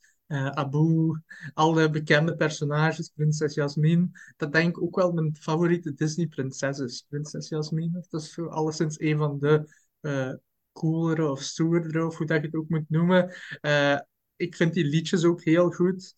Abu, 0.54 1.22
alle 1.54 1.90
bekende 1.90 2.36
personages, 2.36 3.10
prinses 3.16 3.54
Jasmine. 3.54 4.10
Dat 4.38 4.52
denk 4.54 4.78
ik 4.78 4.84
ook 4.84 4.96
wel 4.96 5.12
mijn 5.12 5.36
favoriete 5.40 5.94
Disney-prinses 5.94 6.80
is. 6.80 7.06
Prinses 7.10 7.50
Jasmine. 7.50 8.06
Dat 8.10 8.22
is 8.22 8.40
alleszins 8.40 9.00
een 9.00 9.18
van 9.18 9.40
de 9.40 9.70
coolere 10.72 11.32
of 11.32 11.42
stoerdere, 11.42 12.06
of 12.06 12.18
hoe 12.18 12.28
dat 12.28 12.42
je 12.42 12.46
het 12.46 12.56
ook 12.56 12.70
moet 12.70 12.90
noemen 12.90 13.34
ik 14.38 14.56
vind 14.56 14.74
die 14.74 14.86
liedjes 14.86 15.24
ook 15.24 15.44
heel 15.44 15.72
goed. 15.72 16.14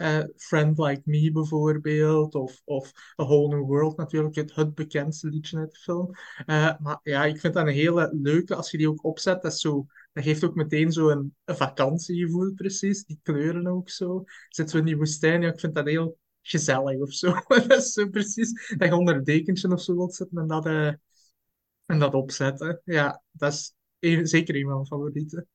Uh, 0.00 0.22
Friend 0.36 0.78
Like 0.78 1.02
Me 1.04 1.32
bijvoorbeeld, 1.32 2.34
of, 2.34 2.60
of 2.64 2.92
A 3.20 3.24
Whole 3.24 3.48
New 3.48 3.66
World 3.66 3.96
natuurlijk, 3.96 4.34
het, 4.34 4.54
het 4.54 4.74
bekendste 4.74 5.28
liedje 5.28 5.58
uit 5.58 5.72
de 5.72 5.78
film. 5.78 6.10
Uh, 6.46 6.78
maar 6.78 7.00
ja, 7.02 7.24
ik 7.24 7.40
vind 7.40 7.54
dat 7.54 7.66
een 7.66 7.72
hele 7.72 8.10
leuke, 8.22 8.54
als 8.54 8.70
je 8.70 8.78
die 8.78 8.88
ook 8.88 9.04
opzet, 9.04 9.42
dat, 9.42 9.58
zo, 9.58 9.86
dat 10.12 10.24
geeft 10.24 10.44
ook 10.44 10.54
meteen 10.54 10.92
zo'n 10.92 11.10
een, 11.10 11.34
een 11.44 11.56
vakantiegevoel 11.56 12.54
precies, 12.54 13.04
die 13.04 13.20
kleuren 13.22 13.66
ook 13.66 13.90
zo. 13.90 14.24
Zit 14.48 14.70
zo 14.70 14.78
in 14.78 14.84
die 14.84 14.96
woestijn, 14.96 15.42
ja, 15.42 15.52
ik 15.52 15.60
vind 15.60 15.74
dat 15.74 15.86
heel 15.86 16.18
gezellig 16.42 17.00
of 17.00 17.12
zo. 17.12 17.32
dat 17.48 17.72
is 17.72 17.92
zo 17.92 18.08
precies, 18.08 18.74
dat 18.76 18.88
je 18.88 18.96
onder 18.96 19.14
een 19.14 19.24
dekentje 19.24 19.72
of 19.72 19.82
zo 19.82 19.94
wilt 19.94 20.14
zitten 20.14 20.38
en 20.38 20.46
dat, 20.46 20.66
en 20.66 21.98
dat 21.98 22.14
opzetten. 22.14 22.80
Ja, 22.84 23.22
dat 23.30 23.52
is 23.52 23.74
even, 23.98 24.26
zeker 24.26 24.54
een 24.54 24.62
van 24.64 24.74
mijn 24.74 24.86
favorieten. 24.86 25.48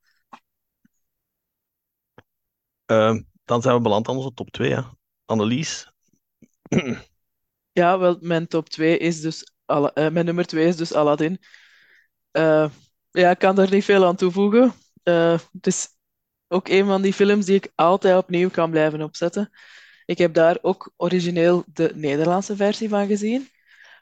Uh, 2.91 3.19
dan 3.45 3.61
zijn 3.61 3.75
we 3.75 3.81
beland 3.81 4.07
aan 4.07 4.15
onze 4.17 4.33
top 4.33 4.51
2. 4.51 4.73
Hè. 4.73 4.81
Annelies. 5.25 5.91
Ja, 7.71 7.99
wel, 7.99 8.17
mijn 8.21 8.47
top 8.47 8.69
2 8.69 8.97
is 8.97 9.21
dus. 9.21 9.51
Uh, 9.67 9.87
mijn 9.93 10.25
nummer 10.25 10.45
2 10.45 10.65
is 10.67 10.75
dus 10.77 10.93
Aladdin. 10.93 11.39
Uh, 12.31 12.69
ja, 13.11 13.29
ik 13.29 13.37
kan 13.37 13.59
er 13.59 13.71
niet 13.71 13.83
veel 13.85 14.05
aan 14.05 14.15
toevoegen. 14.15 14.73
Uh, 15.03 15.39
het 15.51 15.67
is 15.67 15.87
ook 16.47 16.67
een 16.67 16.85
van 16.85 17.01
die 17.01 17.13
films 17.13 17.45
die 17.45 17.55
ik 17.55 17.71
altijd 17.75 18.17
opnieuw 18.17 18.49
kan 18.49 18.71
blijven 18.71 19.01
opzetten. 19.01 19.49
Ik 20.05 20.17
heb 20.17 20.33
daar 20.33 20.57
ook 20.61 20.93
origineel 20.97 21.63
de 21.73 21.91
Nederlandse 21.95 22.55
versie 22.55 22.89
van 22.89 23.07
gezien. 23.07 23.49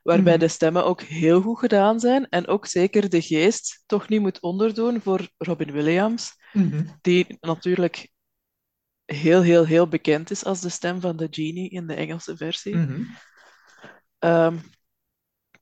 waarbij 0.04 0.32
Mhm. 0.34 0.41
de 0.41 0.48
stemmen 0.48 0.86
ook 0.86 1.02
heel 1.02 1.41
goed 1.41 1.60
gedaan 1.60 2.00
zijn 2.00 2.30
en 2.30 2.48
ook 2.48 2.66
zeker 2.66 3.10
de 3.10 3.22
geest 3.22 3.84
toch 3.86 4.10
niet 4.10 4.22
moet 4.22 4.41
onderdoen 4.41 5.02
voor 5.02 5.30
Robin 5.38 5.72
Williams, 5.72 6.32
Mhm. 6.54 6.86
die 7.02 7.38
natuurlijk 7.41 8.10
heel, 9.06 9.41
heel, 9.41 9.66
heel 9.66 9.88
bekend 9.88 10.32
is 10.32 10.45
als 10.45 10.62
de 10.62 10.70
stem 10.70 11.01
van 11.01 11.18
de 11.18 11.28
genie 11.32 11.70
in 11.70 11.88
de 11.88 11.93
Engelse 11.93 12.38
versie. 12.38 12.76
Mhm. 12.76 13.04
Ehm, 14.20 14.58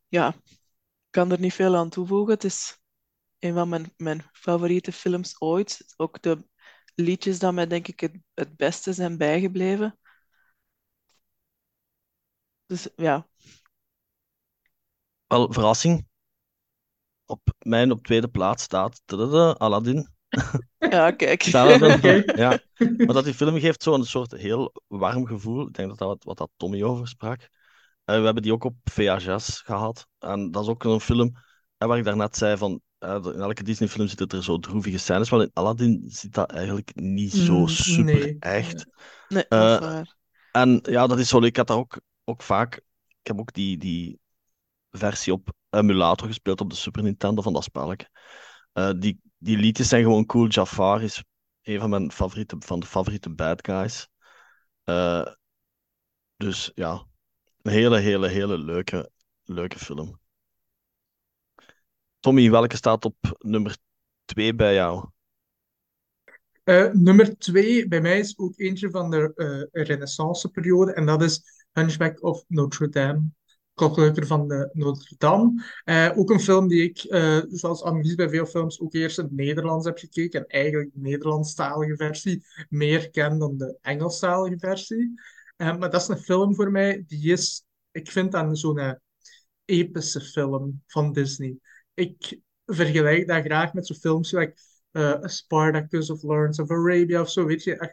ja, 0.08 0.34
ik 0.46 1.10
kan 1.10 1.32
er 1.32 1.40
niet 1.40 1.54
veel 1.54 1.76
aan 1.76 1.90
toevoegen. 1.90 2.34
Het 2.34 2.44
is 2.44 2.78
een 3.40 3.54
van 3.54 3.70
mijn, 3.70 3.94
mijn 3.98 4.24
favoriete 4.34 4.92
films 4.92 5.42
ooit. 5.42 5.94
Ook 5.98 6.22
de 6.22 6.48
liedjes 6.96 7.40
dat 7.40 7.54
mij 7.54 7.68
denk 7.68 7.88
ik 7.88 8.00
het, 8.00 8.18
het 8.34 8.56
beste 8.56 8.94
zijn 8.94 9.18
bijgebleven. 9.18 10.00
Dus 12.66 12.88
ja, 12.96 13.28
Wel, 15.28 15.54
verrassing. 15.54 16.08
Op 17.26 17.42
mijn 17.60 17.92
op 17.92 18.04
tweede 18.04 18.28
plaats 18.28 18.64
staat 18.64 19.02
Aladdin. 19.58 20.10
Ja 20.78 21.12
kijk. 21.12 21.42
Ja, 22.36 22.60
maar 23.04 23.16
dat 23.16 23.24
die 23.24 23.34
film 23.34 23.60
geeft 23.60 23.84
zo'n 23.84 24.06
soort 24.06 24.32
heel 24.32 24.74
warm 24.88 25.26
gevoel. 25.28 25.68
Ik 25.68 25.74
denk 25.74 25.90
dat 25.90 25.98
dat 25.98 26.08
wat, 26.08 26.24
wat 26.24 26.38
dat 26.38 26.50
Tommy 26.58 26.84
over 26.84 27.08
sprak. 27.08 27.42
Eh, 28.06 28.18
we 28.18 28.24
hebben 28.26 28.44
die 28.44 28.54
ook 28.54 28.64
op 28.64 28.76
VHS 28.84 29.62
gehad. 29.62 30.08
En 30.20 30.52
dat 30.52 30.64
is 30.64 30.70
ook 30.70 30.84
een 30.84 31.00
film 31.00 31.32
eh, 31.78 31.88
waar 31.88 31.98
ik 31.98 32.04
daarnet 32.04 32.38
zei 32.38 32.58
van... 32.58 32.82
eh, 32.98 33.20
in 33.24 33.40
elke 33.40 33.64
Disney-film 33.64 34.08
zitten 34.08 34.28
er 34.38 34.44
zo 34.44 34.60
droevige 34.60 34.98
scènes, 34.98 35.30
maar 35.32 35.42
in 35.42 35.50
Aladdin 35.54 36.04
zit 36.08 36.34
dat 36.34 36.52
eigenlijk 36.52 36.92
niet 36.96 37.34
zo 37.34 37.60
Mm, 37.60 37.68
super 37.68 38.04
nee. 38.04 38.36
echt. 38.40 38.86
Nee, 39.28 39.46
dat 39.50 39.68
is 39.68 39.78
waar. 39.78 40.16
En 40.52 40.80
ja, 40.84 41.08
dat 41.08 41.20
is 41.20 41.30
zo. 41.30 41.42
Ik 41.42 41.56
had 41.58 41.68
dat 41.68 41.78
ook, 41.78 42.00
ook 42.24 42.42
vaak. 42.42 42.76
Ik 43.08 43.28
heb 43.28 43.40
ook 43.40 43.54
die, 43.54 43.78
die 43.78 44.20
versie 44.92 45.34
op 45.34 45.50
emulator 45.70 46.28
gespeeld 46.28 46.62
op 46.62 46.70
de 46.70 46.76
Super 46.76 47.04
Nintendo 47.04 47.42
van 47.42 47.54
dat 47.54 47.64
spelletje. 47.64 48.10
Eh, 48.72 48.92
die, 48.98 49.22
die 49.38 49.58
liedjes 49.58 49.90
zijn 49.90 50.04
gewoon 50.04 50.26
cool. 50.26 50.48
Jafar 50.48 51.04
is 51.04 51.24
een 51.62 51.80
van 51.80 51.90
mijn 51.90 52.12
favoriete, 52.12 52.56
van 52.60 52.80
de 52.80 52.86
favoriete 52.86 53.30
bad 53.30 53.66
guys. 53.66 54.08
Eh, 54.84 55.28
dus 56.38 56.72
ja, 56.76 57.06
een 57.62 57.72
hele, 57.72 57.98
hele, 57.98 58.28
hele 58.28 58.58
leuke, 58.58 59.12
leuke 59.44 59.80
film. 59.80 60.20
Tommy, 62.20 62.50
welke 62.50 62.76
staat 62.76 63.06
op 63.06 63.16
nummer 63.40 63.78
2 64.26 64.56
bij 64.56 64.74
jou? 64.74 65.10
Eh, 66.64 66.92
nummer 66.92 67.38
twee 67.38 67.88
bij 67.88 68.02
mij 68.02 68.20
is 68.20 68.38
ook 68.38 68.60
eentje 68.60 68.90
van 68.90 69.10
de 69.10 69.32
eh 69.36 69.84
Renaissance-periode 69.84 70.94
en 70.94 71.06
dat 71.06 71.22
is 71.22 71.44
Hunchback 71.72 72.24
of 72.24 72.44
Notre 72.48 72.90
Dame. 72.90 73.32
Klokkenluider 73.74 74.28
van 74.28 74.48
de 74.48 74.70
Notre 74.74 75.16
Dame. 75.18 75.64
Eh, 75.84 76.12
ook 76.16 76.30
een 76.30 76.40
film 76.40 76.68
die 76.68 76.84
ik, 76.84 76.98
eh, 76.98 77.40
zoals 77.50 77.84
Annelies 77.84 78.16
bij 78.16 78.30
veel 78.30 78.46
films, 78.46 78.80
ook 78.80 78.94
eerst 78.94 79.18
in 79.18 79.24
het 79.24 79.34
Nederlands 79.34 79.86
heb 79.86 79.98
gekeken 79.98 80.40
en 80.40 80.48
eigenlijk 80.48 80.90
de 80.94 81.00
Nederlandstalige 81.00 81.96
versie 81.96 82.46
meer 82.70 83.10
ken 83.10 83.40
dan 83.40 83.58
de 83.58 83.78
Engelstalige 83.82 84.58
versie. 84.58 85.14
Eh, 85.62 85.78
maar 85.78 85.90
dat 85.90 86.02
is 86.02 86.08
een 86.08 86.18
film 86.18 86.56
voor 86.56 86.72
mij, 86.72 87.04
die 87.08 87.32
is, 87.32 87.64
ik 87.92 88.12
vind 88.12 88.32
dat 88.32 88.58
zo'n 88.58 88.78
eh, 88.78 88.92
epische 89.66 90.22
film 90.22 90.82
van 90.88 91.14
Disney. 91.14 91.58
Ik 91.94 92.40
vergelijk 92.66 93.28
dat 93.28 93.44
graag 93.44 93.74
met 93.74 93.88
zo'n 93.88 93.96
films 93.96 94.30
zoals 94.30 94.50
eh, 94.92 95.18
Spartacus 95.22 96.10
of 96.10 96.24
Lawrence 96.24 96.62
of 96.62 96.72
Arabia 96.72 97.22
of 97.22 97.30
zo. 97.30 97.48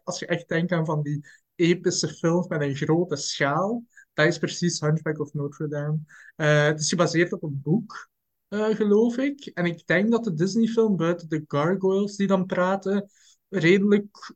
Als 0.04 0.18
je 0.18 0.26
echt 0.26 0.48
denkt 0.48 0.72
aan 0.72 0.84
van 0.86 1.02
die 1.02 1.26
epische 1.54 2.08
films 2.08 2.48
met 2.48 2.60
een 2.60 2.76
grote 2.76 3.16
schaal, 3.16 3.84
dat 4.18 4.26
is 4.26 4.38
precies 4.38 4.80
Hunchback 4.80 5.20
of 5.20 5.34
Notre 5.34 5.68
Dame. 5.68 5.98
Eh, 6.36 6.64
het 6.64 6.80
is 6.80 6.88
gebaseerd 6.88 7.32
op 7.32 7.42
een 7.42 7.60
boek, 7.62 8.08
eh, 8.48 8.66
geloof 8.66 9.16
ik. 9.16 9.50
En 9.54 9.64
ik 9.64 9.86
denk 9.86 10.10
dat 10.10 10.24
de 10.24 10.34
Disney-film 10.34 10.96
buiten 10.96 11.28
de 11.28 11.44
gargoyles 11.46 12.16
die 12.16 12.26
dan 12.26 12.46
praten, 12.46 13.10
redelijk 13.48 14.34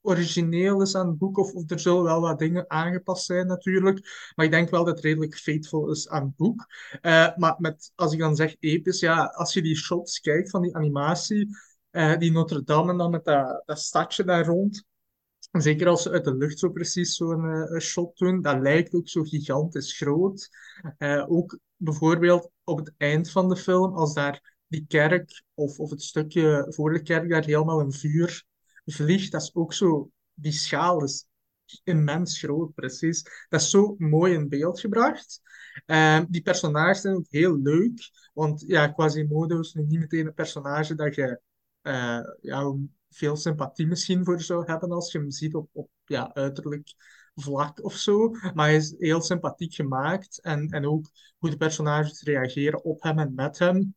origineel 0.00 0.82
is 0.82 0.94
aan 0.94 1.08
het 1.08 1.18
boek, 1.18 1.38
of, 1.38 1.52
of 1.52 1.70
er 1.70 1.80
zullen 1.80 2.02
wel 2.02 2.20
wat 2.20 2.38
dingen 2.38 2.70
aangepast 2.70 3.24
zijn 3.24 3.46
natuurlijk. 3.46 4.30
Maar 4.34 4.44
ik 4.44 4.52
denk 4.52 4.70
wel 4.70 4.84
dat 4.84 4.94
het 4.94 5.04
redelijk 5.04 5.38
faithful 5.38 5.90
is 5.90 6.08
aan 6.08 6.24
het 6.24 6.36
boek. 6.36 6.66
Eh, 7.00 7.36
maar 7.36 7.54
met, 7.58 7.92
als 7.94 8.12
ik 8.12 8.18
dan 8.18 8.36
zeg 8.36 8.56
episch, 8.58 9.00
ja, 9.00 9.24
als 9.24 9.52
je 9.52 9.62
die 9.62 9.76
shots 9.76 10.20
kijkt 10.20 10.50
van 10.50 10.62
die 10.62 10.76
animatie, 10.76 11.48
die 12.18 12.32
Notre 12.32 12.62
Dame 12.62 12.90
en 12.90 12.98
dan 12.98 13.10
met 13.10 13.24
dat, 13.24 13.62
dat 13.66 13.78
stadje 13.78 14.24
daar 14.24 14.46
rond. 14.46 14.84
Zeker 15.52 15.88
als 15.88 16.02
ze 16.02 16.10
uit 16.10 16.24
de 16.24 16.34
lucht 16.34 16.58
zo 16.58 16.70
precies 16.70 17.16
zo'n 17.16 17.50
eh, 17.50 17.80
shot 17.80 18.18
doen, 18.18 18.42
dat 18.42 18.60
lijkt 18.60 18.94
ook 18.94 19.08
zo 19.08 19.22
gigantisch 19.22 19.96
groot. 19.96 20.48
Eh, 20.98 21.24
ook 21.28 21.58
bijvoorbeeld 21.76 22.50
op 22.64 22.78
het 22.78 22.92
eind 22.96 23.30
van 23.30 23.48
de 23.48 23.56
film, 23.56 23.94
als 23.94 24.14
daar 24.14 24.56
die 24.66 24.84
kerk 24.88 25.42
of, 25.54 25.78
of 25.78 25.90
het 25.90 26.02
stukje 26.02 26.66
voor 26.68 26.92
de 26.92 27.02
kerk 27.02 27.30
daar 27.30 27.44
helemaal 27.44 27.80
in 27.80 27.92
vuur 27.92 28.44
vliegt, 28.84 29.32
dat 29.32 29.42
is 29.42 29.54
ook 29.54 29.72
zo, 29.72 30.10
die 30.34 30.52
schaal 30.52 31.02
is 31.02 31.26
immens 31.84 32.38
groot, 32.38 32.74
precies. 32.74 33.22
Dat 33.48 33.60
is 33.60 33.70
zo 33.70 33.94
mooi 33.98 34.34
in 34.34 34.48
beeld 34.48 34.80
gebracht. 34.80 35.40
Eh, 35.86 36.20
die 36.28 36.42
personages 36.42 37.00
zijn 37.00 37.14
ook 37.14 37.26
heel 37.28 37.56
leuk, 37.58 38.10
want 38.34 38.64
ja, 38.66 38.88
Quasimodo 38.88 39.60
is 39.60 39.74
niet 39.74 39.98
meteen 39.98 40.26
een 40.26 40.34
personage 40.34 40.94
dat 40.94 41.14
je 41.14 41.40
eh, 41.82 42.20
ja, 42.40 42.74
veel 43.12 43.36
sympathie 43.36 43.86
misschien 43.86 44.24
voor 44.24 44.40
zou 44.40 44.64
hebben 44.66 44.90
als 44.90 45.12
je 45.12 45.18
hem 45.18 45.30
ziet 45.30 45.54
op, 45.54 45.68
op 45.72 45.90
ja, 46.04 46.34
uiterlijk 46.34 46.94
vlak 47.34 47.84
of 47.84 47.94
zo. 47.94 48.28
Maar 48.28 48.66
hij 48.66 48.76
is 48.76 48.94
heel 48.98 49.20
sympathiek 49.20 49.74
gemaakt 49.74 50.40
en, 50.40 50.68
en 50.68 50.86
ook 50.86 51.10
hoe 51.38 51.50
de 51.50 51.56
personages 51.56 52.22
reageren 52.22 52.84
op 52.84 53.02
hem 53.02 53.18
en 53.18 53.34
met 53.34 53.58
hem. 53.58 53.94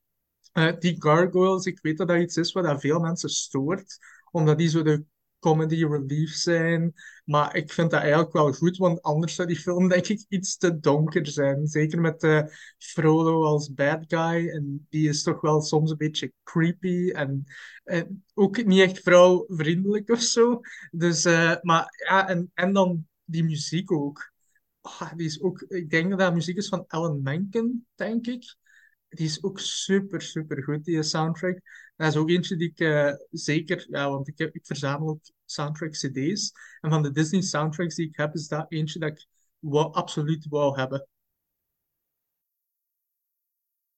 Eh, 0.52 0.78
die 0.80 0.96
gargoyles, 1.00 1.66
ik 1.66 1.80
weet 1.82 1.98
dat 1.98 2.08
dat 2.08 2.22
iets 2.22 2.38
is 2.38 2.52
wat 2.52 2.82
veel 2.82 3.00
mensen 3.00 3.30
stoort, 3.30 3.98
omdat 4.32 4.58
die 4.58 4.70
zo 4.70 4.82
de 4.82 5.06
comedy 5.46 5.86
relief 5.86 6.34
zijn. 6.34 6.94
Maar 7.26 7.56
ik 7.56 7.72
vind 7.72 7.92
dat 7.92 8.02
eigenlijk 8.02 8.34
wel 8.34 8.54
goed, 8.54 8.78
want 8.78 9.02
anders 9.02 9.36
zou 9.36 9.48
die 9.48 9.58
film 9.58 9.88
denk 9.88 10.08
ik 10.08 10.26
iets 10.30 10.58
te 10.58 10.80
donker 10.80 11.28
zijn. 11.28 11.68
Zeker 11.68 12.02
met 12.02 12.24
eh, 12.24 12.42
Frodo 12.78 13.44
als 13.44 13.74
bad 13.74 14.04
guy. 14.08 14.50
En 14.50 14.88
die 14.90 15.10
is 15.10 15.24
toch 15.24 15.42
wel 15.42 15.62
soms 15.62 15.92
een 15.92 15.98
beetje 15.98 16.34
creepy 16.44 17.10
en, 17.12 17.44
en 17.84 18.24
ook 18.34 18.66
niet 18.66 18.80
echt 18.80 19.00
vrouwvriendelijk 19.00 20.10
of 20.10 20.22
zo. 20.22 20.60
Dus, 20.92 21.26
eh, 21.26 21.56
maar 21.62 21.86
ja, 22.08 22.28
en, 22.28 22.52
en 22.54 22.74
dan 22.74 23.08
die 23.24 23.44
muziek 23.44 23.92
ook. 23.92 24.34
Ah, 24.82 25.12
die 25.16 25.26
is 25.26 25.42
ook, 25.42 25.62
ik 25.62 25.90
denk 25.90 26.10
dat 26.10 26.20
dat 26.20 26.34
muziek 26.34 26.58
is 26.58 26.68
van 26.68 26.86
Alan 26.88 27.22
Menken, 27.22 27.88
denk 27.96 28.28
ik. 28.28 28.56
Die 29.10 29.26
is 29.26 29.44
ook 29.44 29.60
super, 29.60 30.22
super 30.22 30.64
goed, 30.64 30.84
die 30.84 31.04
soundtrack. 31.04 31.60
Dat 31.96 32.08
is 32.08 32.16
ook 32.16 32.30
eentje 32.30 32.56
die 32.56 32.70
ik 32.70 32.80
eh, 32.80 33.14
zeker, 33.32 33.86
ja, 33.90 34.10
want 34.10 34.28
ik, 34.28 34.38
heb, 34.38 34.56
ik 34.56 34.66
verzamel 34.66 35.10
ook 35.10 35.22
soundtrack-CD's. 35.46 36.52
En 36.82 36.90
van 36.90 37.04
de 37.04 37.12
Disney 37.12 37.42
soundtracks 37.42 37.96
die 37.96 38.08
ik 38.08 38.16
heb, 38.16 38.34
is 38.34 38.48
dat 38.48 38.66
eentje 38.72 39.00
dat 39.00 39.10
ik 39.10 39.28
wou, 39.60 39.94
absoluut 39.94 40.48
wou 40.50 40.80
hebben. 40.80 41.08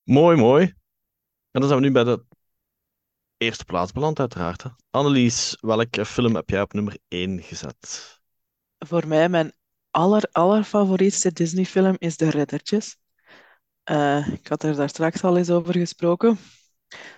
Mooi, 0.04 0.38
mooi. 0.38 0.64
En 1.52 1.62
dan 1.62 1.70
zijn 1.70 1.82
we 1.82 1.86
nu 1.86 1.92
bij 1.92 2.04
de 2.04 2.24
eerste 3.38 3.66
plaats 3.66 3.92
beland, 3.92 4.20
uiteraard. 4.20 4.64
hè. 4.64 4.70
Annelies, 4.90 5.58
welke 5.62 6.06
film 6.06 6.36
heb 6.36 6.50
jij 6.50 6.62
op 6.62 6.74
nummer 6.74 6.98
1 7.08 7.42
gezet? 7.42 8.16
Voor 8.78 9.08
mij, 9.08 9.30
mijn 9.30 9.54
aller, 9.92 10.30
allerfavorietste 10.32 11.34
Disney-film 11.34 11.96
is 11.98 12.18
De 12.18 12.30
Reddertjes. 12.30 12.98
Eh, 13.88 14.28
ik 14.34 14.48
had 14.48 14.64
er 14.64 14.76
daar 14.76 14.90
straks 14.90 15.24
al 15.24 15.38
eens 15.38 15.50
over 15.50 15.74
gesproken. 15.74 16.38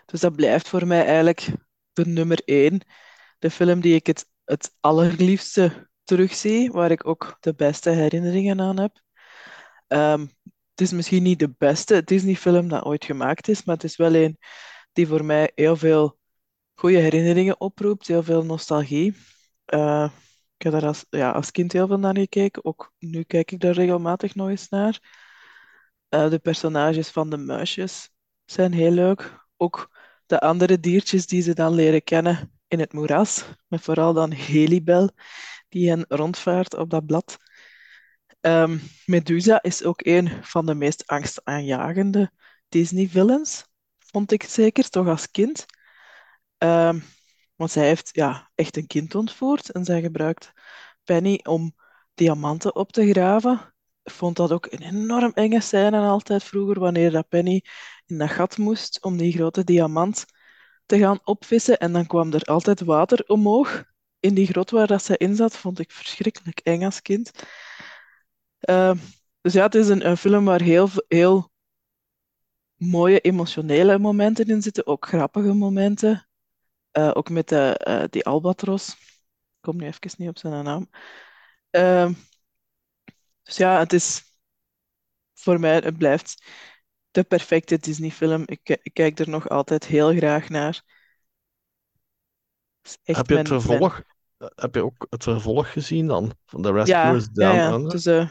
Dus 0.06 0.20
dat 0.20 0.36
blijft 0.36 0.70
voor 0.70 0.88
mij 0.88 1.06
eigenlijk 1.06 1.48
de 1.94 2.06
nummer 2.06 2.42
één. 2.46 2.82
De 3.40 3.52
film 3.52 3.82
die 3.82 3.96
ik 3.96 4.08
het, 4.08 4.26
het 4.44 4.76
allerliefste 4.80 5.90
terugzie, 6.04 6.72
waar 6.72 6.92
ik 6.92 7.08
ook 7.08 7.38
de 7.40 7.54
beste 7.54 7.90
herinneringen 7.90 8.62
aan 8.62 8.80
heb. 8.80 9.02
Ehm, 9.88 10.22
het 10.70 10.82
is 10.82 10.92
misschien 10.92 11.24
niet 11.24 11.40
de 11.40 11.54
beste 11.58 12.04
Disney-film 12.04 12.68
dat 12.68 12.84
ooit 12.84 13.06
gemaakt 13.06 13.48
is, 13.48 13.64
maar 13.64 13.76
het 13.76 13.84
is 13.84 13.96
wel 13.96 14.16
een 14.16 14.38
die 14.94 15.08
voor 15.08 15.26
mij 15.26 15.52
heel 15.56 15.76
veel 15.76 16.20
goede 16.74 16.98
herinneringen 16.98 17.60
oproept, 17.62 18.08
heel 18.08 18.24
veel 18.24 18.46
nostalgie. 18.46 19.16
Eh, 19.66 20.10
ik 20.58 20.62
heb 20.62 20.72
daar 20.74 20.86
als, 20.86 21.06
ja, 21.10 21.32
als 21.32 21.52
kind 21.52 21.72
heel 21.74 21.88
veel 21.88 22.00
naar 22.00 22.18
gekeken, 22.18 22.66
ook 22.66 22.94
nu 23.00 23.24
kijk 23.24 23.52
ik 23.52 23.60
daar 23.60 23.74
regelmatig 23.74 24.36
nog 24.36 24.50
eens 24.50 24.70
naar. 24.70 25.28
Eh, 26.10 26.30
de 26.30 26.40
personages 26.40 27.10
van 27.10 27.30
de 27.30 27.38
muisjes 27.38 28.10
zijn 28.46 28.74
heel 28.74 28.92
leuk. 28.92 29.48
Ook 29.58 29.98
de 30.26 30.40
andere 30.40 30.80
diertjes 30.80 31.28
die 31.28 31.42
ze 31.42 31.54
dan 31.54 31.74
leren 31.74 32.04
kennen 32.04 32.54
in 32.68 32.80
het 32.80 32.94
moeras, 32.94 33.46
met 33.68 33.82
vooral 33.82 34.14
dan 34.14 34.32
Helibel, 34.32 35.10
die 35.70 35.90
hen 35.90 36.06
rondvaart 36.08 36.76
op 36.76 36.90
dat 36.90 37.06
blad. 37.06 37.38
Ehm, 38.42 38.78
Medusa 39.06 39.62
is 39.62 39.84
ook 39.84 40.06
een 40.06 40.44
van 40.44 40.66
de 40.66 40.76
meest 40.76 41.08
angstaanjagende 41.08 42.32
Disney-villains, 42.70 43.66
vond 44.00 44.32
ik 44.32 44.44
zeker, 44.44 44.90
toch 44.90 45.08
als 45.08 45.32
kind. 45.32 45.66
Ehm, 46.58 47.00
want 47.56 47.72
zij 47.72 47.88
heeft 47.88 48.10
ja, 48.12 48.52
echt 48.56 48.78
een 48.78 48.88
kind 48.88 49.16
ontvoerd 49.16 49.72
en 49.72 49.86
zij 49.86 50.02
gebruikt 50.02 50.52
Penny 51.04 51.40
om 51.44 51.76
diamanten 52.14 52.76
op 52.76 52.92
te 52.92 53.10
graven. 53.10 53.74
Vond 54.10 54.36
dat 54.36 54.52
ook 54.52 54.66
een 54.70 54.82
enorm 54.82 55.32
enge 55.34 55.62
scène 55.62 56.00
altijd 56.00 56.44
vroeger, 56.44 56.80
wanneer 56.80 57.12
dat 57.12 57.28
Penny 57.28 57.64
in 58.06 58.18
dat 58.18 58.30
gat 58.30 58.58
moest 58.58 59.04
om 59.04 59.18
die 59.18 59.32
grote 59.34 59.64
diamant 59.64 60.26
te 60.86 60.98
gaan 60.98 61.20
opvissen. 61.24 61.78
En 61.78 61.94
dan 61.94 62.06
kwam 62.06 62.34
er 62.34 62.42
altijd 62.42 62.80
water 62.82 63.24
omhoog 63.28 63.84
in 64.20 64.34
die 64.34 64.48
grot 64.48 64.70
waar 64.70 64.88
dat 64.88 65.04
zij 65.04 65.18
in 65.18 65.36
zat. 65.36 65.58
Vond 65.58 65.80
ik 65.80 65.92
verschrikkelijk 65.92 66.60
eng 66.60 66.84
als 66.84 67.02
kind. 67.02 67.32
Uh, 68.70 68.92
dus 69.42 69.54
ja, 69.54 69.64
het 69.64 69.76
is 69.76 69.88
een, 69.88 70.08
een 70.08 70.18
film 70.18 70.46
waar 70.46 70.62
heel, 70.62 70.90
heel 71.08 71.52
mooie 72.76 73.20
emotionele 73.20 74.00
momenten 74.00 74.46
in 74.46 74.62
zitten, 74.62 74.88
ook 74.88 75.08
grappige 75.08 75.54
momenten. 75.54 76.28
Uh, 76.94 77.12
ook 77.14 77.30
met 77.30 77.48
de, 77.50 77.86
uh, 77.88 78.04
die 78.10 78.26
albatros. 78.26 78.90
Ik 78.90 79.62
kom 79.62 79.78
nu 79.78 79.86
even 79.86 80.12
niet 80.18 80.30
op 80.30 80.38
zijn 80.38 80.64
naam. 80.64 80.90
Dus 83.50 83.58
ja, 83.58 83.80
het 83.80 83.94
is 83.94 84.24
voor 85.34 85.60
mij, 85.60 85.76
het 85.76 85.98
blijft 85.98 86.44
de 87.12 87.24
perfecte 87.24 87.78
Disney-film. 87.78 88.44
Ik, 88.46 88.80
ik, 88.82 88.94
kijk 88.94 89.20
er 89.20 89.30
nog 89.30 89.50
altijd 89.50 89.86
heel 89.86 90.16
graag 90.16 90.50
naar. 90.50 90.82
Heb 92.82 93.00
je 93.04 93.14
het 93.14 93.28
mijn, 93.30 93.48
vervolg? 93.48 94.04
Mijn... 94.38 94.52
Heb 94.56 94.76
je 94.76 94.84
ook 94.84 95.08
het 95.10 95.24
vervolg 95.24 95.72
gezien 95.72 96.08
dan? 96.08 96.34
Van 96.46 96.62
The 96.62 96.72
Rescuers 96.72 97.24
ja, 97.24 97.30
Down 97.34 97.56
ja, 97.56 97.70
ja. 97.70 97.78
Dus, 97.78 98.06
uh, 98.06 98.30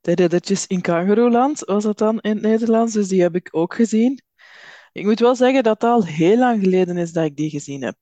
de 0.00 0.14
riddertjes 0.14 0.66
in 0.66 0.80
Kangarooland 0.80 1.60
was 1.60 1.82
dat 1.82 1.98
dan 1.98 2.20
in 2.20 2.30
het 2.30 2.40
Nederlands, 2.40 2.92
dus 2.92 3.08
die 3.08 3.22
heb 3.22 3.34
ik 3.34 3.48
ook 3.50 3.74
gezien. 3.74 4.22
Ik 4.92 5.04
moet 5.04 5.20
wel 5.20 5.34
zeggen 5.34 5.62
dat 5.62 5.80
het 5.80 5.90
al 5.90 6.04
heel 6.04 6.38
lang 6.38 6.62
geleden 6.62 6.96
is 6.96 7.12
dat 7.12 7.24
ik 7.24 7.36
die 7.36 7.50
gezien 7.50 7.82
heb. 7.82 7.96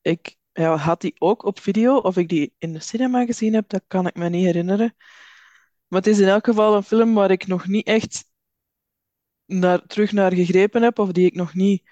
Ik 0.00 0.36
ja, 0.52 0.76
had 0.76 1.00
die 1.00 1.14
ook 1.18 1.44
op 1.44 1.60
video, 1.60 1.96
of 1.96 2.16
ik 2.16 2.28
die 2.28 2.54
in 2.58 2.72
de 2.72 2.80
cinema 2.80 3.24
gezien 3.24 3.54
heb, 3.54 3.68
dat 3.68 3.82
kan 3.86 4.06
ik 4.06 4.14
me 4.14 4.28
niet 4.28 4.44
herinneren. 4.44 4.94
Maar 5.94 6.02
het 6.02 6.12
is 6.12 6.20
in 6.20 6.28
elk 6.28 6.44
geval 6.44 6.76
een 6.76 6.82
film 6.82 7.14
waar 7.14 7.30
ik 7.30 7.46
nog 7.46 7.66
niet 7.66 7.86
echt 7.86 8.24
naar, 9.46 9.86
terug 9.86 10.12
naar 10.12 10.32
gegrepen 10.32 10.82
heb, 10.82 10.98
of 10.98 11.12
die 11.12 11.26
ik 11.26 11.34
nog 11.34 11.54
niet 11.54 11.82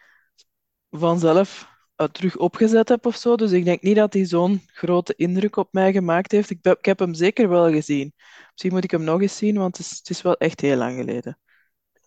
vanzelf 0.91 1.69
uh, 1.97 2.07
terug 2.07 2.37
opgezet 2.37 2.89
heb 2.89 3.07
of 3.07 3.17
zo. 3.17 3.37
Dus 3.37 3.53
ik 3.53 3.65
denk 3.65 3.83
niet 3.83 3.97
dat 3.97 4.13
hij 4.13 4.25
zo'n 4.25 4.63
grote 4.67 5.15
indruk 5.17 5.57
op 5.57 5.73
mij 5.73 5.93
gemaakt 5.93 6.33
heeft. 6.33 6.51
Ik, 6.51 6.59
ik, 6.67 6.85
heb 6.85 6.99
hem 6.99 7.15
zeker 7.15 7.49
wel 7.49 7.71
gezien. 7.71 8.13
Misschien 8.51 8.73
moet 8.73 8.85
ik 8.85 8.91
hem 8.91 9.05
nog 9.05 9.21
eens 9.21 9.37
zien, 9.37 9.59
want 9.59 9.77
het 9.77 9.87
is, 9.87 9.99
het 9.99 10.11
is 10.11 10.23
wel 10.23 10.37
echt 10.37 10.61
heel 10.61 10.77
lang 10.77 10.97
geleden. 10.97 11.39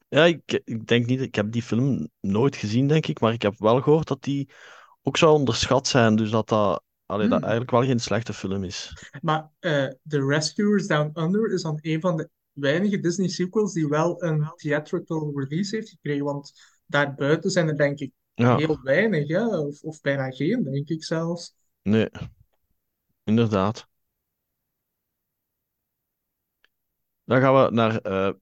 Ja, 0.09 0.25
ik, 0.25 0.61
ik 0.63 0.87
denk 0.87 1.05
niet, 1.05 1.21
ik 1.21 1.35
heb 1.35 1.51
die 1.51 1.63
film 1.63 2.09
nooit 2.19 2.55
gezien, 2.55 2.87
denk 2.87 3.07
ik, 3.07 3.19
maar 3.19 3.33
ik 3.33 3.41
heb 3.41 3.53
wel 3.57 3.81
gehoord 3.81 4.07
dat 4.07 4.23
die 4.23 4.49
ook 5.01 5.17
zou 5.17 5.33
onderschat 5.33 5.87
zijn, 5.87 6.15
dus 6.15 6.29
dat 6.29 6.49
dat, 6.49 6.83
allee, 7.05 7.27
Hmm. 7.27 7.29
dat 7.29 7.41
eigenlijk 7.41 7.71
wel 7.71 7.83
geen 7.83 7.99
slechte 7.99 8.33
film 8.33 8.63
is. 8.63 8.93
Maar 9.21 9.49
eh 9.59 9.87
The 10.07 10.25
Rescuers 10.27 10.87
Down 10.87 11.19
Under 11.19 11.53
is 11.53 11.61
dan 11.61 11.77
een 11.81 12.01
van 12.01 12.17
de 12.17 12.29
weinige 12.51 12.99
Disney 12.99 13.27
sequels 13.27 13.73
die 13.73 13.87
wel 13.87 14.23
een 14.23 14.51
theatrical 14.55 15.31
release 15.39 15.75
heeft 15.75 15.89
gekregen. 15.89 16.23
Want 16.25 16.53
daarbuiten 16.85 17.51
zijn 17.51 17.67
er 17.67 17.77
denk 17.77 17.99
ik 17.99 18.11
Ja, 18.33 18.57
heel 18.57 18.79
weinig, 18.83 19.27
hè? 19.27 19.57
Of, 19.57 19.81
of 19.83 20.01
bijna 20.01 20.29
geen, 20.31 20.63
denk 20.63 20.89
ik 20.89 21.03
zelfs. 21.03 21.55
nee, 21.83 22.09
inderdaad. 23.23 23.87
Dan 27.23 27.41
gaan 27.41 27.65
we 27.65 27.71
naar 27.71 27.97
eh, 27.97 28.33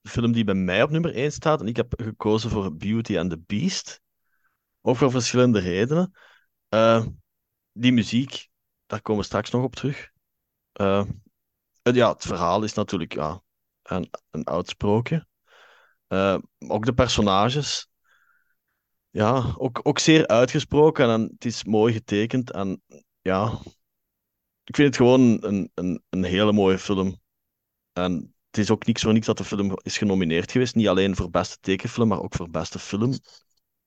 de 0.00 0.08
film 0.08 0.32
die 0.32 0.44
bij 0.44 0.54
mij 0.54 0.82
op 0.82 0.90
nummer 0.90 1.14
1 1.14 1.32
staat. 1.32 1.60
En 1.60 1.66
ik 1.66 1.76
heb 1.76 1.94
gekozen 2.02 2.50
voor 2.50 2.76
Beauty 2.76 3.18
and 3.18 3.30
the 3.30 3.38
Beast. 3.46 4.00
Ook 4.80 4.96
voor 4.96 5.10
verschillende 5.10 5.58
redenen. 5.60 6.12
Eh, 6.68 7.06
die 7.74 7.92
muziek, 7.92 8.48
daar 8.86 9.02
komen 9.02 9.20
we 9.22 9.26
straks 9.28 9.50
nog 9.50 9.62
op 9.64 9.76
terug. 9.76 10.10
Eh, 10.72 11.04
het- 11.82 11.94
ja, 11.94 12.12
het 12.12 12.24
verhaal 12.26 12.62
is 12.64 12.74
natuurlijk 12.74 13.14
ja, 13.14 13.42
een, 13.82 14.10
een 14.30 14.44
oud 14.44 14.68
sprookje. 14.68 15.26
Eh, 16.06 16.38
ook 16.58 16.84
de 16.86 16.94
personages. 16.94 17.88
Ja, 19.10 19.54
ook, 19.58 19.80
ook 19.82 19.98
zeer 19.98 20.26
uitgesproken 20.26 21.08
en 21.10 21.22
het 21.22 21.44
is 21.44 21.64
mooi 21.64 21.92
getekend. 21.92 22.50
En 22.50 22.82
ja, 23.22 23.60
ik 24.64 24.76
vind 24.76 24.88
het 24.88 24.96
gewoon 24.96 25.44
een, 25.44 25.70
een, 25.74 26.02
een 26.10 26.24
hele 26.24 26.52
mooie 26.52 26.78
film. 26.78 27.20
En 27.92 28.34
het 28.50 28.58
is 28.58 28.70
ook 28.70 28.86
niks 28.86 29.02
voor 29.02 29.12
niks 29.12 29.26
dat 29.26 29.38
de 29.38 29.44
film 29.44 29.72
is 29.82 29.98
genomineerd 29.98 30.52
geweest. 30.52 30.74
Niet 30.74 30.88
alleen 30.88 31.16
voor 31.16 31.30
beste 31.30 31.58
tekenfilm, 31.60 32.08
maar 32.08 32.22
ook 32.22 32.34
voor 32.34 32.50
beste 32.50 32.78
film. 32.78 33.14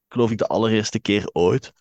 Geloof 0.09 0.31
ik 0.31 0.37
de 0.37 0.47
allereerste 0.47 0.99
keer 0.99 1.29
ooit. 1.33 1.73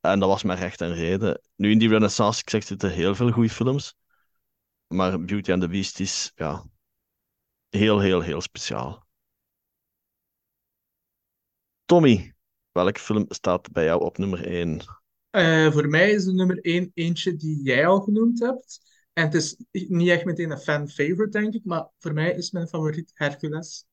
En 0.00 0.18
dat 0.20 0.28
was 0.28 0.42
mijn 0.42 0.58
recht 0.58 0.80
en 0.80 0.94
reden. 0.94 1.40
Nu 1.56 1.70
in 1.70 1.78
die 1.78 1.88
Renaissance, 1.88 2.40
ik 2.40 2.50
zeg, 2.50 2.64
zitten 2.64 2.90
heel 2.90 3.14
veel 3.14 3.30
goede 3.30 3.50
films. 3.50 3.94
Maar 4.86 5.24
Beauty 5.24 5.52
and 5.52 5.62
the 5.62 5.68
Beast 5.68 6.00
is 6.00 6.32
ja, 6.34 6.64
heel, 7.68 8.00
heel, 8.00 8.20
heel 8.20 8.40
speciaal. 8.40 9.06
Tommy, 11.84 12.34
welke 12.72 13.00
film 13.00 13.24
staat 13.28 13.72
bij 13.72 13.84
jou 13.84 14.00
op 14.00 14.18
nummer 14.18 14.46
1? 14.46 14.80
Eh, 15.30 15.72
voor 15.72 15.88
mij 15.88 16.10
is 16.10 16.24
de 16.24 16.32
nummer 16.32 16.58
één 16.60 16.90
eentje 16.94 17.36
die 17.36 17.62
jij 17.62 17.86
al 17.86 18.00
genoemd 18.00 18.40
hebt. 18.40 18.80
En 19.12 19.24
het 19.24 19.34
is 19.34 19.56
niet 19.70 20.08
echt 20.08 20.24
meteen 20.24 20.50
een 20.50 20.58
fan-favorite, 20.58 21.38
denk 21.38 21.54
ik, 21.54 21.64
maar 21.64 21.88
voor 21.98 22.12
mij 22.12 22.30
is 22.32 22.50
mijn 22.50 22.68
favoriet 22.68 23.10
Hercules 23.14 23.84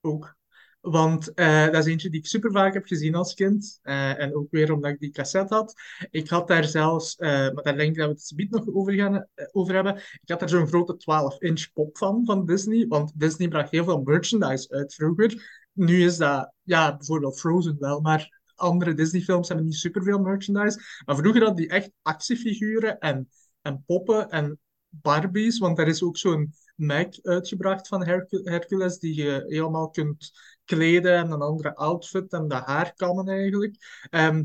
ook. 0.00 0.36
Want 0.84 1.34
eh, 1.34 1.64
dat 1.64 1.74
is 1.74 1.86
eentje 1.86 2.10
die 2.10 2.20
ik 2.20 2.26
super 2.26 2.52
vaak 2.52 2.74
heb 2.74 2.86
gezien 2.86 3.14
als 3.14 3.34
kind. 3.34 3.78
Eh, 3.82 4.20
en 4.20 4.34
ook 4.34 4.50
weer 4.50 4.72
omdat 4.72 4.90
ik 4.90 4.98
die 4.98 5.10
cassette 5.10 5.54
had. 5.54 5.74
Ik 6.10 6.28
had 6.28 6.48
daar 6.48 6.64
zelfs, 6.64 7.16
eh, 7.16 7.30
maar 7.30 7.62
daar 7.62 7.76
denk 7.76 7.90
ik 7.90 7.96
dat 7.96 8.06
we 8.06 8.12
het 8.12 8.22
subiet 8.22 8.50
nog 8.50 8.74
over, 8.74 8.92
gaan, 8.92 9.26
over 9.52 9.74
hebben. 9.74 9.96
Ik 9.96 10.28
had 10.28 10.40
daar 10.40 10.48
zo'n 10.48 10.66
grote 10.66 10.96
12-inch 10.96 11.72
pop 11.72 11.98
van, 11.98 12.22
van 12.24 12.46
Disney. 12.46 12.86
Want 12.86 13.12
Disney 13.14 13.48
bracht 13.48 13.70
heel 13.70 13.84
veel 13.84 14.02
merchandise 14.02 14.70
uit 14.70 14.94
vroeger. 14.94 15.66
Nu 15.72 16.04
is 16.04 16.16
dat, 16.16 16.52
ja, 16.62 16.96
bijvoorbeeld 16.96 17.40
Frozen 17.40 17.76
wel, 17.78 18.00
maar 18.00 18.40
andere 18.54 18.94
Disney-films 18.94 19.48
hebben 19.48 19.66
niet 19.66 19.74
superveel 19.74 20.18
merchandise. 20.18 20.80
Maar 21.04 21.16
vroeger 21.16 21.42
hadden 21.42 21.62
die 21.62 21.68
echt 21.74 21.90
actiefiguren 22.02 22.98
en, 22.98 23.28
en 23.62 23.82
poppen 23.86 24.30
en 24.30 24.58
Barbies. 24.88 25.58
Want 25.58 25.78
er 25.78 25.88
is 25.88 26.02
ook 26.02 26.16
zo'n 26.16 26.54
Mac 26.76 27.14
uitgebracht 27.22 27.88
van 27.88 28.04
Hercu- 28.04 28.42
Hercules 28.44 28.98
die 28.98 29.14
je 29.14 29.44
helemaal 29.46 29.90
kunt 29.90 30.32
kleden 30.64 31.16
en 31.16 31.30
een 31.30 31.40
andere 31.40 31.74
outfit 31.74 32.32
en 32.32 32.48
de 32.48 32.54
haarkammen 32.54 33.28
eigenlijk. 33.28 34.06
Ehm, 34.10 34.42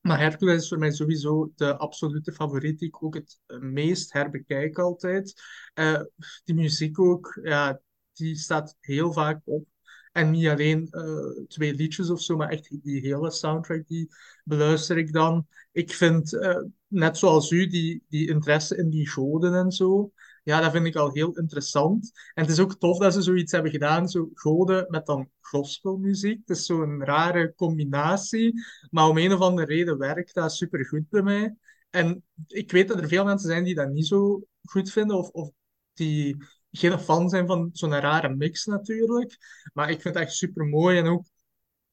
maar 0.00 0.18
Hercules 0.18 0.62
is 0.62 0.68
voor 0.68 0.78
mij 0.78 0.90
sowieso 0.90 1.52
de 1.56 1.76
absolute 1.76 2.32
favoriet, 2.32 2.78
die 2.78 2.88
ik 2.88 3.02
ook 3.02 3.14
het 3.14 3.40
meest 3.60 4.12
herbekijk 4.12 4.78
altijd. 4.78 5.42
Eh, 5.74 6.00
die 6.44 6.54
muziek 6.54 7.00
ook, 7.00 7.40
ja, 7.42 7.80
die 8.12 8.36
staat 8.36 8.76
heel 8.80 9.12
vaak 9.12 9.40
op. 9.44 9.66
En 10.12 10.30
niet 10.30 10.46
alleen 10.46 10.88
eh, 10.90 11.46
twee 11.48 11.74
liedjes 11.74 12.10
of 12.10 12.20
zo, 12.20 12.36
maar 12.36 12.48
echt 12.48 12.82
die 12.82 13.00
hele 13.00 13.30
soundtrack, 13.30 13.86
die 13.86 14.08
beluister 14.44 14.98
ik 14.98 15.12
dan. 15.12 15.46
Ik 15.72 15.92
vind, 15.92 16.38
eh, 16.38 16.62
net 16.86 17.18
zoals 17.18 17.50
u, 17.50 17.66
die, 17.66 18.04
die 18.08 18.28
interesse 18.28 18.76
in 18.76 18.90
die 18.90 19.08
goden 19.08 19.54
en 19.54 19.70
zo, 19.70 20.12
ja, 20.48 20.60
dat 20.60 20.72
vind 20.72 20.86
ik 20.86 20.96
al 20.96 21.12
heel 21.12 21.36
interessant. 21.36 22.10
En 22.34 22.42
het 22.42 22.52
is 22.52 22.60
ook 22.60 22.78
tof 22.78 22.98
dat 22.98 23.12
ze 23.12 23.22
zoiets 23.22 23.52
hebben 23.52 23.70
gedaan, 23.70 24.08
zo 24.08 24.28
goden 24.34 24.86
met 24.88 25.06
dan 25.06 25.30
gospelmuziek. 25.40 26.38
Het 26.46 26.56
is 26.56 26.66
zo'n 26.66 27.04
rare 27.04 27.54
combinatie, 27.54 28.52
maar 28.90 29.08
om 29.08 29.18
een 29.18 29.32
of 29.32 29.40
andere 29.40 29.66
reden 29.66 29.98
werkt 29.98 30.34
dat 30.34 30.52
supergoed 30.52 31.08
bij 31.08 31.22
mij. 31.22 31.56
En 31.90 32.24
ik 32.46 32.70
weet 32.70 32.88
dat 32.88 33.00
er 33.00 33.08
veel 33.08 33.24
mensen 33.24 33.48
zijn 33.48 33.64
die 33.64 33.74
dat 33.74 33.90
niet 33.90 34.06
zo 34.06 34.42
goed 34.64 34.90
vinden, 34.90 35.16
of, 35.16 35.28
of 35.28 35.50
die 35.92 36.36
geen 36.70 36.98
fan 36.98 37.28
zijn 37.28 37.46
van 37.46 37.70
zo'n 37.72 38.00
rare 38.00 38.34
mix 38.34 38.64
natuurlijk. 38.64 39.36
Maar 39.72 39.90
ik 39.90 40.00
vind 40.00 40.14
het 40.14 40.24
echt 40.24 40.34
super 40.34 40.66
mooi. 40.66 40.98
En 40.98 41.06
ook 41.06 41.26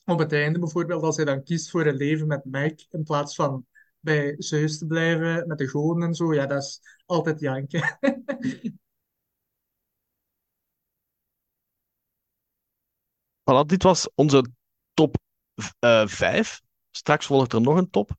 op 0.06 0.20
het 0.20 0.34
einde 0.34 0.60
bijvoorbeeld, 0.60 1.04
als 1.04 1.16
hij 1.16 1.26
dan 1.26 1.44
kiest 1.44 1.70
voor 1.70 1.86
een 1.86 1.96
leven 1.96 2.28
met 2.28 2.46
Mac 2.46 2.80
in 2.90 3.04
plaats 3.04 3.36
van 3.36 3.66
bij 4.06 4.36
Zeus 4.38 4.78
te 4.78 4.86
blijven 4.86 5.48
met 5.48 5.58
de 5.58 5.68
goden 5.68 6.04
en 6.04 6.14
zo, 6.14 6.34
ja, 6.34 6.46
dat 6.46 6.64
is 6.64 6.82
altijd 7.06 7.40
janken. 7.40 7.98
Voilà, 13.52 13.66
dit 13.66 13.84
was 13.84 14.10
onze 14.16 14.46
top 14.94 15.18
5. 16.06 16.62
Straks 16.92 17.26
volgt 17.26 17.54
er 17.54 17.62
nog 17.62 17.78
een 17.78 17.90
top. 17.90 18.12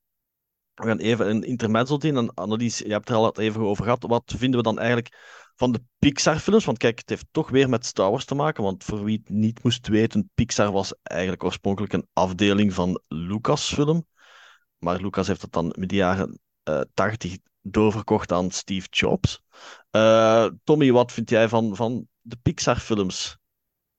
We 0.74 0.86
gaan 0.86 0.98
even 0.98 1.28
een 1.30 1.42
intermezzo 1.42 1.96
in. 1.96 2.16
En 2.16 2.34
Annelies, 2.34 2.78
je 2.78 2.92
hebt 2.92 3.08
er 3.08 3.14
al 3.14 3.38
even 3.38 3.60
over 3.60 3.84
gehad. 3.84 4.02
Wat 4.02 4.34
vinden 4.36 4.56
we 4.58 4.64
dan 4.64 4.78
eigenlijk 4.78 5.16
van 5.54 5.72
de 5.72 5.82
Pixar-films? 5.98 6.64
Want 6.64 6.78
kijk, 6.78 6.98
het 6.98 7.08
heeft 7.08 7.26
toch 7.30 7.50
weer 7.50 7.68
met 7.68 7.86
Star 7.86 8.10
Wars 8.10 8.24
te 8.24 8.34
maken. 8.34 8.62
Want 8.62 8.84
voor 8.84 9.04
wie 9.04 9.18
het 9.18 9.28
niet 9.28 9.62
moest 9.62 9.88
weten, 9.88 10.30
Pixar 10.34 10.72
was 10.72 10.94
eigenlijk 11.02 11.44
oorspronkelijk 11.44 11.92
een 11.92 12.08
afdeling 12.12 12.72
van 12.72 13.00
Lucasfilm. 13.08 14.06
Maar 14.86 15.00
Lucas 15.00 15.26
heeft 15.26 15.42
het 15.42 15.52
dan 15.52 15.74
met 15.78 15.88
de 15.88 15.94
jaren 15.94 16.38
uh, 16.68 16.80
80 16.94 17.38
doorverkocht 17.62 18.32
aan 18.32 18.50
Steve 18.50 18.86
Jobs. 18.90 19.42
Uh, 19.90 20.48
Tommy, 20.64 20.92
wat 20.92 21.12
vind 21.12 21.30
jij 21.30 21.48
van, 21.48 21.76
van 21.76 22.08
de 22.20 22.36
Pixar-films? 22.42 23.38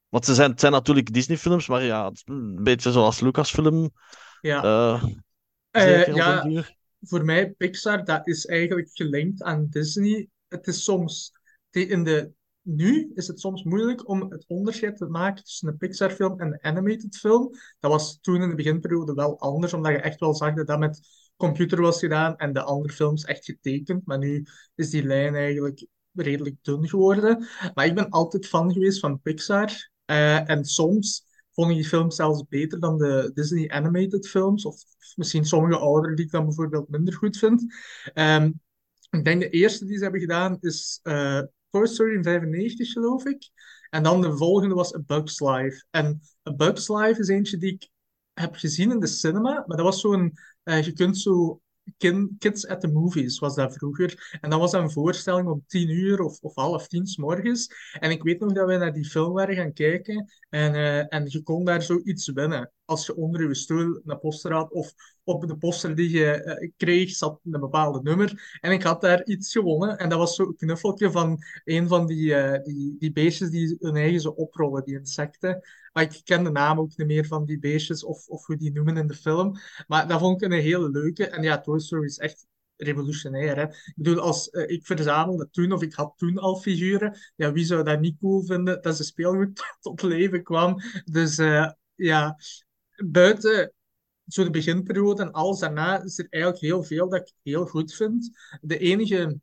Want 0.10 0.26
ze 0.26 0.34
zijn, 0.34 0.52
het 0.52 0.60
zijn 0.60 0.72
natuurlijk 0.72 1.14
Disney-films, 1.14 1.68
maar 1.68 1.84
ja, 1.84 2.12
een 2.26 2.64
beetje 2.64 2.92
zoals 2.92 3.20
Lucasfilm. 3.20 3.92
Ja. 4.42 4.64
Uh, 4.64 5.04
zeker 5.72 6.16
ja, 6.16 6.64
voor 7.02 7.26
mij, 7.26 7.52
Pixar, 7.52 8.06
dat 8.06 8.28
is 8.28 8.46
eigenlijk 8.46 8.90
gelinkt 8.94 9.44
aan 9.44 9.68
Disney. 9.70 10.28
Het 10.48 10.68
is 10.68 10.84
soms 10.84 11.32
in 11.70 12.04
de 12.04 12.32
nu 12.68 13.12
is 13.16 13.28
het 13.28 13.40
soms 13.40 13.64
moeilijk 13.64 14.10
om 14.10 14.32
het 14.32 14.46
onderscheid 14.48 14.98
te 14.98 15.06
maken 15.06 15.44
tussen 15.44 15.68
een 15.68 15.78
Pixar-film 15.78 16.40
en 16.40 16.48
een 16.48 16.64
animated 16.64 17.18
film. 17.18 17.50
Dat 17.80 17.92
was 17.92 18.18
toen 18.22 18.42
in 18.42 18.50
de 18.50 18.56
beginperiode 18.56 19.14
wel 19.14 19.40
anders, 19.40 19.74
omdat 19.74 19.92
je 19.92 19.98
echt 19.98 20.20
wel 20.20 20.34
zag 20.34 20.54
dat 20.54 20.68
dat 20.68 20.80
met 20.80 21.00
computer 21.36 21.82
was 21.82 22.00
gedaan 22.00 22.36
en 22.36 22.54
de 22.54 22.62
andere 22.62 22.94
films 22.94 23.24
echt 23.24 23.46
getekend. 23.46 24.06
Maar 24.06 24.18
nu 24.18 24.46
is 24.76 24.90
die 24.90 25.04
lijn 25.04 25.36
eigenlijk 25.36 25.88
redelijk 26.14 26.56
dun 26.62 26.88
geworden. 26.88 27.48
Maar 27.74 27.86
ik 27.86 27.96
ben 27.96 28.10
altijd 28.10 28.48
fan 28.48 28.74
geweest 28.74 29.00
van 29.00 29.22
Pixar. 29.22 29.90
Eh, 30.06 30.50
en 30.50 30.66
soms 30.66 31.26
vond 31.52 31.70
ik 31.70 31.76
die 31.76 31.88
films 31.88 32.16
zelfs 32.16 32.44
beter 32.50 32.80
dan 32.80 32.98
de 32.98 33.32
Disney 33.34 33.70
animated 33.70 34.28
films. 34.28 34.66
Of, 34.66 34.84
misschien 35.16 35.46
sommige 35.46 35.78
oudere 35.78 36.16
die 36.16 36.26
ik 36.26 36.32
dan 36.32 36.46
bijvoorbeeld 36.46 36.90
minder 36.90 37.14
goed 37.14 37.38
vind. 37.38 37.74
Ehm, 38.14 38.52
ik 39.10 39.26
denk 39.26 39.42
de 39.42 39.50
eerste 39.50 39.86
die 39.86 39.98
ze 39.98 40.04
hebben 40.04 40.22
gedaan 40.22 40.58
is 40.60 41.00
uh, 41.04 41.42
Toy 41.70 41.88
Story 41.88 42.16
in 42.16 42.24
95, 42.24 42.92
geloof 42.92 43.26
ik. 43.26 43.50
En 43.90 44.04
dan 44.04 44.22
de 44.22 44.38
volgende 44.38 44.76
was 44.76 44.96
A 44.96 45.00
Bug's 45.00 45.40
Life. 45.40 45.86
En 45.90 46.22
A 46.50 46.56
Bug's 46.56 46.88
Life 46.88 47.20
is 47.20 47.28
eentje 47.28 47.58
die 47.58 47.74
ik 47.74 47.90
heb 48.34 48.56
gezien 48.56 48.92
in 48.92 49.00
de 49.00 49.08
cinema. 49.08 49.64
Maar 49.68 49.78
dat 49.78 49.86
was 49.86 50.00
zo'n... 50.02 50.34
Uh, 50.64 50.84
je 50.84 50.94
kunt 50.94 51.18
zo 51.18 51.62
Kids 52.38 52.68
at 52.68 52.82
the 52.82 52.88
Movies 52.88 53.40
was 53.40 53.56
dat 53.56 53.74
vroeger. 53.74 54.38
En 54.42 54.50
dat 54.50 54.60
was 54.60 54.74
een 54.74 54.92
voorstelling 54.92 55.48
om 55.48 55.64
tien 55.68 55.90
uur 55.90 56.20
of, 56.20 56.40
of 56.42 56.56
half 56.56 56.88
tien 56.88 57.08
s 57.08 57.18
morgens. 57.18 57.70
En 58.00 58.12
ik 58.12 58.24
weet 58.24 58.40
nog 58.40 58.54
dat 58.54 58.68
we 58.68 58.78
naar 58.78 58.94
die 58.94 59.06
film 59.06 59.34
waren 59.34 59.56
gaan 59.56 59.74
kijken. 59.74 60.32
En, 60.50 60.74
uh, 60.74 61.14
en 61.14 61.26
je 61.28 61.44
kon 61.44 61.66
daar 61.66 61.82
zoiets 61.82 62.32
winnen. 62.32 62.72
Als 62.86 63.06
je 63.06 63.16
onder 63.16 63.48
je 63.48 63.56
stoel 63.56 64.02
een 64.06 64.20
poster 64.20 64.54
had. 64.54 64.72
Of 64.72 64.94
op 65.24 65.48
de 65.48 65.58
poster 65.58 65.96
die 65.96 66.10
je 66.10 66.58
uh, 66.62 66.70
kreeg 66.78 67.10
zat 67.10 67.40
een 67.52 67.60
bepaalde 67.60 68.02
nummer. 68.04 68.58
En 68.62 68.72
ik 68.72 68.84
had 68.84 69.02
daar 69.02 69.26
iets 69.26 69.52
gewonnen. 69.52 69.98
En 69.98 70.10
dat 70.10 70.20
was 70.20 70.36
zo'n 70.36 70.56
knuffeltje 70.56 71.12
van 71.12 71.38
een 71.64 71.88
van 71.88 72.06
die, 72.06 72.26
uh, 72.26 72.64
die, 72.64 72.96
die 73.00 73.12
beestjes 73.12 73.50
die 73.50 73.76
hun 73.80 73.96
eigen 73.96 74.22
zo 74.22 74.30
oprollen, 74.30 74.84
die 74.84 74.98
insecten. 74.98 75.62
Maar 75.98 76.06
ik 76.06 76.22
ken 76.24 76.44
de 76.44 76.50
naam 76.52 76.80
ook 76.80 76.98
niet 76.98 77.08
meer 77.08 77.26
van 77.26 77.46
die 77.46 77.60
beestjes 77.60 78.04
of, 78.04 78.28
of 78.28 78.46
hoe 78.46 78.58
die 78.58 78.72
noemen 78.72 78.98
in 78.98 79.08
de 79.08 79.14
film. 79.14 79.58
Maar 79.88 80.08
dat 80.08 80.20
vond 80.20 80.42
ik 80.42 80.52
een 80.52 80.60
hele 80.60 80.90
leuke. 80.90 81.28
En 81.28 81.44
ja, 81.44 81.62
Toy 81.62 81.80
Story 81.80 82.06
is 82.06 82.18
echt 82.18 82.48
revolutionair. 82.76 83.56
Hè? 83.56 83.64
Ik 83.64 83.94
bedoel, 83.96 84.20
als 84.20 84.48
uh, 84.52 84.70
ik 84.70 84.86
verzamelde 84.86 85.50
toen, 85.50 85.72
of 85.72 85.82
ik 85.82 85.94
had 85.94 86.14
toen 86.18 86.38
al 86.38 86.56
figuren, 86.56 87.18
ja, 87.36 87.52
wie 87.52 87.66
zou 87.66 87.84
dat 87.84 88.00
niet 88.00 88.18
cool 88.20 88.44
vinden 88.44 88.82
dat 88.82 88.96
ze 88.96 89.04
speelgoed 89.04 89.64
tot 89.80 90.02
leven 90.02 90.44
kwam? 90.44 90.82
Dus 91.06 91.40
uh, 91.40 91.72
ja, 91.96 92.38
buiten 93.06 93.74
zo 94.28 94.44
de 94.44 94.50
beginperiode 94.50 95.22
en 95.22 95.32
alles 95.32 95.60
daarna 95.60 96.04
is 96.04 96.20
er 96.20 96.28
eigenlijk 96.30 96.64
heel 96.64 96.84
veel 96.84 97.10
dat 97.10 97.20
ik 97.20 97.34
heel 97.44 97.66
goed 97.66 97.94
vind. 97.94 98.30
De 98.62 98.78
enige 98.78 99.40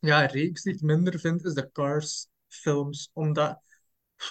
ja, 0.00 0.26
reeks 0.26 0.62
die 0.62 0.74
ik 0.74 0.82
minder 0.82 1.18
vind, 1.18 1.44
is 1.44 1.54
de 1.54 1.70
Cars 1.72 2.26
films. 2.48 3.10
Omdat 3.12 3.62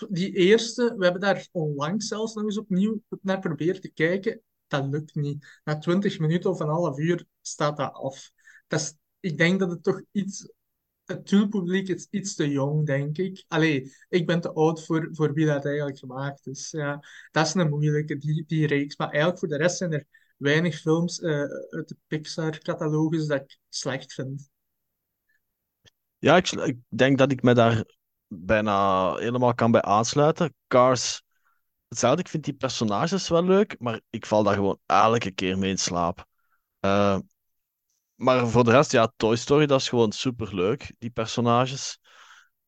die 0.09 0.31
eerste, 0.33 0.95
we 0.97 1.03
hebben 1.03 1.21
daar 1.21 1.47
onlangs 1.51 2.07
zelfs 2.07 2.33
nog 2.33 2.43
eens 2.43 2.57
opnieuw 2.57 3.01
naar 3.21 3.39
proberen 3.39 3.81
te 3.81 3.91
kijken. 3.91 4.41
Dat 4.67 4.85
lukt 4.85 5.15
niet. 5.15 5.59
Na 5.63 5.77
twintig 5.77 6.19
minuten 6.19 6.49
of 6.49 6.59
een 6.59 6.67
half 6.67 6.97
uur 6.97 7.25
staat 7.41 7.77
dat 7.77 7.93
af. 7.93 8.31
Dat 8.67 8.79
is, 8.79 8.95
ik 9.19 9.37
denk 9.37 9.59
dat 9.59 9.69
het 9.69 9.83
toch 9.83 10.01
iets... 10.11 10.51
Het 11.05 11.29
doelpubliek 11.29 11.87
is 11.87 12.07
iets 12.09 12.35
te 12.35 12.49
jong, 12.49 12.85
denk 12.85 13.17
ik. 13.17 13.45
Allee, 13.47 13.91
ik 14.09 14.27
ben 14.27 14.41
te 14.41 14.53
oud 14.53 14.85
voor, 14.85 15.09
voor 15.11 15.33
wie 15.33 15.45
dat 15.45 15.65
eigenlijk 15.65 15.97
gemaakt 15.97 16.47
is. 16.47 16.71
Ja, 16.71 17.03
dat 17.31 17.47
is 17.47 17.53
een 17.53 17.69
moeilijke, 17.69 18.17
die, 18.17 18.43
die 18.47 18.67
reeks. 18.67 18.97
Maar 18.97 19.07
eigenlijk 19.07 19.39
voor 19.39 19.47
de 19.47 19.57
rest 19.57 19.77
zijn 19.77 19.93
er 19.93 20.05
weinig 20.37 20.79
films 20.79 21.19
uh, 21.19 21.43
uit 21.69 21.87
de 21.87 21.97
Pixar-catalogus 22.07 23.27
dat 23.27 23.41
ik 23.41 23.57
slecht 23.69 24.13
vind. 24.13 24.49
Ja, 26.17 26.35
ik, 26.35 26.51
ik, 26.51 26.77
denk 26.87 27.17
dat 27.17 27.31
ik 27.31 27.41
me 27.41 27.53
daar 27.53 27.97
bijna 28.29 29.15
helemaal 29.15 29.53
kan 29.53 29.71
bij 29.71 29.81
aansluiten. 29.81 30.53
Cars, 30.67 31.21
hetzelfde. 31.87 32.21
Ik 32.21 32.27
vind 32.27 32.43
die 32.43 32.53
personages 32.53 33.29
wel 33.29 33.43
leuk, 33.43 33.75
maar 33.79 34.01
ik 34.09 34.25
val 34.25 34.43
daar 34.43 34.53
gewoon 34.53 34.79
elke 34.85 35.31
keer 35.31 35.57
mee 35.57 35.69
in 35.69 35.77
slaap. 35.77 36.25
Uh, 36.85 37.17
maar 38.15 38.47
voor 38.47 38.63
de 38.63 38.71
rest, 38.71 38.91
ja, 38.91 39.11
Toy 39.15 39.35
Story, 39.35 39.65
dat 39.65 39.79
is 39.79 39.89
gewoon 39.89 40.11
super 40.11 40.55
leuk, 40.55 40.93
die 40.99 41.09
personages. 41.09 41.99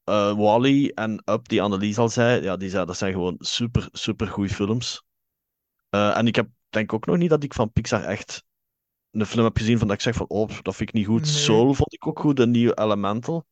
Uh, 0.06 0.34
Wally 0.36 0.92
en 0.96 1.22
Up, 1.26 1.48
die 1.48 1.62
Annelies 1.62 1.98
al 1.98 2.10
zei, 2.10 2.42
ja, 2.44 2.58
die 2.58 2.70
zei, 2.70 2.86
dat 2.86 2.98
zijn 2.98 3.14
gewoon 3.14 3.36
super, 3.40 3.88
super 3.92 4.28
goede 4.28 4.54
films. 4.54 5.04
Uh, 5.90 6.18
en 6.18 6.28
ik 6.28 6.36
heb, 6.36 6.50
denk 6.70 6.94
ook 6.94 7.06
nog 7.06 7.18
niet 7.18 7.30
dat 7.30 7.44
ik 7.44 7.54
van 7.54 7.72
Pixar 7.72 8.04
echt 8.04 8.44
een 9.12 9.26
film 9.26 9.44
heb 9.44 9.58
gezien 9.58 9.78
van 9.78 9.88
dat 9.88 9.96
ik 9.96 10.02
zeg 10.02 10.16
van, 10.16 10.28
oh, 10.28 10.50
dat 10.62 10.76
vind 10.76 10.90
ik 10.90 10.96
niet 10.96 11.06
goed. 11.06 11.22
Nee. 11.22 11.32
Soul 11.32 11.74
vond 11.74 11.94
ik 11.94 12.08
ook 12.08 12.20
goed, 12.20 12.36
de 12.36 12.48
nieuwe 12.48 12.78
Elemental. 12.78 13.46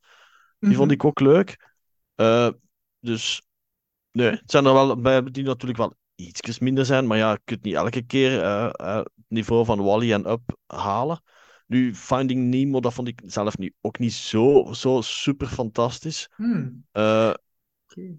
Die 0.59 0.75
vond 0.75 0.85
Mhm. 0.85 0.95
ik 0.95 1.05
ook 1.05 1.19
leuk. 1.19 1.68
Eh, 2.19 2.49
dus 2.99 3.41
nee, 4.11 4.29
het 4.29 4.51
zijn 4.51 4.65
er 4.65 4.73
wel 4.73 5.01
bij 5.01 5.23
die 5.23 5.43
natuurlijk 5.43 5.79
wel 5.79 5.93
ietsjes 6.15 6.59
minder 6.59 6.85
zijn, 6.85 7.07
maar 7.07 7.17
ja, 7.17 7.31
je 7.31 7.39
kunt 7.43 7.63
niet 7.63 7.73
elke 7.73 8.01
keer 8.01 8.41
eh, 8.43 8.69
eh, 8.73 8.95
het 8.95 9.25
niveau 9.27 9.65
van 9.65 9.83
Wally 9.83 10.13
en 10.13 10.29
Up 10.29 10.57
halen. 10.65 11.21
Nu, 11.67 11.95
Finding 11.95 12.43
Nemo, 12.43 12.79
dat 12.79 12.93
vond 12.93 13.07
ik 13.07 13.21
zelf 13.25 13.57
niet, 13.57 13.73
ook 13.81 13.99
niet 13.99 14.13
zo, 14.13 14.73
zo 14.73 15.01
super 15.01 15.47
fantastisch. 15.47 16.29
Hmm, 16.35 16.85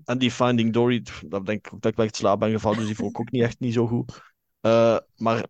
en 0.05 0.19
die 0.19 0.31
Finding 0.31 0.73
Dory, 0.73 1.07
dat 1.27 1.47
denk 1.47 1.67
ik 1.67 1.75
ook 1.75 1.81
dat 1.81 1.91
ik 1.91 1.97
wel 1.97 2.07
echt 2.07 2.17
slaap 2.17 2.41
ben 2.41 2.51
gevallen, 2.51 2.79
dus 2.79 2.87
die 2.87 2.97
vond 2.97 3.11
ik 3.11 3.21
ook 3.21 3.31
niet 3.31 3.43
echt 3.43 3.61
niet 3.61 3.75
zo 3.75 3.87
goed. 3.87 4.23
Maar 5.17 5.47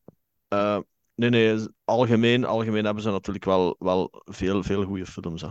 nee, 1.15 1.31
nee, 1.31 1.69
algemeen, 1.85 2.45
algemeen 2.45 2.85
hebben 2.85 3.03
ze 3.03 3.11
natuurlijk 3.11 3.45
wel, 3.45 3.77
wel 3.79 4.23
veel, 4.25 4.63
veel 4.63 4.85
goede 4.85 5.07
films. 5.07 5.43
Hè. 5.43 5.49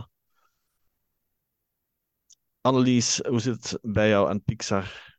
Annelies, 2.60 3.20
hoe 3.28 3.40
zit 3.40 3.70
het 3.70 3.78
bij 3.82 4.08
jou 4.08 4.30
en 4.30 4.44
Pixar? 4.44 5.18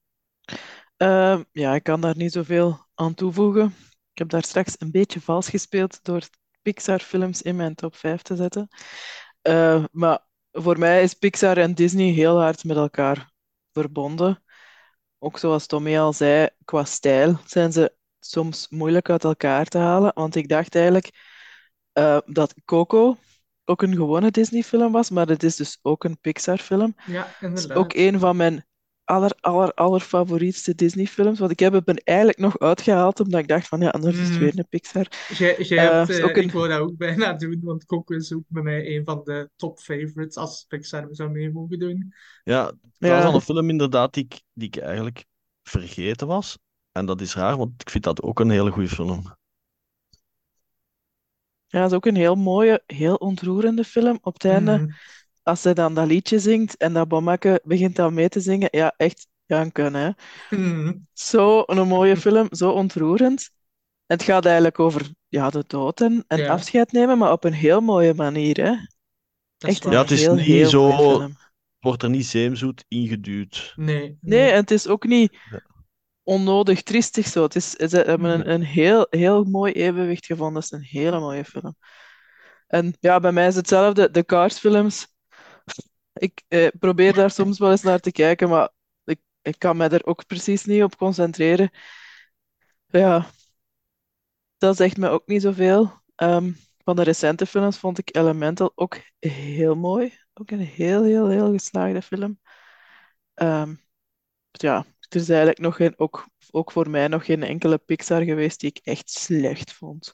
Ehm, 0.97 1.43
ja, 1.51 1.75
ik 1.75 1.83
kan 1.83 2.01
daar 2.01 2.17
niet 2.17 2.31
zoveel 2.31 2.85
aan 2.93 3.13
toevoegen. 3.13 3.65
Ik 4.11 4.17
heb 4.17 4.29
daar 4.29 4.43
straks 4.43 4.75
een 4.77 4.91
beetje 4.91 5.21
vals 5.21 5.49
gespeeld 5.49 6.03
door 6.03 6.21
Pixar-films 6.61 7.41
in 7.41 7.55
mijn 7.55 7.75
top 7.75 7.95
5 7.95 8.21
te 8.21 8.35
zetten. 8.35 8.67
Eh, 9.41 9.83
maar 9.91 10.25
voor 10.51 10.79
mij 10.79 11.03
is 11.03 11.13
Pixar 11.13 11.57
en 11.57 11.73
Disney 11.73 12.11
heel 12.11 12.39
hard 12.41 12.63
met 12.63 12.77
elkaar 12.77 13.31
verbonden. 13.71 14.43
Ook 15.19 15.37
zoals 15.37 15.67
Tommy 15.67 15.97
al 15.97 16.13
zei, 16.13 16.49
qua 16.65 16.83
stijl 16.83 17.39
zijn 17.45 17.71
ze 17.71 17.95
soms 18.19 18.67
moeilijk 18.69 19.09
uit 19.09 19.23
elkaar 19.23 19.65
te 19.65 19.77
halen. 19.77 20.11
Want 20.13 20.35
ik 20.35 20.47
dacht 20.47 20.75
eigenlijk 20.75 21.09
eh, 21.93 22.17
dat 22.25 22.53
Coco 22.65 23.17
ook 23.65 23.81
een 23.81 23.95
gewone 23.95 24.31
Disney-film 24.31 24.91
was, 24.91 25.09
maar 25.09 25.27
het 25.27 25.43
is 25.43 25.55
dus 25.55 25.79
ook 25.81 26.03
een 26.03 26.19
Pixar-film. 26.19 26.95
Ja, 27.05 27.21
Het 27.25 27.35
is 27.41 27.47
inderdaad. 27.47 27.77
ook 27.77 27.93
een 27.93 28.19
van 28.19 28.35
mijn 28.35 28.65
aller, 29.03 29.31
aller, 29.39 29.73
allerfavorietste 29.73 30.75
Disney-films. 30.75 31.39
Want 31.39 31.51
ik 31.51 31.59
heb 31.59 31.73
het 31.73 31.89
er 31.89 32.01
eigenlijk 32.03 32.37
nog 32.37 32.59
uitgehaald, 32.59 33.19
omdat 33.19 33.39
ik 33.39 33.47
dacht 33.47 33.67
van 33.67 33.79
ja, 33.81 33.89
anders 33.89 34.15
is 34.15 34.21
het 34.21 34.29
Mhm. 34.31 34.39
weer 34.39 34.53
een 34.57 34.67
Pixar. 34.69 35.07
Jij, 35.37 35.55
jij 35.61 35.85
Eh, 35.87 35.91
hebt, 35.91 36.09
is 36.09 36.17
eh, 36.19 36.25
ook 36.25 36.35
een- 36.37 36.43
ik 36.43 36.51
wou 36.51 36.67
dat 36.67 36.79
ook 36.79 36.97
bijna 36.97 37.33
doen, 37.33 37.59
want 37.63 37.85
Coco 37.85 38.15
is 38.15 38.33
ook 38.33 38.43
bij 38.47 38.63
mij 38.63 38.95
een 38.95 39.05
van 39.05 39.21
de 39.23 39.49
top 39.55 39.79
favorites 39.79 40.35
als 40.35 40.65
Pixar 40.67 41.07
zou 41.11 41.29
mee 41.29 41.51
mogen 41.51 41.79
doen. 41.79 42.13
Ja, 42.43 42.63
dat 42.65 42.75
Ja. 42.97 43.15
was 43.15 43.25
al 43.25 43.33
een 43.33 43.41
film 43.41 43.69
inderdaad 43.69 44.13
die 44.13 44.23
ik, 44.23 44.41
die 44.53 44.67
ik 44.67 44.77
eigenlijk 44.77 45.25
vergeten 45.63 46.27
was. 46.27 46.57
En 46.91 47.05
dat 47.05 47.21
is 47.21 47.35
raar, 47.35 47.57
want 47.57 47.81
ik 47.81 47.89
vind 47.89 48.03
dat 48.03 48.21
ook 48.21 48.39
een 48.39 48.49
hele 48.49 48.71
goede 48.71 48.89
film. 48.89 49.39
Ja, 51.71 51.81
het 51.81 51.89
is 51.91 51.95
ook 51.97 52.05
een 52.05 52.15
heel 52.15 52.35
mooie, 52.35 52.83
heel 52.85 53.15
ontroerende 53.15 53.83
film. 53.83 54.19
Op 54.21 54.33
het 54.33 54.45
einde, 54.45 54.77
Mhm. 54.77 54.89
als 55.43 55.61
zij 55.61 55.73
dan 55.73 55.93
dat 55.93 56.07
liedje 56.07 56.39
zingt 56.39 56.77
en 56.77 56.93
dat 56.93 57.07
bommeke 57.07 57.61
begint 57.63 57.95
dan 57.95 58.13
mee 58.13 58.29
te 58.29 58.39
zingen, 58.39 58.67
ja, 58.71 58.93
echt 58.97 59.27
janken, 59.45 59.93
hè. 59.93 60.09
Mhm. 60.49 60.93
Zo 61.13 61.63
een 61.65 61.87
mooie 61.87 62.17
film, 62.17 62.47
zo 62.51 62.71
ontroerend. 62.71 63.49
Het 64.05 64.23
gaat 64.23 64.45
eigenlijk 64.45 64.79
over 64.79 65.09
ja, 65.27 65.49
de 65.49 65.63
dood 65.67 66.01
en, 66.01 66.23
en 66.27 66.37
Ja. 66.37 66.47
afscheid 66.51 66.91
nemen, 66.91 67.17
maar 67.17 67.31
op 67.31 67.43
een 67.43 67.53
heel 67.53 67.81
mooie 67.81 68.13
manier, 68.13 68.55
hè. 68.57 68.71
Dat 69.57 69.69
Echt 69.69 69.85
een 69.85 69.91
Ja, 69.91 70.01
het 70.01 70.11
is 70.11 70.21
heel, 70.21 70.35
niet 70.35 70.45
heel 70.45 70.69
zo-. 70.69 71.29
Wordt 71.79 72.03
er 72.03 72.09
niet 72.09 72.25
zeemzoet 72.25 72.85
ingeduwd. 72.87 73.73
Nee, 73.75 74.17
Nee, 74.21 74.49
en 74.49 74.55
het 74.59 74.71
is 74.71 74.87
ook 74.87 75.05
niet. 75.05 75.37
Onnodig 76.23 76.83
triestig 76.83 77.27
zo. 77.27 77.43
Het 77.43 77.55
is, 77.55 77.71
ze 77.71 77.97
hebben 77.97 78.31
een, 78.31 78.51
een 78.51 78.63
heel, 78.63 79.07
heel 79.09 79.43
mooi 79.43 79.73
evenwicht 79.73 80.25
gevonden. 80.25 80.61
Het 80.61 80.71
is 80.71 80.77
een 80.77 80.85
hele 81.01 81.19
mooie 81.19 81.45
film. 81.45 81.75
En 82.67 82.95
ja, 82.99 83.19
bij 83.19 83.31
mij 83.31 83.47
is 83.47 83.55
hetzelfde. 83.55 84.11
De 84.11 84.25
Cars-films. 84.25 85.07
Ik 86.13 86.43
eh, 86.47 86.67
probeer 86.79 87.13
daar 87.13 87.31
soms 87.31 87.59
wel 87.59 87.71
eens 87.71 87.81
naar 87.81 87.99
te 87.99 88.11
kijken, 88.11 88.49
maar 88.49 88.69
ik, 89.03 89.19
ik 89.41 89.59
kan 89.59 89.77
mij 89.77 89.89
er 89.89 90.05
ook 90.05 90.25
precies 90.25 90.65
niet 90.65 90.83
op 90.83 90.97
concentreren. 90.97 91.69
Ja, 92.87 93.25
dat 94.57 94.77
zegt 94.77 94.97
me 94.97 95.09
ook 95.09 95.27
niet 95.27 95.41
zoveel. 95.41 96.01
Ehm, 96.15 96.51
van 96.83 96.95
de 96.95 97.03
recente 97.03 97.45
films 97.45 97.77
vond 97.77 97.97
ik 97.97 98.15
Elemental 98.15 98.71
ook 98.75 98.97
heel 99.19 99.75
mooi. 99.75 100.17
Ook 100.33 100.51
een 100.51 100.59
heel, 100.59 101.03
heel, 101.03 101.29
heel 101.29 101.51
geslaagde 101.51 102.01
film. 102.01 102.39
Ehm, 103.33 103.75
ja, 104.51 104.85
er 105.13 105.19
is 105.19 105.29
eigenlijk 105.29 105.59
nog 105.59 105.75
geen, 105.75 105.93
ook, 105.99 106.27
ook 106.51 106.71
voor 106.71 106.89
mij 106.89 107.07
nog 107.07 107.25
geen 107.25 107.43
enkele 107.43 107.77
Pixar 107.77 108.23
geweest 108.23 108.59
die 108.59 108.69
ik 108.69 108.79
echt 108.83 109.09
slecht 109.09 109.73
vond. 109.73 110.13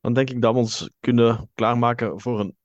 Dan 0.00 0.12
denk 0.12 0.30
ik 0.30 0.42
dat 0.42 0.52
we 0.52 0.58
ons 0.58 0.90
kunnen 1.00 1.50
klaarmaken 1.54 2.20
voor 2.20 2.40
een 2.40 2.56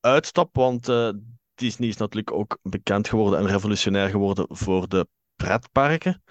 uitstap, 0.00 0.54
want 0.56 0.88
uh, 0.88 1.10
Disney 1.54 1.88
is 1.88 1.96
natuurlijk 1.96 2.32
ook 2.32 2.58
bekend 2.62 3.08
geworden 3.08 3.38
en 3.38 3.46
revolutionair 3.46 4.08
geworden 4.08 4.46
voor 4.48 4.88
de 4.88 5.08
pretparken. 5.36 6.22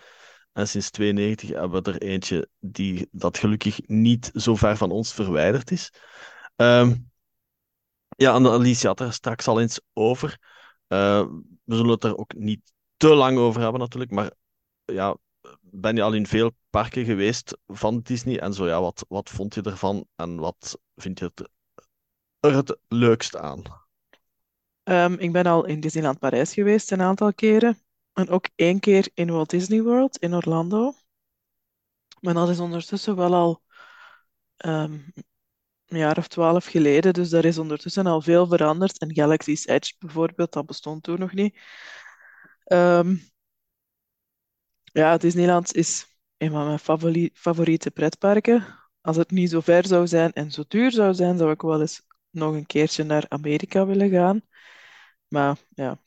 En 0.54 0.68
sinds 0.68 0.90
92 0.90 1.50
hebben 1.50 1.84
we 1.84 1.92
er 1.92 2.02
eentje 2.02 2.50
die 2.60 3.08
dat 3.12 3.38
gelukkig 3.38 3.80
niet 3.88 4.32
zo 4.34 4.56
ver 4.56 4.78
van 4.78 4.92
ons 4.92 5.14
verwijderd 5.14 5.72
is. 5.72 5.94
Um, 6.56 7.12
ja, 8.18 8.36
en 8.36 8.46
Alicia 8.46 8.88
had 8.88 9.00
er 9.00 9.14
straks 9.14 9.48
al 9.48 9.62
eens 9.62 9.80
over. 9.94 10.40
Uh, 10.88 11.26
we 11.64 11.76
zullen 11.76 11.92
het 11.92 12.04
er 12.04 12.18
ook 12.18 12.34
niet 12.34 12.74
te 12.98 13.08
lang 13.08 13.38
over 13.38 13.62
hebben 13.62 13.80
natuurlijk, 13.80 14.12
maar 14.12 14.32
ja, 14.86 15.18
ben 15.62 15.96
je 15.96 16.02
al 16.02 16.14
in 16.14 16.28
veel 16.28 16.52
parken 16.70 17.06
geweest 17.06 17.58
van 17.68 18.00
Disney 18.00 18.40
en 18.40 18.54
zo 18.54 18.68
ja, 18.68 18.82
wat, 18.82 19.06
wat 19.08 19.30
vond 19.30 19.54
je 19.54 19.62
ervan 19.62 20.08
en 20.16 20.40
wat 20.40 20.80
vind 20.96 21.20
je 21.20 21.32
er 22.40 22.56
het 22.56 22.78
leukst 22.88 23.36
aan? 23.36 23.62
Um, 24.84 25.14
ik 25.14 25.32
ben 25.32 25.46
al 25.46 25.66
in 25.66 25.80
Disneyland 25.80 26.20
Parijs 26.20 26.54
geweest 26.54 26.92
een 26.92 27.02
aantal 27.02 27.34
keren. 27.34 27.82
En 28.14 28.30
ook 28.30 28.50
één 28.56 28.80
keer 28.80 29.10
in 29.14 29.32
Walt 29.32 29.50
Disney 29.50 29.82
World 29.82 30.18
in 30.18 30.36
Orlando. 30.36 30.94
Maar 32.20 32.34
dat 32.34 32.50
is 32.50 32.60
ondertussen 32.60 33.16
wel 33.16 33.34
al 33.34 33.62
um, 34.66 35.14
een 35.88 35.98
jaar 35.98 36.18
of 36.18 36.28
twaalf 36.28 36.66
geleden. 36.66 37.14
Dus 37.14 37.30
daar 37.30 37.46
is 37.46 37.58
ondertussen 37.58 38.06
al 38.06 38.22
veel 38.22 38.48
veranderd. 38.48 38.98
En 39.00 39.16
Galaxy's 39.16 39.66
Edge 39.68 39.94
bijvoorbeeld, 40.00 40.54
dat 40.54 40.66
bestond 40.66 41.04
toen 41.04 41.20
nog 41.20 41.34
niet. 41.34 41.60
Um, 42.66 43.22
ja, 44.84 45.18
Disneyland 45.18 45.76
is 45.76 46.18
een 46.38 46.52
van 46.52 46.66
mijn 46.66 46.80
favoriete 47.34 47.92
pretparken. 47.92 48.66
Als 49.02 49.16
het 49.16 49.32
niet 49.32 49.50
zo 49.50 49.60
ver 49.60 49.88
zou 49.88 50.08
zijn 50.08 50.34
en 50.34 50.52
zo 50.52 50.64
duur 50.68 50.92
zou 50.92 51.14
zijn, 51.14 51.38
zou 51.38 51.52
ik 51.52 51.62
wel 51.62 51.82
eens 51.82 52.02
nog 52.30 52.54
een 52.54 52.66
keertje 52.66 53.04
naar 53.04 53.26
Amerika 53.30 53.86
willen 53.86 54.10
gaan. 54.10 54.42
Maar 55.28 55.58
ja, 55.70 56.00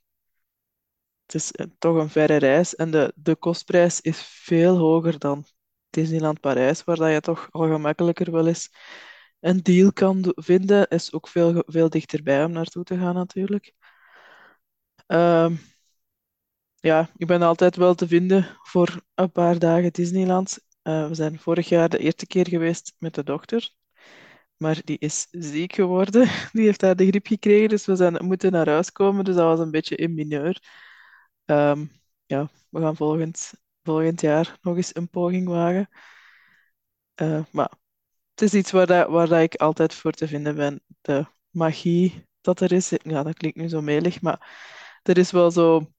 het 1.27 1.35
is 1.35 1.53
eh, 1.53 1.67
toch 1.79 1.97
een 1.97 2.11
verre 2.11 2.37
reis 2.37 2.77
en 2.77 2.91
de, 2.91 3.13
de 3.17 3.37
kostprijs 3.37 4.01
is 4.01 4.21
veel 4.23 4.77
hoger 4.77 5.19
dan 5.19 5.45
Disneyland 5.91 6.41
Parijs, 6.41 6.85
waar 6.85 6.97
dat 6.97 7.13
je 7.13 7.21
toch 7.21 7.49
al 7.51 7.67
gemakkelijker 7.69 8.33
wel 8.33 8.47
eens 8.47 8.71
een 9.41 9.63
deal 9.63 9.93
kan 9.93 10.33
vinden. 10.35 10.89
Is 10.89 11.13
ook 11.13 11.29
veel, 11.29 11.63
veel 11.67 11.89
dichterbij 11.91 12.45
om 12.45 12.53
naartoe 12.53 12.85
te 12.85 12.99
gaan 12.99 13.15
natuurlijk. 13.15 13.73
Ehm, 15.07 15.55
ja, 16.81 17.11
ik 17.17 17.27
ben 17.27 17.43
altijd 17.43 17.77
wel 17.77 17.95
te 17.95 18.07
vinden 18.09 18.47
voor 18.63 19.05
een 19.15 19.33
paar 19.33 19.59
dagen 19.59 19.93
Disneyland. 19.93 20.59
Uh, 20.83 21.09
we 21.09 21.15
zijn 21.15 21.39
vorig 21.39 21.69
jaar 21.69 21.89
de 21.89 21.99
eerste 21.99 22.27
keer 22.27 22.49
geweest 22.49 22.95
met 22.99 23.15
de 23.15 23.23
dokter. 23.25 23.71
Maar 24.57 24.81
die 24.85 24.99
is 24.99 25.27
ziek 25.31 25.75
geworden. 25.75 26.29
Die 26.53 26.65
heeft 26.65 26.81
daar 26.81 26.97
de 26.97 27.07
griep 27.07 27.27
gekregen, 27.27 27.69
dus 27.69 27.87
we 27.87 27.97
zijn 27.97 28.25
moeten 28.27 28.53
naar 28.53 28.69
huis 28.69 28.93
komen. 28.93 29.25
Dus 29.25 29.35
dat 29.35 29.45
was 29.45 29.59
een 29.59 29.71
beetje 29.71 29.97
in 29.97 30.15
mineur. 30.15 30.63
Um, 31.47 31.91
ja, 32.27 32.49
we 32.69 32.81
gaan 32.81 32.97
volgend, 32.97 33.53
volgend 33.83 34.21
jaar 34.21 34.59
nog 34.63 34.77
eens 34.77 34.95
een 34.95 35.09
poging 35.11 35.49
wagen. 35.49 35.89
Uh, 37.23 37.45
maar 37.53 37.73
het 38.41 38.53
is 38.53 38.59
iets 38.59 38.71
waar, 38.71 38.87
dat, 38.87 39.09
waar 39.09 39.29
dat 39.29 39.41
ik 39.41 39.55
altijd 39.55 39.95
voor 39.95 40.13
te 40.13 40.29
vinden 40.29 40.55
ben. 40.55 40.83
De 41.01 41.27
magie 41.51 42.29
dat 42.41 42.61
er 42.61 42.73
is. 42.73 42.93
Ja, 43.03 43.23
dat 43.23 43.35
klinkt 43.35 43.57
nu 43.57 43.69
zo 43.69 43.81
melig, 43.81 44.21
maar 44.21 44.59
er 45.03 45.19
is 45.19 45.31
wel 45.31 45.51
zo 45.51 45.93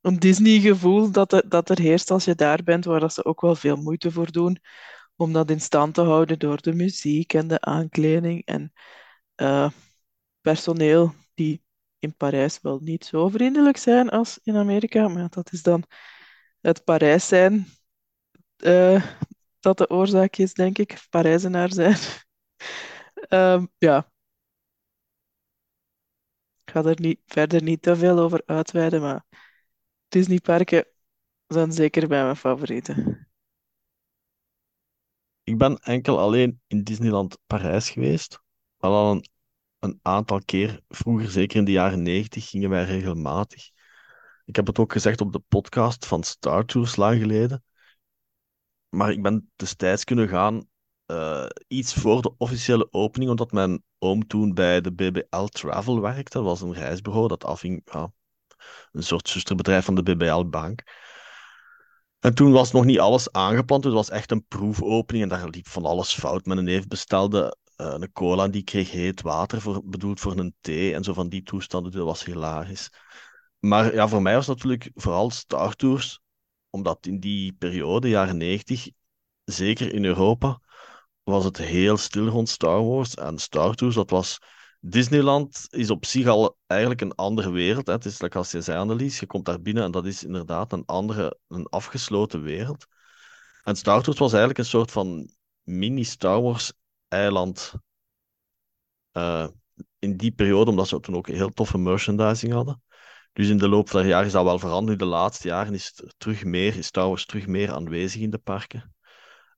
een 0.00 0.18
Disney-gevoel 0.18 1.10
dat 1.10 1.32
er, 1.32 1.48
dat 1.48 1.70
er 1.70 1.78
heerst 1.78 2.10
als 2.10 2.24
je 2.24 2.34
daar 2.34 2.62
bent, 2.62 2.84
waar 2.84 3.00
dat 3.00 3.14
ze 3.14 3.24
ook 3.24 3.40
wel 3.40 3.54
veel 3.54 3.76
moeite 3.76 4.10
voor 4.10 4.32
doen 4.32 4.58
om 5.16 5.32
dat 5.32 5.50
in 5.50 5.60
stand 5.60 5.94
te 5.94 6.00
houden 6.00 6.38
door 6.38 6.60
de 6.60 6.72
muziek 6.72 7.34
en 7.34 7.48
de 7.48 7.60
aankleding 7.60 8.44
en 8.44 8.72
uh, 9.36 9.70
personeel 10.40 11.14
die 11.34 11.62
in 11.98 12.16
Parijs 12.16 12.60
wel 12.62 12.78
niet 12.80 13.04
zo 13.04 13.28
vriendelijk 13.28 13.76
zijn 13.76 14.08
als 14.08 14.38
in 14.42 14.56
Amerika, 14.56 15.08
maar 15.08 15.28
dat 15.28 15.52
is 15.52 15.62
dan 15.62 15.84
het 16.60 16.84
Parijs 16.84 17.28
zijn 17.28 17.66
uh, 18.64 19.04
dat 19.60 19.78
de 19.78 19.90
oorzaak 19.90 20.36
is, 20.36 20.54
denk 20.54 20.78
ik. 20.78 21.06
Parijzenaar 21.10 21.72
zijn. 21.72 21.96
um, 23.28 23.70
ja. 23.78 24.10
Ik 26.64 26.70
ga 26.70 26.84
er 26.84 27.00
niet, 27.00 27.20
verder 27.26 27.62
niet 27.62 27.82
te 27.82 27.96
veel 27.96 28.18
over 28.18 28.42
uitweiden, 28.46 29.00
maar 29.00 29.24
Disneyparken 30.08 30.86
zijn 31.46 31.72
zeker 31.72 32.08
bij 32.08 32.22
mijn 32.22 32.36
favorieten. 32.36 33.28
Ik 35.42 35.58
ben 35.58 35.78
enkel 35.78 36.18
alleen 36.18 36.60
in 36.66 36.84
Disneyland 36.84 37.38
Parijs 37.46 37.90
geweest, 37.90 38.40
maar 38.76 38.90
al 38.90 39.10
een, 39.10 39.28
een 39.78 39.98
aantal 40.02 40.40
keer. 40.44 40.80
Vroeger, 40.88 41.30
zeker 41.30 41.58
in 41.58 41.64
de 41.64 41.70
jaren 41.70 42.02
90, 42.02 42.48
gingen 42.48 42.70
wij 42.70 42.84
regelmatig. 42.84 43.70
Ik 44.44 44.56
heb 44.56 44.66
het 44.66 44.78
ook 44.78 44.92
gezegd 44.92 45.20
op 45.20 45.32
de 45.32 45.42
podcast 45.48 46.06
van 46.06 46.22
Star 46.22 46.64
Tours 46.64 46.96
lang 46.96 47.20
geleden. 47.20 47.64
Maar 48.90 49.10
ik 49.10 49.22
ben 49.22 49.50
destijds 49.56 50.04
kunnen 50.04 50.28
gaan 50.28 50.68
uh, 51.06 51.46
iets 51.66 51.94
voor 51.94 52.22
de 52.22 52.34
officiële 52.36 52.88
opening, 52.90 53.30
omdat 53.30 53.52
mijn 53.52 53.82
oom 53.98 54.26
toen 54.26 54.54
bij 54.54 54.80
de 54.80 54.92
BBL 54.92 55.44
Travel 55.44 56.00
werkte. 56.00 56.38
Dat 56.38 56.46
was 56.46 56.60
een 56.60 56.74
reisbureau 56.74 57.28
dat 57.28 57.44
afhing, 57.44 57.82
een 58.92 59.02
soort 59.02 59.28
zusterbedrijf 59.28 59.84
van 59.84 59.94
de 59.94 60.02
BBL 60.02 60.44
Bank. 60.44 60.82
En 62.18 62.34
toen 62.34 62.52
was 62.52 62.72
nog 62.72 62.84
niet 62.84 62.98
alles 62.98 63.32
aangeplant, 63.32 63.82
dus 63.82 63.92
het 63.92 64.06
was 64.06 64.16
echt 64.18 64.30
een 64.30 64.46
proefopening 64.46 65.24
en 65.24 65.38
daar 65.38 65.48
liep 65.48 65.68
van 65.68 65.84
alles 65.84 66.14
fout. 66.14 66.46
Mijn 66.46 66.64
neef 66.64 66.86
bestelde 66.86 67.56
uh, 67.76 67.94
een 67.98 68.12
cola 68.12 68.44
en 68.44 68.50
die 68.50 68.62
kreeg 68.62 68.90
heet 68.90 69.22
water, 69.22 69.60
voor, 69.60 69.82
bedoeld 69.84 70.20
voor 70.20 70.38
een 70.38 70.54
thee 70.60 70.94
en 70.94 71.04
zo 71.04 71.12
van 71.12 71.28
die 71.28 71.42
toestanden, 71.42 71.92
dat 71.92 72.04
was 72.04 72.24
hilarisch. 72.24 72.90
Maar 73.58 73.94
ja, 73.94 74.08
voor 74.08 74.22
mij 74.22 74.34
was 74.34 74.46
natuurlijk 74.46 74.90
vooral 74.94 75.30
Star 75.30 75.74
Tours, 75.74 76.20
omdat 76.70 77.06
in 77.06 77.20
die 77.20 77.52
periode, 77.52 78.08
jaren 78.08 78.36
90, 78.36 78.88
zeker 79.44 79.94
in 79.94 80.04
Europa, 80.04 80.60
was 81.22 81.44
het 81.44 81.56
heel 81.56 81.96
stil 81.96 82.26
rond 82.26 82.48
Star 82.48 82.84
Wars. 82.84 83.14
En 83.14 83.38
Star 83.38 83.74
Tours, 83.74 83.94
dat 83.94 84.10
was 84.10 84.38
Disneyland 84.80 85.66
is 85.70 85.90
op 85.90 86.04
zich 86.04 86.26
al 86.26 86.58
eigenlijk 86.66 87.00
een 87.00 87.14
andere 87.14 87.50
wereld. 87.50 87.86
Hè. 87.86 87.92
Het 87.92 88.04
is 88.04 88.20
like 88.20 88.38
als 88.38 88.50
je 88.50 88.60
zei, 88.60 88.78
Annelies, 88.78 89.20
je 89.20 89.26
komt 89.26 89.44
daar 89.44 89.60
binnen 89.60 89.84
en 89.84 89.90
dat 89.90 90.06
is 90.06 90.24
inderdaad 90.24 90.72
een 90.72 90.86
andere, 90.86 91.38
een 91.48 91.66
afgesloten 91.66 92.42
wereld. 92.42 92.86
En 93.64 93.76
Star 93.76 94.02
Tours 94.02 94.18
was 94.18 94.30
eigenlijk 94.30 94.58
een 94.58 94.64
soort 94.64 94.90
van 94.90 95.30
mini-Star 95.62 96.42
Wars-eiland 96.42 97.72
uh, 99.12 99.48
in 99.98 100.16
die 100.16 100.32
periode, 100.32 100.70
omdat 100.70 100.88
ze 100.88 101.00
toen 101.00 101.16
ook 101.16 101.28
heel 101.28 101.50
toffe 101.50 101.78
merchandising 101.78 102.52
hadden. 102.52 102.82
Dus 103.32 103.48
in 103.48 103.58
de 103.58 103.68
loop 103.68 103.90
der 103.90 104.06
jaren 104.06 104.26
is 104.26 104.32
dat 104.32 104.44
wel 104.44 104.58
veranderd. 104.58 104.98
De 104.98 105.04
laatste 105.04 105.48
jaren 105.48 105.74
is, 105.74 105.92
het 105.96 106.14
terug 106.18 106.44
meer, 106.44 106.76
is 106.76 106.86
Star 106.86 107.08
Wars 107.08 107.26
terug 107.26 107.46
meer 107.46 107.72
aanwezig 107.72 108.20
in 108.20 108.30
de 108.30 108.38
parken. 108.38 108.94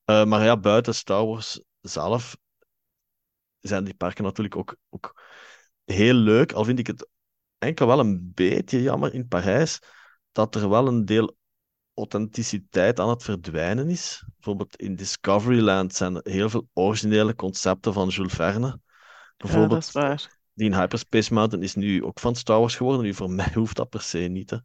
Uh, 0.07 0.25
maar 0.25 0.45
ja, 0.45 0.57
buiten 0.57 0.95
Star 0.95 1.27
Wars 1.27 1.63
zelf 1.81 2.37
zijn 3.61 3.85
die 3.85 3.95
parken 3.95 4.25
natuurlijk 4.25 4.57
ook, 4.57 4.77
ook 4.91 5.23
heel 5.85 6.15
leuk. 6.15 6.53
Al 6.53 6.65
vind 6.65 6.79
ik 6.79 6.87
het 6.87 7.09
enkel 7.59 7.87
wel 7.87 7.99
een 7.99 8.33
beetje 8.35 8.83
jammer 8.83 9.15
in 9.15 9.29
Parijs 9.29 9.79
dat 10.33 10.55
er 10.55 10.69
wel 10.69 10.87
een 10.87 11.05
deel 11.05 11.37
authenticiteit 11.95 13.01
aan 13.01 13.09
het 13.09 13.23
verdwijnen 13.23 13.89
is. 13.89 14.25
Bijvoorbeeld 14.35 14.77
in 14.77 14.97
Discoveryland 14.97 15.95
zijn 15.95 16.17
er 16.17 16.33
heel 16.33 16.51
veel 16.51 16.69
originele 16.73 17.35
concepten 17.35 17.93
van 17.93 18.09
Jules 18.09 18.33
Verne. 18.33 18.81
Bijvoorbeeld, 19.37 19.93
ja, 19.93 20.01
dat 20.01 20.19
is 20.19 20.25
waar. 20.25 20.41
Die 20.55 20.77
Hyperspace 20.77 21.35
Mountain 21.35 21.65
is 21.65 21.75
nu 21.75 22.05
ook 22.05 22.21
van 22.21 22.37
Star 22.37 22.59
Wars 22.59 22.77
geworden. 22.77 23.03
Nu, 23.03 23.15
voor 23.15 23.31
mij 23.31 23.51
hoeft 23.55 23.77
dat 23.77 23.89
per 23.89 24.03
se 24.03 24.19
niet. 24.19 24.51
Hè. 24.51 24.57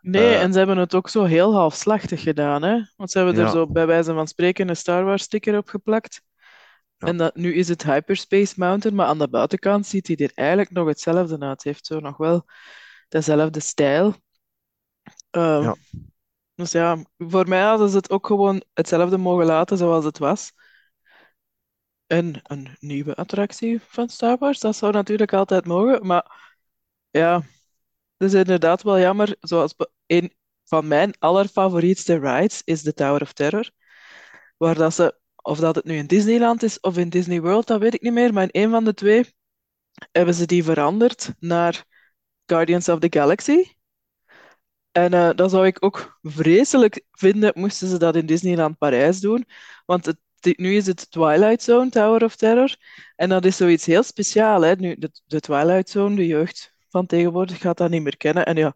Nee, 0.00 0.22
uh, 0.22 0.42
en 0.42 0.52
ze 0.52 0.58
hebben 0.58 0.76
het 0.76 0.94
ook 0.94 1.08
zo 1.08 1.24
heel 1.24 1.54
halfslachtig 1.54 2.22
gedaan. 2.22 2.62
Hè? 2.62 2.80
Want 2.96 3.10
ze 3.10 3.18
hebben 3.18 3.44
er 3.44 3.50
zo 3.50 3.66
bij 3.66 3.86
wijze 3.86 4.12
van 4.14 4.28
spreken 4.28 4.68
een 4.68 4.76
Star 4.76 5.04
Wars 5.04 5.22
sticker 5.22 5.56
op 5.56 5.68
geplakt. 5.68 6.22
En 6.98 7.16
dat, 7.16 7.36
nu 7.36 7.54
is 7.54 7.68
het 7.68 7.82
Hyperspace 7.82 8.54
Mountain, 8.56 8.96
maar 8.96 9.06
aan 9.06 9.18
de 9.18 9.28
buitenkant 9.28 9.86
ziet 9.86 10.06
hij 10.06 10.16
er 10.16 10.30
eigenlijk 10.34 10.70
nog 10.70 10.86
hetzelfde 10.86 11.38
uit. 11.38 11.50
Het 11.50 11.62
heeft 11.62 11.86
zo 11.86 12.00
nog 12.00 12.16
wel 12.16 12.44
dezelfde 13.08 13.60
stijl. 13.60 14.14
Um, 15.30 15.62
ja. 15.62 15.76
Dus 16.54 16.72
ja, 16.72 17.04
voor 17.18 17.48
mij 17.48 17.62
hadden 17.62 17.88
ze 17.88 17.96
het 17.96 18.10
ook 18.10 18.26
gewoon 18.26 18.62
hetzelfde 18.72 19.18
mogen 19.18 19.46
laten 19.46 19.76
zoals 19.76 20.04
het 20.04 20.18
was. 20.18 20.52
En 22.08 22.40
een 22.42 22.76
nieuwe 22.78 23.14
attractie 23.14 23.80
van 23.82 24.08
Star 24.08 24.38
Wars, 24.38 24.60
dat 24.60 24.76
zou 24.76 24.92
natuurlijk 24.92 25.32
altijd 25.32 25.66
mogen. 25.66 26.06
Maar 26.06 26.54
ja, 27.10 27.34
het 28.16 28.28
is 28.28 28.34
inderdaad 28.34 28.82
wel 28.82 28.98
jammer. 28.98 29.36
Zoals 29.40 29.74
een 30.06 30.32
van 30.64 30.88
mijn 30.88 31.14
allerfavorietste 31.18 32.18
rides 32.18 32.62
is 32.64 32.82
de 32.82 32.94
Tower 32.94 33.22
of 33.22 33.32
Terror. 33.32 33.70
Waar 34.56 34.74
dat 34.74 34.94
ze 34.94 35.18
of 35.36 35.58
dat 35.58 35.74
het 35.74 35.84
nu 35.84 35.96
in 35.96 36.06
Disneyland 36.06 36.62
is 36.62 36.80
of 36.80 36.96
in 36.96 37.08
Disney 37.08 37.40
World, 37.40 37.66
dat 37.66 37.80
weet 37.80 37.94
ik 37.94 38.02
niet 38.02 38.12
meer. 38.12 38.32
Maar 38.32 38.48
in 38.50 38.62
een 38.62 38.70
van 38.70 38.84
de 38.84 38.94
twee 38.94 39.34
hebben 40.12 40.34
ze 40.34 40.46
die 40.46 40.64
veranderd 40.64 41.34
naar 41.38 41.84
Guardians 42.46 42.88
of 42.88 42.98
the 42.98 43.18
Galaxy. 43.18 43.64
En 44.92 45.14
uh, 45.14 45.30
dat 45.34 45.50
zou 45.50 45.66
ik 45.66 45.84
ook 45.84 46.18
vreselijk 46.22 47.04
vinden, 47.12 47.52
moesten 47.54 47.88
ze 47.88 47.98
dat 47.98 48.16
in 48.16 48.26
Disneyland 48.26 48.78
Parijs 48.78 49.20
doen. 49.20 49.46
Want 49.86 50.06
het 50.06 50.18
Nu 50.40 50.76
is 50.76 50.86
het 50.86 51.10
Twilight 51.10 51.62
Zone, 51.62 51.90
Tower 51.90 52.24
of 52.24 52.36
Terror. 52.36 52.76
En 53.16 53.28
dat 53.28 53.44
is 53.44 53.56
zoiets 53.56 53.86
heel 53.86 54.02
speciaals. 54.02 54.64
Hè? 54.64 54.74
Nu, 54.74 54.94
de, 54.98 55.10
de 55.26 55.40
Twilight 55.40 55.88
Zone, 55.88 56.16
de 56.16 56.26
jeugd 56.26 56.74
van 56.88 57.06
tegenwoordig 57.06 57.60
gaat 57.60 57.76
dat 57.76 57.90
niet 57.90 58.02
meer 58.02 58.16
kennen. 58.16 58.46
En 58.46 58.56
ja, 58.56 58.74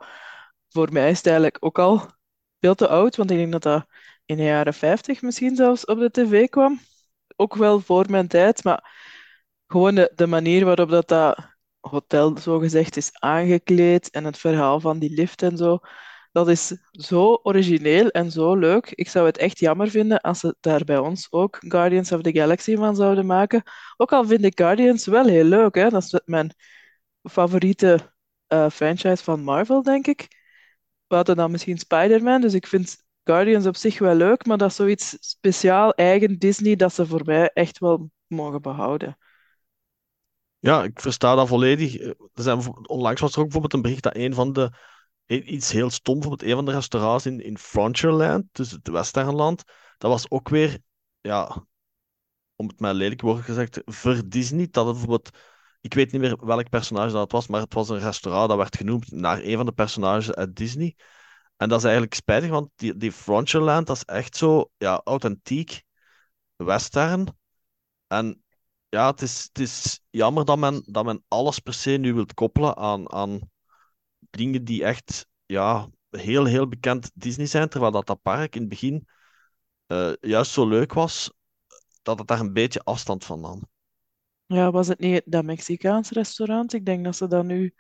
voor 0.68 0.92
mij 0.92 1.10
is 1.10 1.16
het 1.16 1.26
eigenlijk 1.26 1.56
ook 1.60 1.78
al 1.78 2.10
veel 2.60 2.74
te 2.74 2.88
oud, 2.88 3.16
want 3.16 3.30
ik 3.30 3.36
denk 3.36 3.52
dat 3.52 3.62
dat 3.62 3.86
in 4.24 4.36
de 4.36 4.42
jaren 4.42 4.74
50 4.74 5.22
misschien 5.22 5.56
zelfs 5.56 5.84
op 5.84 5.98
de 5.98 6.10
tv 6.10 6.48
kwam. 6.48 6.80
Ook 7.36 7.54
wel 7.54 7.80
voor 7.80 8.10
mijn 8.10 8.28
tijd, 8.28 8.64
maar 8.64 8.90
gewoon 9.66 9.94
de, 9.94 10.12
de 10.14 10.26
manier 10.26 10.64
waarop 10.64 10.90
dat, 10.90 11.08
dat 11.08 11.38
hotel 11.80 12.38
zogezegd 12.38 12.96
is 12.96 13.10
aangekleed 13.12 14.10
en 14.10 14.24
het 14.24 14.38
verhaal 14.38 14.80
van 14.80 14.98
die 14.98 15.10
lift 15.10 15.42
en 15.42 15.56
zo, 15.56 15.78
dat 16.32 16.48
is 16.48 16.76
zo 16.90 17.40
origineel 17.42 18.08
en 18.10 18.30
zo 18.30 18.54
leuk. 18.56 18.90
Ik 18.90 19.08
zou 19.08 19.26
het 19.26 19.38
echt 19.38 19.58
jammer 19.58 19.90
vinden 19.90 20.20
als 20.20 20.40
ze 20.40 20.56
daar 20.60 20.84
bij 20.84 20.98
ons 20.98 21.26
ook 21.30 21.56
Guardians 21.60 22.12
of 22.12 22.20
the 22.22 22.32
Galaxy 22.32 22.76
van 22.76 22.96
zouden 22.96 23.26
maken. 23.26 23.62
Ook 23.96 24.12
al 24.12 24.24
vind 24.26 24.44
ik 24.44 24.58
Guardians 24.58 25.06
wel 25.06 25.24
heel 25.26 25.44
leuk, 25.44 25.74
hè? 25.74 25.88
Dat 25.88 26.02
is 26.02 26.20
mijn 26.24 26.54
favoriete 27.30 28.12
eh, 28.46 28.70
franchise 28.70 29.24
van 29.24 29.42
Marvel, 29.42 29.82
denk 29.82 30.06
ik. 30.06 30.28
Buiten 31.06 31.36
dan 31.36 31.50
misschien 31.50 31.78
Spider-Man. 31.78 32.40
Dus 32.40 32.54
ik 32.54 32.66
vind 32.66 32.96
Guardians 33.24 33.66
op 33.66 33.76
zich 33.76 33.98
wel 33.98 34.14
leuk, 34.14 34.46
maar 34.46 34.58
dat 34.58 34.70
is 34.70 34.76
zoiets 34.76 35.16
speciaal, 35.20 35.92
eigen 35.92 36.38
Disney, 36.38 36.76
dat 36.76 36.94
ze 36.94 37.06
voor 37.06 37.22
mij 37.24 37.50
echt 37.54 37.78
wel 37.78 38.10
mogen 38.26 38.62
behouden. 38.62 39.16
Ja, 40.58 40.84
ik 40.84 41.00
versta 41.00 41.34
dat 41.34 41.48
volledig. 41.48 41.96
Eh, 41.96 42.08
Er 42.08 42.42
zijn, 42.42 42.88
onlangs 42.88 43.20
was 43.20 43.32
er 43.32 43.38
ook 43.38 43.44
bijvoorbeeld 43.44 43.72
een 43.72 43.82
bericht 43.82 44.02
dat 44.02 44.16
een 44.16 44.34
van 44.34 44.52
de... 44.52 44.72
Iets 45.26 45.72
heel 45.72 45.90
stom, 45.90 46.18
bijvoorbeeld 46.18 46.50
een 46.50 46.56
van 46.56 46.64
de 46.64 46.72
restaurants 46.72 47.26
in, 47.26 47.40
in 47.40 47.58
Frontierland, 47.58 48.44
dus 48.52 48.70
het 48.70 48.88
Westernland, 48.88 49.62
dat 49.98 50.10
was 50.10 50.30
ook 50.30 50.48
weer, 50.48 50.78
ja, 51.20 51.66
om 52.56 52.68
het 52.68 52.80
met 52.80 52.94
lelijk 52.94 53.20
woord 53.20 53.44
gezegd, 53.44 53.80
ver 53.84 54.28
Disney. 54.28 54.68
Dat 54.70 54.86
het 54.86 54.94
bijvoorbeeld... 54.94 55.30
Ik 55.80 55.94
weet 55.94 56.12
niet 56.12 56.20
meer 56.20 56.46
welk 56.46 56.68
personage 56.68 57.12
dat 57.12 57.32
was, 57.32 57.46
maar 57.46 57.60
het 57.60 57.74
was 57.74 57.88
een 57.88 57.98
restaurant 57.98 58.48
dat 58.48 58.56
werd 58.56 58.76
genoemd 58.76 59.10
naar 59.10 59.40
een 59.42 59.56
van 59.56 59.66
de 59.66 59.72
personages 59.72 60.32
uit 60.32 60.56
Disney. 60.56 60.96
En 61.56 61.68
dat 61.68 61.78
is 61.78 61.84
eigenlijk 61.84 62.14
spijtig, 62.14 62.50
want 62.50 62.70
die, 62.74 62.96
die 62.96 63.12
Frontierland, 63.12 63.86
dat 63.86 63.96
is 63.96 64.04
echt 64.04 64.36
zo, 64.36 64.70
ja, 64.76 65.00
authentiek 65.04 65.82
western. 66.56 67.38
En 68.06 68.42
ja, 68.88 69.10
het 69.10 69.22
is, 69.22 69.42
het 69.42 69.58
is 69.58 70.00
jammer 70.10 70.44
dat 70.44 70.58
men, 70.58 70.82
dat 70.86 71.04
men 71.04 71.24
alles 71.28 71.58
per 71.58 71.74
se 71.74 71.90
nu 71.90 72.14
wilt 72.14 72.34
koppelen 72.34 72.76
aan, 72.76 73.12
aan 73.12 73.50
dingen 74.30 74.64
die 74.64 74.84
echt 74.84 75.26
ja, 75.46 75.88
heel, 76.10 76.44
heel 76.44 76.68
bekend 76.68 77.10
Disney 77.14 77.46
zijn. 77.46 77.68
Terwijl 77.68 77.92
dat, 77.92 78.06
dat 78.06 78.22
park 78.22 78.54
in 78.54 78.60
het 78.60 78.70
begin 78.70 79.08
eh, 79.86 80.12
juist 80.20 80.52
zo 80.52 80.68
leuk 80.68 80.92
was, 80.92 81.32
dat 82.02 82.18
het 82.18 82.28
daar 82.28 82.40
een 82.40 82.52
beetje 82.52 82.80
afstand 82.84 83.24
van 83.24 83.40
nam. 83.40 83.68
Ja, 84.46 84.70
was 84.70 84.88
het 84.88 84.98
niet 84.98 85.22
dat 85.24 85.44
Mexicaans 85.44 86.10
restaurant? 86.10 86.72
Ik 86.72 86.84
denk 86.84 87.04
dat 87.04 87.16
ze 87.16 87.26
dat 87.26 87.44
nu 87.44 87.74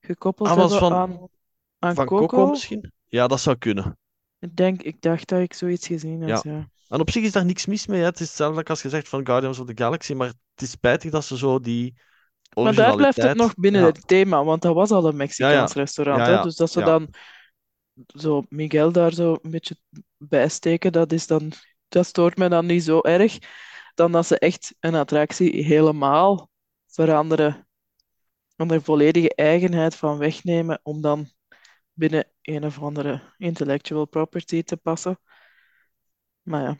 gekoppeld 0.00 0.48
Ah, 0.48 0.56
hebben 0.56 0.78
van- 0.78 0.92
aan, 0.92 1.28
aan 1.78 1.94
Van 1.94 2.06
Coco. 2.06 2.26
Coco 2.26 2.50
misschien? 2.50 2.92
Ja, 3.06 3.26
dat 3.26 3.40
zou 3.40 3.56
kunnen. 3.56 3.98
Ik 4.38 4.56
denk, 4.56 4.82
ik 4.82 5.00
dacht 5.00 5.28
dat 5.28 5.40
ik 5.40 5.54
zoiets 5.54 5.86
gezien 5.86 6.20
had, 6.30 6.42
Ja. 6.42 6.52
ja. 6.52 6.68
En 6.88 7.00
op 7.00 7.10
zich 7.10 7.22
is 7.24 7.32
daar 7.32 7.44
niks 7.44 7.66
mis 7.66 7.86
mee. 7.86 8.00
Hè. 8.00 8.06
Het 8.06 8.20
is 8.20 8.26
hetzelfde 8.26 8.64
als 8.64 8.80
gezegd 8.80 9.08
van 9.08 9.26
Guardians 9.26 9.58
of 9.58 9.66
the 9.66 9.72
Galaxy, 9.76 10.12
maar 10.12 10.26
het 10.26 10.62
is 10.62 10.70
spijtig 10.70 11.10
dat 11.10 11.24
ze 11.24 11.36
zo 11.36 11.60
die 11.60 11.94
Maar 12.54 12.74
daar 12.74 12.96
blijft 12.96 13.22
het 13.22 13.36
nog 13.36 13.54
binnen 13.54 13.80
Ja. 13.80 13.86
het 13.86 14.06
thema, 14.06 14.44
want 14.44 14.62
dat 14.62 14.74
was 14.74 14.90
al 14.90 15.06
een 15.06 15.16
Mexicaans 15.16 15.72
restaurant. 15.72 16.26
Hè? 16.26 16.42
Dus 16.42 16.56
dat 16.56 16.70
ze 16.70 16.82
dan 16.82 17.08
zo 18.06 18.42
Miguel 18.48 18.92
daar 18.92 19.12
zo 19.12 19.38
een 19.42 19.50
beetje 19.50 19.76
bijsteken, 20.16 20.92
dat 20.92 21.12
is 21.12 21.26
dan, 21.26 21.52
dat 21.88 22.06
stoort 22.06 22.36
me 22.36 22.48
dan 22.48 22.66
niet 22.66 22.84
zo 22.84 23.00
erg. 23.00 23.38
Dan 23.94 24.12
dat 24.12 24.26
ze 24.26 24.38
echt 24.38 24.74
een 24.80 24.94
attractie 24.94 25.64
helemaal 25.64 26.50
veranderen. 26.86 27.68
En 28.56 28.70
er 28.70 28.82
volledige 28.82 29.34
eigenheid 29.34 29.96
van 29.96 30.18
wegnemen 30.18 30.80
om 30.82 31.00
dan 31.00 31.30
binnen 31.92 32.28
een 32.42 32.64
of 32.64 32.82
andere 32.82 33.34
intellectual 33.38 34.06
property 34.06 34.62
te 34.62 34.76
passen. 34.76 35.18
Maar 36.42 36.62
ja, 36.62 36.78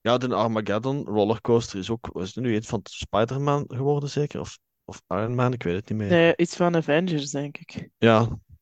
Ja, 0.00 0.18
de 0.18 0.34
Armageddon 0.34 1.04
rollercoaster 1.04 1.78
is 1.78 1.90
ook, 1.90 2.10
is 2.12 2.34
het 2.34 2.44
nu 2.44 2.54
iets 2.54 2.68
van 2.68 2.80
Spider-Man 2.82 3.64
geworden 3.66 4.08
zeker? 4.08 4.40
Of, 4.40 4.58
of 4.84 5.02
Iron 5.08 5.34
Man, 5.34 5.52
ik 5.52 5.62
weet 5.62 5.74
het 5.74 5.88
niet 5.88 5.98
meer. 5.98 6.08
nee, 6.08 6.32
iets 6.36 6.56
van 6.56 6.76
Avengers, 6.76 7.30
denk 7.30 7.58
ik. 7.58 7.88
Ja, 7.98 8.20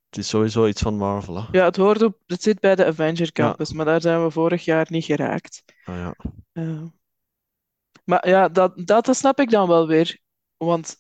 het 0.09 0.19
is 0.19 0.29
sowieso 0.29 0.67
iets 0.67 0.83
van 0.83 0.97
Marvel, 0.97 1.37
hè. 1.37 1.59
Ja, 1.59 1.65
het 1.65 1.77
hoort 1.77 2.03
op, 2.03 2.19
het 2.27 2.43
zit 2.43 2.61
bij 2.61 2.75
de 2.75 2.87
Avenger 2.87 3.33
Campus, 3.33 3.73
maar 3.73 3.85
daar 3.85 4.01
zijn 4.01 4.25
we 4.25 4.31
vorig 4.31 4.65
jaar 4.65 4.87
niet 4.91 5.05
geraakt. 5.05 5.63
Ah, 5.85 5.95
ja. 5.97 6.15
Eh, 6.53 6.83
maar 8.05 8.29
ja, 8.29 8.49
dat, 8.49 8.73
dat 8.87 9.17
snap 9.17 9.41
ik 9.41 9.51
dan 9.51 9.69
wel 9.69 9.87
weer. 9.87 10.19
Want 10.57 10.97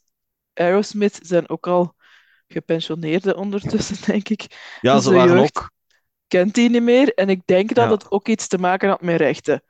Aerosmith 0.54 1.18
zijn 1.22 1.48
ook 1.48 1.66
al 1.66 1.94
gepensioneerden 2.48 3.36
ondertussen, 3.36 3.96
denk 4.12 4.28
ik. 4.28 4.46
Ja, 4.80 4.94
Dus 4.94 5.02
ze 5.04 5.08
de 5.10 5.14
waren 5.16 5.38
ook... 5.38 5.70
Kent 6.26 6.54
die 6.54 6.70
niet 6.70 6.82
meer? 6.82 7.14
En 7.14 7.28
ik 7.28 7.42
denk 7.44 7.74
dat 7.74 7.84
Ja. 7.84 7.90
het 7.90 8.10
ook 8.10 8.28
iets 8.28 8.48
te 8.48 8.58
maken 8.58 8.88
had 8.88 9.00
met 9.02 9.16
rechten. 9.20 9.62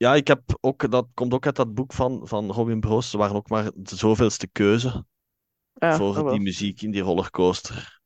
Ja, 0.00 0.14
ik 0.14 0.26
heb 0.26 0.42
ook... 0.60 0.90
Dat 0.90 1.08
komt 1.14 1.32
ook 1.32 1.46
uit 1.46 1.56
dat 1.56 1.74
boek 1.74 1.92
van, 1.92 2.28
van 2.28 2.50
Robin 2.50 2.80
Broos. 2.80 3.10
Ze 3.10 3.18
waren 3.18 3.36
ook 3.36 3.48
maar 3.48 3.70
de 3.74 3.96
zoveelste 3.96 4.48
keuze 4.48 5.04
Ja, 5.72 5.96
voor 5.96 6.16
ah, 6.16 6.22
wel. 6.22 6.32
die 6.32 6.40
muziek 6.40 6.82
in 6.82 6.90
die 6.90 7.02
rollercoaster. 7.02 8.00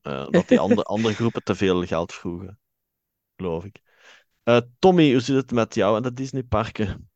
Eh, 0.00 0.28
dat 0.30 0.48
die 0.48 0.58
andere, 0.58 0.82
andere 0.94 1.14
groepen 1.14 1.42
te 1.42 1.54
veel 1.54 1.86
geld 1.86 2.12
vroegen, 2.12 2.58
geloof 3.36 3.64
ik. 3.64 3.80
Eh, 4.42 4.60
Tommy, 4.78 5.12
hoe 5.12 5.20
zit 5.20 5.36
het 5.36 5.50
met 5.50 5.74
jou 5.74 5.96
en 5.96 6.02
de 6.02 6.12
Disneyparken? 6.12 7.10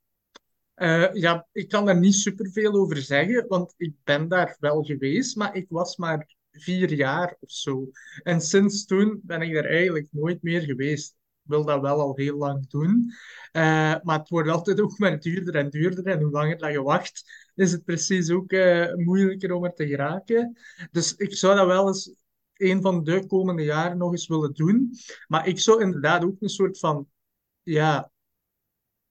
Eh, 0.75 1.13
ja, 1.13 1.47
ik 1.53 1.69
kan 1.69 1.89
er 1.89 1.99
niet 1.99 2.15
superveel 2.15 2.73
over 2.73 2.97
zeggen, 2.97 3.47
want 3.49 3.75
ik 3.77 3.95
ben 4.05 4.29
daar 4.29 4.57
wel 4.61 4.83
geweest, 4.83 5.37
maar 5.37 5.55
ik 5.55 5.67
was 5.69 5.97
maar 5.97 6.35
vier 6.51 6.93
jaar 6.93 7.37
of 7.41 7.51
zo. 7.51 7.91
En 8.23 8.41
sinds 8.41 8.85
toen 8.85 9.21
ben 9.23 9.43
ik 9.43 9.55
daar 9.55 9.65
eigenlijk 9.65 10.09
nooit 10.11 10.43
meer 10.43 10.61
geweest. 10.61 11.15
Wil 11.47 11.65
dat 11.65 11.81
wel 11.81 12.01
al 12.01 12.17
heel 12.17 12.37
lang 12.37 12.69
doen, 12.69 13.13
Eh, 13.53 13.63
maar 14.03 14.19
het 14.19 14.29
wordt 14.29 14.49
altijd 14.51 14.81
ook 14.81 14.99
maar 14.99 15.21
duurder 15.21 15.55
en 15.55 15.71
duurder. 15.71 16.07
En 16.07 16.21
hoe 16.23 16.31
langer 16.31 16.59
dat 16.59 16.73
je 16.73 16.83
wacht, 16.83 17.31
is 17.55 17.73
het 17.73 17.85
precies 17.85 18.31
ook 18.31 18.53
eh, 18.53 18.95
moeilijker 18.95 19.53
om 19.53 19.65
er 19.65 19.75
te 19.75 19.87
geraken. 19.87 20.57
Dus 20.91 21.17
ik 21.17 21.37
zou 21.37 21.57
dat 21.57 21.67
wel 21.67 21.87
eens 21.87 22.15
een 22.57 22.83
van 22.83 23.05
de 23.05 23.27
komende 23.27 23.63
jaren 23.63 23.99
nog 23.99 24.13
eens 24.13 24.29
willen 24.29 24.55
doen. 24.55 24.91
Maar 25.27 25.47
ik 25.47 25.61
zou 25.61 25.83
inderdaad 25.83 26.25
ook 26.25 26.37
een 26.41 26.49
soort 26.49 26.79
van 26.79 27.09
ja, 27.63 28.11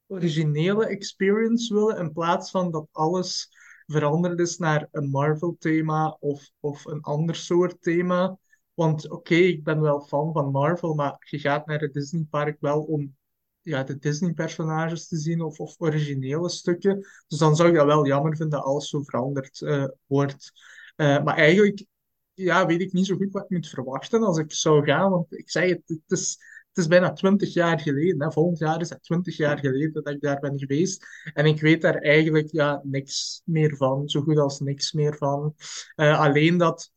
originele 0.07 0.85
experience 0.85 1.73
willen, 1.73 1.97
in 1.97 2.13
plaats 2.13 2.51
van 2.51 2.71
dat 2.71 2.87
alles 2.91 3.49
veranderd 3.85 4.39
is 4.39 4.57
naar 4.57 4.87
een 4.91 5.09
Marvel-thema 5.09 6.17
of, 6.19 6.49
of 6.59 6.85
een 6.85 7.01
ander 7.01 7.35
soort 7.35 7.81
thema. 7.81 8.37
Want 8.75 9.09
oké, 9.09 9.35
ik 9.35 9.63
ben 9.63 9.81
wel 9.81 10.01
fan 10.01 10.33
van 10.33 10.51
Marvel, 10.51 10.93
maar 10.93 11.17
je 11.29 11.39
gaat 11.39 11.65
naar 11.65 11.79
het 11.79 11.93
Disneypark 11.93 12.57
wel 12.59 12.81
om 12.81 13.15
ja, 13.61 13.83
de 13.83 13.97
Disney-personages 13.97 15.07
te 15.07 15.17
zien 15.17 15.41
of, 15.41 15.59
of 15.59 15.75
originele 15.77 16.49
stukken. 16.49 17.07
Dus 17.27 17.39
dan 17.39 17.55
zou 17.55 17.69
ik 17.69 17.75
dat 17.75 17.85
wel 17.85 18.05
jammer 18.05 18.35
vinden 18.35 18.63
alles 18.63 18.89
zo 18.89 19.01
veranderd 19.01 19.61
eh, 19.61 19.85
wordt. 20.05 20.51
Eh, 20.95 21.23
maar 21.23 21.35
eigenlijk 21.35 21.85
ja, 22.33 22.65
weet 22.65 22.81
ik 22.81 22.93
niet 22.93 23.05
zo 23.05 23.15
goed 23.15 23.31
wat 23.31 23.43
ik 23.43 23.49
moet 23.49 23.69
verwachten 23.69 24.23
als 24.23 24.37
ik 24.37 24.53
zou 24.53 24.85
gaan. 24.85 25.11
Want 25.11 25.33
ik 25.33 25.49
zei 25.49 25.69
het, 25.69 25.81
het 25.85 26.19
is, 26.19 26.37
het 26.67 26.77
is 26.77 26.87
bijna 26.87 27.13
twintig 27.13 27.53
jaar 27.53 27.79
geleden. 27.79 28.21
Hè. 28.21 28.31
Volgend 28.31 28.59
jaar 28.59 28.81
is 28.81 28.89
het 28.89 29.03
twintig 29.03 29.37
jaar 29.37 29.59
geleden 29.59 30.03
dat 30.03 30.13
ik 30.13 30.21
daar 30.21 30.39
ben 30.39 30.59
geweest. 30.59 31.05
En 31.33 31.45
ik 31.45 31.61
weet 31.61 31.81
daar 31.81 31.95
eigenlijk 31.95 32.51
ja, 32.51 32.81
niks 32.83 33.41
meer 33.45 33.75
van. 33.75 34.09
Zo 34.09 34.21
goed 34.21 34.37
als 34.37 34.59
niks 34.59 34.91
meer 34.91 35.15
van. 35.17 35.55
Eh, 35.95 36.19
alleen 36.19 36.57
dat 36.57 36.91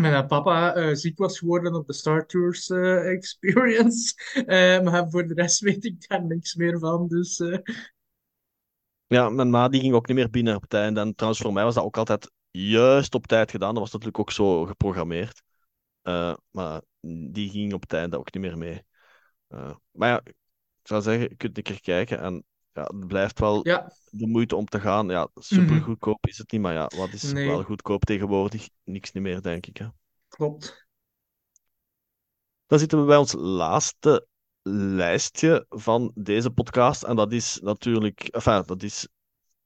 mijn 0.00 0.26
papa 0.26 0.74
eh, 0.74 0.94
ziek 0.94 1.18
was 1.18 1.38
geworden 1.38 1.74
op 1.74 1.86
de 1.86 1.92
Star 1.92 2.26
Tours 2.26 2.70
eh, 2.70 3.10
experience. 3.14 4.14
Eh, 4.46 4.80
maar 4.80 5.10
voor 5.10 5.26
de 5.26 5.34
rest 5.34 5.60
weet 5.60 5.84
ik 5.84 6.08
daar 6.08 6.24
niks 6.24 6.54
meer 6.54 6.78
van. 6.78 7.08
Dus 7.08 7.38
eh, 7.38 7.58
Ja, 9.06 9.28
mijn 9.28 9.50
ma 9.50 9.68
die 9.68 9.80
ging 9.80 9.94
ook 9.94 10.06
niet 10.06 10.16
meer 10.16 10.30
binnen 10.30 10.56
op 10.56 10.72
einde. 10.74 11.00
En 11.00 11.14
trouwens, 11.14 11.42
voor 11.42 11.52
mij 11.52 11.64
was 11.64 11.74
dat 11.74 11.84
ook 11.84 11.96
altijd 11.96 12.30
juist 12.50 13.14
op 13.14 13.26
tijd 13.26 13.50
gedaan. 13.50 13.70
Dat 13.74 13.82
was 13.82 13.92
natuurlijk 13.92 14.18
ook 14.18 14.30
zo 14.30 14.64
geprogrammeerd. 14.64 15.42
Eh, 16.02 16.34
maar 16.50 16.82
die 17.32 17.50
ging 17.50 17.72
op 17.72 17.92
einde 17.92 18.18
ook 18.18 18.34
niet 18.34 18.42
meer 18.42 18.58
mee. 18.58 18.82
Eh, 19.48 19.74
maar 19.90 20.08
ja, 20.08 20.20
ik 20.24 20.34
zou 20.82 21.02
zeggen, 21.02 21.28
je 21.28 21.36
kunt 21.36 21.56
een 21.56 21.62
keer 21.62 21.80
kijken. 21.80 22.20
En 22.20 22.44
ja, 22.76 22.82
het 22.82 23.06
blijft 23.06 23.38
wel 23.38 23.66
ja, 23.66 23.92
de 24.10 24.26
moeite 24.26 24.56
om 24.56 24.66
te 24.66 24.80
gaan. 24.80 25.08
Ja, 25.08 25.28
super 25.34 25.80
goedkoop 25.82 26.26
is 26.26 26.38
het 26.38 26.52
niet. 26.52 26.60
Maar 26.60 26.72
ja, 26.72 26.90
wat 26.96 27.12
is 27.12 27.32
Nee. 27.32 27.46
wel 27.46 27.62
goedkoop 27.62 28.04
tegenwoordig? 28.04 28.68
Niks 28.84 29.12
niet 29.12 29.22
meer, 29.22 29.42
denk 29.42 29.66
ik. 29.66 29.76
Hè. 29.76 29.86
klopt. 30.28 30.86
Dan 32.66 32.78
zitten 32.78 33.00
we 33.00 33.06
bij 33.06 33.16
ons 33.16 33.32
laatste 33.32 34.26
lijstje 34.62 35.66
van 35.68 36.10
deze 36.14 36.50
podcast. 36.50 37.02
En 37.02 37.16
dat 37.16 37.32
is 37.32 37.58
natuurlijk, 37.62 38.20
enfin, 38.20 38.62
dat 38.66 38.82
is 38.82 39.08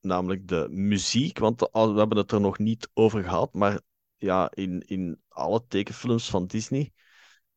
namelijk 0.01 0.49
de 0.49 0.67
muziek. 0.71 1.39
Want 1.39 1.61
we 1.61 1.79
hebben 1.79 2.17
het 2.17 2.33
er 2.33 2.41
nog 2.41 2.59
niet 2.59 2.91
over 2.95 3.23
gehad. 3.23 3.55
Maar 3.55 3.81
ja, 4.17 4.51
in, 4.55 4.81
in 4.81 5.23
alle 5.29 5.65
tekenfilms 5.69 6.31
van 6.31 6.47
Disney 6.47 6.93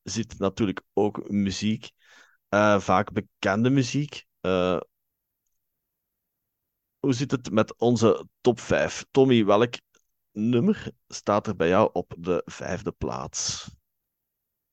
zit 0.04 0.40
natuurlijk 0.40 0.82
ook 0.94 1.30
muziek. 1.30 1.90
Eh, 2.50 2.80
vaak 2.80 3.12
bekende 3.12 3.70
muziek. 3.70 4.26
Eh, 4.42 4.80
hoe 7.04 7.14
zit 7.14 7.32
het 7.32 7.52
met 7.52 7.78
onze 7.78 8.28
top 8.42 8.60
5? 8.60 9.06
Tommy, 9.12 9.46
welk 9.46 9.74
nummer 10.32 10.92
staat 11.08 11.48
er 11.48 11.56
bij 11.56 11.68
jou 11.68 11.90
op 11.94 12.16
de 12.18 12.42
vijfde 12.46 12.92
plaats? 12.92 13.70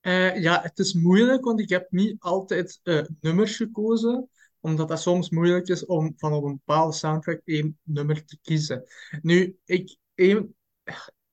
Eh, 0.01 0.43
ja, 0.43 0.63
het 0.63 0.79
is 0.79 0.95
moeilijk, 0.95 1.45
want 1.45 1.61
ik 1.61 1.69
heb 1.69 1.91
niet 1.91 2.17
altijd 2.19 2.81
eh, 2.83 3.03
nummers 3.21 3.57
gekozen, 3.57 4.29
omdat 4.61 4.89
dat 4.89 5.01
soms 5.01 5.31
moeilijk 5.31 5.69
is 5.69 5.87
om 5.87 6.13
van 6.17 6.33
op 6.33 6.45
een 6.45 6.61
bepaalde 6.65 6.93
soundtrack 6.93 7.41
één 7.45 7.79
nummer 7.83 8.25
te 8.25 8.39
kiezen. 8.43 8.85
Nu, 9.23 9.59
ik, 9.65 9.97
één, 10.15 10.55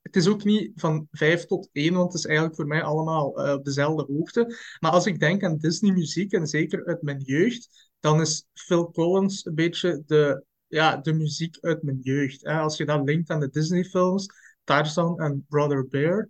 het 0.02 0.16
is 0.16 0.28
ook 0.28 0.44
niet 0.44 0.72
van 0.76 1.08
vijf 1.12 1.46
tot 1.46 1.70
één, 1.72 1.94
want 1.94 2.14
het 2.14 2.22
is 2.22 2.26
eigenlijk 2.26 2.56
voor 2.56 2.68
mij 2.68 2.84
allemaal 2.84 3.44
eh, 3.44 3.54
op 3.54 3.66
dezelfde 3.66 4.14
hoogte. 4.14 4.56
Maar 4.80 4.92
als 4.92 5.06
ik 5.06 5.20
denk 5.20 5.44
aan 5.44 5.58
Disney-muziek, 5.58 6.32
en 6.32 6.48
zeker 6.48 6.86
uit 6.86 7.02
mijn 7.02 7.22
jeugd, 7.22 7.90
dan 8.00 8.22
is 8.22 8.46
Phil 8.54 8.92
Collins 8.92 9.46
een 9.46 9.56
beetje 9.56 10.04
de, 10.06 10.46
ja, 10.68 10.98
de 10.98 11.14
muziek 11.14 11.58
uit 11.62 11.84
mijn 11.84 12.00
jeugd. 12.02 12.42
Hè. 12.42 12.60
Als 12.60 12.78
je 12.78 12.86
dat 12.86 13.06
linkt 13.06 13.30
aan 13.30 13.40
de 13.40 13.50
Disney-films, 13.50 14.26
Tarzan 14.64 15.20
en 15.20 15.46
Brother 15.50 15.88
Bear, 15.88 16.30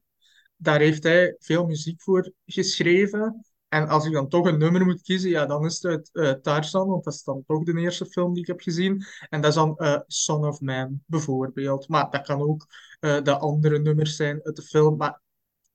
daar 0.57 0.79
heeft 0.79 1.03
hij 1.03 1.35
veel 1.39 1.65
muziek 1.65 2.01
voor 2.01 2.31
geschreven. 2.45 3.45
En 3.67 3.87
als 3.87 4.05
ik 4.05 4.13
dan 4.13 4.29
toch 4.29 4.45
een 4.45 4.57
nummer 4.57 4.85
moet 4.85 5.01
kiezen, 5.01 5.29
ja, 5.29 5.45
dan 5.45 5.65
is 5.65 5.81
het 5.81 5.85
uit 5.85 6.09
eh, 6.13 6.41
Tarzan, 6.41 6.87
want 6.87 7.03
dat 7.03 7.13
is 7.13 7.23
dan 7.23 7.43
toch 7.47 7.63
de 7.63 7.79
eerste 7.79 8.05
film 8.05 8.33
die 8.33 8.41
ik 8.41 8.47
heb 8.47 8.61
gezien. 8.61 9.03
En 9.29 9.41
dat 9.41 9.49
is 9.49 9.55
dan 9.55 9.77
eh, 9.77 9.99
Son 10.07 10.45
of 10.45 10.61
Man, 10.61 11.03
bijvoorbeeld. 11.05 11.87
Maar 11.87 12.11
dat 12.11 12.25
kan 12.25 12.41
ook 12.41 12.67
eh, 12.99 13.23
de 13.23 13.37
andere 13.37 13.79
nummers 13.79 14.15
zijn 14.15 14.39
uit 14.43 14.55
de 14.55 14.61
film. 14.61 14.97
Maar 14.97 15.21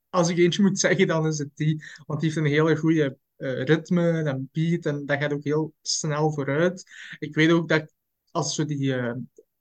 als 0.09 0.29
ik 0.29 0.39
eentje 0.39 0.63
moet 0.63 0.79
zeggen, 0.79 1.07
dan 1.07 1.27
is 1.27 1.39
het 1.39 1.51
die. 1.55 1.85
Want 2.07 2.21
die 2.21 2.29
heeft 2.31 2.41
een 2.41 2.53
hele 2.53 2.77
goede 2.77 3.19
ritme 3.37 4.23
en 4.23 4.49
beat 4.53 4.87
en 4.87 5.07
dat 5.07 5.19
gaat 5.19 5.33
ook 5.33 5.45
heel 5.45 5.75
snel 5.81 6.33
vooruit. 6.33 6.85
Ik 7.19 7.35
weet 7.35 7.51
ook 7.51 7.69
dat 7.69 7.93
als 8.33 8.55
zo 8.55 8.65
die... 8.65 8.95
eh, 8.95 9.15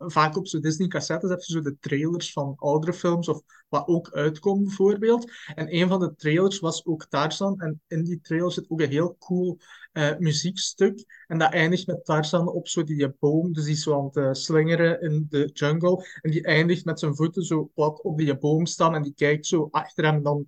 vaak 0.08 0.38
op 0.38 0.48
zo 0.48 0.60
Disney-cassettes 0.60 1.30
heb 1.30 1.40
je 1.40 1.54
zo 1.54 1.62
de 1.62 1.78
trailers 1.80 2.32
van 2.32 2.54
oudere 2.56 2.94
films 2.94 3.28
of 3.28 3.42
wat 3.70 3.88
ook 3.88 4.12
uitkomt 4.12 4.64
bijvoorbeeld. 4.64 5.32
En 5.56 5.76
een 5.76 5.88
van 5.88 6.00
de 6.00 6.16
trailers 6.16 6.60
was 6.60 6.86
ook 6.86 7.06
Tarzan. 7.06 7.60
En 7.60 7.82
in 7.88 8.04
die 8.04 8.22
trailer 8.22 8.52
zit 8.52 8.70
ook 8.70 8.82
een 8.82 8.90
heel 8.90 9.16
cool 9.20 9.58
eh, 9.92 10.18
muziekstuk. 10.18 11.24
En 11.28 11.38
dat 11.38 11.52
eindigt 11.52 11.88
met 11.88 12.06
Tarzan 12.06 12.48
op 12.48 12.68
zo 12.68 12.84
die 12.84 13.10
boom. 13.20 13.54
Dus 13.54 13.64
die 13.64 13.74
is 13.74 13.84
zo 13.84 14.00
aan 14.00 14.06
het 14.06 14.18
eh, 14.18 14.32
slingeren 14.32 15.02
in 15.02 15.26
de 15.30 15.50
jungle. 15.54 16.06
En 16.22 16.32
die 16.32 16.44
eindigt 16.44 16.86
met 16.86 17.00
zijn 17.00 17.16
voeten 17.16 17.44
zo 17.44 17.72
plat 17.74 18.02
op 18.02 18.18
die 18.18 18.38
boom 18.38 18.66
staan. 18.66 18.96
En 18.96 19.02
die 19.02 19.14
kijkt 19.16 19.46
zo 19.46 19.68
achter 19.72 20.06
hem 20.06 20.24
dan 20.24 20.46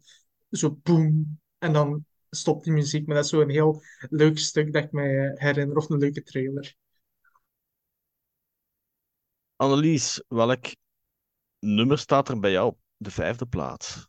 zo 0.49 0.79
boom. 0.83 1.39
En 1.57 1.73
dan 1.73 2.05
stopt 2.29 2.63
die 2.63 2.73
muziek. 2.73 3.05
Maar 3.05 3.15
dat 3.15 3.23
is 3.25 3.29
zo 3.29 3.41
een 3.41 3.49
heel 3.49 3.81
leuk 4.09 4.37
stuk 4.37 4.73
dat 4.73 4.83
ik 4.83 4.91
mij 4.91 5.27
eh, 5.27 5.41
herinner. 5.41 5.77
Of 5.77 5.89
een 5.89 5.97
leuke 5.97 6.23
trailer. 6.23 6.75
Annelies, 9.57 10.21
welk 10.27 10.65
nummer 11.59 11.97
staat 11.97 12.29
er 12.29 12.39
bij 12.39 12.51
jou 12.51 12.67
op 12.67 12.79
de 12.97 13.11
vijfde 13.11 13.45
plaats? 13.45 14.07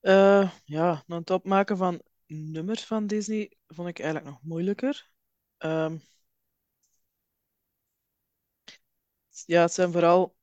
Eh, 0.00 0.50
ja, 0.64 1.04
een 1.06 1.24
top 1.24 1.44
maken 1.44 1.76
van 1.76 2.02
nummers 2.26 2.84
van 2.84 3.06
Disney 3.06 3.56
vond 3.66 3.88
ik 3.88 3.98
eigenlijk 3.98 4.30
nog 4.30 4.42
moeilijker. 4.42 5.10
Ehm, 5.58 5.96
ja, 9.46 9.60
het 9.62 9.72
zijn 9.72 9.92
vooral 9.92 10.36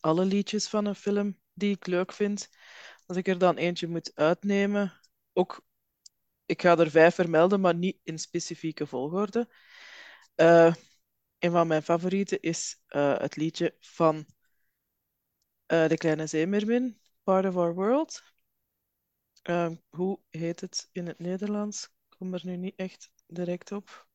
alle 0.00 0.24
liedjes 0.24 0.68
van 0.68 0.84
een 0.86 0.94
film 0.94 1.38
die 1.52 1.74
ik 1.74 1.86
leuk 1.86 2.12
vind. 2.12 2.48
Als 3.06 3.16
ik 3.16 3.28
er 3.28 3.38
dan 3.38 3.56
eentje 3.56 3.86
moet 3.88 4.12
uitnemen, 4.14 5.00
ook, 5.32 5.64
ik 6.46 6.62
ga 6.62 6.78
er 6.78 6.90
vijf 6.90 7.14
vermelden, 7.14 7.60
maar 7.60 7.74
niet 7.74 7.98
in 8.02 8.18
specifieke 8.18 8.86
volgorde. 8.86 9.48
Eh, 10.34 10.74
een 11.38 11.50
van 11.50 11.66
mijn 11.66 11.82
favorieten 11.82 12.40
is 12.40 12.80
eh, 12.86 13.18
het 13.18 13.36
liedje 13.36 13.74
van 13.80 14.26
eh, 15.66 15.88
De 15.88 15.96
Kleine 15.96 16.26
Zeemeermin, 16.26 17.00
Part 17.22 17.44
of 17.46 17.56
Our 17.56 17.74
World. 17.74 18.22
Ehm, 19.42 19.76
hoe 19.88 20.20
heet 20.30 20.60
het 20.60 20.88
in 20.92 21.06
het 21.06 21.18
Nederlands? 21.18 21.84
Ik 21.84 22.16
kom 22.18 22.34
er 22.34 22.40
nu 22.44 22.56
niet 22.56 22.76
echt 22.76 23.12
direct 23.26 23.72
op. 23.72 24.06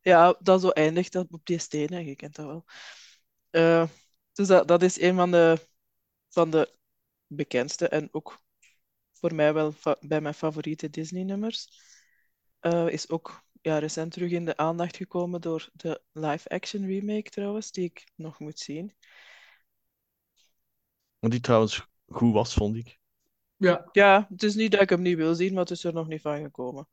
Ja, 0.00 0.36
dat 0.40 0.60
zo 0.60 0.68
eindigt 0.68 1.12
dat 1.12 1.26
op 1.30 1.46
die 1.46 1.58
stenen, 1.58 2.04
je 2.04 2.16
kent 2.16 2.34
dat 2.34 2.46
wel. 2.46 2.64
Eh, 3.50 3.88
dus 4.32 4.46
dat, 4.46 4.82
is 4.82 5.00
een 5.00 5.14
van 5.16 5.30
de, 5.30 5.68
van 6.28 6.50
de 6.50 6.76
bekendste 7.26 7.88
en 7.88 8.08
ook 8.12 8.40
voor 9.12 9.34
mij 9.34 9.54
wel 9.54 9.74
bij 10.00 10.20
mijn 10.20 10.34
favoriete 10.34 10.90
Disney-nummers. 10.90 11.68
Is 12.86 13.10
ook 13.10 13.42
ja, 13.68 13.78
recent 13.78 14.12
terug 14.12 14.30
in 14.30 14.44
de 14.44 14.56
aandacht 14.56 14.96
gekomen 14.96 15.40
door 15.40 15.68
de 15.72 16.00
live-action 16.12 16.86
remake 16.86 17.30
trouwens, 17.30 17.70
die 17.70 17.84
ik 17.84 18.04
nog 18.14 18.38
moet 18.38 18.58
zien. 18.58 18.92
Want 21.18 21.32
die 21.32 21.42
trouwens 21.42 21.86
goed 22.06 22.32
was, 22.32 22.54
vond 22.54 22.76
ik. 22.76 22.98
Ja, 23.56 23.88
Ja, 23.92 24.26
het 24.30 24.42
is 24.42 24.54
niet 24.54 24.70
dat 24.72 24.80
ik 24.80 24.88
hem 24.90 25.02
niet 25.02 25.16
wil 25.16 25.34
zien, 25.34 25.52
maar 25.52 25.62
het 25.62 25.70
is 25.70 25.84
er 25.84 25.92
nog 25.92 26.08
niet 26.08 26.20
van 26.20 26.42
gekomen. 26.42 26.88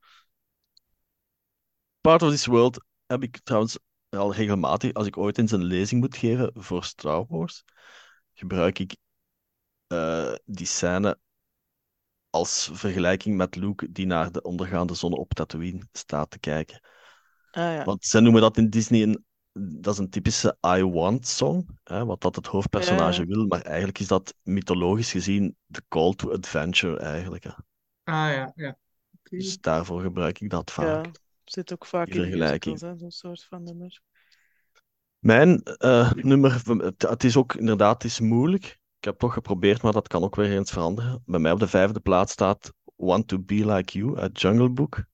Part 2.00 2.22
of 2.22 2.30
This 2.30 2.46
World 2.46 2.84
heb 3.06 3.22
ik 3.22 3.38
trouwens 3.38 3.78
al 4.08 4.34
regelmatig, 4.34 4.94
als 4.94 5.06
ik 5.06 5.16
ooit 5.16 5.38
eens 5.38 5.52
een 5.52 5.64
lezing 5.64 6.00
moet 6.00 6.16
geven 6.16 6.50
voor 6.54 6.84
Star 6.84 7.26
Wars, 7.28 7.64
gebruik 8.34 8.78
ik 8.78 8.96
eh, 9.86 10.34
die 10.44 10.66
scène 10.66 11.18
als 12.36 12.70
vergelijking 12.72 13.36
met 13.36 13.56
Luke 13.56 13.92
die 13.92 14.06
naar 14.06 14.32
de 14.32 14.42
ondergaande 14.42 14.94
zon 14.94 15.12
op 15.12 15.32
Tatooine 15.34 15.82
staat 15.92 16.30
te 16.30 16.38
kijken. 16.38 16.80
Ah 17.50 17.62
ja. 17.74 17.84
Want 17.84 18.04
zij 18.04 18.20
noemen 18.20 18.40
dat 18.40 18.56
in 18.56 18.70
Disney 18.70 19.02
een, 19.02 19.24
dat 19.82 19.92
is 19.92 19.98
een 19.98 20.10
typische 20.10 20.58
I 20.76 20.82
Want 20.84 21.26
song, 21.26 21.66
hè, 21.84 22.04
wat 22.04 22.20
dat 22.20 22.36
het 22.36 22.46
hoofdpersonage 22.46 23.20
Ja. 23.20 23.26
wil, 23.26 23.46
maar 23.46 23.60
eigenlijk 23.62 23.98
is 23.98 24.06
dat 24.06 24.34
mythologisch 24.42 25.10
gezien 25.10 25.56
de 25.66 25.82
call 25.88 26.14
to 26.14 26.32
adventure 26.32 26.98
eigenlijk. 26.98 27.44
Hè. 27.44 27.50
ah 28.04 28.32
ja, 28.32 28.52
ja. 28.56 28.78
Dus 29.22 29.60
daarvoor 29.60 30.00
gebruik 30.00 30.40
ik 30.40 30.50
dat 30.50 30.72
Ja, 30.76 30.84
vaak. 31.02 31.10
zit 31.44 31.72
ook 31.72 31.86
vaak 31.86 32.06
Die 32.06 32.16
in 32.16 32.22
vergelijking. 32.22 32.78
zo'n 32.78 33.10
soort 33.10 33.44
van 33.44 33.62
nummer. 33.62 34.00
Mijn 35.18 35.62
eh, 35.62 36.12
nummer, 36.12 36.62
het, 36.66 37.02
het 37.02 37.24
is 37.24 37.36
ook 37.36 37.54
inderdaad 37.54 38.02
het 38.02 38.12
is 38.12 38.20
moeilijk. 38.20 38.78
Heb 39.06 39.18
toch 39.18 39.32
geprobeerd, 39.32 39.82
maar 39.82 39.92
dat 39.92 40.08
kan 40.08 40.22
ook 40.22 40.36
weer 40.36 40.50
eens 40.50 40.70
veranderen. 40.70 41.22
Bij 41.26 41.40
mij 41.40 41.52
op 41.52 41.58
de 41.58 41.68
vijfde 41.68 42.00
plaats 42.00 42.32
staat 42.32 42.72
Want 42.96 43.28
to 43.28 43.38
Be 43.38 43.66
Like 43.66 43.98
You 43.98 44.18
uit 44.18 44.40
Jungle 44.40 44.70
Book. 44.70 45.04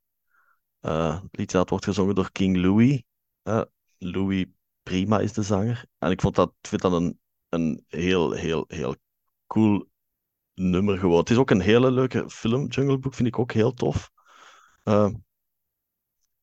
Eh, 0.81 1.23
het 1.23 1.37
liedje 1.37 1.57
dat 1.57 1.71
wordt 1.71 1.85
gezongen 1.85 2.15
door 2.15 2.33
King 2.33 2.57
Louis. 2.57 3.03
Eh, 3.43 3.63
Louis 3.99 4.47
Prima 4.83 5.19
is 5.19 5.33
de 5.33 5.43
zanger. 5.43 5.85
En 5.99 6.11
ik 6.11 6.21
vond 6.21 6.35
dat, 6.35 6.53
vind 6.61 6.83
dat 6.83 6.93
een, 6.93 7.21
een 7.49 7.85
heel, 7.89 8.33
heel, 8.33 8.65
heel 8.69 8.97
cool 9.47 9.89
nummer 10.55 10.95
geworden. 10.95 11.21
Het 11.21 11.31
is 11.31 11.37
ook 11.37 11.51
een 11.51 11.61
hele 11.61 11.91
leuke 11.91 12.31
film. 12.31 12.67
Jungle 12.67 12.99
Book 12.99 13.15
vind 13.15 13.29
ik 13.29 13.39
ook 13.39 13.53
heel 13.53 13.73
tof. 13.73 14.11
Eh, 14.83 15.09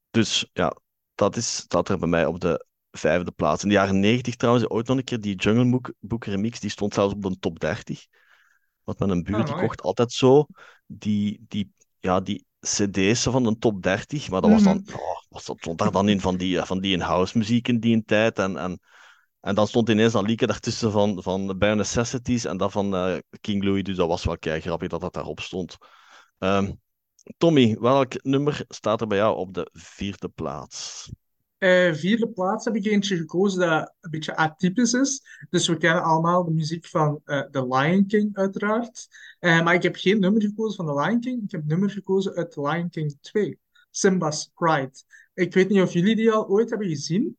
dus 0.10 0.50
ja, 0.54 0.76
dat 1.16 1.36
is, 1.36 1.56
staat 1.56 1.90
er 1.90 2.00
bij 2.00 2.10
mij 2.10 2.26
op 2.26 2.40
de 2.40 2.68
vijfde 3.00 3.32
plaats. 3.32 3.64
In 3.64 3.70
de 3.70 3.76
jaren 3.76 4.00
negentig 4.00 4.36
trouwens, 4.36 4.70
ooit 4.70 4.88
nog 4.88 4.98
een 4.98 5.04
keer 5.04 5.20
die 5.20 5.36
Jungle 5.36 5.70
Book, 5.70 5.94
Book 6.00 6.26
remix, 6.26 6.60
die 6.60 6.70
stond 6.70 6.94
zelfs 6.94 7.14
op 7.14 7.22
de 7.22 7.40
top 7.40 7.60
30. 7.60 8.06
Want 8.84 9.00
mijn 9.00 9.24
buur 9.24 9.36
Ah, 9.36 9.46
die 9.46 9.56
kocht 9.56 9.82
altijd 9.82 10.12
zo 10.12 10.46
die, 10.86 11.46
die, 11.48 11.72
ja, 12.00 12.20
die 12.20 12.46
cd's 12.60 13.24
van 13.24 13.44
de 13.44 13.58
top 13.58 13.82
30, 13.84 14.30
maar 14.30 14.42
dat 14.42 14.52
was 14.52 14.64
dan, 14.64 14.84
Mhm. 14.86 14.96
oh, 14.96 15.22
wat 15.30 15.46
dat 15.46 15.58
stond 15.60 15.78
daar 15.78 15.92
dan 15.92 16.10
in 16.10 16.22
van 16.22 16.38
die, 16.38 16.62
van 16.62 16.80
die 16.80 16.94
in-house 16.94 17.38
muziek 17.38 17.68
in 17.68 17.80
die 17.80 18.04
tijd. 18.06 18.40
En, 18.40 18.58
en, 18.58 18.80
en 19.40 19.56
dan 19.56 19.68
stond 19.68 19.90
ineens 19.90 20.14
dat 20.14 20.28
liedje 20.28 20.48
daartussen 20.48 20.92
van, 20.92 21.24
van 21.24 21.58
Bare 21.58 21.76
Necessities 21.76 22.46
en 22.46 22.58
dat 22.58 22.72
van 22.72 22.96
eh, 22.96 23.18
King 23.42 23.64
Louis, 23.64 23.84
dus 23.84 23.96
dat 23.96 24.08
was 24.08 24.24
wel 24.24 24.38
kei 24.38 24.62
grappig 24.62 24.88
dat 24.90 25.02
dat 25.02 25.14
daarop 25.14 25.40
stond. 25.40 25.78
Ehm, 26.38 26.72
Tommy, 27.38 27.78
welk 27.80 28.24
nummer 28.24 28.64
staat 28.68 29.02
er 29.02 29.08
bij 29.08 29.18
jou 29.18 29.38
op 29.38 29.54
de 29.54 29.70
vierde 29.74 30.30
plaats? 30.30 31.10
Eh, 31.60 31.94
vierde 31.94 32.30
plaats 32.30 32.66
heb 32.66 32.76
ik 32.76 32.86
eentje 32.86 33.18
gekozen 33.18 33.60
dat 33.60 33.94
een 34.00 34.10
beetje 34.10 34.36
atypisch 34.36 34.94
is. 34.94 35.22
Dus 35.50 35.68
we 35.68 35.78
kennen 35.78 36.04
allemaal 36.04 36.44
de 36.44 36.52
muziek 36.52 36.86
van 36.86 37.22
eh 37.26 37.42
The 37.42 37.68
Lion 37.68 38.08
King, 38.08 38.36
uiteraard. 38.36 39.08
Eh, 39.40 39.64
maar 39.64 39.74
ik 39.74 39.84
heb 39.84 39.96
geen 39.96 40.20
nummer 40.20 40.42
gekozen 40.42 40.86
van 40.86 40.96
The 40.96 41.02
Lion 41.02 41.20
King. 41.20 41.44
Ik 41.44 41.52
heb 41.52 41.66
nummer 41.66 41.90
gekozen 41.90 42.36
uit 42.36 42.52
The 42.52 42.62
Lion 42.62 42.90
King 42.90 43.18
2, 43.22 43.60
Simba's 43.92 44.52
Pride. 44.56 44.92
Ik 45.34 45.54
weet 45.54 45.70
niet 45.70 45.82
of 45.82 45.94
jullie 45.94 46.16
die 46.16 46.32
al 46.32 46.48
ooit 46.48 46.70
hebben 46.70 46.88
gezien, 46.88 47.38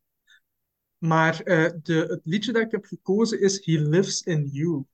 maar 0.99 1.45
de, 1.45 2.05
het 2.09 2.21
liedje 2.25 2.53
dat 2.53 2.63
ik 2.63 2.71
heb 2.71 2.85
gekozen 2.85 3.41
is 3.41 3.65
He 3.65 3.73
Lives 3.73 4.23
in 4.23 4.49
You. 4.53 4.85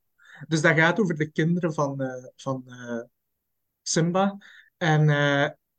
Dus 0.48 0.60
dat 0.60 0.76
gaat 0.76 1.00
over 1.00 1.16
de 1.16 1.30
kinderen 1.30 1.74
van, 1.74 2.02
van 2.36 2.64
Simba. 3.82 4.38
En 4.76 5.08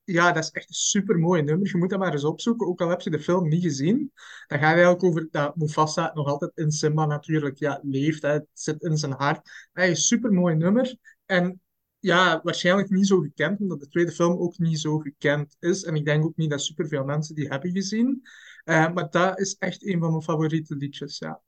ja, 0.07 0.31
dat 0.31 0.43
is 0.43 0.51
echt 0.51 0.69
een 0.69 0.73
super 0.73 1.19
mooi 1.19 1.41
nummer. 1.41 1.67
Je 1.67 1.77
moet 1.77 1.89
dat 1.89 1.99
maar 1.99 2.13
eens 2.13 2.23
opzoeken, 2.23 2.67
ook 2.67 2.81
al 2.81 2.89
heb 2.89 3.01
je 3.01 3.09
de 3.09 3.19
film 3.19 3.47
niet 3.47 3.63
gezien. 3.63 4.11
Dan 4.47 4.59
gaat 4.59 4.75
het 4.75 4.77
eigenlijk 4.77 5.03
over 5.03 5.27
dat 5.31 5.55
Mufasa 5.55 6.11
nog 6.13 6.27
altijd 6.27 6.51
in 6.55 6.71
Simba 6.71 7.05
natuurlijk 7.05 7.57
ja, 7.57 7.79
leeft. 7.83 8.21
Hè. 8.21 8.29
Het 8.29 8.47
zit 8.53 8.81
in 8.81 8.97
zijn 8.97 9.11
hart. 9.11 9.69
Echt 9.73 9.89
een 9.89 9.95
super 9.95 10.33
mooi 10.33 10.55
nummer. 10.55 10.97
En 11.25 11.61
ja, 11.99 12.39
waarschijnlijk 12.43 12.89
niet 12.89 13.07
zo 13.07 13.19
gekend, 13.19 13.59
omdat 13.59 13.79
de 13.79 13.87
tweede 13.87 14.11
film 14.11 14.37
ook 14.37 14.57
niet 14.57 14.79
zo 14.79 14.97
gekend 14.97 15.55
is. 15.59 15.83
En 15.83 15.95
ik 15.95 16.05
denk 16.05 16.23
ook 16.25 16.37
niet 16.37 16.49
dat 16.49 16.61
superveel 16.61 17.03
mensen 17.03 17.35
die 17.35 17.47
hebben 17.47 17.71
gezien. 17.71 18.27
Eh, 18.63 18.93
maar 18.93 19.09
dat 19.09 19.39
is 19.39 19.55
echt 19.59 19.85
een 19.85 19.99
van 19.99 20.09
mijn 20.09 20.23
favoriete 20.23 20.75
liedjes, 20.75 21.17
ja. 21.17 21.41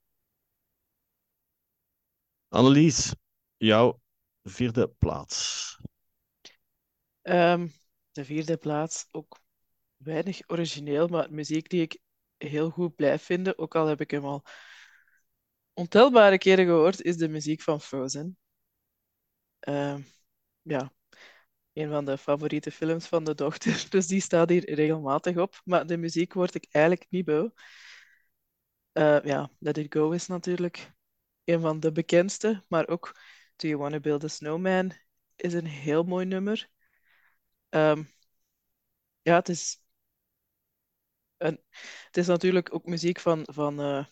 Annelies, 2.48 3.16
jouw 3.58 4.00
vierde 4.44 4.88
plaats. 4.98 5.78
Ehm, 7.22 7.68
de 8.20 8.26
vierde 8.26 8.58
plaats, 8.58 9.08
ook 9.12 9.40
weinig 9.98 10.42
origineel, 10.48 11.08
maar 11.08 11.32
muziek 11.32 11.70
die 11.70 11.82
ik 11.82 12.00
heel 12.38 12.70
goed 12.70 12.96
blijf 12.96 13.24
vinden, 13.24 13.58
ook 13.58 13.76
al 13.76 13.88
heb 13.88 14.02
ik 14.02 14.12
hem 14.12 14.26
al 14.26 14.44
ontelbare 15.74 16.38
keren 16.38 16.66
gehoord, 16.66 17.02
is 17.02 17.18
de 17.18 17.28
muziek 17.30 17.62
van 17.62 17.82
Frozen. 17.82 18.38
Ehm, 19.60 20.02
ja, 20.62 20.94
een 21.74 21.90
van 21.90 22.06
de 22.06 22.18
favoriete 22.18 22.72
films 22.72 23.08
van 23.08 23.24
de 23.24 23.36
dochter, 23.36 23.86
dus 23.90 24.08
die 24.08 24.22
staat 24.22 24.50
hier 24.50 24.74
regelmatig 24.74 25.38
op. 25.38 25.62
Maar 25.66 25.88
de 25.88 25.98
muziek 25.98 26.34
word 26.34 26.56
ik 26.56 26.66
eigenlijk 26.72 27.06
niet 27.10 27.26
beu. 27.26 27.50
Eh, 28.92 29.24
ja, 29.24 29.52
Let 29.60 29.78
It 29.78 29.94
Go 29.94 30.12
is 30.12 30.28
natuurlijk 30.28 30.92
een 31.44 31.62
van 31.62 31.80
de 31.80 31.92
bekendste, 31.92 32.64
maar 32.68 32.88
ook 32.88 33.12
Do 33.56 33.68
You 33.68 33.80
Wanna 33.80 34.00
Build 34.00 34.24
a 34.24 34.28
Snowman 34.28 34.92
is 35.36 35.54
een 35.54 35.66
heel 35.66 36.04
mooi 36.04 36.26
nummer. 36.26 36.70
Ehm, 37.70 38.04
ja, 39.24 39.36
het 39.36 39.50
is, 39.50 39.82
een, 41.38 41.60
het 42.06 42.18
is 42.18 42.28
natuurlijk 42.28 42.74
ook 42.74 42.86
muziek 42.86 43.20
van, 43.20 43.48
van 43.52 43.80
eh, 43.80 44.06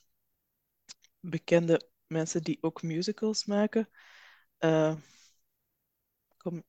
bekende 1.20 1.90
mensen 2.08 2.42
die 2.44 2.58
ook 2.62 2.82
musicals 2.84 3.46
maken. 3.46 3.90
Uh, 4.60 4.96
kom 6.38 6.64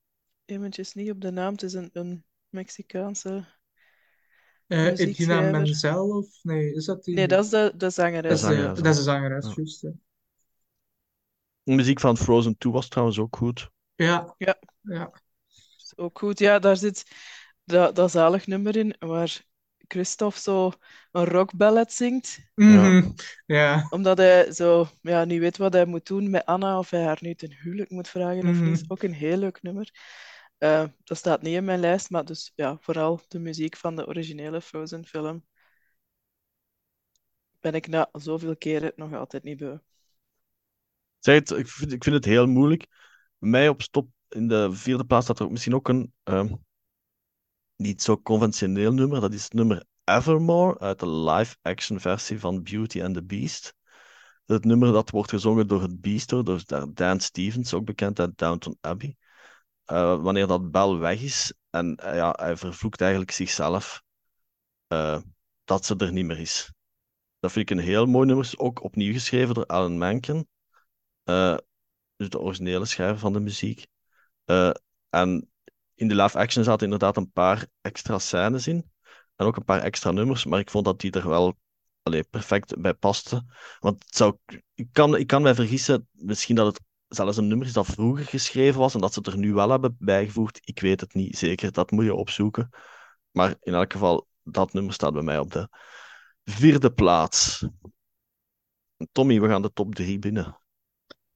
eventjes 0.45 0.93
niet 0.93 1.11
op 1.11 1.21
de 1.21 1.31
naam. 1.31 1.51
Het 1.51 1.63
is 1.63 1.73
een, 1.73 1.89
een 1.93 2.25
Mexicaanse 2.49 3.45
Uh, 4.67 4.87
Edina. 4.99 5.41
Menzel, 5.51 6.09
of 6.17 6.27
nee, 6.43 6.73
is 6.73 6.85
dat 6.85 7.03
die? 7.03 7.15
Nee, 7.15 7.27
dat 7.27 7.43
is 7.43 7.49
de, 7.49 7.71
de 7.75 7.77
Dat 7.77 7.93
zangeres. 7.93 8.33
is, 8.33 8.39
de- 8.41 8.47
zangeres, 8.55 8.77
dat 8.77 8.85
is 8.85 8.97
de 8.97 9.03
zangeres, 9.03 9.45
Ja. 9.45 9.53
juist. 9.55 9.81
De 11.63 11.73
muziek 11.73 11.99
van 11.99 12.17
Frozen 12.17 12.57
2 12.57 12.73
was 12.73 12.87
trouwens 12.87 13.19
ook 13.19 13.35
goed. 13.35 13.69
Ja, 13.95 14.35
Ja. 14.37 14.59
ja. 14.81 15.11
Ook 15.99 16.19
goed. 16.19 16.39
Ja, 16.39 16.59
daar 16.59 16.77
zit 16.77 17.11
dat, 17.63 17.95
dat 17.95 18.11
zalig 18.11 18.47
nummer 18.47 18.75
in 18.75 18.95
waar 18.99 19.41
Christophe 19.87 20.39
zo 20.39 20.71
een 21.11 21.25
rockballad 21.25 21.93
zingt. 21.93 22.39
Mhm. 22.55 23.11
Ja. 23.45 23.87
Omdat 23.89 24.17
hij 24.17 24.51
zo 24.51 24.87
ja, 25.01 25.25
niet 25.25 25.39
weet 25.39 25.57
wat 25.57 25.73
hij 25.73 25.85
moet 25.85 26.07
doen 26.07 26.29
met 26.29 26.45
Anna, 26.45 26.77
of 26.77 26.89
hij 26.89 27.03
haar 27.03 27.17
nu 27.21 27.35
ten 27.35 27.53
huwelijk 27.53 27.89
moet 27.89 28.07
vragen 28.07 28.47
of 28.47 28.55
Mhm. 28.55 28.63
niet. 28.63 28.81
Is 28.81 28.89
ook 28.89 29.03
een 29.03 29.13
heel 29.13 29.37
leuk 29.37 29.61
nummer. 29.61 29.91
Eh, 30.57 30.85
dat 31.03 31.17
staat 31.17 31.41
niet 31.41 31.55
in 31.55 31.63
mijn 31.63 31.79
lijst, 31.79 32.09
maar 32.09 32.25
dus 32.25 32.51
ja, 32.55 32.77
vooral 32.79 33.21
de 33.27 33.39
muziek 33.39 33.75
van 33.77 33.95
de 33.95 34.07
originele 34.07 34.61
Frozen 34.61 35.05
film 35.05 35.45
ben 37.59 37.73
ik 37.73 37.87
na 37.87 38.09
zoveel 38.11 38.57
keren 38.57 38.91
nog 38.95 39.13
altijd 39.13 39.43
niet 39.43 39.57
beu. 39.57 39.77
Zeg 41.19 41.35
het, 41.35 41.51
ik 41.51 41.67
vind, 41.67 41.91
ik 41.93 42.03
vind 42.03 42.15
het 42.15 42.25
heel 42.25 42.47
moeilijk. 42.47 42.87
Bij 43.37 43.49
mij 43.49 43.69
op 43.69 43.81
stop 43.81 44.09
in 44.29 44.47
de 44.47 44.71
vierde 44.71 45.05
plaats 45.05 45.25
staat 45.25 45.39
er 45.39 45.51
misschien 45.51 45.75
ook 45.75 45.87
een 45.87 46.13
ehm, 46.23 46.53
niet 47.75 48.01
zo 48.01 48.21
conventioneel 48.21 48.93
nummer. 48.93 49.21
Dat 49.21 49.33
is 49.33 49.43
het 49.43 49.53
nummer 49.53 49.85
Evermore 50.03 50.79
uit 50.79 50.99
de 50.99 51.09
live-action 51.09 51.99
versie 51.99 52.39
van 52.39 52.63
Beauty 52.63 53.03
and 53.03 53.13
the 53.13 53.23
Beast. 53.23 53.73
Het 54.45 54.65
nummer 54.65 54.91
dat 54.91 55.09
wordt 55.09 55.29
gezongen 55.29 55.67
door 55.67 55.81
het 55.81 56.01
Beasto, 56.01 56.43
door 56.43 56.63
Dan 56.93 57.19
Stevens, 57.19 57.73
ook 57.73 57.85
bekend 57.85 58.19
uit 58.19 58.37
Downton 58.37 58.77
Abbey. 58.81 59.17
Eh, 59.85 60.21
wanneer 60.21 60.47
dat 60.47 60.71
bel 60.71 60.97
weg 60.97 61.21
is 61.21 61.53
en 61.69 61.95
eh, 61.95 62.15
ja, 62.15 62.35
hij 62.39 62.57
vervloekt 62.57 63.01
eigenlijk 63.01 63.31
zichzelf 63.31 64.03
eh, 64.87 65.21
dat 65.63 65.85
ze 65.85 65.95
er 65.95 66.11
niet 66.11 66.25
meer 66.25 66.39
is. 66.39 66.71
Dat 67.39 67.51
vind 67.51 67.69
ik 67.69 67.77
een 67.77 67.83
heel 67.83 68.05
mooi 68.05 68.27
nummer. 68.27 68.51
Ook 68.55 68.83
opnieuw 68.83 69.13
geschreven 69.13 69.53
door 69.53 69.65
Alan 69.65 69.97
Menken. 69.97 70.47
Dus 72.15 72.29
de 72.29 72.39
originele 72.39 72.85
schrijver 72.85 73.19
van 73.19 73.33
de 73.33 73.39
muziek. 73.39 73.87
Eh, 74.49 74.71
en 75.09 75.49
in 75.95 76.07
de 76.07 76.15
live 76.15 76.37
action 76.37 76.63
zaten 76.63 76.83
inderdaad 76.83 77.17
een 77.17 77.31
paar 77.31 77.67
extra 77.81 78.19
scènes 78.19 78.67
in. 78.67 78.91
En 79.35 79.45
ook 79.45 79.55
een 79.55 79.63
paar 79.63 79.81
extra 79.81 80.11
nummers. 80.11 80.45
Maar 80.45 80.59
ik 80.59 80.69
vond 80.69 80.85
dat 80.85 80.99
die 80.99 81.11
er 81.11 81.29
wel 81.29 81.57
allee, 82.03 82.23
perfect 82.23 82.81
bij 82.81 82.93
paste. 82.93 83.45
Want 83.79 84.03
het 84.03 84.15
zou, 84.15 84.37
ik, 84.73 84.87
kan, 84.91 85.15
ik 85.15 85.27
kan 85.27 85.41
mij 85.41 85.55
vergissen, 85.55 86.07
misschien 86.11 86.55
dat 86.55 86.65
het 86.65 86.81
zelfs 87.07 87.37
een 87.37 87.47
nummer 87.47 87.67
is 87.67 87.73
dat 87.73 87.85
vroeger 87.85 88.25
geschreven 88.25 88.79
was. 88.79 88.93
En 88.93 89.01
dat 89.01 89.13
ze 89.13 89.19
het 89.19 89.27
er 89.27 89.37
nu 89.37 89.53
wel 89.53 89.69
hebben 89.69 89.95
bijgevoegd. 89.99 90.59
Ik 90.63 90.79
weet 90.79 90.99
het 90.99 91.13
niet 91.13 91.37
zeker. 91.37 91.71
Dat 91.71 91.91
moet 91.91 92.05
je 92.05 92.13
opzoeken. 92.13 92.69
Maar 93.31 93.55
in 93.61 93.73
elk 93.73 93.91
geval, 93.91 94.27
dat 94.43 94.73
nummer 94.73 94.93
staat 94.93 95.13
bij 95.13 95.21
mij 95.21 95.39
op 95.39 95.51
de 95.51 95.69
vierde 96.43 96.91
plaats. 96.91 97.65
Tommy, 99.11 99.39
we 99.39 99.47
gaan 99.47 99.61
de 99.61 99.73
top 99.73 99.95
drie 99.95 100.19
binnen. 100.19 100.58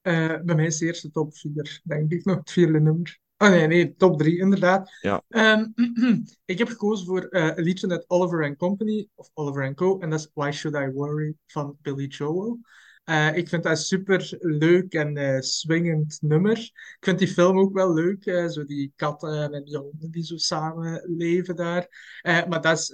Eh, 0.04 0.41
bij 0.43 0.56
mij 0.56 0.66
is 0.66 0.78
de 0.78 0.86
eerste 0.86 1.12
top 1.12 1.38
4, 1.38 1.82
denk 1.84 2.12
ik 2.12 2.26
nog, 2.26 2.38
het 2.38 2.51
vierde 2.51 2.80
nummer. 2.80 3.22
Oh 3.38 3.49
nee, 3.49 3.68
nee, 3.68 3.95
top 3.95 4.18
3 4.18 4.38
inderdaad. 4.38 4.91
Ja. 5.01 5.24
Ehm, 5.30 5.66
ik 6.45 6.58
heb 6.58 6.68
gekozen 6.68 7.06
voor 7.06 7.28
eh, 7.28 7.51
een 7.56 7.64
liedje 7.64 7.89
uit 7.89 8.06
Oliver 8.08 8.43
and 8.43 8.58
Company, 8.58 9.08
of 9.16 9.30
Oliver 9.34 9.74
Co. 9.74 9.99
En 9.99 10.10
dat 10.10 10.20
is 10.20 10.30
Why 10.34 10.51
Should 10.51 10.78
I 10.78 10.91
Worry 10.93 11.36
van 11.47 11.78
Billy 11.82 12.06
Joel. 12.06 12.60
Eh, 13.04 13.36
ik 13.36 13.49
vind 13.49 13.64
dat 13.64 13.72
een 13.72 13.78
super 13.78 14.38
leuk 14.39 14.93
en 14.93 15.18
eh, 15.18 15.39
swingend 15.39 16.18
nummer. 16.22 16.58
Ik 16.58 16.97
vind 16.99 17.20
die 17.20 17.28
film 17.28 17.60
ook 17.60 17.74
wel 17.74 17.93
leuk, 17.93 18.24
zo 18.51 18.66
die 18.66 18.93
katten 18.95 19.54
en 19.54 19.64
die 19.64 19.78
honden 19.78 20.12
die 20.12 20.24
zo 20.24 20.38
samen 20.38 21.04
leven 21.18 21.56
daar. 21.56 21.88
Maar 22.24 22.62
dat 22.62 22.78
is, 22.78 22.91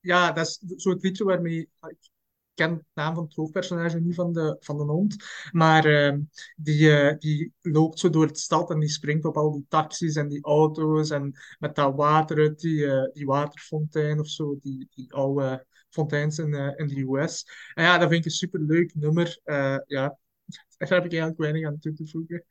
ja, 0.00 0.32
dat 0.32 0.46
is 0.46 0.58
zo 0.76 0.90
het 0.90 1.02
liedje 1.02 1.24
waarmee 1.24 1.58
ik 1.60 2.12
ken 2.54 2.76
de 2.76 2.84
naam 2.94 3.14
van 3.14 3.24
het 3.24 3.34
hoofdpersonage 3.34 4.00
niet 4.00 4.14
van 4.14 4.32
de, 4.32 4.56
van 4.60 4.76
de 4.76 4.84
hond. 4.84 5.16
Maar 5.52 5.84
ehm, 5.84 6.20
die, 6.56 6.96
eh, 6.96 7.18
die 7.18 7.52
loopt 7.60 7.98
zo 7.98 8.10
door 8.10 8.26
het 8.26 8.38
stad 8.38 8.70
en 8.70 8.80
die 8.80 8.88
springt 8.88 9.24
op 9.24 9.36
al 9.36 9.52
die 9.52 9.66
taxis 9.68 10.16
en 10.16 10.28
die 10.28 10.44
auto's. 10.44 11.10
En 11.10 11.32
met 11.58 11.74
dat 11.74 11.94
water 11.94 12.38
uit 12.38 12.60
die, 12.60 12.86
eh, 12.86 13.12
die 13.12 13.26
waterfontein 13.26 14.20
of 14.20 14.28
zo, 14.28 14.58
die, 14.60 14.88
die 14.94 15.12
oude 15.12 15.66
fonteins 15.88 16.38
in, 16.38 16.54
eh, 16.54 16.72
in 16.76 16.86
de 16.86 17.00
US. 17.00 17.46
En 17.74 17.84
ja, 17.84 17.98
dat 17.98 18.08
vind 18.08 18.20
ik 18.20 18.24
een 18.24 18.36
superleuk 18.36 18.94
nummer. 18.94 19.40
Ja, 19.86 20.18
daar 20.78 20.88
heb 20.88 21.04
ik 21.04 21.10
eigenlijk 21.10 21.38
weinig 21.38 21.66
aan 21.66 21.78
toe 21.78 21.92
te 21.92 22.06
voegen. 22.06 22.44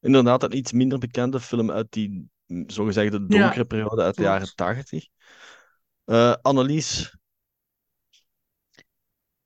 Inderdaad, 0.00 0.42
een 0.42 0.56
iets 0.56 0.72
minder 0.72 0.98
bekende 0.98 1.40
film 1.40 1.70
uit 1.70 1.92
die 1.92 2.28
mm, 2.46 2.70
zogezegde 2.70 3.26
donkere 3.26 3.64
periode 3.64 4.02
uit 4.02 4.16
de 4.16 4.22
jaren 4.22 4.54
tachtig. 4.54 5.06
Annelies, 6.42 7.17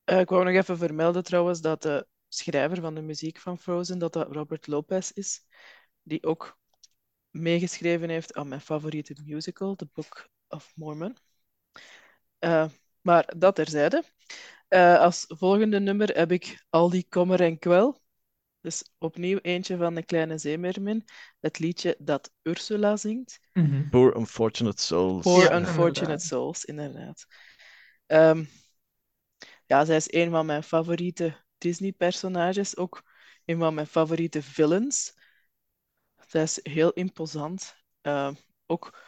Eh, 0.05 0.21
ik 0.21 0.29
wou 0.29 0.45
nog 0.45 0.55
even 0.55 0.79
vermelden 0.79 1.25
trouwens 1.25 1.61
dat 1.61 1.83
de 1.83 2.07
schrijver 2.29 2.81
van 2.81 2.95
de 2.95 3.03
muziek 3.03 3.39
van 3.39 3.59
Frozen, 3.59 3.99
dat 3.99 4.13
dat 4.13 4.33
Robert 4.33 4.67
Lopez 4.67 5.11
is, 5.11 5.45
die 6.03 6.25
ook 6.25 6.59
meegeschreven 7.31 8.09
heeft 8.09 8.35
aan 8.35 8.49
mijn 8.49 8.61
favoriete 8.61 9.15
musical, 9.25 9.75
The 9.75 9.89
Book 9.93 10.29
of 10.49 10.73
Mormon. 10.75 11.17
Eh, 12.39 12.69
maar 13.01 13.33
dat 13.37 13.55
terzijde. 13.55 14.05
Eh, 14.69 14.99
als 14.99 15.25
volgende 15.29 15.81
nummer 15.81 16.09
heb 16.17 16.33
ik 16.33 16.65
Al 16.71 16.91
die 16.91 17.07
kommer 17.09 17.41
en 17.41 17.59
kwel. 17.59 18.01
Dus 18.61 18.85
opnieuw 18.99 19.39
eentje 19.43 19.77
van 19.77 19.95
de 19.95 20.05
kleine 20.05 20.39
zeemeermin. 20.39 21.05
Het 21.41 21.59
liedje 21.59 21.97
dat 21.99 22.33
Ursula 22.43 22.97
zingt. 22.97 23.39
Mhm. 23.53 23.89
Poor 23.89 24.17
Unfortunate 24.17 24.83
Souls. 24.83 25.23
Poor 25.23 25.43
Ja, 25.43 25.57
Unfortunate 25.59 26.01
inderdaad. 26.01 26.23
Souls, 26.23 26.65
inderdaad. 26.65 27.27
Ehm, 28.07 28.45
ja, 29.73 29.85
zij 29.85 29.97
is 29.97 30.13
een 30.13 30.31
van 30.31 30.47
mijn 30.47 30.63
favoriete 30.63 31.37
Disney-personages. 31.59 32.77
Ook 32.77 33.03
een 33.45 33.59
van 33.59 33.75
mijn 33.75 33.87
favoriete 33.87 34.43
villains. 34.43 35.15
Zij 36.27 36.43
is 36.43 36.61
heel 36.63 36.93
imposant. 36.93 37.77
Ehm, 38.01 38.35
ook 38.67 38.99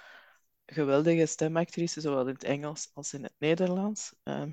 geweldige 0.66 1.26
stemactrice, 1.26 2.00
zowel 2.00 2.20
in 2.20 2.34
het 2.34 2.44
Engels 2.44 2.90
als 2.94 3.12
in 3.14 3.22
het 3.22 3.34
Nederlands. 3.38 4.14
Ehm, 4.22 4.50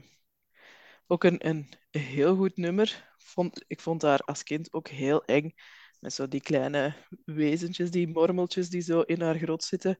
ook 1.08 1.24
een, 1.24 1.48
een 1.48 1.70
heel 1.92 2.36
goed 2.36 2.58
nummer. 2.58 3.14
Vond, 3.18 3.64
ik 3.68 3.80
vond 3.82 4.02
haar 4.02 4.20
als 4.20 4.44
kind 4.44 4.74
ook 4.74 4.88
heel 4.88 5.26
eng. 5.26 5.54
Met 6.00 6.14
zo 6.14 6.28
die 6.28 6.42
kleine 6.42 6.96
wezentjes, 7.26 7.92
die 7.92 8.08
mormeltjes 8.08 8.70
die 8.70 8.82
zo 8.82 9.02
in 9.02 9.22
haar 9.22 9.38
grot 9.38 9.64
zitten. 9.64 9.98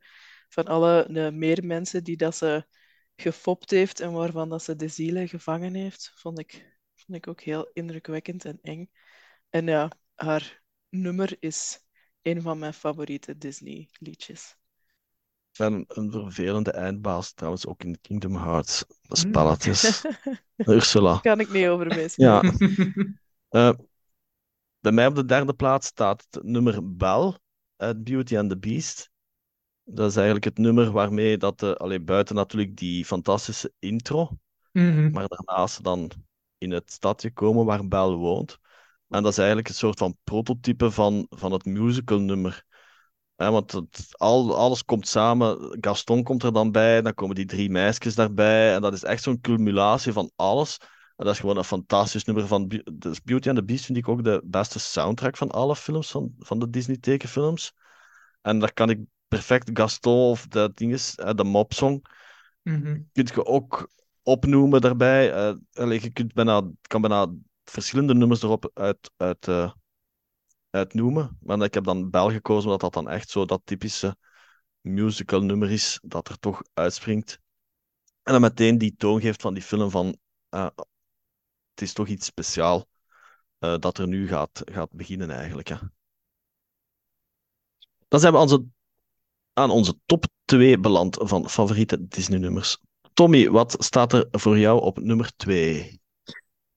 Van 0.50 0.66
alle 0.66 1.08
de 1.10 1.32
meer 1.32 1.66
mensen 1.66 2.04
die 2.04 2.18
dat 2.18 2.36
ze 2.36 2.66
gefopt 3.22 3.72
heeft 3.72 4.00
en 4.00 4.12
waarvan 4.12 4.50
dat 4.50 4.64
ze 4.64 4.76
de 4.76 4.88
zielen 4.88 5.28
gevangen 5.28 5.74
heeft, 5.74 6.12
vond 6.16 6.40
ik, 6.40 6.80
vond 6.96 7.18
ik 7.18 7.28
ook 7.28 7.42
heel 7.42 7.70
indrukwekkend 7.74 8.46
en 8.46 8.60
eng. 8.62 8.90
En 9.50 9.68
ja, 9.68 9.92
haar 10.16 10.64
nummer 10.90 11.36
is 11.40 11.80
een 12.22 12.42
van 12.42 12.60
mijn 12.60 12.74
favoriete 12.74 13.38
Disney-liedjes. 13.38 14.56
En 15.52 15.86
een 15.88 16.12
vervelende 16.12 16.72
eindbaas 16.72 17.34
trouwens 17.34 17.68
ook 17.68 17.84
in 17.84 18.02
Kingdom 18.02 18.36
Hearts. 18.36 18.80
De 18.88 18.96
Mm. 19.08 19.16
spelletjes. 19.16 20.06
Ursula. 20.56 21.20
Kan 21.20 21.40
ik 21.40 21.50
niet 21.52 21.68
over. 21.68 22.12
Ja. 22.16 22.42
Eh, 23.50 23.74
bij 24.80 24.92
mij 24.92 25.08
op 25.08 25.16
de 25.16 25.26
derde 25.26 25.54
plaats 25.54 25.88
staat 25.88 26.28
het 26.30 26.44
nummer 26.44 26.96
Bel 26.96 27.38
uit 27.78 28.04
Beauty 28.04 28.38
and 28.38 28.50
the 28.50 28.58
Beast. 28.58 29.11
Dat 29.84 30.10
is 30.10 30.16
eigenlijk 30.16 30.46
het 30.46 30.58
nummer 30.58 30.92
waarmee 30.92 31.38
dat, 31.38 31.60
de, 31.60 31.78
allee, 31.78 32.00
buiten 32.00 32.36
natuurlijk 32.36 32.76
die 32.76 33.06
fantastische 33.06 33.74
intro, 33.80 34.30
Mhm. 34.72 35.12
maar 35.12 35.28
daarnaast 35.28 35.84
dan 35.84 36.12
in 36.58 36.72
het 36.72 36.92
stadje 36.92 37.32
komen 37.32 37.66
waar 37.66 37.88
Belle 37.88 38.16
woont. 38.16 38.58
En 39.10 39.24
dat 39.24 39.32
is 39.32 39.38
eigenlijk 39.38 39.68
een 39.68 39.74
soort 39.74 39.98
van 39.98 40.18
prototype 40.24 40.92
van, 40.92 41.26
van 41.30 41.52
het 41.52 41.66
musicalnummer. 41.66 42.64
Hè, 43.36 43.52
want 43.52 43.72
het, 43.72 44.08
al, 44.12 44.58
alles 44.58 44.86
komt 44.86 45.08
samen. 45.08 45.78
Gaston 45.82 46.24
komt 46.24 46.44
er 46.44 46.54
dan 46.54 46.72
bij, 46.72 47.02
dan 47.02 47.14
komen 47.14 47.36
die 47.36 47.46
drie 47.46 47.70
meisjes 47.70 48.16
daarbij. 48.16 48.74
En 48.74 48.82
dat 48.82 48.94
is 48.94 49.04
echt 49.04 49.24
zo'n 49.24 49.42
culminatie 49.42 50.14
van 50.14 50.32
alles. 50.36 50.78
En 51.16 51.26
dat 51.26 51.34
is 51.34 51.40
gewoon 51.40 51.58
een 51.58 51.64
fantastisch 51.64 52.24
nummer 52.24 52.48
van 52.48 52.82
dus 52.94 53.22
Beauty 53.22 53.48
and 53.50 53.58
the 53.58 53.64
Beast 53.64 53.86
vind 53.86 53.98
ik 53.98 54.08
ook 54.08 54.24
de 54.24 54.42
beste 54.46 54.80
soundtrack 54.80 55.38
van 55.38 55.52
alle 55.52 55.76
films, 55.76 56.12
van, 56.12 56.34
van 56.40 56.60
de 56.60 56.70
Disney 56.70 56.98
tekenfilms. 56.98 57.74
En 58.42 58.60
daar 58.60 58.74
kan 58.74 58.90
ik 58.90 59.00
perfect 59.32 59.70
Gaston 59.74 60.30
of 60.30 60.48
dat 60.48 60.78
ding 60.78 60.94
is, 60.94 61.16
eh, 61.16 61.34
de 61.34 61.44
mopsong, 61.44 62.06
Mhm. 62.62 63.02
kun 63.12 63.26
je 63.34 63.46
ook 63.46 63.90
opnoemen 64.24 64.82
daarbij. 64.82 65.34
Eh, 65.34 65.56
allee, 65.74 66.02
je 66.02 66.12
kunt 66.12 66.34
bijna, 66.34 66.70
kan 66.82 67.02
bijna 67.02 67.34
verschillende 67.64 68.14
nummers 68.14 68.42
erop 68.42 68.72
uit, 68.74 69.12
uit, 69.18 69.48
eh, 69.48 69.72
uitnoemen. 70.70 71.38
Maar 71.42 71.62
ik 71.62 71.74
heb 71.74 71.84
dan 71.84 72.10
Bel 72.10 72.32
gekozen, 72.32 72.66
omdat 72.66 72.80
dat 72.80 72.94
dan 72.94 73.10
echt 73.10 73.30
zo 73.30 73.46
dat 73.46 73.62
typische 73.64 74.16
musical 74.82 75.42
nummer 75.42 75.72
is, 75.72 76.00
dat 76.04 76.30
er 76.30 76.40
toch 76.40 76.62
uitspringt. 76.74 77.40
En 78.24 78.32
dan 78.32 78.42
meteen 78.42 78.78
die 78.78 78.96
toon 78.96 79.22
geeft 79.22 79.42
van 79.42 79.54
die 79.54 79.64
film 79.64 79.90
van, 79.90 80.18
het 80.50 81.82
is 81.82 81.94
toch 81.94 82.08
iets 82.08 82.26
speciaal 82.26 82.88
eh, 83.60 83.78
dat 83.78 83.98
er 83.98 84.08
nu 84.08 84.28
gaat, 84.28 84.62
gaat 84.66 84.92
beginnen 84.92 85.30
eigenlijk. 85.30 85.68
Hè. 85.68 85.76
Dan 88.08 88.20
zijn 88.20 88.32
we 88.32 88.38
aan 88.38 88.44
onze, 88.44 88.66
aan 89.62 89.70
onze 89.70 89.96
top 90.06 90.26
2 90.46 90.80
beland 90.80 91.18
van 91.20 91.50
favoriete 91.50 92.08
Disney-nummers. 92.08 92.78
Tommy, 93.14 93.50
wat 93.50 93.76
staat 93.80 94.14
er 94.14 94.28
voor 94.32 94.58
jou 94.58 94.82
op 94.82 95.00
nummer 95.00 95.32
2? 95.36 96.00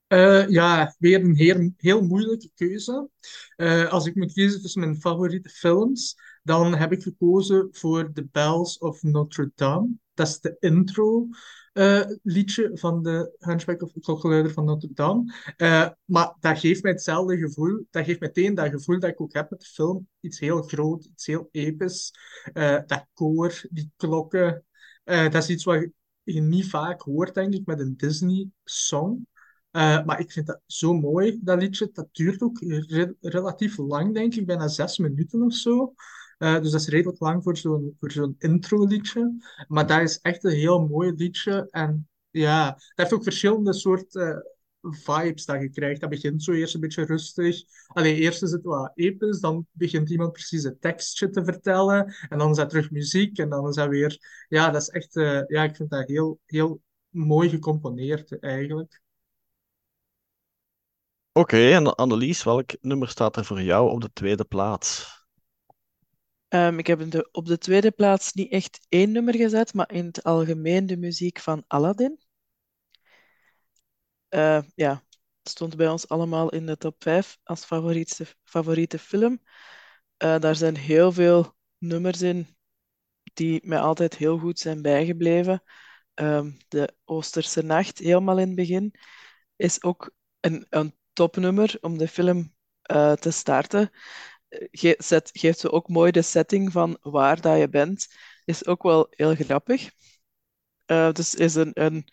Eh, 0.06 0.48
ja, 0.48 0.94
weer 0.98 1.20
een 1.20 1.74
heel, 1.76 2.02
moeilijke 2.02 2.50
keuze. 2.54 3.08
Eh, 3.56 3.92
als 3.92 4.06
ik 4.06 4.14
moet 4.14 4.32
kiezen 4.32 4.60
tussen 4.62 4.80
mijn 4.80 4.96
favoriete 4.96 5.48
films, 5.48 6.16
dan 6.42 6.74
heb 6.74 6.92
ik 6.92 7.02
gekozen 7.02 7.68
voor 7.70 8.12
The 8.12 8.28
Bells 8.32 8.78
of 8.78 9.02
Notre 9.02 9.52
Dame. 9.54 9.88
Dat 10.14 10.28
is 10.28 10.40
de 10.40 10.56
intro 10.60 11.28
eh, 11.74 12.00
liedje 12.22 12.70
van 12.74 13.02
de 13.02 13.36
Hunchback 13.38 13.82
of 13.82 13.92
Klokkenluider 14.00 14.52
van 14.52 14.64
Notre 14.64 14.88
Dame. 14.92 15.34
Eh, 15.56 15.88
maar 16.04 16.36
dat 16.40 16.58
geeft 16.58 16.82
mij 16.82 16.92
hetzelfde 16.92 17.36
gevoel. 17.38 17.86
Dat 17.90 18.04
geeft 18.04 18.20
meteen 18.20 18.54
dat 18.54 18.70
gevoel 18.70 18.98
dat 18.98 19.10
ik 19.10 19.20
ook 19.20 19.34
heb 19.34 19.50
met 19.50 19.60
de 19.60 19.66
film. 19.66 20.08
Iets 20.20 20.38
heel 20.40 20.62
groot, 20.62 21.04
iets 21.04 21.26
heel 21.26 21.48
episch. 21.50 22.12
Eh, 22.52 22.78
dat 22.86 23.06
koor, 23.14 23.62
die 23.70 23.92
klokken. 23.96 24.64
Dat 25.04 25.34
is 25.34 25.48
iets 25.48 25.64
wat 25.64 25.88
je 26.22 26.40
niet 26.40 26.68
vaak 26.68 27.00
hoort, 27.00 27.34
denk 27.34 27.54
ik, 27.54 27.66
met 27.66 27.80
een 27.80 27.96
Disney-song. 27.96 29.26
Maar 29.70 30.20
ik 30.20 30.32
vind 30.32 30.46
dat 30.46 30.60
zo 30.66 30.94
mooi, 30.94 31.40
dat 31.42 31.60
liedje. 31.60 31.90
Dat 31.92 32.08
duurt 32.12 32.42
ook 32.42 32.58
re- 32.60 33.14
relatief 33.20 33.76
lang, 33.78 34.14
denk 34.14 34.34
ik, 34.34 34.46
bijna 34.46 34.68
zes 34.68 34.98
minuten 34.98 35.42
of 35.42 35.54
zo. 35.54 35.94
Eh, 36.38 36.60
dus 36.60 36.70
dat 36.70 36.80
is 36.80 36.88
redelijk 36.88 37.20
lang 37.20 37.42
voor 37.42 37.56
zo'n 37.56 37.96
zo'n 38.00 38.34
intro-liedje. 38.38 39.36
Maar 39.68 39.86
dat 39.86 40.00
is 40.00 40.18
echt 40.20 40.44
een 40.44 40.50
heel 40.50 40.86
mooi 40.86 41.12
liedje. 41.12 41.68
En 41.70 42.08
ja, 42.30 42.70
dat 42.70 42.82
heeft 42.94 43.12
ook 43.12 43.22
verschillende 43.22 43.72
soorten 43.72 44.44
vibes 44.80 45.44
dat 45.44 45.60
je 45.60 45.70
krijgt. 45.70 46.00
Dat 46.00 46.10
begint 46.10 46.42
zo 46.42 46.52
eerst 46.52 46.74
een 46.74 46.80
beetje 46.80 47.04
rustig. 47.04 47.62
Allee, 47.86 48.14
eerst 48.14 48.42
is 48.42 48.50
het 48.50 48.62
wat 48.64 48.92
episch, 48.94 49.40
dan 49.40 49.66
begint 49.72 50.10
iemand 50.10 50.32
precies 50.32 50.62
het 50.62 50.80
tekstje 50.80 51.30
te 51.30 51.44
vertellen. 51.44 52.14
En 52.28 52.38
dan 52.38 52.50
is 52.50 52.56
dat 52.56 52.68
terug 52.68 52.90
muziek. 52.90 53.38
En 53.38 53.48
dan 53.48 53.68
is 53.68 53.74
dat 53.74 53.88
weer... 53.88 54.44
Ja, 54.48 54.70
dat 54.70 54.80
is 54.82 54.88
echt... 54.88 55.16
eh, 55.16 55.40
ja, 55.46 55.62
ik 55.64 55.76
vind 55.76 55.90
dat 55.90 56.08
heel, 56.08 56.40
heel 56.46 56.82
mooi 57.08 57.48
gecomponeerd, 57.48 58.38
eigenlijk. 58.38 59.02
Oké, 61.32 61.70
en 61.70 61.94
Annelies, 61.94 62.42
welk 62.42 62.70
nummer 62.80 63.08
staat 63.08 63.36
er 63.36 63.44
voor 63.44 63.62
jou 63.62 63.90
op 63.90 64.00
de 64.00 64.10
tweede 64.12 64.44
plaats? 64.44 65.23
Ehm, 66.54 66.78
ik 66.78 66.86
heb 66.86 67.28
op 67.32 67.46
de 67.46 67.58
tweede 67.58 67.90
plaats 67.90 68.32
niet 68.32 68.52
echt 68.52 68.86
één 68.88 69.12
nummer 69.12 69.36
gezet, 69.36 69.74
maar 69.74 69.92
in 69.92 70.06
het 70.06 70.22
algemeen 70.24 70.86
de 70.86 70.96
muziek 70.96 71.38
van 71.38 71.64
Aladdin. 71.66 72.18
Eh, 74.28 74.62
ja, 74.74 75.02
stond 75.42 75.76
bij 75.76 75.88
ons 75.88 76.08
allemaal 76.08 76.50
in 76.50 76.66
de 76.66 76.76
top 76.76 77.02
5 77.02 77.38
als 77.44 77.64
favoriete, 77.64 78.26
favoriete 78.44 78.98
film. 78.98 79.42
Eh, 80.16 80.38
daar 80.38 80.56
zijn 80.56 80.76
heel 80.76 81.12
veel 81.12 81.54
nummers 81.78 82.22
in 82.22 82.56
die 83.22 83.60
mij 83.64 83.80
altijd 83.80 84.16
heel 84.16 84.38
goed 84.38 84.58
zijn 84.58 84.82
bijgebleven. 84.82 85.62
Ehm, 86.14 86.50
de 86.68 86.94
Oosterse 87.04 87.62
Nacht, 87.62 87.98
helemaal 87.98 88.38
in 88.38 88.46
het 88.46 88.56
begin, 88.56 88.94
is 89.56 89.82
ook 89.82 90.10
een, 90.40 90.66
een 90.70 90.94
topnummer 91.12 91.76
om 91.80 91.98
de 91.98 92.08
film 92.08 92.54
eh, 92.82 93.12
te 93.12 93.30
starten. 93.30 93.90
Ge 94.70 94.94
zet, 94.98 95.30
geeft 95.32 95.58
zo 95.58 95.68
ook 95.68 95.88
mooi 95.88 96.10
de 96.12 96.22
setting 96.22 96.72
van 96.72 96.98
waar 97.00 97.40
dat 97.40 97.58
je 97.58 97.68
bent. 97.68 98.06
Is 98.44 98.66
ook 98.66 98.82
wel 98.82 99.06
heel 99.10 99.34
grappig. 99.34 99.90
Eh, 100.86 101.12
dus 101.12 101.34
is 101.34 101.54
een, 101.54 101.70
een, 101.74 102.08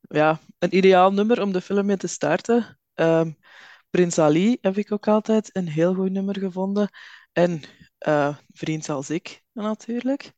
ja, 0.00 0.40
een 0.58 0.76
ideaal 0.76 1.12
nummer 1.12 1.42
om 1.42 1.52
de 1.52 1.60
film 1.60 1.86
mee 1.86 1.96
te 1.96 2.06
starten. 2.06 2.78
Ehm, 2.94 3.32
Prins 3.90 4.18
Ali 4.18 4.58
heb 4.60 4.76
ik 4.76 4.92
ook 4.92 5.08
altijd 5.08 5.56
een 5.56 5.68
heel 5.68 5.94
goed 5.94 6.10
nummer 6.10 6.38
gevonden. 6.38 6.88
En 7.32 7.62
eh, 7.98 8.36
Vriend 8.52 8.88
als 8.88 9.10
ik 9.10 9.42
natuurlijk. 9.52 10.32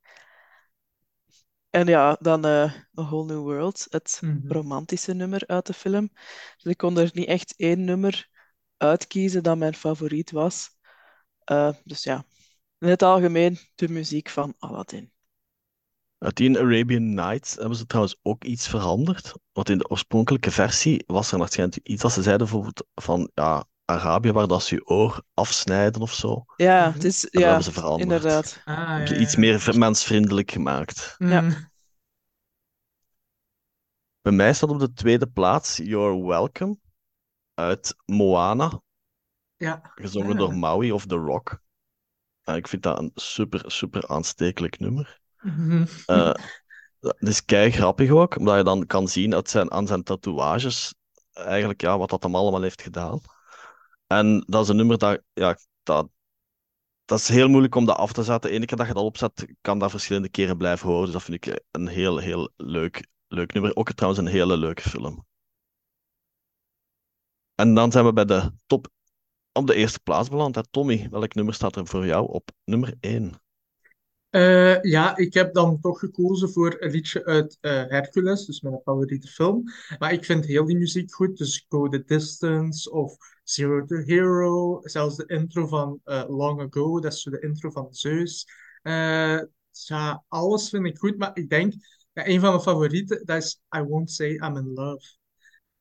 En 1.70 1.86
ja, 1.86 2.16
dan 2.20 2.44
eh 2.44 2.72
A 2.98 3.04
Whole 3.04 3.24
New 3.26 3.42
World, 3.42 3.86
het 3.90 4.18
Mhm. 4.22 4.52
romantische 4.52 5.12
nummer 5.14 5.46
uit 5.46 5.66
de 5.66 5.72
film. 5.72 6.10
Dus 6.56 6.72
ik 6.72 6.76
kon 6.76 6.98
er 6.98 7.10
niet 7.12 7.28
echt 7.28 7.54
één 7.56 7.84
nummer 7.84 8.28
uitkiezen 8.76 9.42
dat 9.42 9.58
mijn 9.58 9.74
favoriet 9.74 10.30
was. 10.30 10.78
Eh, 11.50 11.70
dus 11.84 12.02
ja, 12.02 12.24
in 12.78 12.88
het 12.88 13.02
algemeen 13.02 13.58
de 13.74 13.88
muziek 13.88 14.28
van 14.28 14.54
Aladdin. 14.58 15.12
Uit 16.18 16.36
die 16.36 16.58
Arabian 16.58 17.14
Nights 17.14 17.54
hebben 17.54 17.76
ze 17.76 17.86
trouwens 17.86 18.18
ook 18.22 18.44
iets 18.44 18.68
veranderd. 18.68 19.32
Want 19.52 19.68
in 19.68 19.78
de 19.78 19.88
oorspronkelijke 19.88 20.50
versie 20.50 21.04
was 21.06 21.32
er 21.32 21.38
waarschijnlijk 21.38 21.86
iets 21.88 22.02
dat 22.02 22.12
ze 22.12 22.22
zeiden 22.22 22.46
bijvoorbeeld 22.46 22.86
van 22.94 23.30
ja, 23.34 23.64
Arabië, 23.84 24.32
waar 24.32 24.46
dat 24.46 24.62
ze 24.62 24.74
je 24.74 24.86
oor 24.86 25.22
afsnijden 25.34 26.00
of 26.02 26.12
zo. 26.14 26.44
Ja, 26.56 26.84
Mhm. 26.86 26.94
het 26.94 27.04
is, 27.04 27.20
dat 27.20 27.32
ja, 27.32 27.46
hebben 27.46 27.64
ze 27.64 27.72
veranderd. 27.72 28.02
inderdaad. 28.02 28.60
Ah, 28.64 28.76
Hebben 28.76 29.00
ja, 29.00 29.06
ze 29.06 29.18
iets 29.20 29.32
ja. 29.32 29.38
meer 29.40 29.78
mensvriendelijk 29.78 30.50
gemaakt. 30.50 31.14
Ja. 31.18 31.40
Mm. 31.40 31.68
Bij 34.20 34.32
mij 34.32 34.54
staat 34.54 34.70
op 34.70 34.78
de 34.78 34.92
tweede 34.92 35.26
plaats 35.26 35.76
You're 35.76 36.26
Welcome 36.26 36.78
uit 37.54 37.94
Moana, 38.06 38.80
Ja. 39.60 39.92
gezongen 39.94 40.32
Ah. 40.32 40.38
door 40.38 40.54
Maui 40.54 40.92
of 40.92 41.06
The 41.06 41.14
Rock. 41.14 41.60
En 42.42 42.56
ik 42.56 42.68
vind 42.68 42.82
dat 42.82 42.98
een 42.98 43.10
super, 43.14 43.70
super 43.70 44.08
aanstekelijk 44.08 44.78
nummer. 44.78 45.20
Mhm. 45.40 45.86
Eh, 46.06 46.34
Het 47.00 47.28
is 47.28 47.44
kei 47.44 47.70
grappig 47.70 48.10
ook, 48.10 48.36
omdat 48.36 48.56
je 48.56 48.64
dan 48.64 48.86
kan 48.86 49.08
zien 49.08 49.34
uit 49.34 49.50
zijn, 49.50 49.70
aan 49.70 49.86
zijn 49.86 50.02
tatoeages 50.02 50.94
eigenlijk 51.32 51.80
ja, 51.80 51.98
wat 51.98 52.10
dat 52.10 52.22
hem 52.22 52.34
allemaal 52.34 52.62
heeft 52.62 52.82
gedaan. 52.82 53.20
En 54.06 54.44
dat 54.46 54.62
is 54.62 54.68
een 54.68 54.76
nummer 54.76 54.98
dat, 54.98 55.22
ja, 55.32 55.56
dat, 55.82 56.08
dat 57.04 57.18
is 57.18 57.28
heel 57.28 57.48
moeilijk 57.48 57.74
om 57.74 57.84
dat 57.84 57.96
af 57.96 58.12
te 58.12 58.22
zetten. 58.22 58.54
Eén 58.54 58.66
keer 58.66 58.76
dat 58.76 58.86
je 58.86 58.92
dat 58.94 59.02
opzet, 59.02 59.54
kan 59.60 59.78
dat 59.78 59.90
verschillende 59.90 60.28
keren 60.28 60.56
blijven 60.56 60.88
horen. 60.88 61.04
Dus 61.04 61.12
dat 61.12 61.22
vind 61.22 61.46
ik 61.46 61.62
een 61.70 61.86
heel, 61.88 62.18
heel 62.18 62.50
leuk, 62.56 63.06
leuk 63.28 63.52
nummer. 63.52 63.76
Ook 63.76 63.92
trouwens 63.92 64.22
een 64.24 64.32
hele 64.32 64.56
leuke 64.56 64.82
film. 64.82 65.26
En 67.54 67.74
dan 67.74 67.92
zijn 67.92 68.04
we 68.04 68.12
bij 68.12 68.24
de 68.24 68.52
top 68.66 68.88
op 69.52 69.66
de 69.66 69.74
eerste 69.74 70.00
plaats 70.00 70.28
beland. 70.28 70.54
Hè. 70.54 70.62
Tommy, 70.70 71.08
welk 71.10 71.34
nummer 71.34 71.54
staat 71.54 71.76
er 71.76 71.86
voor 71.86 72.06
jou 72.06 72.28
op 72.28 72.50
nummer 72.64 72.94
1? 73.00 73.40
Eh, 74.30 74.82
ja, 74.82 75.16
ik 75.16 75.34
heb 75.34 75.54
dan 75.54 75.80
toch 75.80 75.98
gekozen 75.98 76.50
voor 76.50 76.76
een 76.78 76.90
liedje 76.90 77.24
uit 77.24 77.58
eh, 77.60 77.72
Hercules, 77.72 78.44
dus 78.44 78.60
mijn 78.60 78.80
favoriete 78.84 79.28
film. 79.28 79.62
Maar 79.98 80.12
ik 80.12 80.24
vind 80.24 80.44
heel 80.46 80.64
die 80.64 80.76
muziek 80.76 81.14
goed, 81.14 81.36
dus 81.36 81.66
Go 81.68 81.88
the 81.88 82.04
Distance 82.04 82.90
of 82.90 83.16
Zero 83.44 83.84
to 83.84 83.96
Hero, 83.96 84.80
zelfs 84.82 85.16
de 85.16 85.26
intro 85.26 85.66
van 85.66 86.00
eh, 86.04 86.24
Long 86.28 86.60
Ago, 86.60 87.00
dat 87.00 87.12
is 87.12 87.22
de 87.22 87.40
intro 87.40 87.70
van 87.70 87.94
Zeus. 87.94 88.46
Ja, 89.70 90.24
alles 90.28 90.68
vind 90.68 90.86
ik 90.86 90.98
goed, 90.98 91.18
maar 91.18 91.30
ik 91.34 91.48
denk, 91.48 91.72
ja, 92.12 92.26
een 92.26 92.40
van 92.40 92.50
mijn 92.50 92.62
favorieten, 92.62 93.26
dat 93.26 93.42
is 93.42 93.60
I 93.76 93.80
Won't 93.80 94.10
Say 94.10 94.30
I'm 94.30 94.56
in 94.56 94.72
Love. 94.74 95.16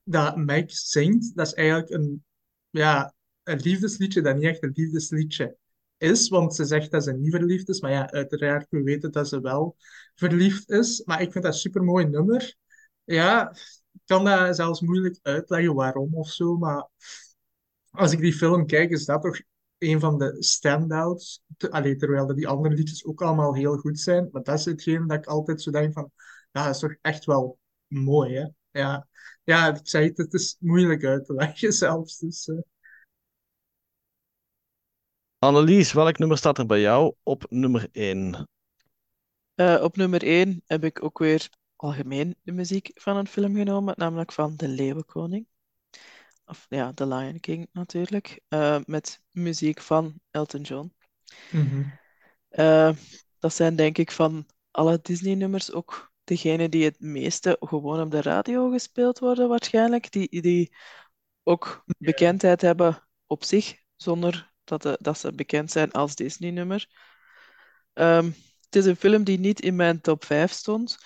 Dat 0.03 0.35
Meg 0.35 0.71
zingt, 0.71 1.35
dat 1.35 1.47
is 1.47 1.53
eigenlijk 1.53 1.89
een, 1.89 2.23
ja, 2.69 3.13
een 3.49 3.59
liefdesliedje 3.59 4.21
dat 4.21 4.35
niet 4.35 4.43
echt 4.43 4.63
een 4.63 4.71
liefdesliedje 4.73 5.57
is, 5.97 6.29
want 6.29 6.55
ze 6.55 6.65
zegt 6.65 6.91
dat 6.91 7.03
ze 7.03 7.13
niet 7.13 7.31
verliefd 7.31 7.69
is. 7.69 7.81
Maar 7.81 7.91
ja, 7.91 8.11
uiteraard, 8.11 8.67
we 8.69 8.83
weten 8.83 9.11
dat 9.11 9.27
ze 9.27 9.41
wel 9.41 9.75
verliefd 10.15 10.69
is. 10.69 11.03
Maar 11.05 11.21
ik 11.21 11.31
vind 11.31 11.43
dat 11.43 11.53
een 11.53 11.59
supermooi 11.59 12.05
nummer. 12.05 12.55
Ja, 13.03 13.51
ik 13.93 14.01
kan 14.05 14.25
dat 14.25 14.55
zelfs 14.55 14.81
moeilijk 14.81 15.19
uitleggen 15.21 15.73
waarom 15.73 16.15
of 16.15 16.29
zo, 16.29 16.57
maar 16.57 16.87
als 17.89 18.11
ik 18.11 18.19
die 18.19 18.33
film 18.33 18.65
kijk, 18.65 18.89
is 18.89 19.05
dat 19.05 19.21
toch 19.21 19.39
een 19.77 19.99
van 19.99 20.17
de 20.17 20.35
standouts. 20.39 21.41
Allee, 21.69 21.95
terwijl 21.95 22.35
die 22.35 22.47
andere 22.47 22.75
liedjes 22.75 23.05
ook 23.05 23.21
allemaal 23.21 23.55
heel 23.55 23.77
goed 23.77 23.99
zijn. 23.99 24.29
Maar 24.31 24.43
dat 24.43 24.59
is 24.59 24.65
hetgeen 24.65 25.07
dat 25.07 25.17
ik 25.17 25.25
altijd 25.25 25.61
zo 25.61 25.71
denk 25.71 25.93
van, 25.93 26.11
ja, 26.51 26.65
dat 26.65 26.73
is 26.73 26.79
toch 26.79 26.95
echt 27.01 27.25
wel 27.25 27.59
mooi, 27.87 28.35
hè? 28.35 28.47
Ja, 28.79 29.07
ja 29.43 29.75
ik 29.75 29.79
zei 29.83 30.07
het, 30.07 30.17
het 30.17 30.33
is 30.33 30.55
moeilijk 30.59 31.03
uit 31.03 31.25
te 31.25 31.33
leggen 31.33 31.73
zelfs. 31.83 32.17
Dus, 32.19 32.47
eh. 32.47 32.57
Annelies, 35.39 35.93
welk 35.93 36.17
nummer 36.17 36.37
staat 36.37 36.57
er 36.57 36.65
bij 36.65 36.79
jou 36.81 37.13
op 37.23 37.45
nummer 37.49 37.89
1? 37.91 38.47
Eh, 39.55 39.79
op 39.83 39.95
nummer 39.95 40.23
1 40.23 40.61
heb 40.65 40.83
ik 40.83 41.03
ook 41.03 41.19
weer 41.19 41.49
algemeen 41.75 42.35
de 42.41 42.51
muziek 42.51 42.91
van 42.93 43.17
een 43.17 43.27
film 43.27 43.55
genomen, 43.55 43.93
namelijk 43.97 44.31
van 44.31 44.55
De 44.55 44.67
Leeuwenkoning. 44.67 45.47
Of 46.45 46.65
ja, 46.69 46.93
The 46.93 47.07
Lion 47.07 47.39
King 47.39 47.69
natuurlijk. 47.71 48.39
eh, 48.47 48.79
met 48.85 49.21
muziek 49.31 49.81
van 49.81 50.13
Elton 50.31 50.61
John. 50.61 50.93
mhm. 51.51 51.83
Eh, 52.49 52.91
dat 53.39 53.53
zijn 53.53 53.75
denk 53.75 53.97
ik 53.97 54.11
van 54.11 54.45
alle 54.71 54.99
Disney-nummers 55.01 55.71
ook 55.71 56.11
degene 56.23 56.69
die 56.69 56.83
het 56.83 56.99
meeste 56.99 57.57
gewoon 57.59 58.01
op 58.01 58.11
de 58.11 58.21
radio 58.21 58.69
gespeeld 58.71 59.19
worden, 59.19 59.49
waarschijnlijk. 59.49 60.11
Die, 60.11 60.41
die 60.41 60.75
ook 61.43 61.83
bekendheid 61.97 62.61
hebben 62.61 63.07
op 63.27 63.43
zich, 63.43 63.83
zonder 63.95 64.48
dat, 64.69 64.81
de- 64.81 64.97
dat 65.01 65.17
ze 65.19 65.33
bekend 65.33 65.71
zijn 65.71 65.91
als 65.91 66.15
Disney-nummer. 66.15 66.87
Ehm, 67.93 68.25
het 68.65 68.75
is 68.75 68.85
een 68.85 68.95
film 68.95 69.23
die 69.23 69.39
niet 69.39 69.61
in 69.61 69.75
mijn 69.75 70.01
top 70.01 70.25
5 70.25 70.51
stond. 70.51 70.97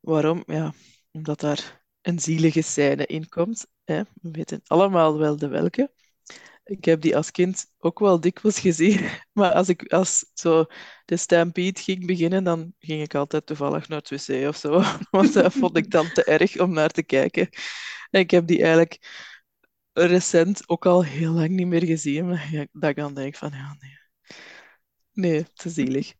Waarom? 0.00 0.42
Ja, 0.46 0.72
omdat 1.12 1.40
daar 1.40 1.84
een 2.02 2.18
zielige 2.18 2.62
scène 2.62 3.06
in 3.06 3.28
komt. 3.28 3.66
Hè? 3.84 4.02
We 4.20 4.30
weten 4.30 4.60
allemaal 4.66 5.18
wel 5.18 5.36
de 5.36 5.48
welke. 5.48 5.92
Ik 6.64 6.84
heb 6.84 7.00
die 7.00 7.16
als 7.16 7.30
kind 7.30 7.66
ook 7.78 7.98
wel 7.98 8.20
dikwijls 8.20 8.58
gezien. 8.60 9.08
Maar 9.32 9.52
als 9.52 9.68
ik 9.68 9.92
als 9.92 10.30
zo 10.34 10.64
de 11.04 11.16
Stampede 11.16 11.80
ging 11.80 12.06
beginnen, 12.06 12.44
dan 12.44 12.74
ging 12.78 13.02
ik 13.02 13.14
altijd 13.14 13.46
toevallig 13.46 13.88
naar 13.88 13.98
het 13.98 14.10
wc 14.26 14.48
of 14.48 14.56
zo. 14.56 14.82
Want 15.10 15.32
dat 15.32 15.52
vond 15.52 15.76
ik 15.76 15.90
dan 15.90 16.12
te 16.12 16.24
erg 16.24 16.58
om 16.58 16.72
naar 16.72 16.88
te 16.90 17.02
kijken. 17.02 17.48
En 18.10 18.20
ik 18.20 18.30
heb 18.30 18.46
die 18.46 18.62
eigenlijk 18.62 18.98
recent 19.92 20.68
ook 20.68 20.86
al 20.86 21.04
heel 21.04 21.32
lang 21.32 21.48
niet 21.48 21.66
meer 21.66 21.84
gezien. 21.84 22.26
Maar 22.28 22.48
ja, 22.50 22.66
dat 22.72 22.90
ik 22.90 22.96
dan 22.96 23.14
denk 23.14 23.36
van, 23.36 23.50
ja, 23.50 23.76
nee. 23.80 24.00
Nee, 25.12 25.44
te 25.54 25.70
zielig. 25.70 26.14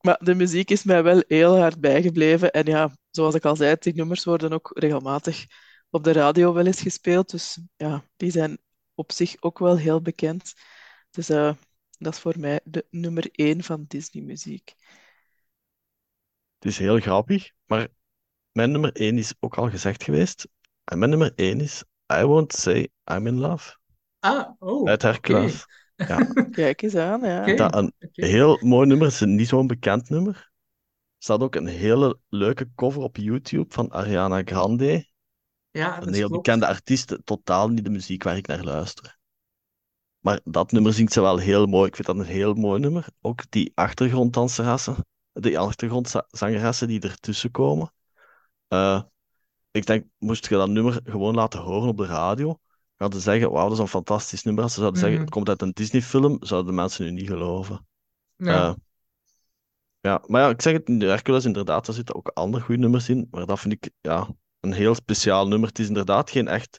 Maar 0.00 0.18
de 0.22 0.34
muziek 0.34 0.70
is 0.70 0.84
mij 0.84 1.02
wel 1.02 1.22
heel 1.26 1.58
hard 1.58 1.80
bijgebleven. 1.80 2.52
En 2.52 2.64
ja, 2.66 2.96
zoals 3.10 3.34
ik 3.34 3.44
al 3.44 3.56
zei, 3.56 3.76
die 3.78 3.94
nummers 3.94 4.24
worden 4.24 4.52
ook 4.52 4.70
regelmatig 4.74 5.46
op 5.90 6.04
de 6.04 6.12
radio 6.12 6.52
wel 6.52 6.66
eens 6.66 6.80
gespeeld. 6.80 7.30
Dus 7.30 7.60
ja, 7.76 8.04
die 8.16 8.30
zijn 8.30 8.58
op 8.94 9.12
zich 9.12 9.36
ook 9.40 9.58
wel 9.58 9.78
heel 9.78 10.02
bekend. 10.02 10.52
Dus 11.10 11.28
eh, 11.28 11.54
dat 11.98 12.14
is 12.14 12.20
voor 12.20 12.38
mij 12.38 12.60
de 12.64 12.86
nummer 12.90 13.28
één 13.32 13.62
van 13.62 13.84
Disney-muziek. 13.88 14.74
Het 16.58 16.70
is 16.70 16.78
heel 16.78 17.00
grappig, 17.00 17.50
maar 17.66 17.88
mijn 18.52 18.70
nummer 18.70 18.92
1 18.92 19.18
is 19.18 19.34
ook 19.40 19.56
al 19.56 19.70
gezegd 19.70 20.02
geweest. 20.02 20.48
En 20.84 20.98
mijn 20.98 21.10
nummer 21.10 21.32
1 21.34 21.60
is 21.60 21.84
I 22.20 22.24
Won't 22.24 22.52
Say 22.52 22.88
I'm 23.12 23.26
in 23.26 23.38
Love. 23.38 23.76
Ah, 24.20 24.48
oh, 24.58 24.88
Uit 24.88 25.04
oké. 25.04 25.06
Hercules. 25.06 25.66
Ja, 25.96 26.16
Kijk 26.50 26.82
eens 26.82 26.94
aan, 26.96 27.20
ja. 27.20 27.54
Dat 27.54 27.74
een 27.76 27.92
heel 28.12 28.58
mooi 28.60 28.86
nummer. 28.86 29.06
Het 29.06 29.14
is 29.14 29.20
niet 29.20 29.48
zo'n 29.48 29.66
bekend 29.66 30.08
nummer. 30.10 30.34
Er 30.36 31.28
staat 31.28 31.40
ook 31.40 31.54
een 31.54 31.66
hele 31.66 32.18
leuke 32.28 32.68
cover 32.74 33.02
op 33.02 33.16
YouTube 33.16 33.74
van 33.74 33.90
Ariana 33.92 34.42
Grande. 34.44 35.06
Ja, 35.70 36.02
Een 36.02 36.14
heel 36.14 36.28
klopt. 36.28 36.42
bekende 36.42 36.66
artiest, 36.66 37.18
totaal 37.24 37.68
niet 37.68 37.84
de 37.84 37.90
muziek 37.90 38.22
waar 38.22 38.36
ik 38.36 38.46
naar 38.46 38.62
luister. 38.62 39.18
Maar 40.18 40.40
dat 40.44 40.72
nummer 40.72 40.92
zingt 40.92 41.12
ze 41.12 41.20
wel 41.20 41.38
heel 41.38 41.66
mooi. 41.66 41.86
Ik 41.88 41.94
vind 41.94 42.06
dat 42.06 42.16
een 42.16 42.24
heel 42.24 42.54
mooi 42.54 42.80
nummer. 42.80 43.06
Ook 43.20 43.50
die 43.50 43.72
achtergronddanseressen, 43.74 44.96
die 45.32 45.58
achtergrondzangeressen 45.58 46.88
die 46.88 47.00
ertussen 47.00 47.50
komen. 47.50 47.92
Eh, 48.68 49.02
ik 49.72 49.86
denk, 49.86 50.06
moest 50.18 50.48
je 50.48 50.54
dat 50.54 50.68
nummer 50.68 51.00
gewoon 51.04 51.34
laten 51.34 51.60
horen 51.60 51.88
op 51.88 51.96
de 51.96 52.06
radio, 52.06 52.58
hadden 52.96 53.20
ze 53.20 53.30
zeggen, 53.30 53.50
wauw, 53.50 53.64
dat 53.64 53.72
is 53.72 53.78
een 53.78 53.88
fantastisch 53.88 54.42
nummer. 54.42 54.62
Als 54.62 54.72
ze 54.72 54.78
zouden 54.80 55.00
zeggen, 55.00 55.18
Mhm. 55.18 55.26
het 55.26 55.34
komt 55.36 55.48
uit 55.48 55.62
een 55.62 55.72
Disney-film, 55.72 56.36
zouden 56.40 56.70
de 56.70 56.76
mensen 56.80 57.04
nu 57.04 57.10
niet 57.10 57.28
geloven. 57.28 57.86
Ja. 58.36 58.68
Eh, 58.68 58.74
ja, 60.00 60.22
maar 60.26 60.40
ja, 60.42 60.48
ik 60.48 60.62
zeg 60.62 60.72
het, 60.72 60.88
in 60.88 60.98
de 60.98 61.06
Hercules 61.06 61.44
inderdaad, 61.44 61.86
daar 61.86 61.94
zitten 61.94 62.14
ook 62.14 62.28
andere 62.28 62.64
goede 62.64 62.80
nummers 62.80 63.08
in, 63.08 63.26
maar 63.30 63.46
dat 63.46 63.60
vind 63.60 63.72
ik 63.72 63.90
ja, 64.00 64.28
een 64.60 64.72
heel 64.72 64.94
speciaal 64.94 65.48
nummer. 65.48 65.68
Het 65.68 65.78
is 65.78 65.86
inderdaad 65.88 66.30
geen 66.30 66.48
echt... 66.48 66.78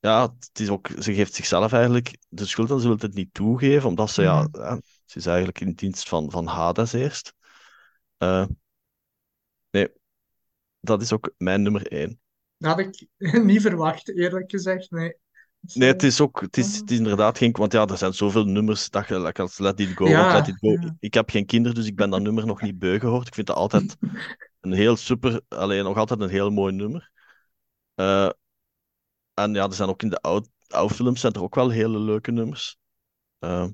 Ja, 0.00 0.22
het 0.38 0.60
is 0.60 0.68
ook, 0.68 0.88
ze 0.98 1.14
geeft 1.14 1.34
zichzelf 1.34 1.72
eigenlijk 1.72 2.18
de 2.28 2.46
schuld 2.46 2.70
en 2.70 2.80
ze 2.80 2.86
wil 2.88 2.96
het 2.96 3.14
niet 3.14 3.34
toegeven, 3.34 3.88
omdat 3.88 4.10
ze, 4.10 4.22
ja, 4.22 4.42
Mhm. 4.42 4.60
ja, 4.60 4.80
ze 5.04 5.18
is 5.18 5.26
eigenlijk 5.26 5.60
in 5.60 5.72
dienst 5.72 6.08
van, 6.08 6.30
van 6.30 6.46
Hades 6.46 6.92
eerst. 6.92 7.32
Eh, 8.16 8.44
nee, 9.70 9.88
dat 10.88 11.02
is 11.02 11.12
ook 11.12 11.32
mijn 11.36 11.62
nummer 11.62 11.86
één. 11.86 12.20
Dat 12.56 12.70
had 12.70 12.78
ik 12.78 13.06
niet 13.44 13.60
verwacht, 13.60 14.16
eerlijk 14.16 14.50
gezegd. 14.50 14.90
Nee. 14.90 15.16
Nee, 15.60 15.88
het 15.88 16.02
is 16.02 16.20
ook, 16.20 16.40
het 16.40 16.56
is, 16.56 16.76
het 16.76 16.90
is 16.90 16.98
inderdaad 16.98 17.38
geen, 17.38 17.52
want 17.52 17.72
ja, 17.72 17.86
er 17.86 17.98
zijn 17.98 18.14
zoveel 18.14 18.44
nummers 18.44 18.90
dat 18.90 19.08
je, 19.08 19.20
like 19.20 19.42
als 19.42 19.58
Let 19.58 19.80
It 19.80 19.96
Go, 19.96 20.08
Ja, 20.08 20.32
Let 20.32 20.48
It 20.48 20.58
Go. 20.58 20.70
ja. 20.70 20.96
Ik 21.00 21.14
heb 21.14 21.30
geen 21.30 21.46
kinderen, 21.46 21.76
dus 21.76 21.86
ik 21.86 21.96
ben 21.96 22.10
dat 22.10 22.20
nummer 22.20 22.46
nog 22.46 22.62
niet 22.62 22.78
beu 22.78 22.98
gehoord. 22.98 23.26
Ik 23.26 23.34
vind 23.34 23.46
dat 23.46 23.56
altijd 23.56 23.96
een 24.60 24.72
heel 24.72 24.96
super, 24.96 25.40
alleen 25.48 25.84
nog 25.84 25.96
altijd 25.96 26.20
een 26.20 26.28
heel 26.28 26.50
mooi 26.50 26.74
nummer. 26.74 27.10
Eh, 27.94 28.30
en 29.34 29.54
ja, 29.54 29.64
er 29.64 29.74
zijn 29.74 29.88
ook 29.88 30.02
in 30.02 30.08
de 30.08 30.20
oud, 30.20 30.48
oude 30.66 30.94
films 30.94 31.20
zijn 31.20 31.32
er 31.32 31.42
ook 31.42 31.54
wel 31.54 31.70
hele 31.70 31.98
leuke 31.98 32.30
nummers. 32.30 32.76
Eh, 33.38 33.66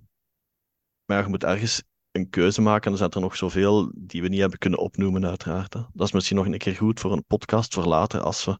maar 1.05 1.23
je 1.23 1.28
moet 1.28 1.45
ergens 1.45 1.82
een 2.15 2.31
keuze 2.31 2.61
maken 2.61 2.85
en 2.85 2.93
er 2.93 2.99
zijn 2.99 3.11
er 3.11 3.20
nog 3.20 3.36
zoveel 3.36 3.93
die 3.95 4.23
we 4.23 4.28
niet 4.28 4.41
hebben 4.41 4.59
kunnen 4.59 4.78
opnoemen, 4.78 5.27
uiteraard. 5.27 5.73
Dat 5.73 6.07
is 6.07 6.12
misschien 6.12 6.36
nog 6.36 6.47
een 6.47 6.59
keer 6.59 6.77
goed 6.77 7.01
voor 7.01 7.12
een 7.12 7.24
podcast 7.24 7.74
voor 7.74 7.85
later, 7.85 8.20
als 8.20 8.45
we 8.45 8.59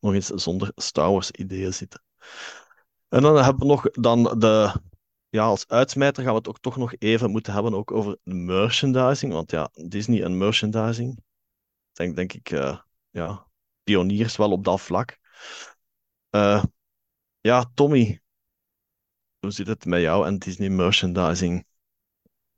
nog 0.00 0.12
eens 0.12 0.26
zonder 0.26 0.72
Star 0.74 1.10
Wars 1.10 1.30
ideeën 1.30 1.74
zitten. 1.74 2.02
En 3.08 3.22
dan 3.22 3.36
hebben 3.36 3.58
we 3.58 3.66
nog 3.66 3.90
dan 3.90 4.22
de, 4.38 4.80
ja, 5.28 5.44
als 5.44 5.68
uitsmijter 5.68 6.22
gaan 6.22 6.32
we 6.32 6.38
het 6.38 6.48
ook 6.48 6.60
toch 6.60 6.76
nog 6.76 6.94
even 6.98 7.30
moeten 7.30 7.52
hebben 7.52 7.74
ook 7.74 7.92
over 7.92 8.18
merchandising. 8.22 9.32
Want 9.32 9.50
ja, 9.50 9.70
Disney 9.72 10.22
en 10.22 10.38
merchandising, 10.38 11.22
denk, 11.92 12.16
denk 12.16 12.32
ik, 12.32 12.50
eh, 12.50 12.78
ja, 13.10 13.46
pioniers 13.82 14.36
wel 14.36 14.50
op 14.50 14.64
dat 14.64 14.80
vlak. 14.80 15.18
Eh, 16.30 16.64
ja, 17.40 17.70
Tommy, 17.74 18.20
hoe 19.38 19.50
zit 19.50 19.66
het 19.66 19.84
met 19.84 20.00
jou 20.00 20.26
en 20.26 20.38
Disney 20.38 20.68
merchandising? 20.68 21.65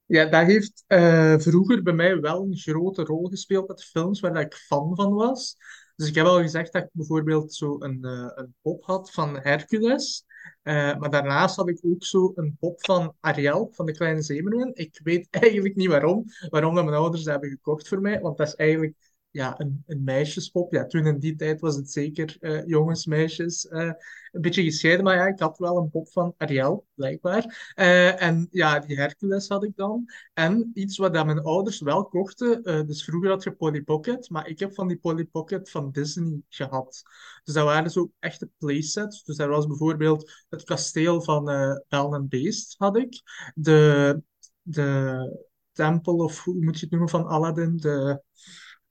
Ja, 0.08 0.24
dat 0.24 0.46
heeft 0.46 0.84
eh, 0.86 1.38
vroeger 1.38 1.82
bij 1.82 1.92
mij 1.92 2.20
wel 2.20 2.42
een 2.42 2.56
grote 2.56 3.02
rol 3.04 3.28
gespeeld 3.28 3.68
met 3.68 3.84
films 3.84 4.20
waar 4.20 4.32
dat 4.32 4.42
ik 4.42 4.54
fan 4.54 4.96
van 4.96 5.12
was. 5.12 5.56
Dus 5.96 6.08
ik 6.08 6.14
heb 6.14 6.26
al 6.26 6.40
gezegd 6.40 6.72
dat 6.72 6.82
ik 6.82 6.88
bijvoorbeeld 6.92 7.54
zo 7.54 7.76
een, 7.80 8.04
eh, 8.04 8.30
een 8.34 8.54
pop 8.62 8.84
had 8.84 9.10
van 9.10 9.38
Hercules. 9.40 10.24
Eh, 10.62 10.96
maar 10.96 11.10
daarnaast 11.10 11.56
had 11.56 11.68
ik 11.68 11.78
ook 11.82 12.04
zo 12.04 12.32
een 12.34 12.56
pop 12.60 12.84
van 12.84 13.14
Ariel, 13.20 13.68
van 13.72 13.86
de 13.86 13.92
Kleine 13.92 14.22
Zeemeermin. 14.22 14.70
Ik 14.74 15.00
weet 15.02 15.26
eigenlijk 15.30 15.74
niet 15.76 15.88
waarom, 15.88 16.24
waarom 16.48 16.74
dat 16.74 16.84
mijn 16.84 16.96
ouders 16.96 17.22
dat 17.22 17.32
hebben 17.32 17.50
gekocht 17.50 17.88
voor 17.88 18.00
mij. 18.00 18.20
Want 18.20 18.36
dat 18.36 18.46
is 18.46 18.54
eigenlijk 18.54 19.07
ja, 19.30 19.60
een, 19.60 19.82
een 19.86 20.04
meisjespop. 20.04 20.72
Ja, 20.72 20.86
toen 20.86 21.06
in 21.06 21.18
die 21.18 21.36
tijd 21.36 21.60
was 21.60 21.76
het 21.76 21.90
zeker 21.90 22.36
eh, 22.40 22.66
jongens, 22.66 23.06
meisjes, 23.06 23.68
eh, 23.68 23.92
een 24.32 24.40
beetje 24.40 24.62
gescheiden. 24.62 25.04
Maar 25.04 25.16
ja, 25.16 25.26
ik 25.26 25.38
had 25.38 25.58
wel 25.58 25.76
een 25.76 25.90
pop 25.90 26.08
van 26.08 26.34
Ariel, 26.36 26.86
blijkbaar. 26.94 27.72
Eh, 27.74 28.22
en 28.22 28.48
ja, 28.50 28.78
die 28.78 28.96
Hercules 28.96 29.48
had 29.48 29.64
ik 29.64 29.76
dan. 29.76 30.04
En 30.34 30.70
iets 30.74 30.96
wat 30.96 31.14
dat 31.14 31.26
mijn 31.26 31.42
ouders 31.42 31.80
wel 31.80 32.04
kochten. 32.06 32.62
dus 32.86 33.04
vroeger 33.04 33.30
had 33.30 33.42
je 33.42 33.52
Polly 33.52 33.82
Pocket, 33.82 34.30
maar 34.30 34.48
ik 34.48 34.58
heb 34.58 34.74
van 34.74 34.88
die 34.88 34.98
Polly 34.98 35.24
Pocket 35.24 35.70
van 35.70 35.90
Disney 35.90 36.42
gehad. 36.48 37.02
Dus 37.44 37.54
dat 37.54 37.64
waren 37.64 37.90
zo 37.90 38.10
echte 38.18 38.50
playsets. 38.58 39.24
Dus 39.24 39.36
daar 39.36 39.48
was 39.48 39.66
bijvoorbeeld 39.66 40.32
het 40.48 40.64
kasteel 40.64 41.22
van 41.22 41.44
Belle 41.88 42.16
and 42.16 42.28
Beast 42.28 42.74
had 42.78 42.96
ik. 42.96 43.22
De, 43.54 44.22
de 44.62 45.46
tempel, 45.72 46.16
of 46.16 46.44
hoe 46.44 46.64
moet 46.64 46.74
je 46.74 46.80
het 46.80 46.90
noemen, 46.90 47.08
van 47.08 47.26
Aladdin. 47.26 47.76
De, 47.76 48.22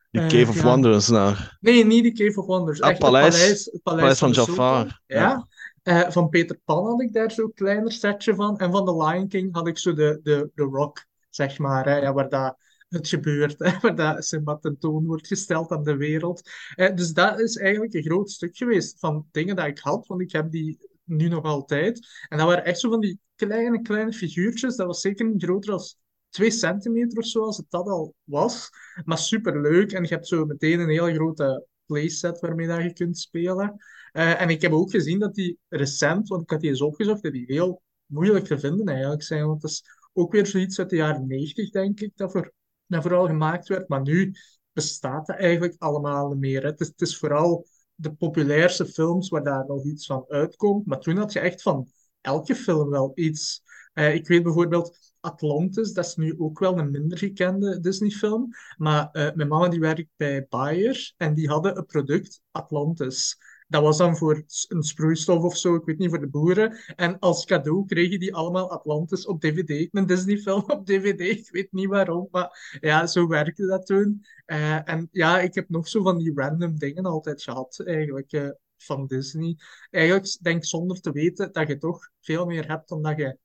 Die 0.10 0.22
eh, 0.22 0.28
Cave 0.28 0.50
of 0.50 0.56
ja. 0.56 0.64
Wonders 0.64 1.08
naar 1.08 1.58
Nee, 1.60 1.86
niet 1.86 2.04
die 2.04 2.14
Cave 2.28 2.40
of 2.40 2.46
Wonders. 2.46 2.82
Ah, 2.82 2.90
Echt 2.90 3.00
paleis- 3.00 3.34
het 3.34 3.42
paleis, 3.42 3.66
het 3.66 3.84
paleis, 3.84 4.18
van 4.18 4.32
de 4.32 4.36
Jafar. 4.36 5.02
Ja. 5.06 5.48
Eh, 5.84 6.10
van 6.10 6.30
Peter 6.30 6.60
Pan 6.66 6.86
had 6.86 7.02
ik 7.02 7.14
daar 7.14 7.32
zo'n 7.32 7.54
kleiner 7.54 7.92
setje 7.92 8.36
van. 8.36 8.58
En 8.58 8.72
van 8.72 8.86
The 8.86 9.04
Lion 9.04 9.28
King 9.28 9.56
had 9.56 9.68
ik 9.68 9.78
zo 9.78 9.94
de, 9.94 10.20
de, 10.24 10.50
de 10.56 10.64
Rock, 10.64 11.06
zeg 11.30 11.58
maar. 11.58 11.86
Hè, 11.86 11.98
ja, 11.98 12.14
waar 12.14 12.30
dat 12.30 12.58
het 12.90 13.08
gebeurt. 13.08 13.56
Hè, 13.64 13.80
waar 13.82 13.96
dat 13.96 14.26
Simba 14.26 14.58
tentoon 14.58 15.06
wordt 15.06 15.28
gesteld 15.28 15.72
aan 15.72 15.84
de 15.84 15.96
wereld. 15.96 16.50
Eh, 16.76 16.96
dus 16.96 17.14
dat 17.14 17.40
is 17.40 17.58
eigenlijk 17.58 17.94
een 17.94 18.04
groot 18.04 18.32
stuk 18.32 18.58
geweest 18.58 19.00
van 19.00 19.28
dingen 19.32 19.56
dat 19.56 19.66
ik 19.66 19.80
had. 19.80 20.08
Want 20.08 20.22
ik 20.22 20.32
heb 20.32 20.52
die 20.52 20.80
nu 21.04 21.28
nog 21.28 21.44
altijd. 21.44 22.08
En 22.30 22.38
dat 22.38 22.48
waren 22.48 22.66
echt 22.66 22.80
zo 22.80 22.90
van 22.90 23.00
die 23.00 23.20
kleine, 23.36 23.82
kleine 23.82 24.14
figuurtjes. 24.14 24.76
Dat 24.76 24.88
was 24.88 25.02
zeker 25.02 25.26
niet 25.26 25.44
groter 25.44 25.74
als 25.74 25.98
2 26.30 26.52
centimeter 26.52 27.18
of 27.18 27.26
zo, 27.26 27.44
als 27.44 27.58
het 27.58 27.66
dat 27.70 27.88
al 27.88 28.16
was. 28.24 28.70
Maar 29.06 29.18
super 29.18 29.62
leuk. 29.62 29.92
En 29.92 30.04
je 30.04 30.10
hebt 30.10 30.28
zo 30.28 30.46
meteen 30.46 30.80
een 30.80 30.90
heel 30.90 31.14
grote 31.14 31.66
playset 31.86 32.40
waarmee 32.40 32.68
dat 32.68 32.82
je 32.82 32.94
kunt 32.94 33.18
spelen. 33.18 33.76
Eh, 34.12 34.42
en 34.42 34.50
ik 34.50 34.62
heb 34.62 34.72
ook 34.72 34.92
gezien 34.92 35.20
dat 35.20 35.36
die 35.36 35.60
recent, 35.70 36.28
want 36.28 36.42
ik 36.42 36.50
had 36.50 36.62
die 36.62 36.70
eens 36.70 36.82
opgezocht, 36.82 37.24
dat 37.24 37.32
die 37.32 37.46
heel 37.46 37.82
moeilijk 38.06 38.46
te 38.46 38.60
vinden 38.60 38.88
eigenlijk 38.88 39.24
zijn. 39.24 39.46
Want 39.46 39.62
het 39.62 39.72
is 39.72 39.84
ook 40.14 40.32
weer 40.32 40.46
zoiets 40.46 40.80
uit 40.80 40.90
de 40.90 40.96
jaren 40.96 41.28
90, 41.28 41.70
denk 41.70 42.00
ik, 42.00 42.12
dat, 42.16 42.32
voor, 42.32 42.54
dat 42.86 43.02
vooral 43.02 43.26
gemaakt 43.26 43.68
werd. 43.68 43.88
Maar 43.88 44.02
nu 44.02 44.34
bestaat 44.72 45.28
dat 45.28 45.36
eigenlijk 45.36 45.76
allemaal 45.78 46.36
meer. 46.36 46.64
Het 46.64 46.80
is, 46.80 46.88
het 46.88 47.02
is 47.02 47.18
vooral 47.18 47.68
de 47.96 48.14
populairste 48.14 48.86
films 48.86 49.30
waar 49.30 49.44
daar 49.44 49.66
nog 49.68 49.86
iets 49.86 50.06
van 50.06 50.26
uitkomt. 50.28 50.86
Maar 50.86 51.00
toen 51.00 51.18
had 51.18 51.34
je 51.34 51.40
echt 51.40 51.62
van 51.62 51.88
elke 52.22 52.56
film 52.56 52.90
wel 52.90 53.12
iets. 53.16 53.62
Eh, 53.94 54.14
ik 54.14 54.28
weet 54.28 54.44
bijvoorbeeld 54.44 54.98
Atlantis, 55.20 55.94
dat 55.94 56.06
is 56.06 56.16
nu 56.16 56.40
ook 56.40 56.60
wel 56.60 56.78
een 56.78 56.92
minder 56.92 57.18
gekende 57.18 57.80
Disney-film. 57.80 58.50
Maar 58.78 59.10
eh, 59.12 59.34
mijn 59.34 59.48
mama 59.48 59.68
die 59.68 59.80
werkt 59.80 60.10
bij 60.16 60.46
Bayer 60.50 61.14
en 61.18 61.34
die 61.34 61.48
hadden 61.48 61.78
een 61.78 61.86
product, 61.86 62.42
Atlantis. 62.52 63.38
Dat 63.68 63.82
was 63.82 63.98
dan 63.98 64.18
voor 64.18 64.44
een 64.68 64.84
sproeistof 64.84 65.44
of 65.44 65.58
zo, 65.58 65.76
ik 65.76 65.86
weet 65.86 65.98
niet, 65.98 66.10
voor 66.10 66.20
de 66.20 66.28
boeren. 66.28 66.78
En 66.96 67.20
als 67.20 67.46
cadeau 67.46 67.86
kregen 67.86 68.20
die 68.20 68.36
allemaal 68.36 68.72
Atlantis 68.72 69.26
op 69.26 69.42
DVD, 69.42 69.88
een 69.92 70.06
Disney-film 70.06 70.64
op 70.68 70.86
DVD. 70.86 71.20
Ik 71.20 71.52
weet 71.52 71.72
niet 71.72 71.88
waarom, 71.88 72.28
maar 72.32 72.78
ja, 72.80 73.08
zo 73.08 73.28
werkte 73.28 73.66
dat 73.66 73.86
toen. 73.86 74.26
Eh, 74.46 74.90
en 74.90 75.10
ja, 75.12 75.40
ik 75.40 75.56
heb 75.56 75.70
nog 75.70 75.88
zo 75.88 76.04
van 76.04 76.18
die 76.18 76.32
random 76.36 76.78
dingen 76.80 77.06
altijd 77.06 77.44
gehad, 77.44 77.82
eigenlijk, 77.86 78.32
eh, 78.32 78.50
van 78.78 79.08
Disney. 79.08 79.58
Eigenlijk 79.90 80.38
denk 80.42 80.58
ik 80.58 80.66
zonder 80.66 81.02
te 81.02 81.12
weten 81.12 81.52
dat 81.52 81.68
je 81.68 81.78
toch 81.78 82.10
veel 82.22 82.46
meer 82.46 82.68
hebt 82.68 82.90
dan 82.90 83.02
dat 83.02 83.18
je 83.18 83.38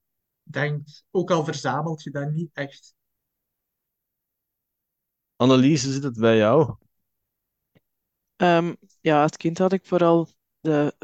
denkt. 0.42 1.04
Ook 1.10 1.30
al 1.30 1.44
verzamelt 1.44 2.02
je 2.02 2.10
dat 2.10 2.30
niet 2.32 2.50
echt. 2.52 2.94
Annelies, 5.36 5.82
zit 5.82 6.02
het 6.02 6.18
bij 6.18 6.36
jou? 6.36 6.76
Ehm, 8.36 8.74
ja, 9.00 9.22
als 9.22 9.36
kind 9.36 9.58
had 9.58 9.72
ik 9.72 9.86
vooral 9.86 10.28
de 10.60 10.94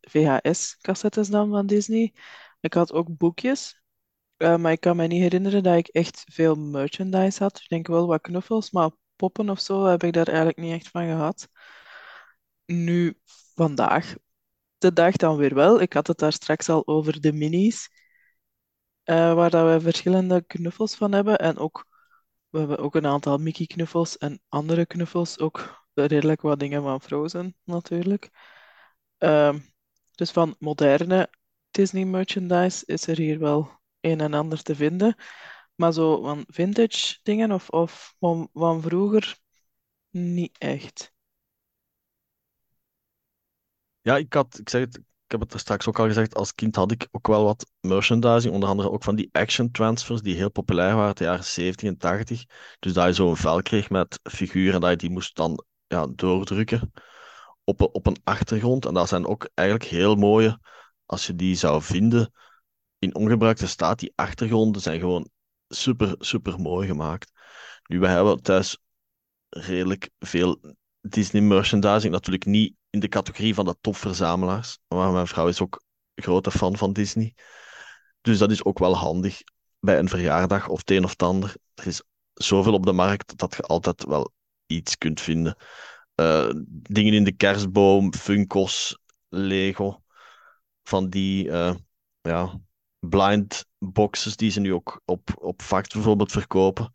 VHS-cassettes 0.00 1.28
dan 1.28 1.50
van 1.50 1.66
Disney. 1.66 2.14
Ik 2.60 2.74
had 2.74 2.92
ook 2.92 3.16
boekjes, 3.16 3.80
eh, 4.36 4.56
maar 4.56 4.72
ik 4.72 4.80
kan 4.80 4.96
me 4.96 5.06
niet 5.06 5.20
herinneren 5.22 5.62
dat 5.62 5.76
ik 5.76 5.88
echt 5.88 6.24
veel 6.32 6.54
merchandise 6.56 7.42
had. 7.42 7.58
Ik 7.60 7.68
denk 7.68 7.86
wel 7.86 8.06
wat 8.06 8.20
knuffels, 8.20 8.70
maar 8.70 8.90
poppen 9.16 9.50
of 9.50 9.60
zo 9.60 9.84
heb 9.86 10.02
ik 10.04 10.12
daar 10.12 10.26
eigenlijk 10.28 10.58
niet 10.58 10.72
echt 10.74 10.88
van 10.88 11.06
gehad. 11.06 11.48
Nu, 12.66 13.14
vandaag, 13.54 14.14
de 14.78 14.92
dag 14.92 15.16
dan 15.16 15.36
weer 15.36 15.54
wel. 15.54 15.80
Ik 15.80 15.92
had 15.92 16.06
het 16.06 16.18
daar 16.18 16.32
straks 16.32 16.68
al 16.68 16.86
over 16.86 17.20
de 17.20 17.32
minis, 17.32 17.90
eh, 19.06 19.34
waar 19.34 19.50
dat 19.50 19.72
we 19.72 19.80
verschillende 19.80 20.42
knuffels 20.42 20.94
van 20.94 21.12
hebben. 21.12 21.38
En 21.38 21.58
ook, 21.58 21.86
we 22.48 22.58
hebben 22.58 22.78
ook 22.78 22.94
een 22.94 23.06
aantal 23.06 23.38
Mickey-knuffels 23.38 24.18
en 24.18 24.40
andere 24.48 24.86
knuffels. 24.86 25.38
Ook 25.38 25.84
redelijk 25.94 26.40
wat 26.40 26.58
dingen 26.58 26.82
van 26.82 27.00
Frozen, 27.00 27.56
natuurlijk. 27.64 28.30
Ehm, 29.18 29.58
dus 30.14 30.30
van 30.30 30.56
moderne 30.58 31.30
Disney 31.70 32.04
merchandise 32.04 32.86
is 32.86 33.06
er 33.06 33.16
hier 33.16 33.38
wel 33.38 33.80
een 34.00 34.20
en 34.20 34.34
ander 34.34 34.62
te 34.62 34.74
vinden. 34.74 35.16
Maar 35.74 35.92
zo 35.92 36.22
van 36.22 36.44
vintage 36.48 37.18
dingen 37.22 37.52
of, 37.52 37.68
of 37.70 38.14
van, 38.18 38.48
van 38.52 38.82
vroeger, 38.82 39.38
niet 40.10 40.58
echt. 40.58 41.12
Ja, 44.00 44.16
ik 44.16 44.32
had, 44.32 44.58
ik 44.58 44.68
zeg 44.68 44.80
het, 44.80 45.00
ik 45.26 45.32
heb 45.32 45.40
het 45.40 45.52
er 45.52 45.60
straks 45.60 45.88
ook 45.88 45.98
al 45.98 46.06
gezegd, 46.06 46.34
als 46.34 46.54
kind 46.54 46.76
had 46.76 46.92
ik 46.92 47.08
ook 47.10 47.26
wel 47.26 47.44
wat 47.44 47.70
merchandising, 47.80 48.54
onder 48.54 48.68
andere 48.68 48.90
ook 48.90 49.02
van 49.02 49.16
die 49.16 49.28
action 49.32 49.70
transfers 49.70 50.22
die 50.22 50.36
heel 50.36 50.50
populair 50.50 50.92
waren 50.94 51.06
uit 51.06 51.18
de 51.18 51.24
jaren 51.24 51.44
70 51.44 51.88
en 51.88 51.96
80. 51.96 52.44
Dus 52.78 52.92
dat 52.92 53.06
je 53.06 53.12
zo'n 53.12 53.36
vel 53.36 53.62
kreeg 53.62 53.90
met 53.90 54.20
figuren 54.22 54.80
dat 54.80 54.90
je 54.90 54.96
die 54.96 55.10
moest 55.10 55.36
dan 55.36 55.64
ja, 55.86 56.06
doordrukken 56.06 56.92
op 57.64 57.80
een, 57.80 57.88
op 57.92 58.06
een 58.06 58.20
achtergrond. 58.24 58.86
En 58.86 58.94
dat 58.94 59.08
zijn 59.08 59.26
ook 59.26 59.48
eigenlijk 59.54 59.90
heel 59.90 60.14
mooie, 60.14 60.60
als 61.06 61.26
je 61.26 61.34
die 61.34 61.54
zou 61.54 61.82
vinden 61.82 62.32
in 62.98 63.14
ongebruikte 63.14 63.66
staat, 63.66 63.98
die 63.98 64.12
achtergronden 64.14 64.82
zijn 64.82 65.00
gewoon 65.00 65.28
super, 65.68 66.14
super 66.18 66.60
mooi 66.60 66.86
gemaakt. 66.86 67.32
Nu, 67.86 67.98
wij 67.98 68.12
hebben 68.12 68.42
thuis 68.42 68.78
redelijk 69.48 70.10
veel 70.18 70.60
Disney 71.08 71.42
merchandising. 71.42 72.12
Natuurlijk 72.12 72.44
niet 72.44 72.74
in 72.90 73.00
de 73.00 73.08
categorie 73.08 73.54
van 73.54 73.64
de 73.64 73.76
topverzamelaars. 73.80 74.78
Maar 74.88 75.12
mijn 75.12 75.26
vrouw 75.26 75.48
is 75.48 75.60
ook 75.60 75.82
grote 76.14 76.50
fan 76.50 76.76
van 76.76 76.92
Disney. 76.92 77.34
Dus 78.20 78.38
dat 78.38 78.50
is 78.50 78.64
ook 78.64 78.78
wel 78.78 78.96
handig 78.96 79.40
bij 79.80 79.98
een 79.98 80.08
verjaardag 80.08 80.68
of 80.68 80.78
het 80.78 80.90
een 80.90 81.04
of 81.04 81.10
het 81.10 81.22
ander. 81.22 81.54
Er 81.74 81.86
is 81.86 82.02
zoveel 82.32 82.72
op 82.72 82.86
de 82.86 82.92
markt 82.92 83.38
dat 83.38 83.54
je 83.56 83.62
altijd 83.62 84.04
wel 84.04 84.32
iets 84.66 84.98
kunt 84.98 85.20
vinden. 85.20 85.56
Eh, 86.14 86.50
dingen 86.68 87.14
in 87.14 87.24
de 87.24 87.36
kerstboom, 87.36 88.14
Funkos, 88.14 88.98
Lego. 89.28 90.02
Van 90.82 91.08
die 91.08 91.50
eh, 91.50 91.74
ja, 92.20 92.60
blind 92.98 93.64
boxes 93.78 94.36
die 94.36 94.50
ze 94.50 94.60
nu 94.60 94.72
ook 94.72 95.00
op, 95.04 95.30
op 95.34 95.62
Fact 95.62 95.92
bijvoorbeeld 95.92 96.32
verkopen 96.32 96.92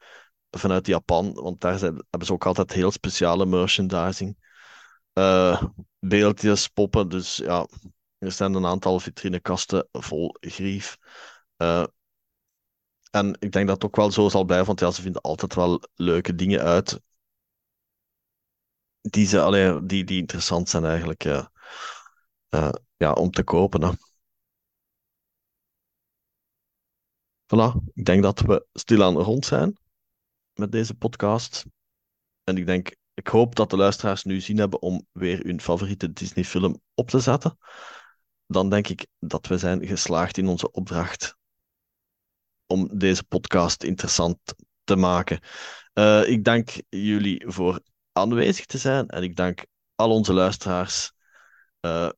vanuit 0.51 0.87
Japan, 0.87 1.33
want 1.33 1.61
daar 1.61 1.77
zijn, 1.77 1.93
hebben 2.09 2.27
ze 2.27 2.33
ook 2.33 2.45
altijd 2.45 2.73
heel 2.73 2.91
speciale 2.91 3.45
merchandising. 3.45 4.37
Eh, 5.13 5.63
beeldjes, 5.99 6.67
poppen, 6.67 7.09
dus 7.09 7.37
ja, 7.37 7.67
er 8.17 8.31
zijn 8.31 8.53
een 8.53 8.65
aantal 8.65 8.99
vitrinekasten 8.99 9.87
vol 9.91 10.35
grief. 10.39 10.97
Eh, 11.57 11.83
en 13.11 13.35
ik 13.39 13.51
denk 13.51 13.67
dat 13.67 13.75
het 13.75 13.85
ook 13.85 13.95
wel 13.95 14.11
zo 14.11 14.29
zal 14.29 14.43
blijven, 14.43 14.67
want 14.67 14.79
ja, 14.79 14.91
ze 14.91 15.01
vinden 15.01 15.21
altijd 15.21 15.55
wel 15.55 15.81
leuke 15.95 16.35
dingen 16.35 16.61
uit 16.61 16.99
die, 19.01 19.25
ze, 19.27 19.81
die, 19.83 20.03
die 20.03 20.19
interessant 20.19 20.69
zijn 20.69 20.85
eigenlijk 20.85 21.23
eh, 21.25 21.45
ja, 22.97 23.13
om 23.13 23.31
te 23.31 23.43
kopen. 23.43 23.81
Hè. 23.83 23.91
Voilà, 27.45 27.75
ik 27.93 28.05
denk 28.05 28.23
dat 28.23 28.39
we 28.39 28.65
stilaan 28.73 29.17
rond 29.17 29.45
zijn 29.45 29.77
met 30.53 30.71
deze 30.71 30.93
podcast. 30.93 31.65
En 32.43 32.57
ik 32.57 32.65
denk, 32.65 32.95
ik 33.13 33.27
hoop 33.27 33.55
dat 33.55 33.69
de 33.69 33.77
luisteraars 33.77 34.23
nu 34.23 34.39
zin 34.39 34.57
hebben 34.57 34.81
om 34.81 35.07
weer 35.11 35.45
hun 35.45 35.61
favoriete 35.61 36.13
Disney-film 36.13 36.81
op 36.93 37.09
te 37.09 37.19
zetten. 37.19 37.57
Dan 38.45 38.69
denk 38.69 38.87
ik 38.87 39.07
dat 39.19 39.47
we 39.47 39.57
zijn 39.57 39.87
geslaagd 39.87 40.37
in 40.37 40.47
onze 40.47 40.71
opdracht 40.71 41.35
om 42.65 42.97
deze 42.97 43.23
podcast 43.23 43.83
interessant 43.83 44.37
te 44.83 44.95
maken. 44.95 45.39
Eh, 45.93 46.27
ik 46.27 46.43
dank 46.43 46.69
jullie 46.89 47.43
voor 47.47 47.81
aanwezig 48.11 48.65
te 48.65 48.77
zijn 48.77 49.07
en 49.07 49.23
ik 49.23 49.35
dank 49.35 49.65
al 49.95 50.11
onze 50.11 50.33
luisteraars 50.33 51.11
eh, 51.79 52.09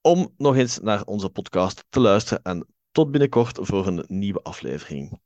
om 0.00 0.34
nog 0.36 0.56
eens 0.56 0.78
naar 0.78 1.04
onze 1.04 1.28
podcast 1.28 1.84
te 1.88 2.00
luisteren. 2.00 2.42
En 2.42 2.66
tot 2.90 3.10
binnenkort 3.10 3.58
voor 3.60 3.86
een 3.86 4.04
nieuwe 4.06 4.42
aflevering. 4.42 5.20